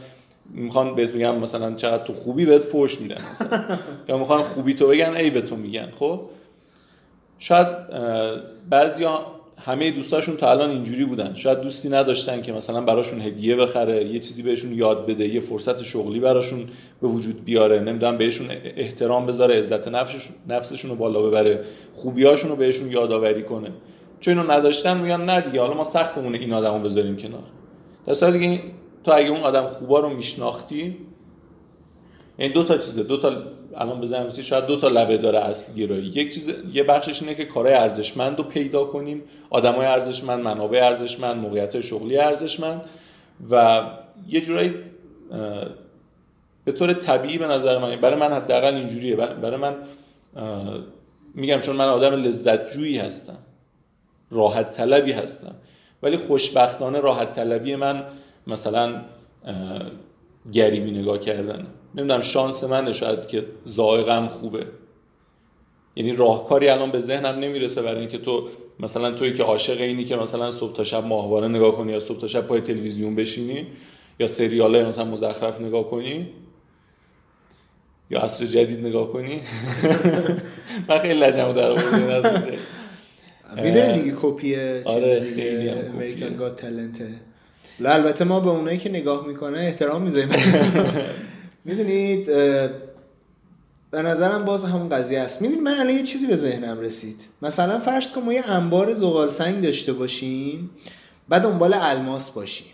می‌خوان 0.49 0.95
بهت 0.95 1.11
بگم 1.11 1.39
مثلا 1.39 1.73
چقدر 1.73 2.03
تو 2.03 2.13
خوبی 2.13 2.45
بهت 2.45 2.63
فوش 2.63 3.01
میدن 3.01 3.17
مثلا. 3.31 3.63
یا 4.09 4.17
می‌خوان 4.17 4.41
خوبی 4.41 4.73
تو 4.73 4.87
بگن 4.87 5.15
ای 5.15 5.29
به 5.29 5.41
تو 5.41 5.55
میگن. 5.55 5.87
خب؟ 5.99 6.21
شاید 7.39 7.67
بعضیا 8.69 9.25
همه 9.65 9.91
دوستاشون 9.91 10.37
تا 10.37 10.51
الان 10.51 10.69
اینجوری 10.69 11.05
بودن. 11.05 11.35
شاید 11.35 11.61
دوستی 11.61 11.89
نداشتن 11.89 12.41
که 12.41 12.51
مثلا 12.51 12.81
براشون 12.81 13.21
هدیه 13.21 13.55
بخره 13.55 14.05
یه 14.05 14.19
چیزی 14.19 14.41
بهشون 14.41 14.73
یاد 14.73 15.07
بده 15.07 15.27
یه 15.27 15.39
فرصت 15.39 15.83
شغلی 15.83 16.19
براشون 16.19 16.69
به 17.01 17.07
وجود 17.07 17.45
بیاره. 17.45 17.79
نمی‌دونم 17.79 18.17
بهشون 18.17 18.47
احترام 18.77 19.25
بذاره 19.25 19.59
عزت 19.59 19.87
نفسشون 20.47 20.91
رو 20.91 20.97
بالا 20.97 21.21
ببره 21.21 21.63
خوبیاشون 21.93 22.49
رو 22.49 22.55
بهشون 22.55 22.91
یادآوری 22.91 23.43
کنه. 23.43 23.69
چون 24.23 24.37
اینو 24.39 24.51
نداشتن 24.51 24.97
میگن 24.97 25.21
نه 25.21 25.41
دیگه 25.41 25.61
حالا 25.61 25.73
ما 25.73 25.83
سختمونه 25.83 26.37
این 26.37 26.53
آدمو 26.53 26.79
بذاریم 26.79 27.15
کنار. 27.15 27.43
در 28.05 28.13
صورتی 28.13 28.57
که 28.57 28.63
تو 29.03 29.13
اگه 29.15 29.29
اون 29.29 29.41
آدم 29.41 29.67
خوبا 29.67 29.99
رو 29.99 30.09
میشناختی 30.09 30.97
این 32.37 32.51
دو 32.51 32.63
تا 32.63 32.77
چیزه 32.77 33.03
دو 33.03 33.17
تا 33.17 33.31
الان 33.75 34.01
بزنم 34.01 34.29
شاید 34.29 34.65
دو 34.65 34.77
تا 34.77 34.87
لبه 34.87 35.17
داره 35.17 35.39
اصل 35.39 35.73
گرایی. 35.73 36.05
یک 36.05 36.33
چیز 36.33 36.51
یه 36.73 36.83
بخشش 36.83 37.21
اینه 37.21 37.35
که 37.35 37.45
کارهای 37.45 37.75
ارزشمند 37.75 38.37
رو 38.37 38.43
پیدا 38.43 38.85
کنیم 38.85 39.21
آدمای 39.49 39.85
ارزشمند 39.85 40.43
منابع 40.43 40.85
ارزشمند 40.85 41.37
موقعیت 41.37 41.81
شغلی 41.81 42.17
ارزشمند 42.17 42.81
و 43.51 43.81
یه 44.27 44.41
جورایی 44.41 44.73
به 46.65 46.71
طور 46.71 46.93
طبیعی 46.93 47.37
به 47.37 47.47
نظر 47.47 47.77
من 47.77 47.95
برای 47.95 48.19
من 48.19 48.33
حداقل 48.33 48.75
اینجوریه. 48.75 49.15
برای 49.15 49.57
من 49.57 49.75
میگم 51.35 51.59
چون 51.59 51.75
من 51.75 51.85
آدم 51.85 52.13
لذت 52.13 52.71
جویی 52.71 52.97
هستم. 52.97 53.37
راحت 54.33 54.71
طلبی 54.71 55.11
هستم. 55.11 55.55
ولی 56.03 56.17
خوشبختانه 56.17 56.99
راحت 56.99 57.33
طلبی 57.33 57.75
من 57.75 58.03
مثلا 58.47 59.01
گریوی 60.51 60.91
نگاه 60.91 61.19
کردن 61.19 61.67
نمی‌دونم 61.95 62.21
شانس 62.21 62.63
منه 62.63 62.93
شاید 62.93 63.27
که 63.27 63.45
زائقم 63.63 64.27
خوبه. 64.27 64.65
یعنی 65.95 66.11
راهکاری 66.11 66.69
الان 66.69 66.91
به 66.91 66.99
ذهنم 66.99 67.39
نمی‌رسه 67.39 67.81
برای 67.81 67.99
اینکه 67.99 68.17
تو 68.17 68.47
مثلا 68.79 69.11
توی 69.11 69.33
که 69.33 69.43
عاشق 69.43 69.81
اینی 69.81 70.03
که 70.03 70.15
مثلا 70.15 70.51
صبح 70.51 70.73
تا 70.73 70.83
شب 70.83 71.05
ماهواره 71.05 71.47
نگاه 71.47 71.75
کنی 71.75 71.91
یا 71.91 71.99
صبح 71.99 72.17
تا 72.17 72.27
شب 72.27 72.41
پای 72.41 72.61
تلویزیون 72.61 73.15
بشینی 73.15 73.67
یا 74.19 74.27
سریاله 74.27 74.85
مثلا 74.85 75.05
مزخرف 75.05 75.61
نگاه 75.61 75.89
کنی 75.89 76.29
یا 78.09 78.19
عصر 78.19 78.45
جدید 78.45 78.79
نگاه 78.79 79.07
کنی. 79.07 79.41
من 80.89 80.99
خیلی 80.99 81.19
لجم 81.19 81.51
در 81.51 81.71
می‌دونی 83.55 84.01
دیگه 84.01 84.17
کپیه 84.21 84.81
آره 84.85 85.21
خیلی 85.21 85.69
امریکن 85.69 86.35
گاد 86.35 86.55
تلنته 86.55 87.07
البته 87.85 88.23
ما 88.23 88.39
به 88.39 88.49
اونایی 88.49 88.77
که 88.77 88.89
نگاه 88.89 89.27
می‌کنه 89.27 89.59
احترام 89.59 90.01
می‌ذاریم. 90.01 90.29
می‌دونید 91.65 92.25
به 93.91 94.01
نظرم 94.01 94.45
باز 94.45 94.65
همون 94.65 94.89
قضیه 94.89 95.19
است. 95.19 95.41
می‌دونید 95.41 95.63
من 95.63 95.71
الان 95.79 95.93
یه 95.93 96.03
چیزی 96.03 96.27
به 96.27 96.35
ذهنم 96.35 96.79
رسید. 96.79 97.21
مثلا 97.41 97.79
فرض 97.79 98.11
کن 98.11 98.21
ما 98.21 98.33
یه 98.33 98.51
انبار 98.51 98.93
زغال 98.93 99.29
سنگ 99.29 99.63
داشته 99.63 99.93
باشیم 99.93 100.69
بعد 101.29 101.41
دنبال 101.41 101.73
الماس 101.73 102.31
باشیم. 102.31 102.67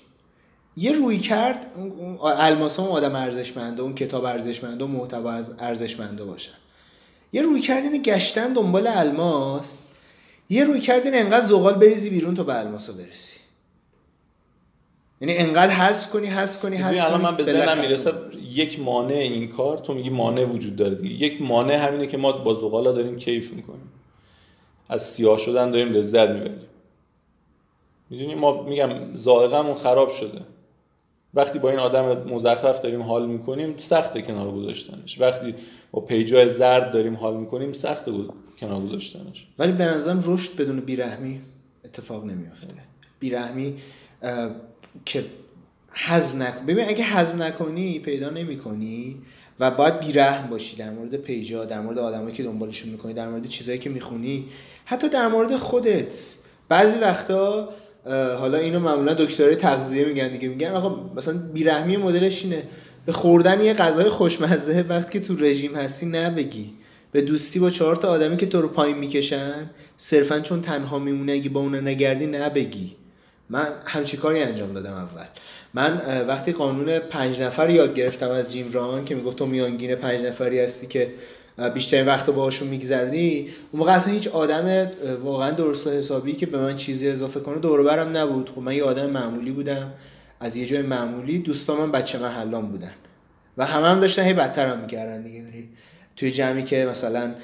یه 0.77 0.91
روی 0.91 1.17
کرد 1.17 1.65
الماس 2.21 2.79
هم 2.79 2.85
آدم 2.85 3.15
ارزشمنده 3.15 3.81
اون 3.81 3.95
کتاب 3.95 4.25
ارزشمنده 4.25 4.83
و 4.83 4.87
محتوا 4.87 5.41
ارزشمنده 5.59 6.23
باشن. 6.23 6.51
یه 7.33 7.41
روی 7.41 7.59
کرد 7.59 7.83
اینه 7.83 7.97
گشتن 7.97 8.53
دنبال 8.53 8.87
الماس. 8.87 9.85
یه 10.49 10.63
روی 10.63 10.79
کرد 10.79 11.05
اینه 11.05 11.17
انقدر 11.17 11.45
زغال 11.45 11.73
بریزی 11.73 12.09
بیرون 12.09 12.35
تا 12.35 12.43
به 12.43 12.59
الماسا 12.59 12.93
برسی. 12.93 13.39
یعنی 15.21 15.37
انقدر 15.37 15.73
حذف 15.73 16.09
کنی 16.09 16.27
حذف 16.27 16.61
کنی 16.61 16.75
حذف 16.75 16.91
کنی 16.91 16.99
الان 16.99 17.21
من 17.21 17.37
به 17.37 17.43
ذهنم 17.43 17.81
می‌رسه 17.81 18.13
یک 18.53 18.79
مانع 18.79 19.13
این 19.13 19.47
کار 19.47 19.77
تو 19.77 19.93
میگی 19.93 20.09
مانع 20.09 20.43
وجود 20.43 20.75
داره 20.75 20.95
دیگه. 20.95 21.25
یک 21.25 21.41
مانع 21.41 21.73
همینه 21.73 22.07
که 22.07 22.17
ما 22.17 22.31
با 22.31 22.53
زغالا 22.53 22.91
داریم 22.91 23.17
کیف 23.17 23.53
می‌کنیم. 23.53 23.91
از 24.89 25.03
سیاه 25.09 25.37
شدن 25.37 25.71
داریم 25.71 25.93
لذت 25.93 26.29
می‌بریم. 26.29 26.61
می‌دونی؟ 28.09 28.35
ما 28.35 28.63
میگم 28.63 29.15
ذائقمون 29.15 29.75
خراب 29.75 30.09
شده. 30.09 30.41
وقتی 31.33 31.59
با 31.59 31.69
این 31.69 31.79
آدم 31.79 32.23
مزخرف 32.33 32.81
داریم 32.81 33.01
حال 33.01 33.27
می‌کنیم 33.27 33.73
سخته 33.77 34.21
کنار 34.21 34.51
گذاشتنش. 34.51 35.21
وقتی 35.21 35.55
با 35.91 36.01
پیجای 36.01 36.49
زرد 36.49 36.91
داریم 36.91 37.15
حال 37.15 37.37
می‌کنیم 37.37 37.73
سخته 37.73 38.11
کنار 38.59 38.81
گذاشتنش. 38.81 39.47
ولی 39.59 39.71
به 39.71 39.85
نظرم 39.85 40.23
رشد 40.25 40.61
بدون 40.61 40.79
بیرحمی 40.79 41.41
اتفاق 41.85 42.25
نمیافته. 42.25 42.67
بیرحمی 43.19 43.75
که 45.05 45.25
حزم 45.93 46.43
نکن 46.43 46.65
ببین 46.65 46.89
اگه 46.89 47.03
حزم 47.03 47.43
نکنی 47.43 47.99
پیدا 47.99 48.29
نمی‌کنی 48.29 49.17
و 49.59 49.71
باید 49.71 49.99
بیرحم 49.99 50.49
باشی 50.49 50.77
در 50.77 50.89
مورد 50.89 51.15
پیجا 51.15 51.65
در 51.65 51.81
مورد 51.81 51.99
آدمایی 51.99 52.33
که 52.35 52.43
دنبالشون 52.43 52.91
می‌کنی 52.91 53.13
در 53.13 53.29
مورد 53.29 53.47
چیزایی 53.47 53.79
که 53.79 53.89
می‌خونی. 53.89 54.45
حتی 54.85 55.09
در 55.09 55.27
مورد 55.27 55.57
خودت. 55.57 56.35
بعضی 56.69 56.99
وقتا 56.99 57.69
حالا 58.39 58.57
اینو 58.57 58.79
معمولا 58.79 59.13
دکترای 59.13 59.55
تغذیه 59.55 60.05
میگن 60.05 60.27
دیگه. 60.27 60.47
میگن 60.47 60.71
آقا 60.71 61.13
مثلا 61.15 61.33
بیرحمی 61.53 61.97
مدلش 61.97 62.43
اینه. 62.43 62.63
به 63.05 63.11
خوردن 63.11 63.61
یه 63.61 63.73
غذای 63.73 64.09
خوشمزه 64.09 64.85
وقتی 64.89 65.19
که 65.19 65.25
تو 65.25 65.35
رژیم 65.35 65.75
هستی 65.75 66.05
نبگی. 66.05 66.73
به 67.11 67.21
دوستی 67.21 67.59
با 67.59 67.69
چهار 67.69 67.95
تا 67.95 68.07
آدمی 68.07 68.37
که 68.37 68.45
تو 68.45 68.61
رو 68.61 68.67
پایین 68.67 68.97
می‌کشن 68.97 69.69
صرفا 69.97 70.39
چون 70.39 70.61
تنها 70.61 70.99
میمونه 70.99 71.31
اگه 71.31 71.49
با 71.49 71.59
اون 71.59 71.87
نگردی 71.87 72.25
نبگی. 72.25 72.95
من 73.49 73.67
همچی 73.85 74.17
کاری 74.17 74.39
انجام 74.39 74.73
دادم 74.73 74.93
اول. 74.93 75.25
من 75.73 76.25
وقتی 76.27 76.51
قانون 76.51 76.99
پنج 76.99 77.41
نفر 77.41 77.69
یاد 77.69 77.93
گرفتم 77.93 78.31
از 78.31 78.51
جیم 78.51 78.71
ران 78.71 79.05
که 79.05 79.15
می‌گفت 79.15 79.37
تو 79.37 79.45
میانگین 79.45 79.95
پنج 79.95 80.25
نفری 80.25 80.59
هستی 80.59 80.87
که 80.87 81.11
بیشترین 81.73 82.05
وقت 82.05 82.27
رو 82.27 82.33
باهاشون 82.33 82.67
میگذرنی 82.67 83.39
اون 83.71 83.79
موقع 83.79 83.91
اصلا 83.91 84.13
هیچ 84.13 84.27
آدم 84.27 84.91
واقعا 85.23 85.51
درست 85.51 85.87
و 85.87 85.89
حسابی 85.89 86.33
که 86.33 86.45
به 86.45 86.57
من 86.57 86.75
چیزی 86.75 87.09
اضافه 87.09 87.39
کنه 87.39 87.59
دور 87.59 87.83
برم 87.83 88.17
نبود. 88.17 88.49
خب 88.49 88.61
من 88.61 88.75
یه 88.75 88.83
آدم 88.83 89.09
معمولی 89.09 89.51
بودم 89.51 89.93
از 90.39 90.55
یه 90.55 90.65
جای 90.65 90.81
معمولی 90.81 91.39
دوستان 91.39 91.77
من 91.77 91.91
بچه 91.91 92.19
محلان 92.19 92.67
بودن 92.67 92.91
و 93.57 93.65
همه 93.65 93.87
هم 93.87 93.99
داشتن 93.99 94.23
هی 94.23 94.33
بدتر 94.33 94.67
هم 94.67 94.79
می‌کردن 94.79 95.21
دیگه. 95.21 95.43
توی 96.15 96.31
جمعی 96.31 96.63
که 96.63 96.85
مثلا 96.85 97.35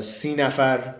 سی 0.00 0.34
نفر 0.34 0.94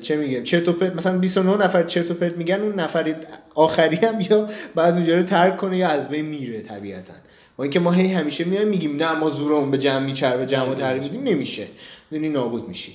چه 0.00 0.16
میگه 0.16 0.42
چرت 0.42 0.68
و 0.68 0.72
پرت 0.72 0.94
مثلا 0.94 1.18
29 1.18 1.64
نفر 1.64 1.82
چرت 1.82 2.10
و 2.10 2.14
پرت 2.14 2.36
میگن 2.36 2.60
اون 2.60 2.80
نفر 2.80 3.14
آخری 3.54 3.96
هم 3.96 4.20
یا 4.20 4.48
بعد 4.74 4.94
اونجا 4.94 5.16
رو 5.16 5.22
ترک 5.22 5.56
کنه 5.56 5.76
یا 5.76 5.88
از 5.88 6.08
بین 6.08 6.24
میره 6.24 6.60
طبیعتا. 6.60 7.12
با 7.62 7.64
اینکه 7.64 7.80
ما 7.80 7.92
هی 7.92 8.06
همیشه 8.06 8.44
میایم 8.44 8.68
میگیم 8.68 8.96
نه 8.96 9.12
ما 9.12 9.30
زورمون 9.30 9.70
به 9.70 9.78
جمع 9.78 10.06
میچر 10.06 10.36
به 10.36 10.46
جمع 10.46 10.74
تغییر 10.74 11.02
میدیم 11.02 11.22
نمیشه. 11.22 11.66
یعنی 12.12 12.28
نابود 12.28 12.68
میشی. 12.68 12.92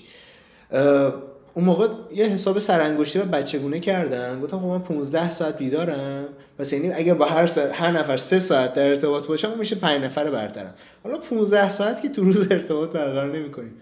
اون 1.53 1.65
موقع 1.65 1.87
یه 2.13 2.25
حساب 2.25 2.59
سرانگشتی 2.59 3.19
و 3.19 3.23
بچگونه 3.23 3.79
کردم. 3.79 4.41
گفتم 4.41 4.59
خب 4.59 4.65
من 4.65 4.79
15 4.79 5.29
ساعت 5.29 5.57
بیدارم. 5.57 6.25
پس 6.59 6.73
یعنی 6.73 6.91
اگه 6.91 7.13
با 7.13 7.25
هر 7.25 7.47
ساعت 7.47 7.81
هر 7.81 7.91
نفر 7.91 8.17
3 8.17 8.39
ساعت 8.39 8.73
در 8.73 8.89
ارتباط 8.89 9.27
باشم 9.27 9.57
میشه 9.59 9.75
5 9.75 10.03
نفر 10.03 10.31
برترم. 10.31 10.73
حالا 11.03 11.17
15 11.17 11.69
ساعت 11.69 12.01
که 12.01 12.09
تو 12.09 12.23
روز 12.23 12.51
ارتباط 12.51 12.89
برقرار 12.89 13.37
نمی‌کنیم. 13.37 13.73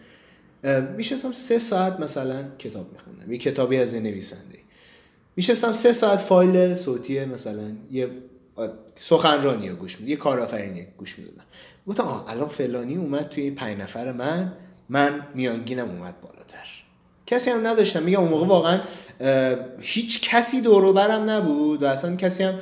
میشستم 0.98 1.32
3 1.32 1.60
ساعت 1.60 2.00
مثلا 2.00 2.44
کتاب 2.60 2.88
میخوندم. 2.94 3.32
یه 3.32 3.38
کتابی 3.38 3.78
از 3.78 3.96
نویسنده. 3.96 4.60
میشستم 5.36 5.72
3 5.72 5.94
ساعت 5.94 6.20
فایل 6.20 6.76
صوتی 6.76 7.26
مثلا. 7.26 7.72
یه 7.92 8.10
سخنرانی 8.96 9.70
رو 9.70 9.76
گوش 9.76 10.00
میدم 10.00 10.10
یه 10.12 10.16
کارآفرینی 10.16 10.88
گوش 10.98 11.20
می‌دادم. 11.20 11.44
گفتم 11.88 12.24
الان 12.28 12.48
فلانی 12.48 12.96
اومد 12.96 13.30
توی 13.30 13.52
5 13.52 13.82
نفر 13.82 14.12
من 14.12 14.54
من 14.90 15.28
میانگینم 15.36 15.90
اومد 15.90 16.22
بالاتر. 16.22 16.75
کسی 17.28 17.50
هم 17.50 17.68
نداشتم. 17.68 18.04
میگم 18.04 18.20
اون 18.20 18.30
موقع 18.30 18.46
واقعا 18.46 18.80
هیچ 19.80 20.30
کسی 20.30 20.62
دور 20.62 20.94
برم 20.94 21.30
نبود 21.30 21.84
و 21.84 21.86
اصلا 21.86 22.16
کسی 22.16 22.44
هم 22.44 22.54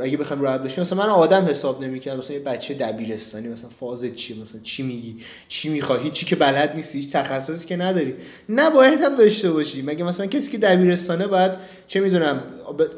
اگه 0.00 0.16
بخوام 0.16 0.40
راحت 0.40 0.60
بشیم 0.62 0.80
مثلا 0.80 0.98
من 0.98 1.08
آدم 1.08 1.44
حساب 1.44 1.84
نمی‌کرد 1.84 2.18
مثلا 2.18 2.36
یه 2.36 2.42
بچه 2.42 2.74
دبیرستانی 2.74 3.48
مثلا 3.48 3.70
فاز 3.80 4.04
چی 4.04 4.42
مثلا 4.42 4.60
چی 4.62 4.82
میگی 4.82 5.16
چی 5.48 5.68
می‌خوای 5.68 6.10
چی 6.10 6.26
که 6.26 6.36
بلد 6.36 6.74
نیستی 6.74 6.98
هیچ 6.98 7.12
تخصصی 7.12 7.66
که 7.66 7.76
نداری. 7.76 8.14
نباید 8.48 9.00
هم 9.00 9.16
داشته 9.16 9.50
باشی. 9.50 9.82
مگه 9.82 10.04
مثلا 10.04 10.26
کسی 10.26 10.50
که 10.50 10.58
دبیرستانه 10.58 11.26
باید 11.26 11.52
چه 11.86 12.00
می‌دونم 12.00 12.42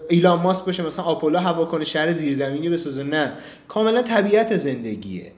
ایلان 0.09 0.41
ماسک 0.41 0.65
باشه 0.65 0.83
مثلا 0.87 1.05
آپولو 1.05 1.39
هوا 1.39 1.65
کنه 1.65 1.85
شهر 1.85 2.13
زیرزمینی 2.13 2.69
بسازه؟ 2.69 3.03
نه. 3.03 3.33
کاملا 3.69 4.03
طبیعت 4.03 4.57
زندگیه. 4.57 5.33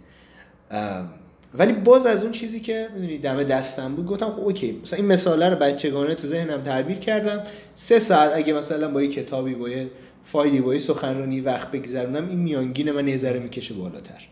ولی 1.55 1.73
باز 1.73 2.07
از 2.07 2.23
اون 2.23 2.33
چیزی 2.33 2.61
که 2.61 2.89
می‌دونی 2.95 3.19
دم 3.19 3.43
دستم 3.43 3.95
بود 3.95 4.07
گفتم 4.07 4.31
خب 4.31 4.41
اوکی. 4.41 4.81
مثلا 4.83 4.97
این 4.97 5.07
مثاله 5.07 5.49
رو 5.49 5.57
بچگانه 5.57 6.15
تو 6.15 6.27
ذهنم 6.27 6.63
تعبیر 6.63 6.99
کردم. 6.99 7.43
سه 7.75 7.99
ساعت 7.99 8.33
اگه 8.35 8.53
مثلا 8.53 8.91
با 8.91 9.03
یه 9.03 9.09
کتابی 9.09 9.55
با 9.55 9.69
یه 9.69 9.91
فایلی 10.25 10.61
با 10.61 10.75
یه 10.75 10.81
سخنرانی 10.81 11.41
وقت 11.41 11.71
بگذرونم 11.71 12.29
این 12.29 12.39
میانگین 12.39 12.91
من 12.91 13.09
یه 13.09 13.17
ذره 13.17 13.39
می‌کشه 13.39 13.75
بالاتر. 13.75 14.29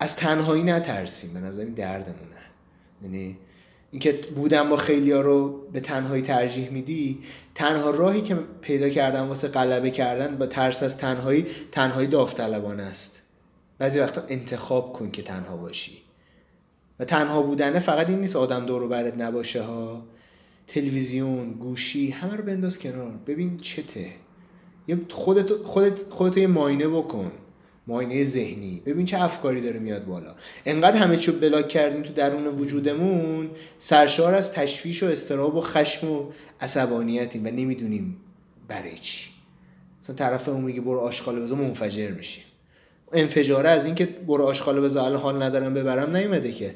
از 0.00 0.16
تنهایی 0.16 0.62
نترسیم 0.62 1.34
به 1.34 1.40
نظر 1.40 1.64
دردمونه. 1.64 2.36
یعنی 3.02 3.38
اینکه 3.90 4.12
بودن 4.12 4.68
با 4.68 4.76
خیلیا 4.76 5.20
رو 5.20 5.60
به 5.72 5.80
تنهایی 5.80 6.22
ترجیح 6.22 6.70
میدی 6.70 7.18
تنها 7.54 7.90
راهی 7.90 8.20
که 8.20 8.38
پیدا 8.60 8.88
کردن 8.88 9.20
واسه 9.20 9.48
غلبه 9.48 9.90
کردن 9.90 10.36
با 10.36 10.46
ترس 10.46 10.82
از 10.82 10.98
تنهایی 10.98 11.46
تنهایی 11.72 12.06
داوطلبانه 12.06 12.82
است. 12.82 13.22
بعضی 13.78 14.00
وقتا 14.00 14.22
انتخاب 14.28 14.92
کن 14.92 15.10
که 15.10 15.22
تنها 15.22 15.56
باشی. 15.56 15.98
و 16.98 17.04
تنها 17.04 17.42
بودنه 17.42 17.78
فقط 17.78 18.08
این 18.08 18.20
نیست 18.20 18.36
آدم 18.36 18.66
دور 18.66 18.88
برت 18.88 19.20
نباشه 19.20 19.62
ها. 19.62 20.06
تلویزیون 20.66 21.52
گوشی 21.52 22.10
همه 22.10 22.36
رو 22.36 22.44
بنداز 22.44 22.78
کنار. 22.78 23.14
ببین 23.26 23.56
چته. 23.56 24.12
یه 24.88 25.00
خودت 25.10 25.62
خودت 25.62 26.08
خودت 26.08 26.36
یه 26.36 26.46
ماینه 26.46 26.88
بکن. 26.88 27.32
ماینه 27.86 28.24
ذهنی. 28.24 28.82
ببین 28.86 29.06
چه 29.06 29.22
افکاری 29.22 29.60
داره 29.60 29.78
میاد 29.80 30.04
بالا. 30.04 30.34
انقدر 30.66 30.96
همه 30.96 31.16
چیو 31.16 31.38
بلاک 31.38 31.68
کردیم 31.68 32.02
تو 32.02 32.12
درون 32.12 32.46
وجودمون 32.46 33.50
سرشار 33.78 34.34
از 34.34 34.52
تشویش 34.52 35.02
و 35.02 35.06
استراب 35.06 35.56
و 35.56 35.60
خشم 35.60 36.10
و 36.10 36.32
عصبانیتیم 36.60 37.46
و 37.46 37.50
نمی‌دونیم 37.50 38.16
برای 38.68 38.98
چی. 38.98 39.30
مثلا 40.02 40.16
طرف 40.16 40.48
اون 40.48 40.60
میگه 40.60 40.80
برو 40.80 40.98
آشغال 40.98 41.42
بزن 41.42 41.54
منفجر 41.54 42.10
میشی 42.10 42.42
انفجاره 43.12 43.68
از 43.68 43.86
اینکه 43.86 44.06
برو 44.06 44.44
آشغال 44.44 44.80
بذار 44.80 45.16
حال 45.16 45.42
ندارم 45.42 45.74
ببرم 45.74 46.16
نیومده 46.16 46.52
که. 46.52 46.74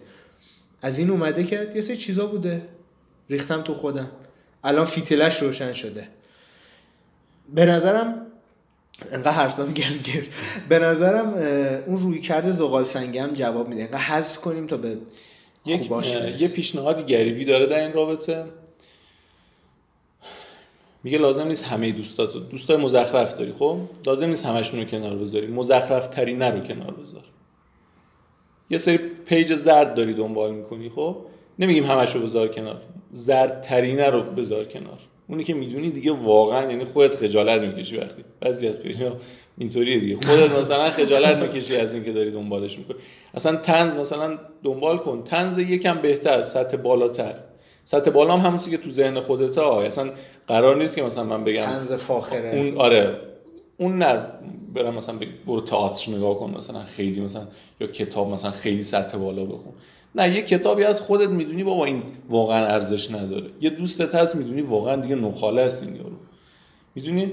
از 0.82 0.98
این 0.98 1.11
اومده 1.11 1.44
که 1.44 1.70
یه 1.74 1.81
سری 1.81 1.97
چیزا 1.97 2.27
بوده. 2.27 2.62
ریختم 3.31 3.62
تو 3.62 3.74
خودم. 3.74 4.11
الان 4.65 4.85
فیتلش 4.86 5.43
روشن 5.43 5.73
شده. 5.73 6.09
به 7.55 7.66
نظرم 7.66 8.27
انقدر 9.12 9.31
حرسام 9.31 9.74
گل 9.74 9.98
گرد 10.05 10.27
به 10.69 10.78
نظرم 10.78 11.35
اون 11.86 11.97
روی 11.97 12.20
کرده 12.20 12.51
زغال 12.51 12.85
سنگم 12.85 13.31
جواب 13.35 13.69
میده. 13.69 13.82
انقدر 13.82 13.98
حذف 13.98 14.39
کنیم 14.39 14.66
تا 14.66 14.77
به 14.77 14.98
یک 15.66 15.90
یه 16.39 16.48
پیشنهادی 16.48 17.02
گریوی 17.02 17.44
داره 17.44 17.66
در 17.66 17.81
این 17.81 17.93
رابطه. 17.93 18.44
میگه 21.05 21.18
لازم 21.18 21.47
نیست 21.47 21.64
همه 21.64 21.93
دوستات 21.93 22.48
دوستای 22.51 22.77
مزخرف 22.77 23.35
داری 23.35 23.52
خب؟ 23.52 23.77
لازم 24.06 24.28
نیست 24.28 24.47
همشون 24.47 24.81
رو 24.81 24.86
کنار 24.86 25.16
بذاری. 25.16 25.47
مزخرف 25.47 26.06
ترین 26.06 26.43
رو 26.43 26.60
کنار 26.60 26.94
بذار. 26.94 27.24
یه 28.70 28.78
سری 28.78 28.97
page 28.97 29.55
زرد 29.55 29.94
داری 29.94 30.14
دنبال 30.14 30.55
می‌کنی 30.55 30.89
خب؟ 30.89 31.16
نمیگیم 31.59 31.85
همش 31.85 32.14
رو 32.14 32.20
بذار 32.22 32.48
کنار. 32.48 32.82
زرد 33.10 33.60
ترینه 33.60 34.06
رو 34.06 34.22
بذار 34.22 34.64
کنار. 34.64 34.98
اونی 35.28 35.44
که 35.44 35.55
می‌دونی 35.55 35.90
دیگه 35.90 36.12
واقعا 36.12 36.70
یعنی 36.70 36.85
خودت 36.85 37.14
خجالت 37.14 37.60
می‌کشی 37.60 37.97
وقتی. 37.97 38.24
بعضی 38.40 38.68
از 38.68 38.82
page 38.82 39.12
اینطوریه 39.59 39.98
دیگه. 39.98 40.16
خودت 40.16 40.51
مثلا 40.51 40.90
خجالت 40.90 41.36
می‌کشی 41.36 41.77
از 41.77 41.94
اینکه 41.94 42.12
داری 42.12 42.31
دنبالش 42.31 42.78
می‌کنی. 42.78 42.97
اصلا 43.35 43.56
طنز 43.57 43.97
مثلا 43.97 44.39
دنبال 44.64 44.98
کن. 44.98 45.24
طنز 45.24 45.59
یکم 45.59 46.02
بهتر 46.02 46.43
سطح 46.43 46.77
بالاتر. 46.77 47.35
سطح 47.85 48.11
بالا 48.11 48.36
هم 48.36 48.47
همونی 48.47 48.62
که 48.70 48.77
تو 48.77 48.90
ذهن 48.90 49.20
خودت 49.20 49.59
ها 49.59 49.82
اصلا 49.82 50.11
قرار 50.48 50.77
نیست 50.77 50.97
که 50.97 51.02
مثلا 51.02 51.24
من 51.24 51.44
بگم 51.44 51.65
طنز 51.65 51.93
فاخره. 51.93 52.57
اون 52.57 52.77
آره 52.77 53.20
اون 53.77 53.98
نه 53.98 54.23
برم 54.74 54.94
مثلا 54.94 55.15
برو 55.47 55.61
تئاتر 55.61 56.12
نگاه 56.12 56.39
کن 56.39 56.51
مثلا 56.57 56.85
خیلی 56.85 57.20
مثلا 57.20 57.43
یا 57.81 57.86
کتاب 57.86 58.28
مثلا 58.28 58.51
خیلی 58.51 58.82
سطح 58.82 59.19
بالا 59.19 59.44
بخون. 59.44 59.73
نه 60.15 60.35
یه 60.35 60.43
کتابی 60.43 60.85
از 60.85 61.01
خودت 61.01 61.28
می‌دونی 61.28 61.65
بابا 61.65 61.85
این 61.85 62.02
واقعا 62.28 62.66
ارزش 62.66 63.11
نداره. 63.11 63.51
یه 63.61 63.70
دوستت 63.70 64.15
هست 64.15 64.36
می‌دونی 64.36 64.61
واقعا 64.61 64.97
دیگه 64.97 65.15
نخاله 65.15 65.62
است 65.62 65.82
این 65.82 65.97
یارو. 65.97 66.16
می‌دونی؟ 66.94 67.32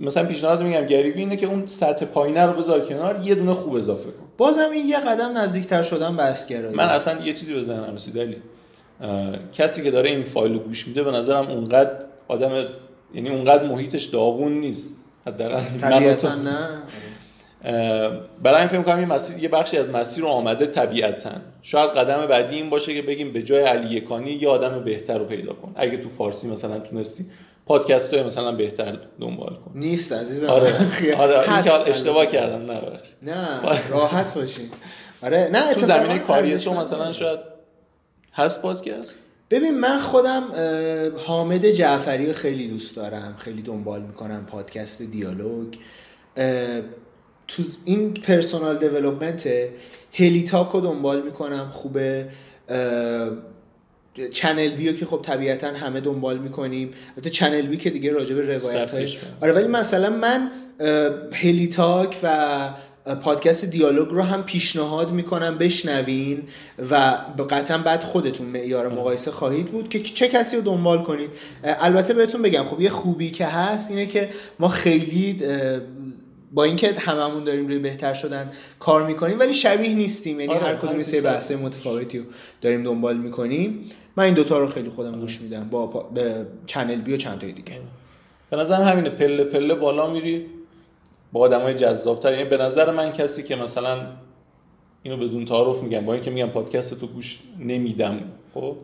مثلا 0.00 0.24
پیشنهاد 0.24 0.62
میگم 0.62 0.86
گریوی 0.86 1.20
اینه 1.20 1.36
که 1.36 1.46
اون 1.46 1.66
سطح 1.66 2.04
پایینه 2.04 2.46
رو 2.46 2.52
بذار 2.52 2.80
کنار 2.80 3.20
یه 3.24 3.34
دونه 3.34 3.54
خوب 3.54 3.74
اضافه 3.74 4.10
کن. 4.10 4.26
بازم 4.38 4.70
این 4.72 4.86
یه 4.86 4.96
قدم 4.96 5.38
نزدیکتر 5.38 5.82
شدن 5.82 6.16
به 6.16 6.70
من 6.70 6.84
اصلا 6.84 7.24
یه 7.24 7.32
چیزی 7.32 7.54
به 7.54 7.62
ذهنم 7.62 7.94
رسید 7.94 8.18
علی. 8.18 8.36
کسی 9.52 9.82
که 9.82 9.90
داره 9.90 10.10
این 10.10 10.22
فایل 10.22 10.52
رو 10.52 10.58
گوش 10.58 10.88
میده 10.88 11.02
به 11.02 11.10
نظرم 11.10 11.46
اونقدر 11.50 11.90
آدم 12.28 12.64
یعنی 13.14 13.28
اونقدر 13.28 13.66
محیطش 13.68 14.04
داغون 14.04 14.52
نیست. 14.52 15.04
حداقل 15.26 15.60
طبیعتا 15.80 16.34
نه. 16.34 16.68
برای 18.42 18.58
این 18.58 18.66
فکر 18.66 18.82
کنم 18.82 19.04
مسیر 19.04 19.38
یه 19.38 19.48
بخشی 19.48 19.78
از 19.78 19.90
مسیر 19.90 20.24
رو 20.24 20.30
آمده 20.30 20.66
طبیعتا. 20.66 21.30
شاید 21.62 21.90
قدم 21.90 22.26
بعدی 22.26 22.56
این 22.56 22.70
باشه 22.70 22.94
که 22.94 23.02
بگیم 23.02 23.32
به 23.32 23.42
جای 23.42 23.62
علی 23.62 23.96
یکانی 23.96 24.30
یه 24.30 24.48
آدم 24.48 24.84
بهتر 24.84 25.18
رو 25.18 25.24
پیدا 25.24 25.52
کن. 25.52 25.72
اگه 25.76 25.96
تو 25.96 26.08
فارسی 26.08 26.48
مثلا 26.48 26.78
تونستی 26.78 27.26
پادکست 27.66 28.14
های 28.14 28.22
مثلا 28.22 28.52
بهتر 28.52 28.96
دنبال 29.20 29.54
کن. 29.54 29.72
نیست 29.74 30.12
عزیزم. 30.12 30.46
آره. 30.46 30.72
آره 31.22 31.38
این 31.38 31.72
اشتباه 31.86 32.26
کردم 32.26 32.70
نه 32.70 32.80
نه 33.22 33.90
راحت 33.90 34.34
باشین 34.34 34.68
آره 35.22 35.48
نه 35.52 35.74
تو 35.74 35.80
زمینه 35.80 36.18
کاری 36.18 36.58
تو 36.58 36.74
مثلا 36.74 37.12
شاید 37.12 37.57
هست 38.38 38.62
پادکست؟ 38.62 39.14
ببین 39.50 39.78
من 39.78 39.98
خودم 39.98 40.44
حامد 41.16 41.66
جعفری 41.66 42.32
خیلی 42.32 42.68
دوست 42.68 42.96
دارم. 42.96 43.34
خیلی 43.38 43.62
دنبال 43.62 44.02
می‌کنم 44.02 44.46
پادکست 44.46 45.02
دیالوگ. 45.02 45.74
تو 47.48 47.62
این 47.84 48.14
personal 48.14 48.78
development 48.78 49.48
هلی 50.12 50.42
تاک 50.42 50.68
رو 50.68 50.80
دنبال 50.80 51.22
می‌کنم. 51.22 51.68
خوبه 51.72 52.28
چنل 54.32 54.68
بی 54.68 54.80
رو 54.80 54.92
که 54.92 55.06
خب 55.06 55.20
طبیعتا 55.22 55.68
همه 55.68 56.00
دنبال 56.00 56.38
می‌کنیم. 56.38 56.90
حتی 57.16 57.30
چنل 57.30 57.66
بی 57.66 57.76
که 57.76 57.90
دیگه 57.90 58.12
راجع 58.12 58.34
به 58.34 58.42
روایت 58.42 58.90
های 58.90 59.18
آره 59.40 59.52
ولی 59.52 59.68
مثلا 59.68 60.10
من 60.10 60.50
هلی 61.32 61.68
تاک 61.68 62.16
و 62.22 62.28
پادکست 63.14 63.64
دیالوگ 63.64 64.08
رو 64.08 64.22
هم 64.22 64.42
پیشنهاد 64.42 65.12
می‌کنم 65.12 65.58
بشنوین 65.58 66.42
و 66.90 66.94
قطعا 67.50 67.78
بعد 67.78 68.02
خودتون 68.02 68.46
معیار 68.46 68.88
مقایسه 68.88 69.30
خواهید 69.30 69.66
بود 69.66 69.88
که 69.88 70.02
چه 70.02 70.28
کسی 70.28 70.56
رو 70.56 70.62
دنبال 70.62 71.02
کنید. 71.02 71.30
البته 71.64 72.14
بهتون 72.14 72.42
بگم 72.42 72.64
خب 72.64 72.80
یه 72.80 72.88
خوبی 72.88 73.30
که 73.30 73.46
هست 73.46 73.90
اینه 73.90 74.06
که 74.06 74.28
ما 74.58 74.68
خیلی 74.68 75.36
با 76.52 76.64
اینکه 76.64 76.92
هممون 76.92 77.44
داریم 77.44 77.66
روی 77.66 77.78
بهتر 77.78 78.14
شدن 78.14 78.50
کار 78.78 79.06
می‌کنیم 79.06 79.38
ولی 79.38 79.54
شبیه 79.54 79.94
نیستیم. 79.94 80.40
یعنی 80.40 80.52
آره، 80.52 80.66
هر 80.66 80.74
کدوم 80.74 81.02
سه 81.02 81.22
بحث 81.22 81.50
متفاوتی 81.50 82.18
رو 82.18 82.24
داریم 82.60 82.84
دنبال 82.84 83.16
می‌کنیم. 83.16 83.80
من 84.16 84.24
این 84.24 84.34
دوتا 84.34 84.58
رو 84.58 84.66
خیلی 84.66 84.90
خودم 84.90 85.20
گوش 85.20 85.40
میدم 85.40 85.68
با 85.70 85.86
به 85.86 86.46
چنل 86.66 86.96
بی 86.96 87.14
و 87.14 87.16
چند 87.16 87.38
تای 87.38 87.52
دیگه. 87.52 87.72
به 88.50 88.56
نظرم 88.56 88.82
همینه 88.82 89.10
پله 89.10 89.44
پله 89.44 89.74
بالا 89.74 90.10
میری. 90.10 90.46
با 91.32 91.40
آدمای 91.40 91.74
جذابتر. 91.74 92.32
یعنی 92.32 92.44
به 92.44 92.56
نظر 92.56 92.90
من 92.90 93.12
کسی 93.12 93.42
که 93.42 93.56
مثلا 93.56 94.06
اینو 95.02 95.16
بدون 95.16 95.44
تعارف 95.44 95.82
میگم 95.82 96.06
با 96.06 96.12
اینکه 96.12 96.30
میگم 96.30 96.46
پادکستتو 96.48 97.06
گوش 97.06 97.38
نمیدم 97.58 98.20
خب؟ 98.54 98.76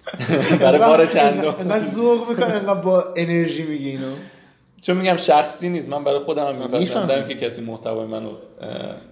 برای 0.60 0.78
بار 0.78 1.06
چندم. 1.06 1.54
انقدر 1.60 1.84
ذوق 1.84 2.28
می‌کنه 2.28 2.46
انقدر 2.46 2.80
با 2.80 3.04
انرژی 3.16 3.62
میگه 3.62 3.88
اینو. 3.88 4.12
چون 4.80 4.96
میگم 4.96 5.16
شخصی 5.16 5.68
نیست 5.68 5.88
من 5.90 6.04
برای 6.04 6.18
خودم 6.18 6.46
هم 6.46 6.56
میپسندم 6.56 7.24
که 7.24 7.34
کسی 7.34 7.62
محتوای 7.62 8.06
منو 8.06 8.30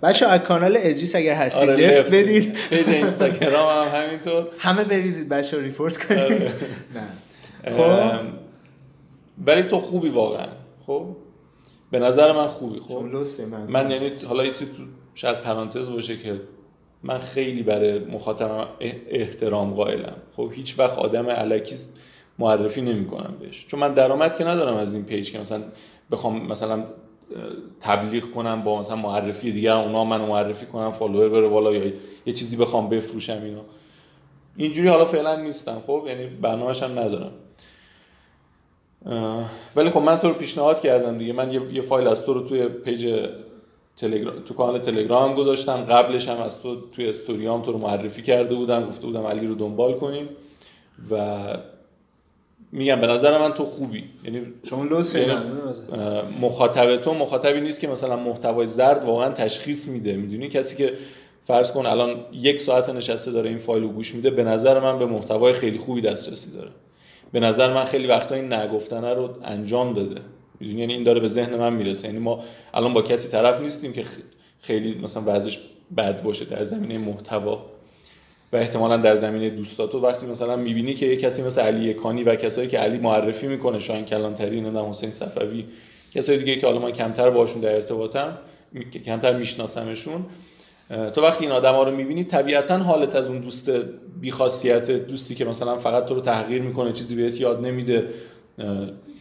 بچه 0.02 0.26
از 0.26 0.40
کانال 0.40 0.76
ادریس 0.76 1.14
اگر 1.14 1.34
هستید 1.34 1.70
آره 1.70 1.98
left 1.98 2.14
بدید. 2.14 2.56
page 2.70 2.88
اینستاگرام 2.88 3.84
هم 3.84 4.00
همینطور. 4.00 4.46
همه 4.58 4.84
بریزید 4.84 5.28
بچه 5.28 5.60
report 5.60 6.04
کنید. 6.04 6.20
آره. 6.20 6.52
نه. 7.64 7.70
خب؟ 7.70 8.20
ولی 9.46 9.62
تو 9.62 9.78
خوبی 9.78 10.08
واقعا. 10.08 10.46
خب؟ 10.86 11.06
به 11.90 11.98
نظر 11.98 12.32
من 12.32 12.46
خوبی 12.46 12.80
خب؟ 12.80 13.04
من, 13.50 13.66
من 13.66 13.90
یعنی 13.90 14.10
حالا 14.28 14.44
یه 14.44 14.50
تو 14.50 14.66
شاید 15.14 15.40
پرانتز 15.40 15.90
باشه 15.90 16.16
که 16.16 16.40
من 17.02 17.18
خیلی 17.18 17.62
برای 17.62 17.98
مخاطبم 17.98 18.66
احترام 19.10 19.74
قائلم. 19.74 20.16
خب 20.36 20.50
هیچ 20.52 20.78
وقت 20.78 20.98
آدم 20.98 21.26
الکی 21.28 22.00
معرفی 22.38 22.80
نمی‌کنم 22.80 23.34
بهش. 23.40 23.66
چون 23.66 23.80
من 23.80 23.94
درآمد 23.94 24.36
که 24.36 24.44
ندارم 24.44 24.76
از 24.76 24.94
این 24.94 25.04
page 25.04 25.32
که 25.32 25.38
مثلا 25.38 25.62
بخوام 26.10 26.46
مثلا 26.46 26.84
تبلیغ 27.80 28.30
کنم 28.30 28.62
با 28.62 28.80
مثلا 28.80 28.96
معرفی 28.96 29.52
دیگر 29.52 29.72
اونا 29.72 30.04
منو 30.04 30.26
معرفی 30.26 30.66
کنم 30.66 30.92
follower 30.92 31.28
بره 31.28 31.48
بالا 31.48 31.72
یا 31.72 31.92
یه 32.26 32.32
چیزی 32.32 32.56
بخوام 32.56 32.88
بفروشم 32.88 33.42
اینا. 33.42 33.64
اینجوری 34.56 34.88
حالا 34.88 35.04
فعلا 35.04 35.42
نیستم. 35.42 35.82
خب 35.86 36.04
یعنی 36.06 36.26
برنامه‌ش 36.26 36.82
هم 36.82 36.98
ندارم. 36.98 37.32
ولی 39.76 39.90
خب 39.90 40.00
من 40.00 40.18
تو 40.18 40.28
رو 40.28 40.34
پیشنهاد 40.34 40.80
کردم 40.80 41.18
دیگه. 41.18 41.32
من 41.32 41.52
یه, 41.72 41.80
فایل 41.80 42.08
از 42.08 42.26
تو 42.26 42.34
رو 42.34 42.40
توی 42.40 42.68
پیج 42.68 43.28
تلگرام 43.96 44.40
تو 44.40 44.54
کانال 44.54 44.78
تلگرام 44.78 45.34
گذاشتم. 45.34 45.84
قبلش 45.84 46.28
هم 46.28 46.40
از 46.40 46.62
تو 46.62 46.76
توی 46.90 47.08
استوریام 47.08 47.62
تو 47.62 47.72
رو 47.72 47.78
معرفی 47.78 48.22
کرده 48.22 48.54
بودم. 48.54 48.86
گفته 48.86 49.06
بودم 49.06 49.26
علی 49.26 49.46
رو 49.46 49.54
دنبال 49.54 49.94
کنیم 49.94 50.28
و 51.10 51.38
میگم 52.72 53.00
به 53.00 53.06
نظر 53.06 53.38
من 53.38 53.52
تو 53.52 53.64
خوبی. 53.64 54.04
یعنی 54.24 54.42
شما 54.62 54.84
یعنی 54.84 55.32
مخاطب 56.40 56.96
تو 56.96 57.14
مخاطبی 57.14 57.60
نیست 57.60 57.80
که 57.80 57.88
مثلا 57.88 58.16
محتوای 58.16 58.66
زرد 58.66 59.04
واقعا 59.04 59.32
تشخیص 59.32 59.88
میده. 59.88 60.12
می‌دونی؟ 60.12 60.48
کسی 60.48 60.76
که 60.76 60.92
فرض 61.44 61.72
کن 61.72 61.86
الان 61.86 62.16
یک 62.32 62.60
ساعت 62.60 62.88
نشسته 62.90 63.32
داره 63.32 63.48
این 63.48 63.58
فایل 63.58 63.82
رو 63.82 63.88
گوش 63.88 64.14
میده 64.14 64.30
به 64.30 64.44
نظر 64.44 64.80
من 64.80 64.98
به 64.98 65.06
محتوای 65.06 65.52
خیلی 65.52 65.78
خوبی 65.78 66.00
دسترسی 66.00 66.50
داره. 66.50 66.70
به 67.32 67.40
نظر 67.40 67.74
من 67.74 67.84
خیلی 67.84 68.06
وقتا 68.06 68.34
این 68.34 68.52
نگفتنه 68.52 69.14
رو 69.14 69.34
انجام 69.44 69.92
داده. 69.92 70.20
یعنی 70.60 70.92
این 70.92 71.02
داره 71.02 71.20
به 71.20 71.28
ذهن 71.28 71.56
من 71.56 71.72
می‌رسه. 71.72 72.06
یعنی 72.06 72.18
ما 72.18 72.44
الان 72.74 72.94
با 72.94 73.02
کسی 73.02 73.28
طرف 73.28 73.60
نیستیم 73.60 73.92
که 73.92 74.04
خیلی 74.62 74.94
مثلا 74.94 75.22
وضعش 75.26 75.58
بد 75.96 76.22
باشه 76.22 76.44
در 76.44 76.64
زمینه 76.64 76.98
محتوا. 76.98 77.64
و 78.52 78.56
احتمالا 78.56 78.96
در 78.96 79.16
زمینه 79.16 79.50
دوستاتو 79.50 80.00
وقتی 80.00 80.26
مثلا 80.26 80.56
می‌بینی 80.56 80.94
که 80.94 81.06
یه 81.06 81.16
کسی 81.16 81.42
مثل 81.42 81.60
علی 81.60 81.94
کانی 81.94 82.22
و 82.22 82.36
کسایی 82.36 82.68
که 82.68 82.78
علی 82.78 82.98
معرفی 82.98 83.46
می‌کنه 83.46 83.80
شاین 83.80 84.04
کلانتری 84.04 84.60
نمی‌دونم 84.60 84.90
حسین 84.90 85.12
صفوی 85.12 85.64
کسایی 86.14 86.38
دیگه 86.38 86.56
که 86.56 86.66
حالا 86.66 86.78
من 86.78 86.90
کمتر 86.90 87.30
باشون 87.30 87.60
در 87.60 87.74
ارتباطم 87.74 88.38
کمتر 89.04 89.36
میشناسمشون 89.36 90.26
تو 90.88 91.22
وقتی 91.22 91.44
این 91.44 91.52
آدم 91.52 91.72
ها 91.72 91.82
رو 91.82 91.96
می‌بینی 91.96 92.24
طبیعتا 92.24 92.78
حالت 92.78 93.16
از 93.16 93.28
اون 93.28 93.38
دوست 93.38 93.70
بیخاصیت 94.20 94.90
دوستی 94.90 95.34
که 95.34 95.44
مثلا 95.44 95.78
فقط 95.78 96.06
تو 96.06 96.14
رو 96.14 96.20
تحقیر 96.20 96.62
می‌کنه 96.62 96.92
چیزی 96.92 97.16
بهت 97.16 97.40
یاد 97.40 97.66
نمیده 97.66 98.08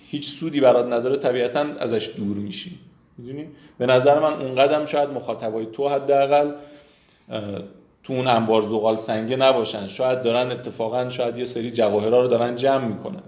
هیچ 0.10 0.30
سودی 0.30 0.62
برات 0.62 0.86
نداره 0.86 1.18
طبیعتا 1.18 1.66
ازش 1.80 2.10
دور 2.18 2.38
میشی. 2.38 2.80
می‌دونی؟ 3.18 3.48
به 3.78 3.86
نظر 3.86 4.20
من 4.20 4.34
اون 4.34 4.56
قدم 4.56 4.86
شاید 4.86 5.10
مخاطبای 5.10 5.66
تو 5.74 5.88
حداقل 5.88 6.52
تو 8.04 8.14
اون 8.14 8.28
انبار 8.28 8.62
زغال 8.62 8.98
سنگه 8.98 9.36
نباشن. 9.36 9.88
شاید 9.88 10.22
دارن 10.22 10.52
اتفاقا 10.52 11.10
شاید 11.10 11.38
یه 11.38 11.46
سری 11.46 11.72
جواهرها 11.72 12.22
رو 12.22 12.28
دارن 12.28 12.56
جمع 12.56 12.86
می‌کنن. 12.86 13.24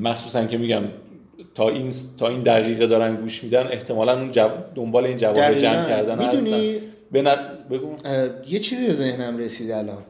مخصوصا 0.00 0.44
که 0.44 0.58
میگم 0.58 0.82
تا 1.54 1.68
این 1.68 1.92
تا 2.18 2.28
این 2.28 2.42
دقیقه 2.42 2.86
دارن 2.86 3.16
گوش 3.16 3.44
میدن 3.44 3.66
احتمالا 3.66 4.20
اون 4.20 4.30
دنبال 4.74 5.04
این 5.04 5.16
جواهر 5.16 5.54
جمع 5.54 5.88
کردن 5.88 6.18
هستن. 6.18 6.60
بگو. 7.70 7.96
یه 8.48 8.58
چیزی 8.58 8.86
به 8.86 8.92
ذهنم 8.92 9.38
رسید 9.38 9.70
الان. 9.70 10.02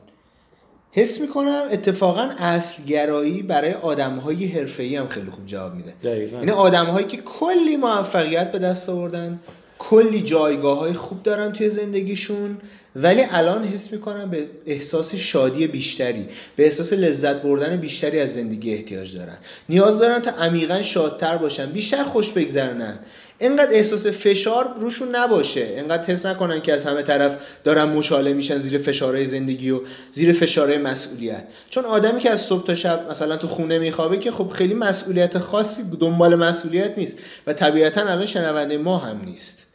حس 0.92 1.20
می‌کنم 1.20 1.62
اتفاقا 1.72 2.30
اصلگرایی 2.38 3.42
برای 3.42 3.72
آدم 3.72 4.16
های 4.16 4.46
حرفه‌ای 4.46 4.96
هم 4.96 5.08
خیلی 5.08 5.30
خوب 5.30 5.46
جواب 5.46 5.74
میده. 5.74 5.94
یعنی 6.04 6.50
آدم 6.50 6.86
هایی 6.86 7.06
که 7.06 7.16
کلی 7.16 7.76
موفقیت 7.76 8.52
به 8.52 8.58
دست 8.58 8.88
آوردن 8.88 9.40
کلی 9.78 10.20
جایگاه 10.20 10.78
های 10.78 10.92
خوب 10.92 11.22
دارن 11.22 11.52
توی 11.52 11.68
زندگیشون 11.68 12.58
ولی 12.96 13.22
الان 13.30 13.64
حس 13.64 13.92
می‌کنم 13.92 14.30
به 14.30 14.46
احساس 14.66 15.14
شادی 15.14 15.66
بیشتری 15.66 16.26
به 16.56 16.64
احساس 16.64 16.92
لذت 16.92 17.42
بردن 17.42 17.76
بیشتری 17.76 18.20
از 18.20 18.34
زندگی 18.34 18.74
احتیاج 18.74 19.16
دارن. 19.16 19.36
نیاز 19.68 19.98
دارن 19.98 20.18
تا 20.18 20.30
عمیقا 20.30 20.82
شادتر 20.82 21.36
باشن. 21.36 21.66
بیشتر 21.66 22.02
خوش 22.04 22.32
بگذرنن 22.32 22.98
اینقدر 23.38 23.70
احساس 23.72 24.06
فشار 24.06 24.68
روشون 24.80 25.16
نباشه. 25.16 25.60
اینقدر 25.60 26.04
حس 26.04 26.26
نکنن 26.26 26.60
که 26.60 26.72
از 26.72 26.86
همه 26.86 27.02
طرف 27.02 27.36
دارن 27.64 27.84
مشاله 27.84 28.32
میشن 28.32 28.58
زیر 28.58 28.78
فشارهای 28.78 29.26
زندگی 29.26 29.70
و 29.70 29.80
زیر 30.12 30.32
فشارهای 30.32 30.78
مسئولیت. 30.78 31.44
چون 31.70 31.84
آدمی 31.84 32.20
که 32.20 32.30
از 32.30 32.40
صبح 32.40 32.66
تا 32.66 32.74
شب 32.74 33.10
مثلا 33.10 33.36
تو 33.36 33.48
خونه 33.48 33.78
میخوابه 33.78 34.18
که 34.18 34.30
خب 34.30 34.48
خیلی 34.48 34.74
مسئولیت 34.74 35.38
خاصی 35.38 35.82
دنبال 36.00 36.34
مسئولیت 36.34 36.98
نیست 36.98 37.18
و 37.46 37.52
طبیعتا 37.52 38.00
الان 38.00 38.26
شنونده 38.26 38.78
ما 38.78 38.98
هم 38.98 39.20
نیست. 39.24 39.66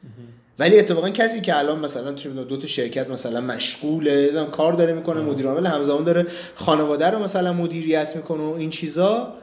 ولی 0.60 0.80
اتفاقا 0.80 1.10
کسی 1.10 1.41
که 1.41 1.57
الان 1.57 1.80
مثلا 1.80 2.11
دو 2.44 2.57
تا 2.57 2.68
شرکت 2.68 3.10
مثلا 3.10 3.41
مشغوله 3.41 4.45
کار 4.52 4.73
داره 4.73 4.94
می‌کنه 4.94 5.22
مدیر 5.22 5.48
عامل 5.48 5.65
همزمان 5.65 6.03
داره 6.03 6.26
خانواده 6.56 7.10
رو 7.10 7.19
مثلا 7.19 7.53
مدیریت 7.53 8.15
می‌کنه 8.15 8.44
و 8.44 8.53
این 8.53 8.69
چیزا 8.69 9.34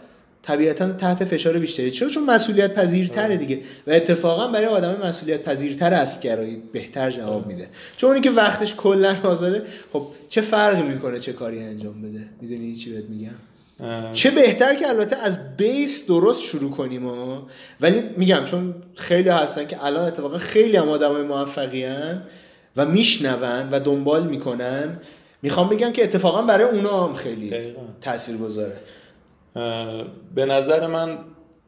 طبیعتا 0.42 0.92
تحت 0.92 1.24
فشار 1.24 1.58
بیشتری. 1.58 1.90
چرا؟ 1.90 2.08
چون 2.08 2.24
مسئولیت 2.24 2.74
پذیرتره 2.74 3.36
دیگه. 3.36 3.60
و 3.86 3.90
اتفاقا 3.90 4.48
برای 4.48 4.66
آدم 4.66 5.06
مسئولیت 5.06 5.42
پذیرتر 5.42 5.94
است 5.94 6.20
گرایی 6.20 6.62
بهتر 6.72 7.10
جواب 7.10 7.46
میده. 7.46 7.68
چون 7.96 8.10
اونی 8.10 8.20
که 8.20 8.30
وقتش 8.30 8.74
کلا 8.74 9.16
آزاده 9.22 9.62
خب 9.92 10.06
چه 10.28 10.40
فرقی 10.40 10.82
می‌کنه 10.82 11.20
چه 11.20 11.32
کاری 11.32 11.62
انجام 11.62 12.02
بده؟ 12.02 12.26
می‌دونی 12.40 12.76
چی 12.76 12.92
بهت 12.92 13.04
میگم؟ 13.04 13.30
چه 14.12 14.30
بهتر 14.30 14.74
که 14.74 14.88
البته 14.88 15.16
از 15.16 15.56
بیس 15.56 16.06
درست 16.06 16.42
شروع 16.42 16.70
کنیم 16.70 17.06
ها 17.06 17.46
ولی 17.80 18.02
میگم 18.16 18.44
چون 18.44 18.74
خیلی 18.94 19.28
هستن 19.28 19.66
که 19.66 19.84
الان 19.84 20.04
اتفاقا 20.04 20.38
خیلی 20.38 20.76
هم 20.76 20.88
آدم 20.88 21.12
های 21.12 21.22
موفقی 21.22 21.86
و 22.76 22.86
میشنون 22.86 23.68
و 23.70 23.80
دنبال 23.80 24.26
می‌کنن. 24.26 25.00
می‌خوام 25.42 25.68
بگم 25.68 25.92
که 25.92 26.04
اتفاقا 26.04 26.42
برای 26.42 26.68
اونا 26.68 27.06
هم 27.06 27.14
خیلی 27.14 27.74
تاثیر 28.00 28.36
گذاره 28.36 28.76
به 30.34 30.44
نظر 30.46 30.86
من 30.86 31.18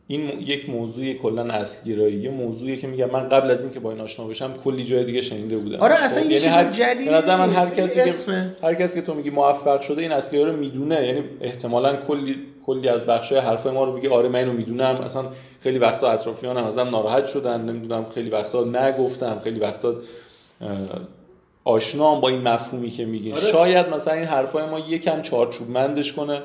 این 0.06 0.40
یک 0.40 0.70
موضوع 0.70 1.12
کلا 1.12 1.42
اصلگرایی 1.42 2.16
یه 2.16 2.30
موضوعی 2.30 2.76
که 2.76 2.86
میگم 2.86 3.10
من 3.10 3.28
قبل 3.28 3.50
از 3.50 3.64
اینکه 3.64 3.80
با 3.80 3.90
این 3.90 4.00
آشنا 4.00 4.26
بشم 4.26 4.54
کلی 4.64 4.84
جای 4.84 5.04
دیگه 5.04 5.20
شنیده 5.20 5.58
بودم. 5.58 5.78
آره 5.78 6.04
اصلا 6.04 6.24
یه 6.24 6.44
یعنی 6.44 6.64
چیز 6.64 6.80
جدید 6.80 7.08
به 7.08 7.14
نظر 7.14 7.36
من 7.36 7.50
هر 7.50 7.70
کسی 7.70 8.04
که 8.04 8.12
هر 8.62 8.74
کسی 8.74 9.00
که 9.00 9.06
تو 9.06 9.14
میگی 9.14 9.30
موفق 9.30 9.80
شده 9.80 10.02
این 10.02 10.12
اصلگرایی 10.12 10.52
رو 10.52 10.56
می‌دونه 10.56 11.06
یعنی 11.06 11.24
احتمالا 11.40 11.96
کلی 11.96 12.36
کلی 12.66 12.88
از 12.88 13.06
بخشای 13.06 13.38
حرفای 13.38 13.72
ما 13.72 13.84
رو 13.84 13.92
میگه 13.92 14.10
آره 14.10 14.28
من 14.28 14.38
اینو 14.38 14.52
می‌دونم. 14.52 14.96
اصلا 15.04 15.24
خیلی 15.60 15.78
وقتا 15.78 16.10
اطرافیانم 16.10 16.64
ازم 16.64 16.88
ناراحت 16.88 17.26
شدن 17.26 17.60
نمی‌دونم 17.60 18.06
خیلی 18.14 18.30
وقتا 18.30 18.64
نگفتم 18.64 19.40
خیلی 19.44 19.60
وقتا 19.60 19.94
آشنام 21.64 22.20
با 22.20 22.28
این 22.28 22.42
مفهومی 22.42 22.90
که 22.90 23.04
میگین. 23.04 23.34
آره. 23.34 23.42
شاید 23.42 23.88
مثلا 23.88 24.14
این 24.14 24.24
حرفای 24.24 24.66
ما 24.66 24.78
یکم 24.78 25.22
چارچوب 25.22 25.70
مندش 25.70 26.12
کنه. 26.12 26.40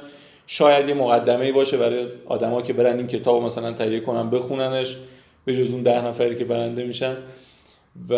شاید 0.50 0.90
یه 0.90 0.94
مقدمه 0.94 1.46
ای 1.46 1.52
باشه 1.52 1.78
برای 1.78 2.08
آدما 2.26 2.62
که 2.62 2.74
برن 2.74 2.98
این 2.98 3.08
کتاب 3.08 3.44
مثلا 3.44 3.72
تهیه 3.72 4.00
کنن 4.00 4.30
بخوننش 4.30 4.98
به 5.46 5.56
جز 5.56 5.72
اون 5.72 5.84
ده 5.84 6.06
نفری 6.06 6.36
که 6.36 6.46
برنده 6.46 6.84
میشن. 6.84 7.18
و 8.10 8.14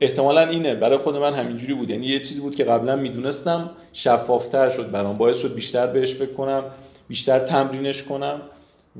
احتمالا 0.00 0.48
اینه. 0.48 0.74
برای 0.74 0.98
خود 0.98 1.16
من 1.16 1.34
همینجوری 1.34 1.74
بود. 1.74 1.90
یعنی 1.90 2.06
یه 2.06 2.20
چیزی 2.20 2.40
بود 2.40 2.54
که 2.54 2.64
قبلا 2.64 2.96
می‌دونستم 2.96 3.70
شفافتر 3.92 4.68
شد 4.68 4.90
برام. 4.90 5.18
باعث 5.18 5.38
شد 5.38 5.54
بیشتر 5.54 5.86
بهش 5.86 6.14
فکر 6.14 6.32
کنم 6.32 6.64
بیشتر 7.08 7.38
تمرینش 7.38 8.02
کنم. 8.02 8.42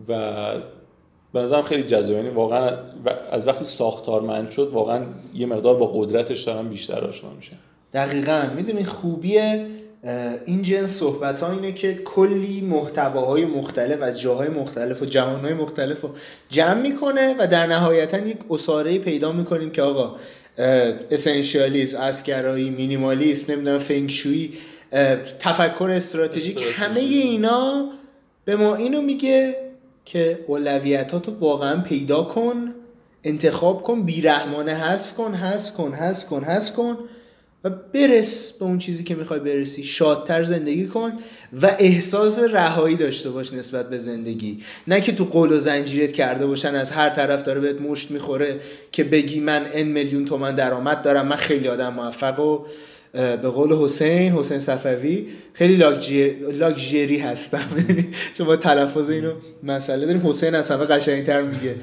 و 0.09 0.32
به 1.32 1.40
نظرم 1.40 1.62
خیلی 1.62 1.82
جذاب. 1.82 2.16
یعنی 2.16 2.28
واقعا 2.28 2.76
از 3.30 3.48
وقتی 3.48 3.64
ساختارمند 3.64 4.51
شد 4.51 4.68
واقعا 4.72 5.05
یه 5.34 5.47
مقدار 5.47 5.76
با 5.76 5.86
قدرتش 5.86 6.43
دارم 6.43 6.68
بیشتر 6.68 7.05
آشنا 7.05 7.30
میشه 7.30 7.52
دقیقا. 7.93 8.48
می‌دونی 8.56 8.84
خوبیه؟ 8.84 9.66
این 10.47 10.62
جنس 10.62 10.99
صحبت 10.99 11.41
ها 11.41 11.53
اینه 11.53 11.73
که 11.73 11.95
کلی 11.95 12.61
محتواهای 12.61 13.45
مختلف 13.45 14.03
از 14.03 14.20
جاهای 14.20 14.49
مختلف 14.49 15.03
و 15.03 15.05
جهانهای 15.05 15.55
مختلف 15.55 16.01
رو 16.01 16.11
جمع 16.49 16.81
می‌کنه 16.81 17.37
و 17.39 17.47
در 17.47 17.66
نهایتا 17.66 18.19
یک 18.19 18.39
اصاره 18.51 18.99
پیدا 18.99 19.33
می‌کنیم 19.33 19.70
که 19.70 19.83
آقا 19.83 20.16
اسنشیالیسم 21.11 21.99
اسکرایی 21.99 22.70
مینیمالیسم 22.70 23.53
نمی‌دونم 23.53 23.79
فنگشویی 23.79 24.53
تفکر 25.39 25.91
استراتژیک 25.91 26.62
همه 26.73 27.01
اینا 27.01 27.89
به 28.45 28.57
ما 28.57 28.74
اینو 28.74 29.03
میگه 29.03 29.57
که 30.05 30.39
اولویتات 30.47 31.29
واقعا 31.41 31.81
پیدا 31.81 32.23
کن 32.23 32.74
انتخاب 33.24 33.83
کن 33.83 34.03
بیرحمانه 34.03 34.74
حذف 34.74 35.15
کن 35.15 35.35
حذف 35.35 35.73
کن 35.73 35.93
حذف 35.95 36.27
کن 36.27 36.45
حذف 36.45 36.73
کن. 36.73 36.99
و 37.64 37.70
برس 37.70 38.52
به 38.52 38.64
اون 38.64 38.78
چیزی 38.78 39.05
که 39.05 39.14
می‌خوای 39.14 39.40
برسی. 39.40 39.82
شادتر 39.82 40.44
زندگی 40.44 40.86
کن 40.86 41.12
و 41.62 41.76
احساس 41.78 42.39
رهایی 42.39 42.97
داشته 42.97 43.30
باش 43.30 43.52
نسبت 43.52 43.90
به 43.90 43.98
زندگی. 43.98 44.59
نه 44.89 45.01
که 45.01 45.12
تو 45.12 45.24
قول 45.24 45.52
و 45.52 45.59
زنجیرت 45.59 46.12
کرده 46.12 46.47
باشن 46.47 46.74
از 46.74 46.90
هر 46.90 47.10
طرف 47.10 47.43
داره 47.43 47.60
بهت 47.60 47.80
مشت 47.80 48.10
می‌خوره 48.10 48.60
که 48.93 49.05
بگی 49.05 49.40
من 49.40 49.66
ان 49.72 49.82
میلیون 49.82 50.24
تومن 50.24 50.55
درآمد 50.55 51.02
دارم 51.02 51.28
من 51.28 51.36
خیلی 51.36 51.68
آدم 51.68 51.94
موفق 51.94 52.40
و 52.40 52.64
به 53.12 53.48
قول 53.48 53.72
حسین 53.72 54.32
حسین 54.32 54.60
صفوی 54.60 55.26
خیلی 55.52 55.76
لاکجری 56.52 57.18
هستم. 57.18 57.84
چون 58.39 58.47
با 58.47 58.56
تلفظ 58.56 59.10
اینو 59.10 59.32
مسئله 59.62 60.06
داریم. 60.06 60.26
حسین 60.26 60.55
از 60.55 60.70
همه 60.70 60.84
قشنگتر 60.84 61.43
میگه. 61.43 61.76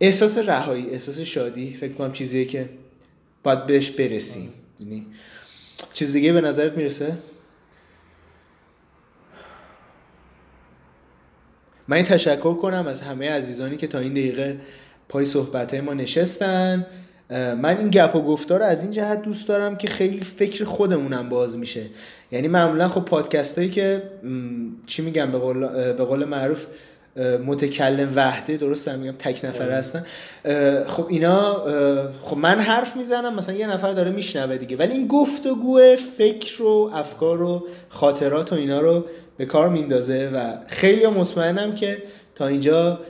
احساس 0.00 0.38
رهایی 0.38 0.86
احساس 0.90 1.20
شادی 1.20 1.76
فکر 1.80 1.92
کنم 1.92 2.12
چیزیه 2.12 2.44
که 2.44 2.68
باید 3.46 3.66
بهش 3.66 3.90
برسیم. 3.90 4.52
یعنی 4.80 5.06
چیز 5.92 6.12
دیگه 6.12 6.32
به 6.32 6.40
نظرت 6.40 6.72
می‌رسه؟ 6.72 7.18
من 11.88 11.96
این 11.96 12.06
تشکر 12.06 12.54
کنم 12.54 12.86
از 12.86 13.02
همه 13.02 13.30
عزیزانی 13.30 13.76
که 13.76 13.86
تا 13.86 13.98
این 13.98 14.12
دقیقه 14.12 14.60
پای 15.08 15.24
صحبت 15.24 15.74
ما 15.74 15.94
نشستن. 15.94 16.86
من 17.30 17.78
این 17.78 17.90
گپ 17.90 18.16
و 18.16 18.22
گفتار 18.22 18.62
از 18.62 18.82
این 18.82 18.92
جهت 18.92 19.22
دوست 19.22 19.48
دارم 19.48 19.76
که 19.76 19.88
خیلی 19.88 20.20
فکر 20.20 20.64
خودمونم 20.64 21.28
باز 21.28 21.58
میشه. 21.58 21.86
یعنی 22.32 22.48
معمولا 22.48 22.88
خب 22.88 23.04
پادکست 23.04 23.58
هایی 23.58 23.70
که 23.70 24.02
چی 24.86 25.02
میگم 25.02 25.32
به 25.32 25.38
قول, 25.38 25.66
به 25.92 26.04
قول 26.04 26.24
معروف 26.24 26.66
متکلم 27.46 28.12
وحده 28.14 28.56
درست 28.56 28.88
هم 28.88 28.98
میگم 28.98 29.14
تک 29.18 29.44
نفره 29.44 29.64
آره. 29.64 29.74
هستن. 29.74 30.04
خب 30.86 31.06
اینا 31.08 31.64
خب 32.22 32.36
من 32.36 32.60
حرف 32.60 32.96
می‌زنم 32.96 33.34
مثلا 33.34 33.54
یه 33.54 33.66
نفر 33.66 33.92
داره 33.92 34.10
میشنوه 34.10 34.56
دیگه. 34.56 34.76
ولی 34.76 34.92
این 34.92 35.06
گفتگو 35.06 35.80
فکر 36.18 36.62
و 36.62 36.90
افکار 36.94 37.42
و 37.42 37.66
خاطرات 37.88 38.52
و 38.52 38.56
اینا 38.56 38.80
رو 38.80 39.04
به 39.36 39.44
کار 39.44 39.68
میندازه 39.68 40.30
و 40.34 40.52
خیلی 40.66 41.06
مطمئنم 41.06 41.74
که 41.74 42.02
تا 42.34 42.46
اینجا 42.46 43.00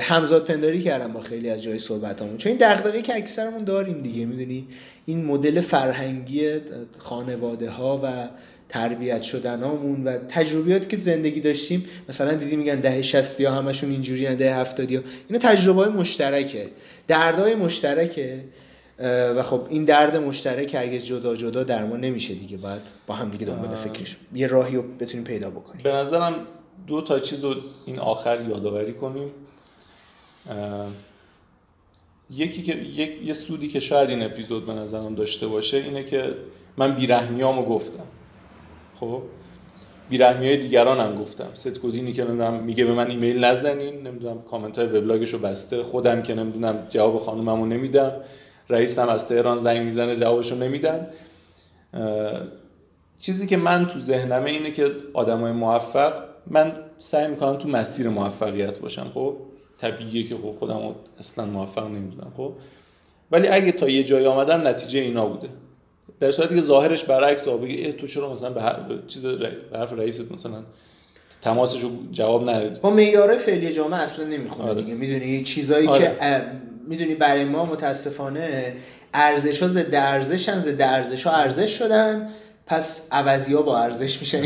همزاد 0.00 0.44
پنداری 0.44 0.80
کردم 0.80 1.12
با 1.12 1.20
خیلی 1.20 1.50
از 1.50 1.62
جای 1.62 1.78
صحبتامون. 1.78 2.36
چون 2.36 2.50
این 2.50 2.58
دغدغه 2.60 3.02
که 3.02 3.16
اکثرمون 3.16 3.64
داریم 3.64 3.98
دیگه 3.98 4.24
می‌دونی؟ 4.24 4.66
این 5.06 5.24
مدل 5.24 5.60
فرهنگی 5.60 6.50
خانواده 6.98 7.70
ها 7.70 8.00
و 8.04 8.28
تربیت 8.72 9.22
شدنامون 9.22 10.04
و 10.04 10.16
تجربیاتی 10.28 10.88
که 10.88 10.96
زندگی 10.96 11.40
داشتیم 11.40 11.84
مثلا 12.08 12.34
دیدی 12.34 12.56
میگن 12.56 12.80
دهه 12.80 13.02
60 13.02 13.40
یا 13.40 13.52
همشون 13.52 13.90
اینجوری 13.90 14.36
دهه 14.36 14.58
70 14.58 14.90
یا 14.90 15.02
اینا 15.28 15.38
تجربه 15.38 15.84
های 15.84 15.92
مشترکه. 15.92 16.68
دردهای 17.06 17.54
مشترکه 17.54 18.44
و 19.36 19.42
خب 19.42 19.66
این 19.68 19.84
درد 19.84 20.16
مشترک 20.16 20.74
هرگز 20.74 21.04
جدا 21.04 21.36
جدا 21.36 21.62
درمان 21.62 22.00
نمیشه 22.00 22.34
دیگه. 22.34 22.56
باید 22.56 22.80
با 23.06 23.14
هم 23.14 23.30
دیگه 23.30 23.46
دنبال 23.46 23.76
فکرش 23.76 24.16
یه 24.34 24.46
راهی 24.46 24.76
رو 24.76 24.82
بتونیم 24.82 25.24
پیدا 25.24 25.50
بکنیم. 25.50 25.82
به 25.82 25.92
نظرم 25.92 26.34
دو 26.86 27.02
تا 27.02 27.20
چیز 27.20 27.44
رو 27.44 27.54
این 27.86 27.98
آخر 27.98 28.40
یادآوری 28.48 28.92
کنیم. 28.92 29.30
یکی 32.30 32.62
که 32.62 32.72
یک 32.74 33.10
یه 33.24 33.34
سودی 33.34 33.68
که 33.68 33.80
شاید 33.80 34.10
این 34.10 34.22
اپیزود 34.22 34.66
به 34.66 34.72
نظرم 34.72 35.14
داشته 35.14 35.46
باشه 35.46 35.76
اینه 35.76 36.04
که 36.04 36.34
من 36.76 36.94
بیرحمیامو 36.94 37.64
گفتم. 37.64 38.06
خب 39.02 39.22
بیرحمی 40.10 40.46
های 40.46 40.56
دیگران 40.56 41.00
هم 41.00 41.14
گفتم. 41.14 41.48
ست 41.54 41.80
کدینی 41.80 42.12
که 42.12 42.24
نمی‌دونم 42.24 42.54
میگه 42.54 42.84
به 42.84 42.92
من 42.92 43.10
ایمیل 43.10 43.44
نزنین 43.44 44.06
نمی‌دونم 44.06 44.42
کامنت 44.42 44.78
های 44.78 44.86
وبلاگشو 44.86 45.38
بسته. 45.38 45.82
خودم 45.82 46.22
که 46.22 46.34
نمی‌دونم 46.34 46.86
جواب 46.88 47.18
خانوممو 47.18 47.66
نمیدم. 47.66 48.12
رئیسم 48.68 49.08
از 49.08 49.28
تهران 49.28 49.58
زنگ 49.58 49.80
می‌زنه 49.80 50.16
جوابشو 50.16 50.54
نمیدم 50.54 51.06
چیزی 53.18 53.46
که 53.46 53.56
من 53.56 53.86
تو 53.86 53.98
ذهنمه 53.98 54.50
اینه 54.50 54.70
که 54.70 54.90
آدمای 55.14 55.52
موفق 55.52 56.12
من 56.46 56.72
سعی 56.98 57.28
می‌کنم 57.28 57.56
تو 57.56 57.68
مسیر 57.68 58.08
موفقیت 58.08 58.78
باشم. 58.78 59.10
خب 59.14 59.36
طبیعیه 59.78 60.26
که 60.28 60.34
خب 60.36 60.52
خودم 60.52 60.94
اصلا 61.18 61.46
موفق 61.46 61.86
نمی‌دونم. 61.86 62.32
خب 62.36 62.52
ولی 63.32 63.48
اگه 63.48 63.72
تا 63.72 63.88
یه 63.88 64.04
جای 64.04 64.26
آمدم 64.26 64.68
نتیجه 64.68 65.00
اینا 65.00 65.26
بوده. 65.26 65.48
در 66.22 66.30
صورتی 66.30 66.54
که 66.54 66.60
ظاهرش 66.60 67.04
برعکس 67.04 67.48
بگه 67.48 67.92
تو 67.92 68.06
چرا 68.06 68.32
مثلا 68.32 68.50
به 68.50 68.62
هر 68.62 68.76
چیز 69.08 69.24
به 69.24 69.52
حرف 69.74 69.92
رئیست 69.92 70.32
مثلا 70.32 70.64
تماسش 71.42 71.80
جواب 72.12 72.50
ندادی 72.50 72.80
با 72.80 72.90
معیار 72.90 73.36
فعلی 73.36 73.72
جامعه 73.72 74.00
اصلا 74.00 74.26
نمی‌خونه 74.26 74.68
آره. 74.68 74.82
دیگه. 74.82 74.94
می‌دونی؟ 74.94 75.42
چیزایی 75.42 75.86
آره. 75.86 76.16
که 76.20 76.46
می‌دونی 76.88 77.14
برای 77.14 77.44
ما 77.44 77.64
متاسفانه 77.64 78.76
ارزش 79.14 79.62
ها 79.62 79.68
ضد 79.68 79.94
ارزشن 79.94 80.60
ضد 80.60 80.82
ارزش 80.82 81.26
ها 81.26 81.32
ارزش 81.32 81.78
شدن. 81.78 82.28
پس 82.66 83.08
عوضی 83.12 83.54
ها 83.54 83.62
با 83.62 83.78
ارزش 83.78 84.20
میشن 84.20 84.42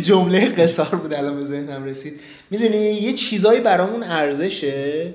جمله 0.00 0.48
قصار 0.48 0.86
بود 0.88 1.14
الان 1.14 1.36
به 1.36 1.44
ذهنم 1.44 1.84
رسید. 1.84 2.20
می‌دونی؟ 2.50 2.76
یه 2.76 3.12
چیزایی 3.12 3.60
برامون 3.60 4.02
ارزشه 4.02 5.14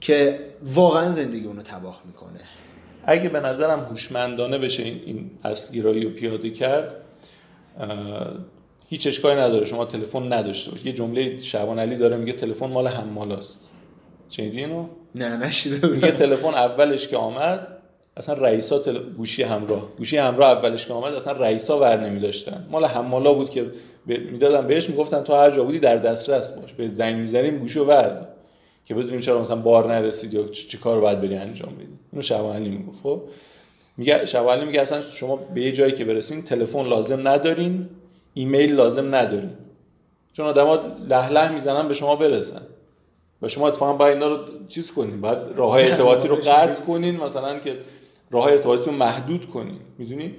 که 0.00 0.38
واقعا 0.62 1.10
زندگی 1.10 1.46
اونو 1.46 1.62
تباه 1.62 2.02
می‌کنه. 2.06 2.40
اگه 3.10 3.28
به 3.28 3.40
نظرم 3.40 3.80
هوشمندانه 3.80 4.58
بشه 4.58 4.82
این, 4.82 5.00
این 5.06 5.30
اصلگیرایی 5.44 6.04
رو 6.04 6.10
پیاده 6.10 6.50
کرد 6.50 6.94
هیچ 8.88 9.06
اشکالی 9.06 9.40
نداره. 9.40 9.64
شما 9.64 9.84
تلفن 9.84 10.32
نداشته 10.32 10.70
باشید. 10.70 10.86
یه 10.86 10.92
جمله 10.92 11.42
شعبان 11.42 11.78
علی 11.78 11.96
داره 11.96 12.16
میگه 12.16 12.32
تلفن 12.32 12.66
مال 12.66 12.88
حمالاست. 12.88 13.70
شنیدی 14.28 14.58
اینو؟ 14.58 14.86
نه 15.14 15.36
نشیده 15.36 15.88
میگه 15.88 16.10
تلفن 16.10 16.48
اولش 16.48 17.08
که 17.08 17.16
آمد 17.16 17.68
اصلا 18.16 18.34
رئیسا 18.34 18.78
تل... 18.78 18.98
گوشی 18.98 19.42
همراه. 19.42 19.88
گوشی 19.96 20.16
همراه 20.16 20.50
اولش 20.50 20.86
که 20.86 20.92
آمد 20.92 21.14
اصلا 21.14 21.32
رئیسا 21.32 21.80
ور 21.80 22.00
نمی 22.00 22.20
داشتن 22.20 22.66
مال 22.70 22.84
حمالا 22.84 23.32
بود 23.32 23.50
که 23.50 23.62
ب... 24.08 24.12
می‌دادن 24.12 24.66
بهش 24.66 24.90
می‌گفتن 24.90 25.22
تو 25.22 25.34
هر 25.34 25.50
جا 25.50 25.64
بودی 25.64 25.78
در 25.78 25.96
دسترس 25.96 26.58
باش. 26.58 26.72
به 26.72 26.88
زنگ 26.88 27.16
می‌زنیم 27.16 27.58
گوشی 27.58 27.78
رو 27.78 27.84
ورد 27.84 28.28
که 28.88 28.94
بدونیم 28.94 29.20
چرا 29.20 29.40
مثلا 29.40 29.56
بار 29.56 29.94
نرسید 29.94 30.34
یا 30.34 30.48
چه 30.48 30.78
کار 30.78 31.00
باید 31.00 31.20
بری 31.20 31.34
انجام 31.34 31.74
بدی. 31.74 31.98
اینو 32.12 32.22
شوانی 32.22 32.68
می‌گفت 32.68 33.02
خب؟ 33.02 33.22
میگه 33.96 34.26
شوانی 34.26 34.64
میگه 34.64 34.80
اصلا 34.80 35.00
شما 35.00 35.36
به 35.36 35.60
یه 35.60 35.72
جایی 35.72 35.92
که 35.92 36.04
برسین 36.04 36.42
تلفن 36.42 36.86
لازم 36.86 37.28
ندارین 37.28 37.88
ایمیل 38.34 38.74
لازم 38.74 39.14
ندارین. 39.14 39.50
چون 40.32 40.46
آدما 40.46 40.80
له 41.08 41.28
له 41.28 41.52
می‌زنن 41.52 41.88
به 41.88 41.94
شما 41.94 42.16
برسن. 42.16 42.62
و 43.42 43.48
شما 43.48 43.68
اتفاقا 43.68 43.92
باید 43.92 44.14
اینا 44.14 44.28
رو 44.28 44.44
چیز 44.68 44.92
کنین 44.92 45.20
بعد 45.20 45.52
راه 45.56 45.74
ارتباطی 45.84 46.28
رو 46.28 46.36
قطع 46.36 46.82
کنین 46.82 47.16
مثلا 47.16 47.58
که 47.58 47.76
راه 48.30 48.46
ارتباطی 48.46 48.84
رو 48.84 48.92
محدود 48.92 49.50
کنین. 49.50 49.80
می‌دونی؟ 49.98 50.34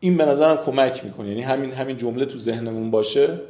این 0.00 0.16
به 0.16 0.24
نظرم 0.24 0.56
کمک 0.56 1.04
می‌کنه. 1.04 1.28
یعنی 1.28 1.42
همین 1.42 1.72
همین 1.72 1.96
جمله 1.96 2.24
تو 2.24 2.38
ذهنمون 2.38 2.90
باشه 2.90 3.40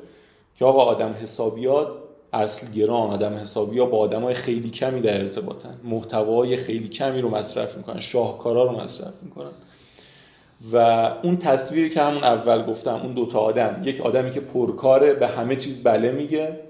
که 0.58 0.64
آقا 0.64 0.84
آدم 0.84 1.12
حسابیات 1.22 1.88
اصل 2.32 2.72
گران 2.72 3.10
آدم 3.10 3.34
حسابی 3.34 3.78
ها 3.78 3.86
با 3.86 3.98
آدم 3.98 4.22
های 4.22 4.34
خیلی 4.34 4.70
کمی 4.70 5.00
در 5.00 5.20
ارتباطن. 5.20 5.74
محتوای 5.84 6.56
خیلی 6.56 6.88
کمی 6.88 7.20
رو 7.20 7.30
مصرف 7.30 7.76
می‌کنن 7.76 8.00
شاهکارا 8.00 8.64
رو 8.64 8.80
مصرف 8.80 9.22
می‌کنن. 9.22 9.50
و 10.72 10.76
اون 11.22 11.36
تصویری 11.36 11.90
که 11.90 12.02
همون 12.02 12.24
اول 12.24 12.62
گفتم 12.62 12.94
اون 12.94 13.12
دوتا 13.12 13.38
آدم 13.38 13.82
یک 13.84 14.00
آدمی 14.00 14.30
که 14.30 14.40
پرکاره 14.40 15.14
به 15.14 15.28
همه 15.28 15.56
چیز 15.56 15.82
بله 15.82 16.12
میگه 16.12 16.60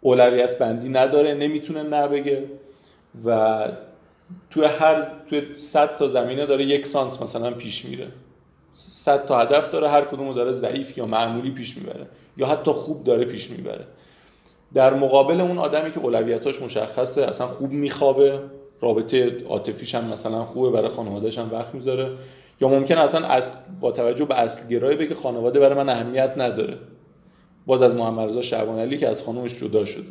اولویت 0.00 0.58
بندی 0.58 0.88
نداره 0.88 1.34
نمی‌تونه 1.34 1.82
نبگه 1.82 2.44
و 3.24 3.58
توی 4.50 4.64
هر 4.64 5.02
توی 5.30 5.42
100 5.56 5.96
تا 5.96 6.06
زمینه 6.06 6.46
داره 6.46 6.64
یک 6.64 6.86
سانت 6.86 7.22
مثلا 7.22 7.50
پیش 7.50 7.84
میره. 7.84 8.08
100 8.72 9.26
تا 9.26 9.38
هدف 9.38 9.70
داره 9.70 9.88
هر 9.88 10.04
کدومو 10.04 10.34
داره 10.34 10.52
ضعیف 10.52 10.98
یا 10.98 11.06
معمولی 11.06 11.50
پیش 11.50 11.76
می‌بره 11.76 12.06
یا 12.36 12.46
حتی 12.46 12.70
خوب 12.70 13.04
داره 13.04 13.24
پیش 13.24 13.50
می‌بره. 13.50 13.84
در 14.74 14.94
مقابل 14.94 15.40
اون 15.40 15.58
آدمی 15.58 15.90
که 15.90 16.00
اولویتاش 16.00 16.62
مشخصه 16.62 17.22
اصلا 17.22 17.46
خوب 17.46 17.72
میخوابه 17.72 18.40
رابطه 18.80 19.44
عاطفیش 19.48 19.94
هم 19.94 20.04
مثلا 20.04 20.44
خوبه 20.44 20.70
برای 20.70 20.88
خانوادهش 20.88 21.38
هم 21.38 21.52
وقت 21.52 21.74
می‌ذاره. 21.74 22.10
یا 22.60 22.68
ممکن 22.68 22.98
اصلا 22.98 23.26
اصل 23.26 23.56
با 23.80 23.92
توجه 23.92 24.24
به 24.24 24.34
اصل 24.34 24.68
گرایی 24.68 24.96
بگه 24.96 25.14
خانواده 25.14 25.60
برای 25.60 25.74
من 25.74 25.88
اهمیت 25.88 26.32
نداره. 26.36 26.78
باز 27.66 27.82
از 27.82 27.96
محمد 27.96 28.28
رضا 28.28 28.42
شعبان 28.42 28.78
علی 28.78 28.98
که 28.98 29.08
از 29.08 29.22
خانومش 29.22 29.60
جدا 29.60 29.84
شده. 29.84 30.08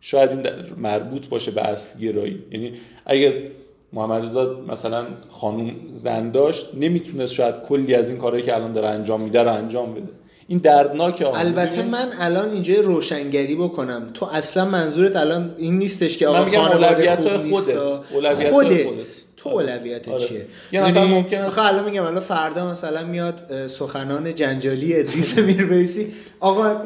شاید 0.00 0.30
این 0.30 0.46
مربوط 0.76 1.28
باشه 1.28 1.50
به 1.50 1.62
اصل 1.62 2.00
گرایی 2.00 2.44
یعنی 2.50 2.72
اگه 3.06 3.50
محمد 3.92 4.22
رضا 4.24 4.60
مثلا 4.68 5.06
خانوم 5.30 5.74
زن 5.92 6.30
داشت 6.30 6.74
نمی‌تونست 6.74 7.34
شاید 7.34 7.54
کلی 7.68 7.94
از 7.94 8.08
این 8.08 8.18
کارهایی 8.18 8.44
که 8.44 8.54
الان 8.54 8.72
داره 8.72 8.88
انجام 8.88 9.20
میده 9.20 9.42
رو 9.42 9.52
انجام 9.52 9.94
بده. 9.94 10.12
این 10.50 10.58
دردناکه 10.58 11.28
البته 11.28 11.82
من 11.82 12.08
الان 12.20 12.50
اینجا 12.50 12.74
روشنگری 12.80 13.54
بکنم. 13.54 14.10
تو 14.14 14.26
اصلا 14.26 14.64
منظورت 14.64 15.16
الان 15.16 15.54
این 15.58 15.78
نیستش 15.78 16.16
که 16.16 16.28
آقا 16.28 16.58
خانواده 16.58 17.16
خوب 17.16 17.38
خودت. 17.38 17.76
اولویت 18.10 18.50
خودت. 18.50 18.84
خودت. 18.84 19.00
تو 19.36 19.48
اولویت 19.48 20.08
آره. 20.08 20.26
چیه 20.26 20.46
یه 20.72 20.80
نفر 20.80 21.00
یعنی 21.00 21.14
ممکنه 21.14 21.58
الان 21.58 21.84
میگم 21.84 22.04
الان 22.04 22.20
فردا 22.20 22.70
مثلا 22.70 23.04
میاد 23.04 23.66
سخنان 23.66 24.34
جنجالی 24.34 24.96
ادریس 24.96 25.38
میربیسی 25.38 26.12
آقا 26.40 26.76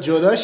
جدا 0.00 0.34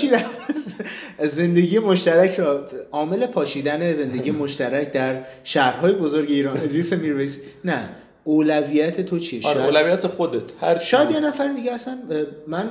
زندگی 1.23 1.79
مشترک 1.79 2.41
را 2.41 2.65
عامل 2.93 3.27
پاشیدن 3.27 3.93
زندگی 3.93 4.31
مشترک 4.31 4.93
در 4.93 5.17
شهرهای 5.45 5.93
بزرگ 5.93 6.31
ایران 6.31 6.57
ادریس 6.57 6.93
میرویس 6.93 7.39
نه. 7.65 7.89
اولویت 8.29 9.01
تو 9.01 9.19
چیه؟ 9.19 9.47
آره 9.47 9.65
اولویت 9.65 10.07
خودت 10.07 10.43
هر 10.61 10.79
شاید 10.79 11.11
یه 11.11 11.21
نفر 11.21 11.49
دیگه 11.49 11.73
اصلا 11.73 11.99
من 12.47 12.71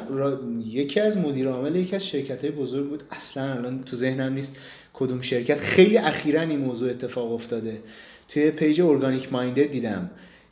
یکی 0.65 0.99
از 0.99 1.17
مدیر 1.17 1.47
عامل 1.47 1.75
یکی 1.75 1.95
از 1.95 2.07
شرکت 2.07 2.41
های 2.41 2.51
بزرگ 2.51 2.89
بود. 2.89 3.03
اصلا 3.11 3.53
الان 3.53 3.83
تو 3.83 3.95
ذهنم 3.95 4.33
نیست 4.33 4.55
کدوم 4.93 5.21
شرکت. 5.21 5.57
خیلی 5.57 5.97
اخیرا 5.97 6.41
این 6.41 6.59
موضوع 6.59 6.89
اتفاق 6.89 7.31
افتاده. 7.31 7.81
توی 8.29 8.51
page 8.51 8.81
organic 8.81 9.33
minded 9.33 9.71
دیدم 9.71 10.09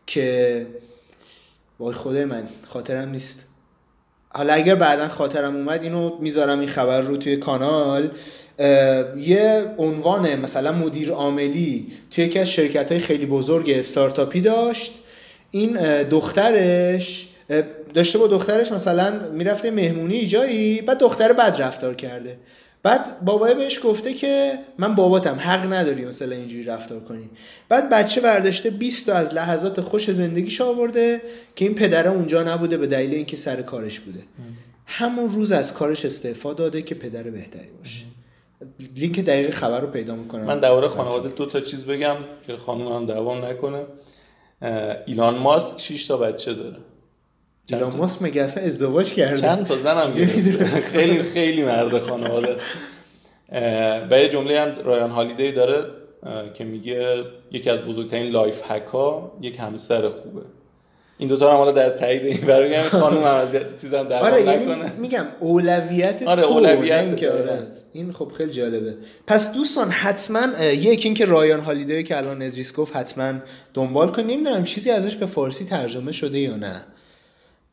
که 0.07 0.67
وای 1.79 1.93
خدای 1.93 2.25
من 2.25 2.43
خاطرم 2.67 3.09
نیست. 3.09 3.45
حالا 4.29 4.53
اگر 4.53 4.75
بعدا 4.75 5.07
خاطرم 5.07 5.55
اومد 5.55 5.83
اینو 5.83 6.17
می‌ذارم 6.19 6.59
این 6.59 6.69
خبر 6.69 7.01
رو 7.01 7.17
توی 7.17 7.37
کانال. 7.37 8.11
یه 9.17 9.65
عنوان 9.77 10.35
مثلا 10.35 10.71
مدیر 10.71 11.11
عاملی 11.11 11.87
توی 12.11 12.23
یکی 12.25 12.39
از 12.39 12.51
شرکت 12.51 12.91
های 12.91 13.01
خیلی 13.01 13.25
بزرگ 13.25 13.69
استارتاپی 13.69 14.41
داشت. 14.41 14.93
این 15.51 16.03
دخترش 16.03 17.27
داشته 17.93 18.17
با 18.17 18.27
دخترش 18.27 18.71
مثلا 18.71 19.29
می‌رفته 19.29 19.71
مهمونی 19.71 20.25
جایی 20.25 20.81
بعد 20.81 20.97
دختر 20.97 21.33
بد 21.33 21.55
رفتار 21.59 21.95
کرده. 21.95 22.37
بعد 22.83 23.19
بابای 23.19 23.55
بهش 23.55 23.79
گفته 23.83 24.13
که 24.13 24.59
من 24.77 24.95
باباتم 24.95 25.35
حق 25.39 25.73
نداری 25.73 26.05
مثلا 26.05 26.35
اینجوری 26.35 26.63
رفتار 26.63 26.99
کنی. 26.99 27.29
بعد 27.69 27.89
بچه 27.89 28.21
برداشته 28.21 28.69
20 28.69 29.05
تا 29.05 29.13
از 29.13 29.33
لحظات 29.33 29.81
خوش 29.81 30.11
زندگیش 30.11 30.61
آورده 30.61 31.21
که 31.55 31.65
این 31.65 31.75
پدره 31.75 32.09
اونجا 32.09 32.43
نبوده 32.43 32.77
به 32.77 32.87
دلیل 32.87 33.13
اینکه 33.13 33.37
سر 33.37 33.61
کارش 33.61 33.99
بوده. 33.99 34.19
همون 34.85 35.31
روز 35.31 35.51
از 35.51 35.73
کارش 35.73 36.05
استعفا 36.05 36.53
داده 36.53 36.81
که 36.81 36.95
پدر 36.95 37.23
بهتری 37.23 37.69
باشه. 37.79 38.03
لینک 38.95 39.19
دقیق 39.19 39.49
خبر 39.49 39.81
رو 39.81 39.87
پیدا 39.87 40.15
می‌کنم. 40.15 40.43
من 40.43 40.59
درباره 40.59 40.87
خانواده 40.87 41.29
دو 41.29 41.45
تا 41.45 41.59
چیز 41.59 41.85
بگم 41.85 42.17
که 42.47 42.55
خانم 42.55 42.87
هم 42.87 43.05
دوام 43.05 43.45
نکنه. 43.45 43.85
ایلان 45.05 45.37
ماسک 45.37 45.79
6 45.79 46.05
تا 46.05 46.17
بچه 46.17 46.53
داره. 46.53 46.77
ایلان 47.69 47.95
ماسک 47.95 48.21
مگه 48.21 48.41
اصلا 48.41 48.63
ازدواج 48.63 49.13
کرده؟ 49.13 49.41
چند 49.41 49.65
تا 49.65 49.75
زنم 49.75 50.13
خیلی 50.93 51.23
خیلی 51.23 51.63
مرد 51.63 51.99
خانواده. 51.99 52.55
و 54.11 54.19
یه 54.19 54.27
جمله 54.27 54.59
هم 54.59 54.75
رایان 54.83 55.11
هالیدی 55.11 55.51
داره 55.51 55.85
که 56.53 56.63
میگه 56.63 57.23
یکی 57.51 57.69
از 57.69 57.81
بزرگترین 57.81 58.31
life 58.31 58.71
hack 58.71 58.83
ها 58.83 59.37
یک 59.41 59.59
همسر 59.59 60.09
خوبه. 60.09 60.41
این 61.17 61.29
دوتا 61.29 61.51
هم 61.51 61.57
حالا 61.57 61.71
در 61.71 61.89
تایید 61.89 62.25
این 62.25 62.41
برای 62.47 62.83
خانم 62.83 63.17
هم 63.17 63.35
از 63.35 63.55
چیزم 63.81 64.03
در 64.03 64.19
آره 64.19 64.41
یعنی 64.41 64.91
میگم 64.97 65.25
اولویت 65.39 66.23
آره 66.23 66.41
تو 66.41 66.47
اولویت 66.47 67.17
که 67.17 67.31
آره. 67.31 67.59
این 67.93 68.11
خب 68.11 68.31
خیلی 68.37 68.51
جالبه. 68.51 68.93
پس 69.27 69.53
دوستان 69.53 69.89
حتما 69.89 70.63
یک 70.63 71.05
اینکه 71.05 71.25
رایان 71.25 71.59
هالیدی 71.59 72.03
که 72.03 72.17
الان 72.17 72.41
ادریس 72.41 72.73
گفت 72.73 72.95
حتما 72.95 73.33
دنبال 73.73 74.11
کنید 74.11 74.31
نمی‌دونم 74.31 74.63
چیزی 74.63 74.91
ازش 74.91 75.15
به 75.15 75.25
فارسی 75.25 75.65
ترجمه 75.65 76.11
شده 76.11 76.39
یا 76.39 76.55
نه. 76.55 76.81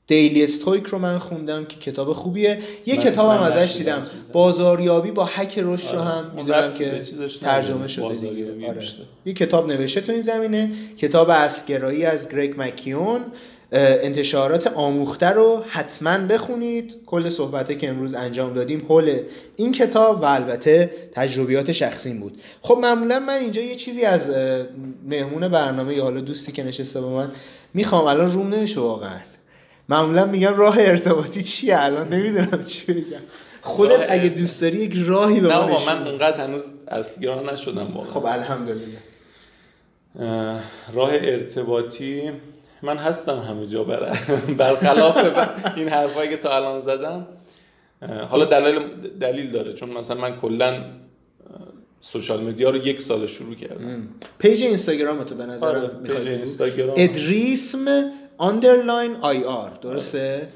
دیلی 0.06 0.42
استویک 0.42 0.86
رو 0.86 0.98
من 0.98 1.18
خوندم 1.18 1.64
که 1.64 1.78
کتاب 1.78 2.12
خوبیه. 2.12 2.58
یه 2.86 2.96
کتاب 2.96 3.30
هم 3.30 3.42
ازش 3.42 3.76
دیدم. 3.76 4.02
بازاریابی 4.32 5.10
با 5.10 5.24
حک 5.24 5.58
رشد 5.58 5.94
رو 5.94 6.00
آره. 6.00 6.10
هم 6.10 6.32
می‌دونم 6.36 6.72
که 6.72 7.02
ترجمه 7.42 7.88
شده 7.88 8.14
دیگه. 8.14 8.68
آره. 8.68 8.82
یه 9.26 9.32
کتاب 9.32 9.68
نوشته 9.68 10.00
تو 10.00 10.12
این 10.12 10.20
زمینه. 10.20 10.70
کتاب 10.98 11.30
اصلگرایی 11.30 12.04
از 12.04 12.28
گریگ 12.28 12.54
مکیون. 12.58 13.20
انتشارات 13.72 14.66
آموخته 14.66 15.26
رو 15.26 15.64
حتما 15.68 16.18
بخونید. 16.18 16.96
کل 17.06 17.28
صحبته 17.28 17.74
که 17.74 17.88
امروز 17.88 18.14
انجام 18.14 18.54
دادیم 18.54 18.86
حول 18.88 19.20
این 19.56 19.72
کتاب 19.72 20.22
و 20.22 20.24
البته 20.24 20.90
تجربیات 21.12 21.72
شخصیم 21.72 22.20
بود. 22.20 22.40
خب 22.62 22.78
معمولا 22.82 23.20
من 23.20 23.34
اینجا 23.34 23.62
یه 23.62 23.74
چیزی 23.74 24.04
از 24.04 24.30
مهمون 25.08 25.48
برنامه 25.48 25.96
یا 25.96 26.02
حالا 26.02 26.20
دوستی 26.20 26.52
که 26.52 26.62
نشسته 26.62 27.00
با 27.00 27.10
من 27.10 27.30
می‌خوام. 27.74 28.06
الان 28.06 28.32
روم 28.32 28.54
نمیشه 28.54 28.80
واقعا. 28.80 29.18
معمولا 29.92 30.26
میگن 30.26 30.56
راه 30.56 30.76
ارتباطی 30.78 31.42
چیه؟ 31.42 31.80
الان 31.80 32.08
نمی‌دونم 32.08 32.62
چی 32.62 32.92
بگم. 32.92 33.18
خودت 33.62 34.06
اگه 34.10 34.28
دوست 34.28 34.60
داری 34.60 34.78
یک 34.78 34.94
راهی 35.06 35.40
به 35.40 35.48
ما 35.48 35.64
نه 35.64 35.86
من 35.86 36.08
اونقدر 36.08 36.44
هنوز 36.44 36.64
اصلیگرا 36.88 37.52
نشدم 37.52 37.94
واقعا. 37.94 38.10
خب 38.12 38.26
الحمدلله. 38.26 38.98
راه 40.94 41.10
ارتباطی 41.12 42.30
من 42.82 42.96
هستم 42.96 43.38
همه 43.38 43.66
جا 43.66 43.84
برای 43.84 44.10
برخلاف 44.58 45.16
این 45.76 45.88
حرفایی 45.88 46.30
که 46.30 46.36
تا 46.36 46.56
الان 46.56 46.80
زدم. 46.80 47.26
حالا 48.30 48.44
دلیل 48.44 48.80
دلیل 49.20 49.50
داره 49.50 49.72
چون 49.72 49.88
مثلا 49.88 50.16
من 50.20 50.36
کلا 50.36 50.84
social 52.00 52.42
media 52.42 52.70
رو 52.70 52.76
یک 52.76 53.00
سال 53.00 53.26
شروع 53.26 53.54
کردم. 53.54 54.08
page 54.38 54.62
اینستاگرام 54.62 55.24
تو 55.24 55.34
به 55.34 55.46
نظر 55.46 55.66
آره، 55.66 55.88
page 55.88 56.28
اینستاگرام. 56.28 56.94
ادریسم 56.96 58.10
underline 58.38 59.16
I 59.20 59.44
R 59.44 59.70
درسته؟ 59.82 60.48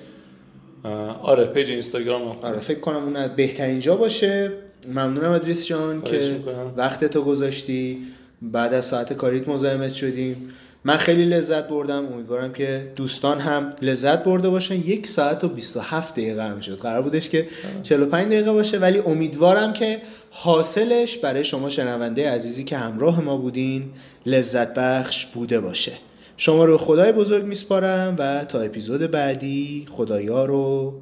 آره. 1.22 1.44
page 1.44 1.70
اینستاگرام 1.70 2.22
آره 2.42 2.60
فکر 2.60 2.80
کنم 2.80 3.04
اون 3.04 3.28
بهترین 3.36 3.80
جا 3.80 3.96
باشه. 3.96 4.52
ممنونم 4.88 5.32
ادریس 5.32 5.66
جان 5.66 6.02
که 6.02 6.40
وقت 6.76 7.04
تو 7.04 7.22
گذاشتی. 7.22 7.98
بعد 8.42 8.74
از 8.74 8.84
ساعت 8.84 9.12
کاریت 9.12 9.48
مزاحمت 9.48 9.92
شدیم. 9.92 10.52
من 10.84 10.96
خیلی 10.96 11.24
لذت 11.24 11.68
بردم. 11.68 12.12
امیدوارم 12.12 12.52
که 12.52 12.92
دوستان 12.96 13.40
هم 13.40 13.70
لذت 13.82 14.24
برده 14.24 14.48
باشن. 14.48 14.74
یک 14.74 15.06
ساعت 15.06 15.44
و 15.44 15.48
27 15.48 16.14
دقیقه 16.14 16.44
هم 16.44 16.60
شد. 16.60 16.78
قرار 16.78 17.02
بودش 17.02 17.28
که 17.28 17.46
45 17.82 18.26
دقیقه 18.26 18.52
باشه. 18.52 18.78
ولی 18.78 18.98
امیدوارم 18.98 19.72
که 19.72 20.00
حاصلش 20.30 21.16
برای 21.18 21.44
شما 21.44 21.68
شنونده 21.70 22.30
عزیزی 22.30 22.64
که 22.64 22.76
همراه 22.76 23.20
ما 23.20 23.36
بودین 23.36 23.90
لذت 24.26 24.74
بخش 24.74 25.26
بوده 25.26 25.60
باشه. 25.60 25.92
شما 26.36 26.64
رو 26.64 26.78
خدای 26.78 27.12
بزرگ 27.12 27.44
میسپارم 27.44 28.16
و 28.18 28.44
تا 28.44 28.60
اپیزود 28.60 29.10
بعدی 29.10 29.86
خدایا 29.90 30.44
رو 30.44 30.94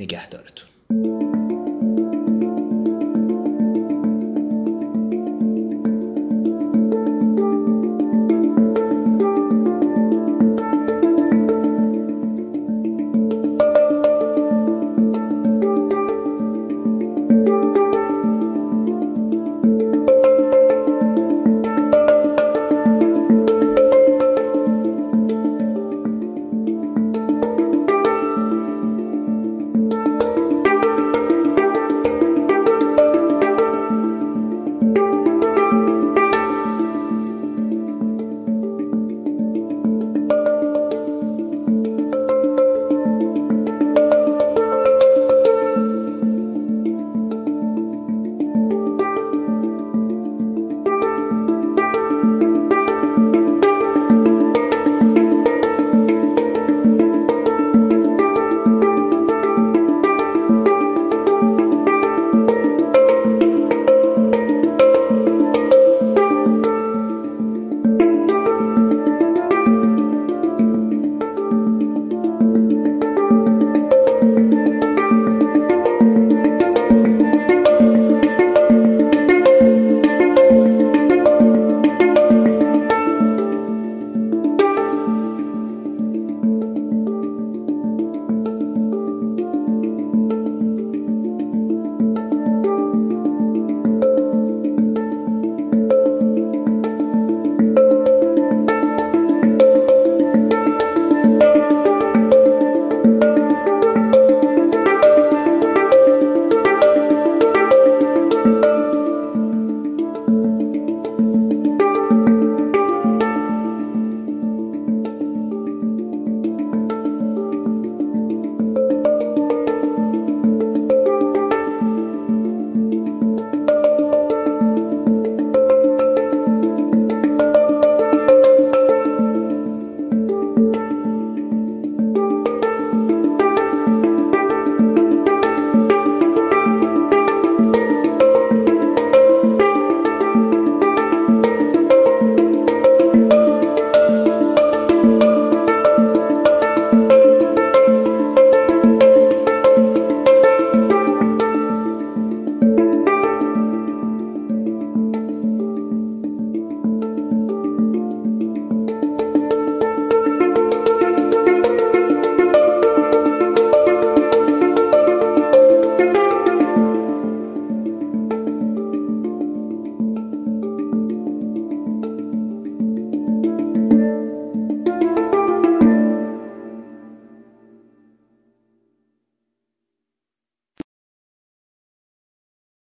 نگهدارتون. 0.00 1.27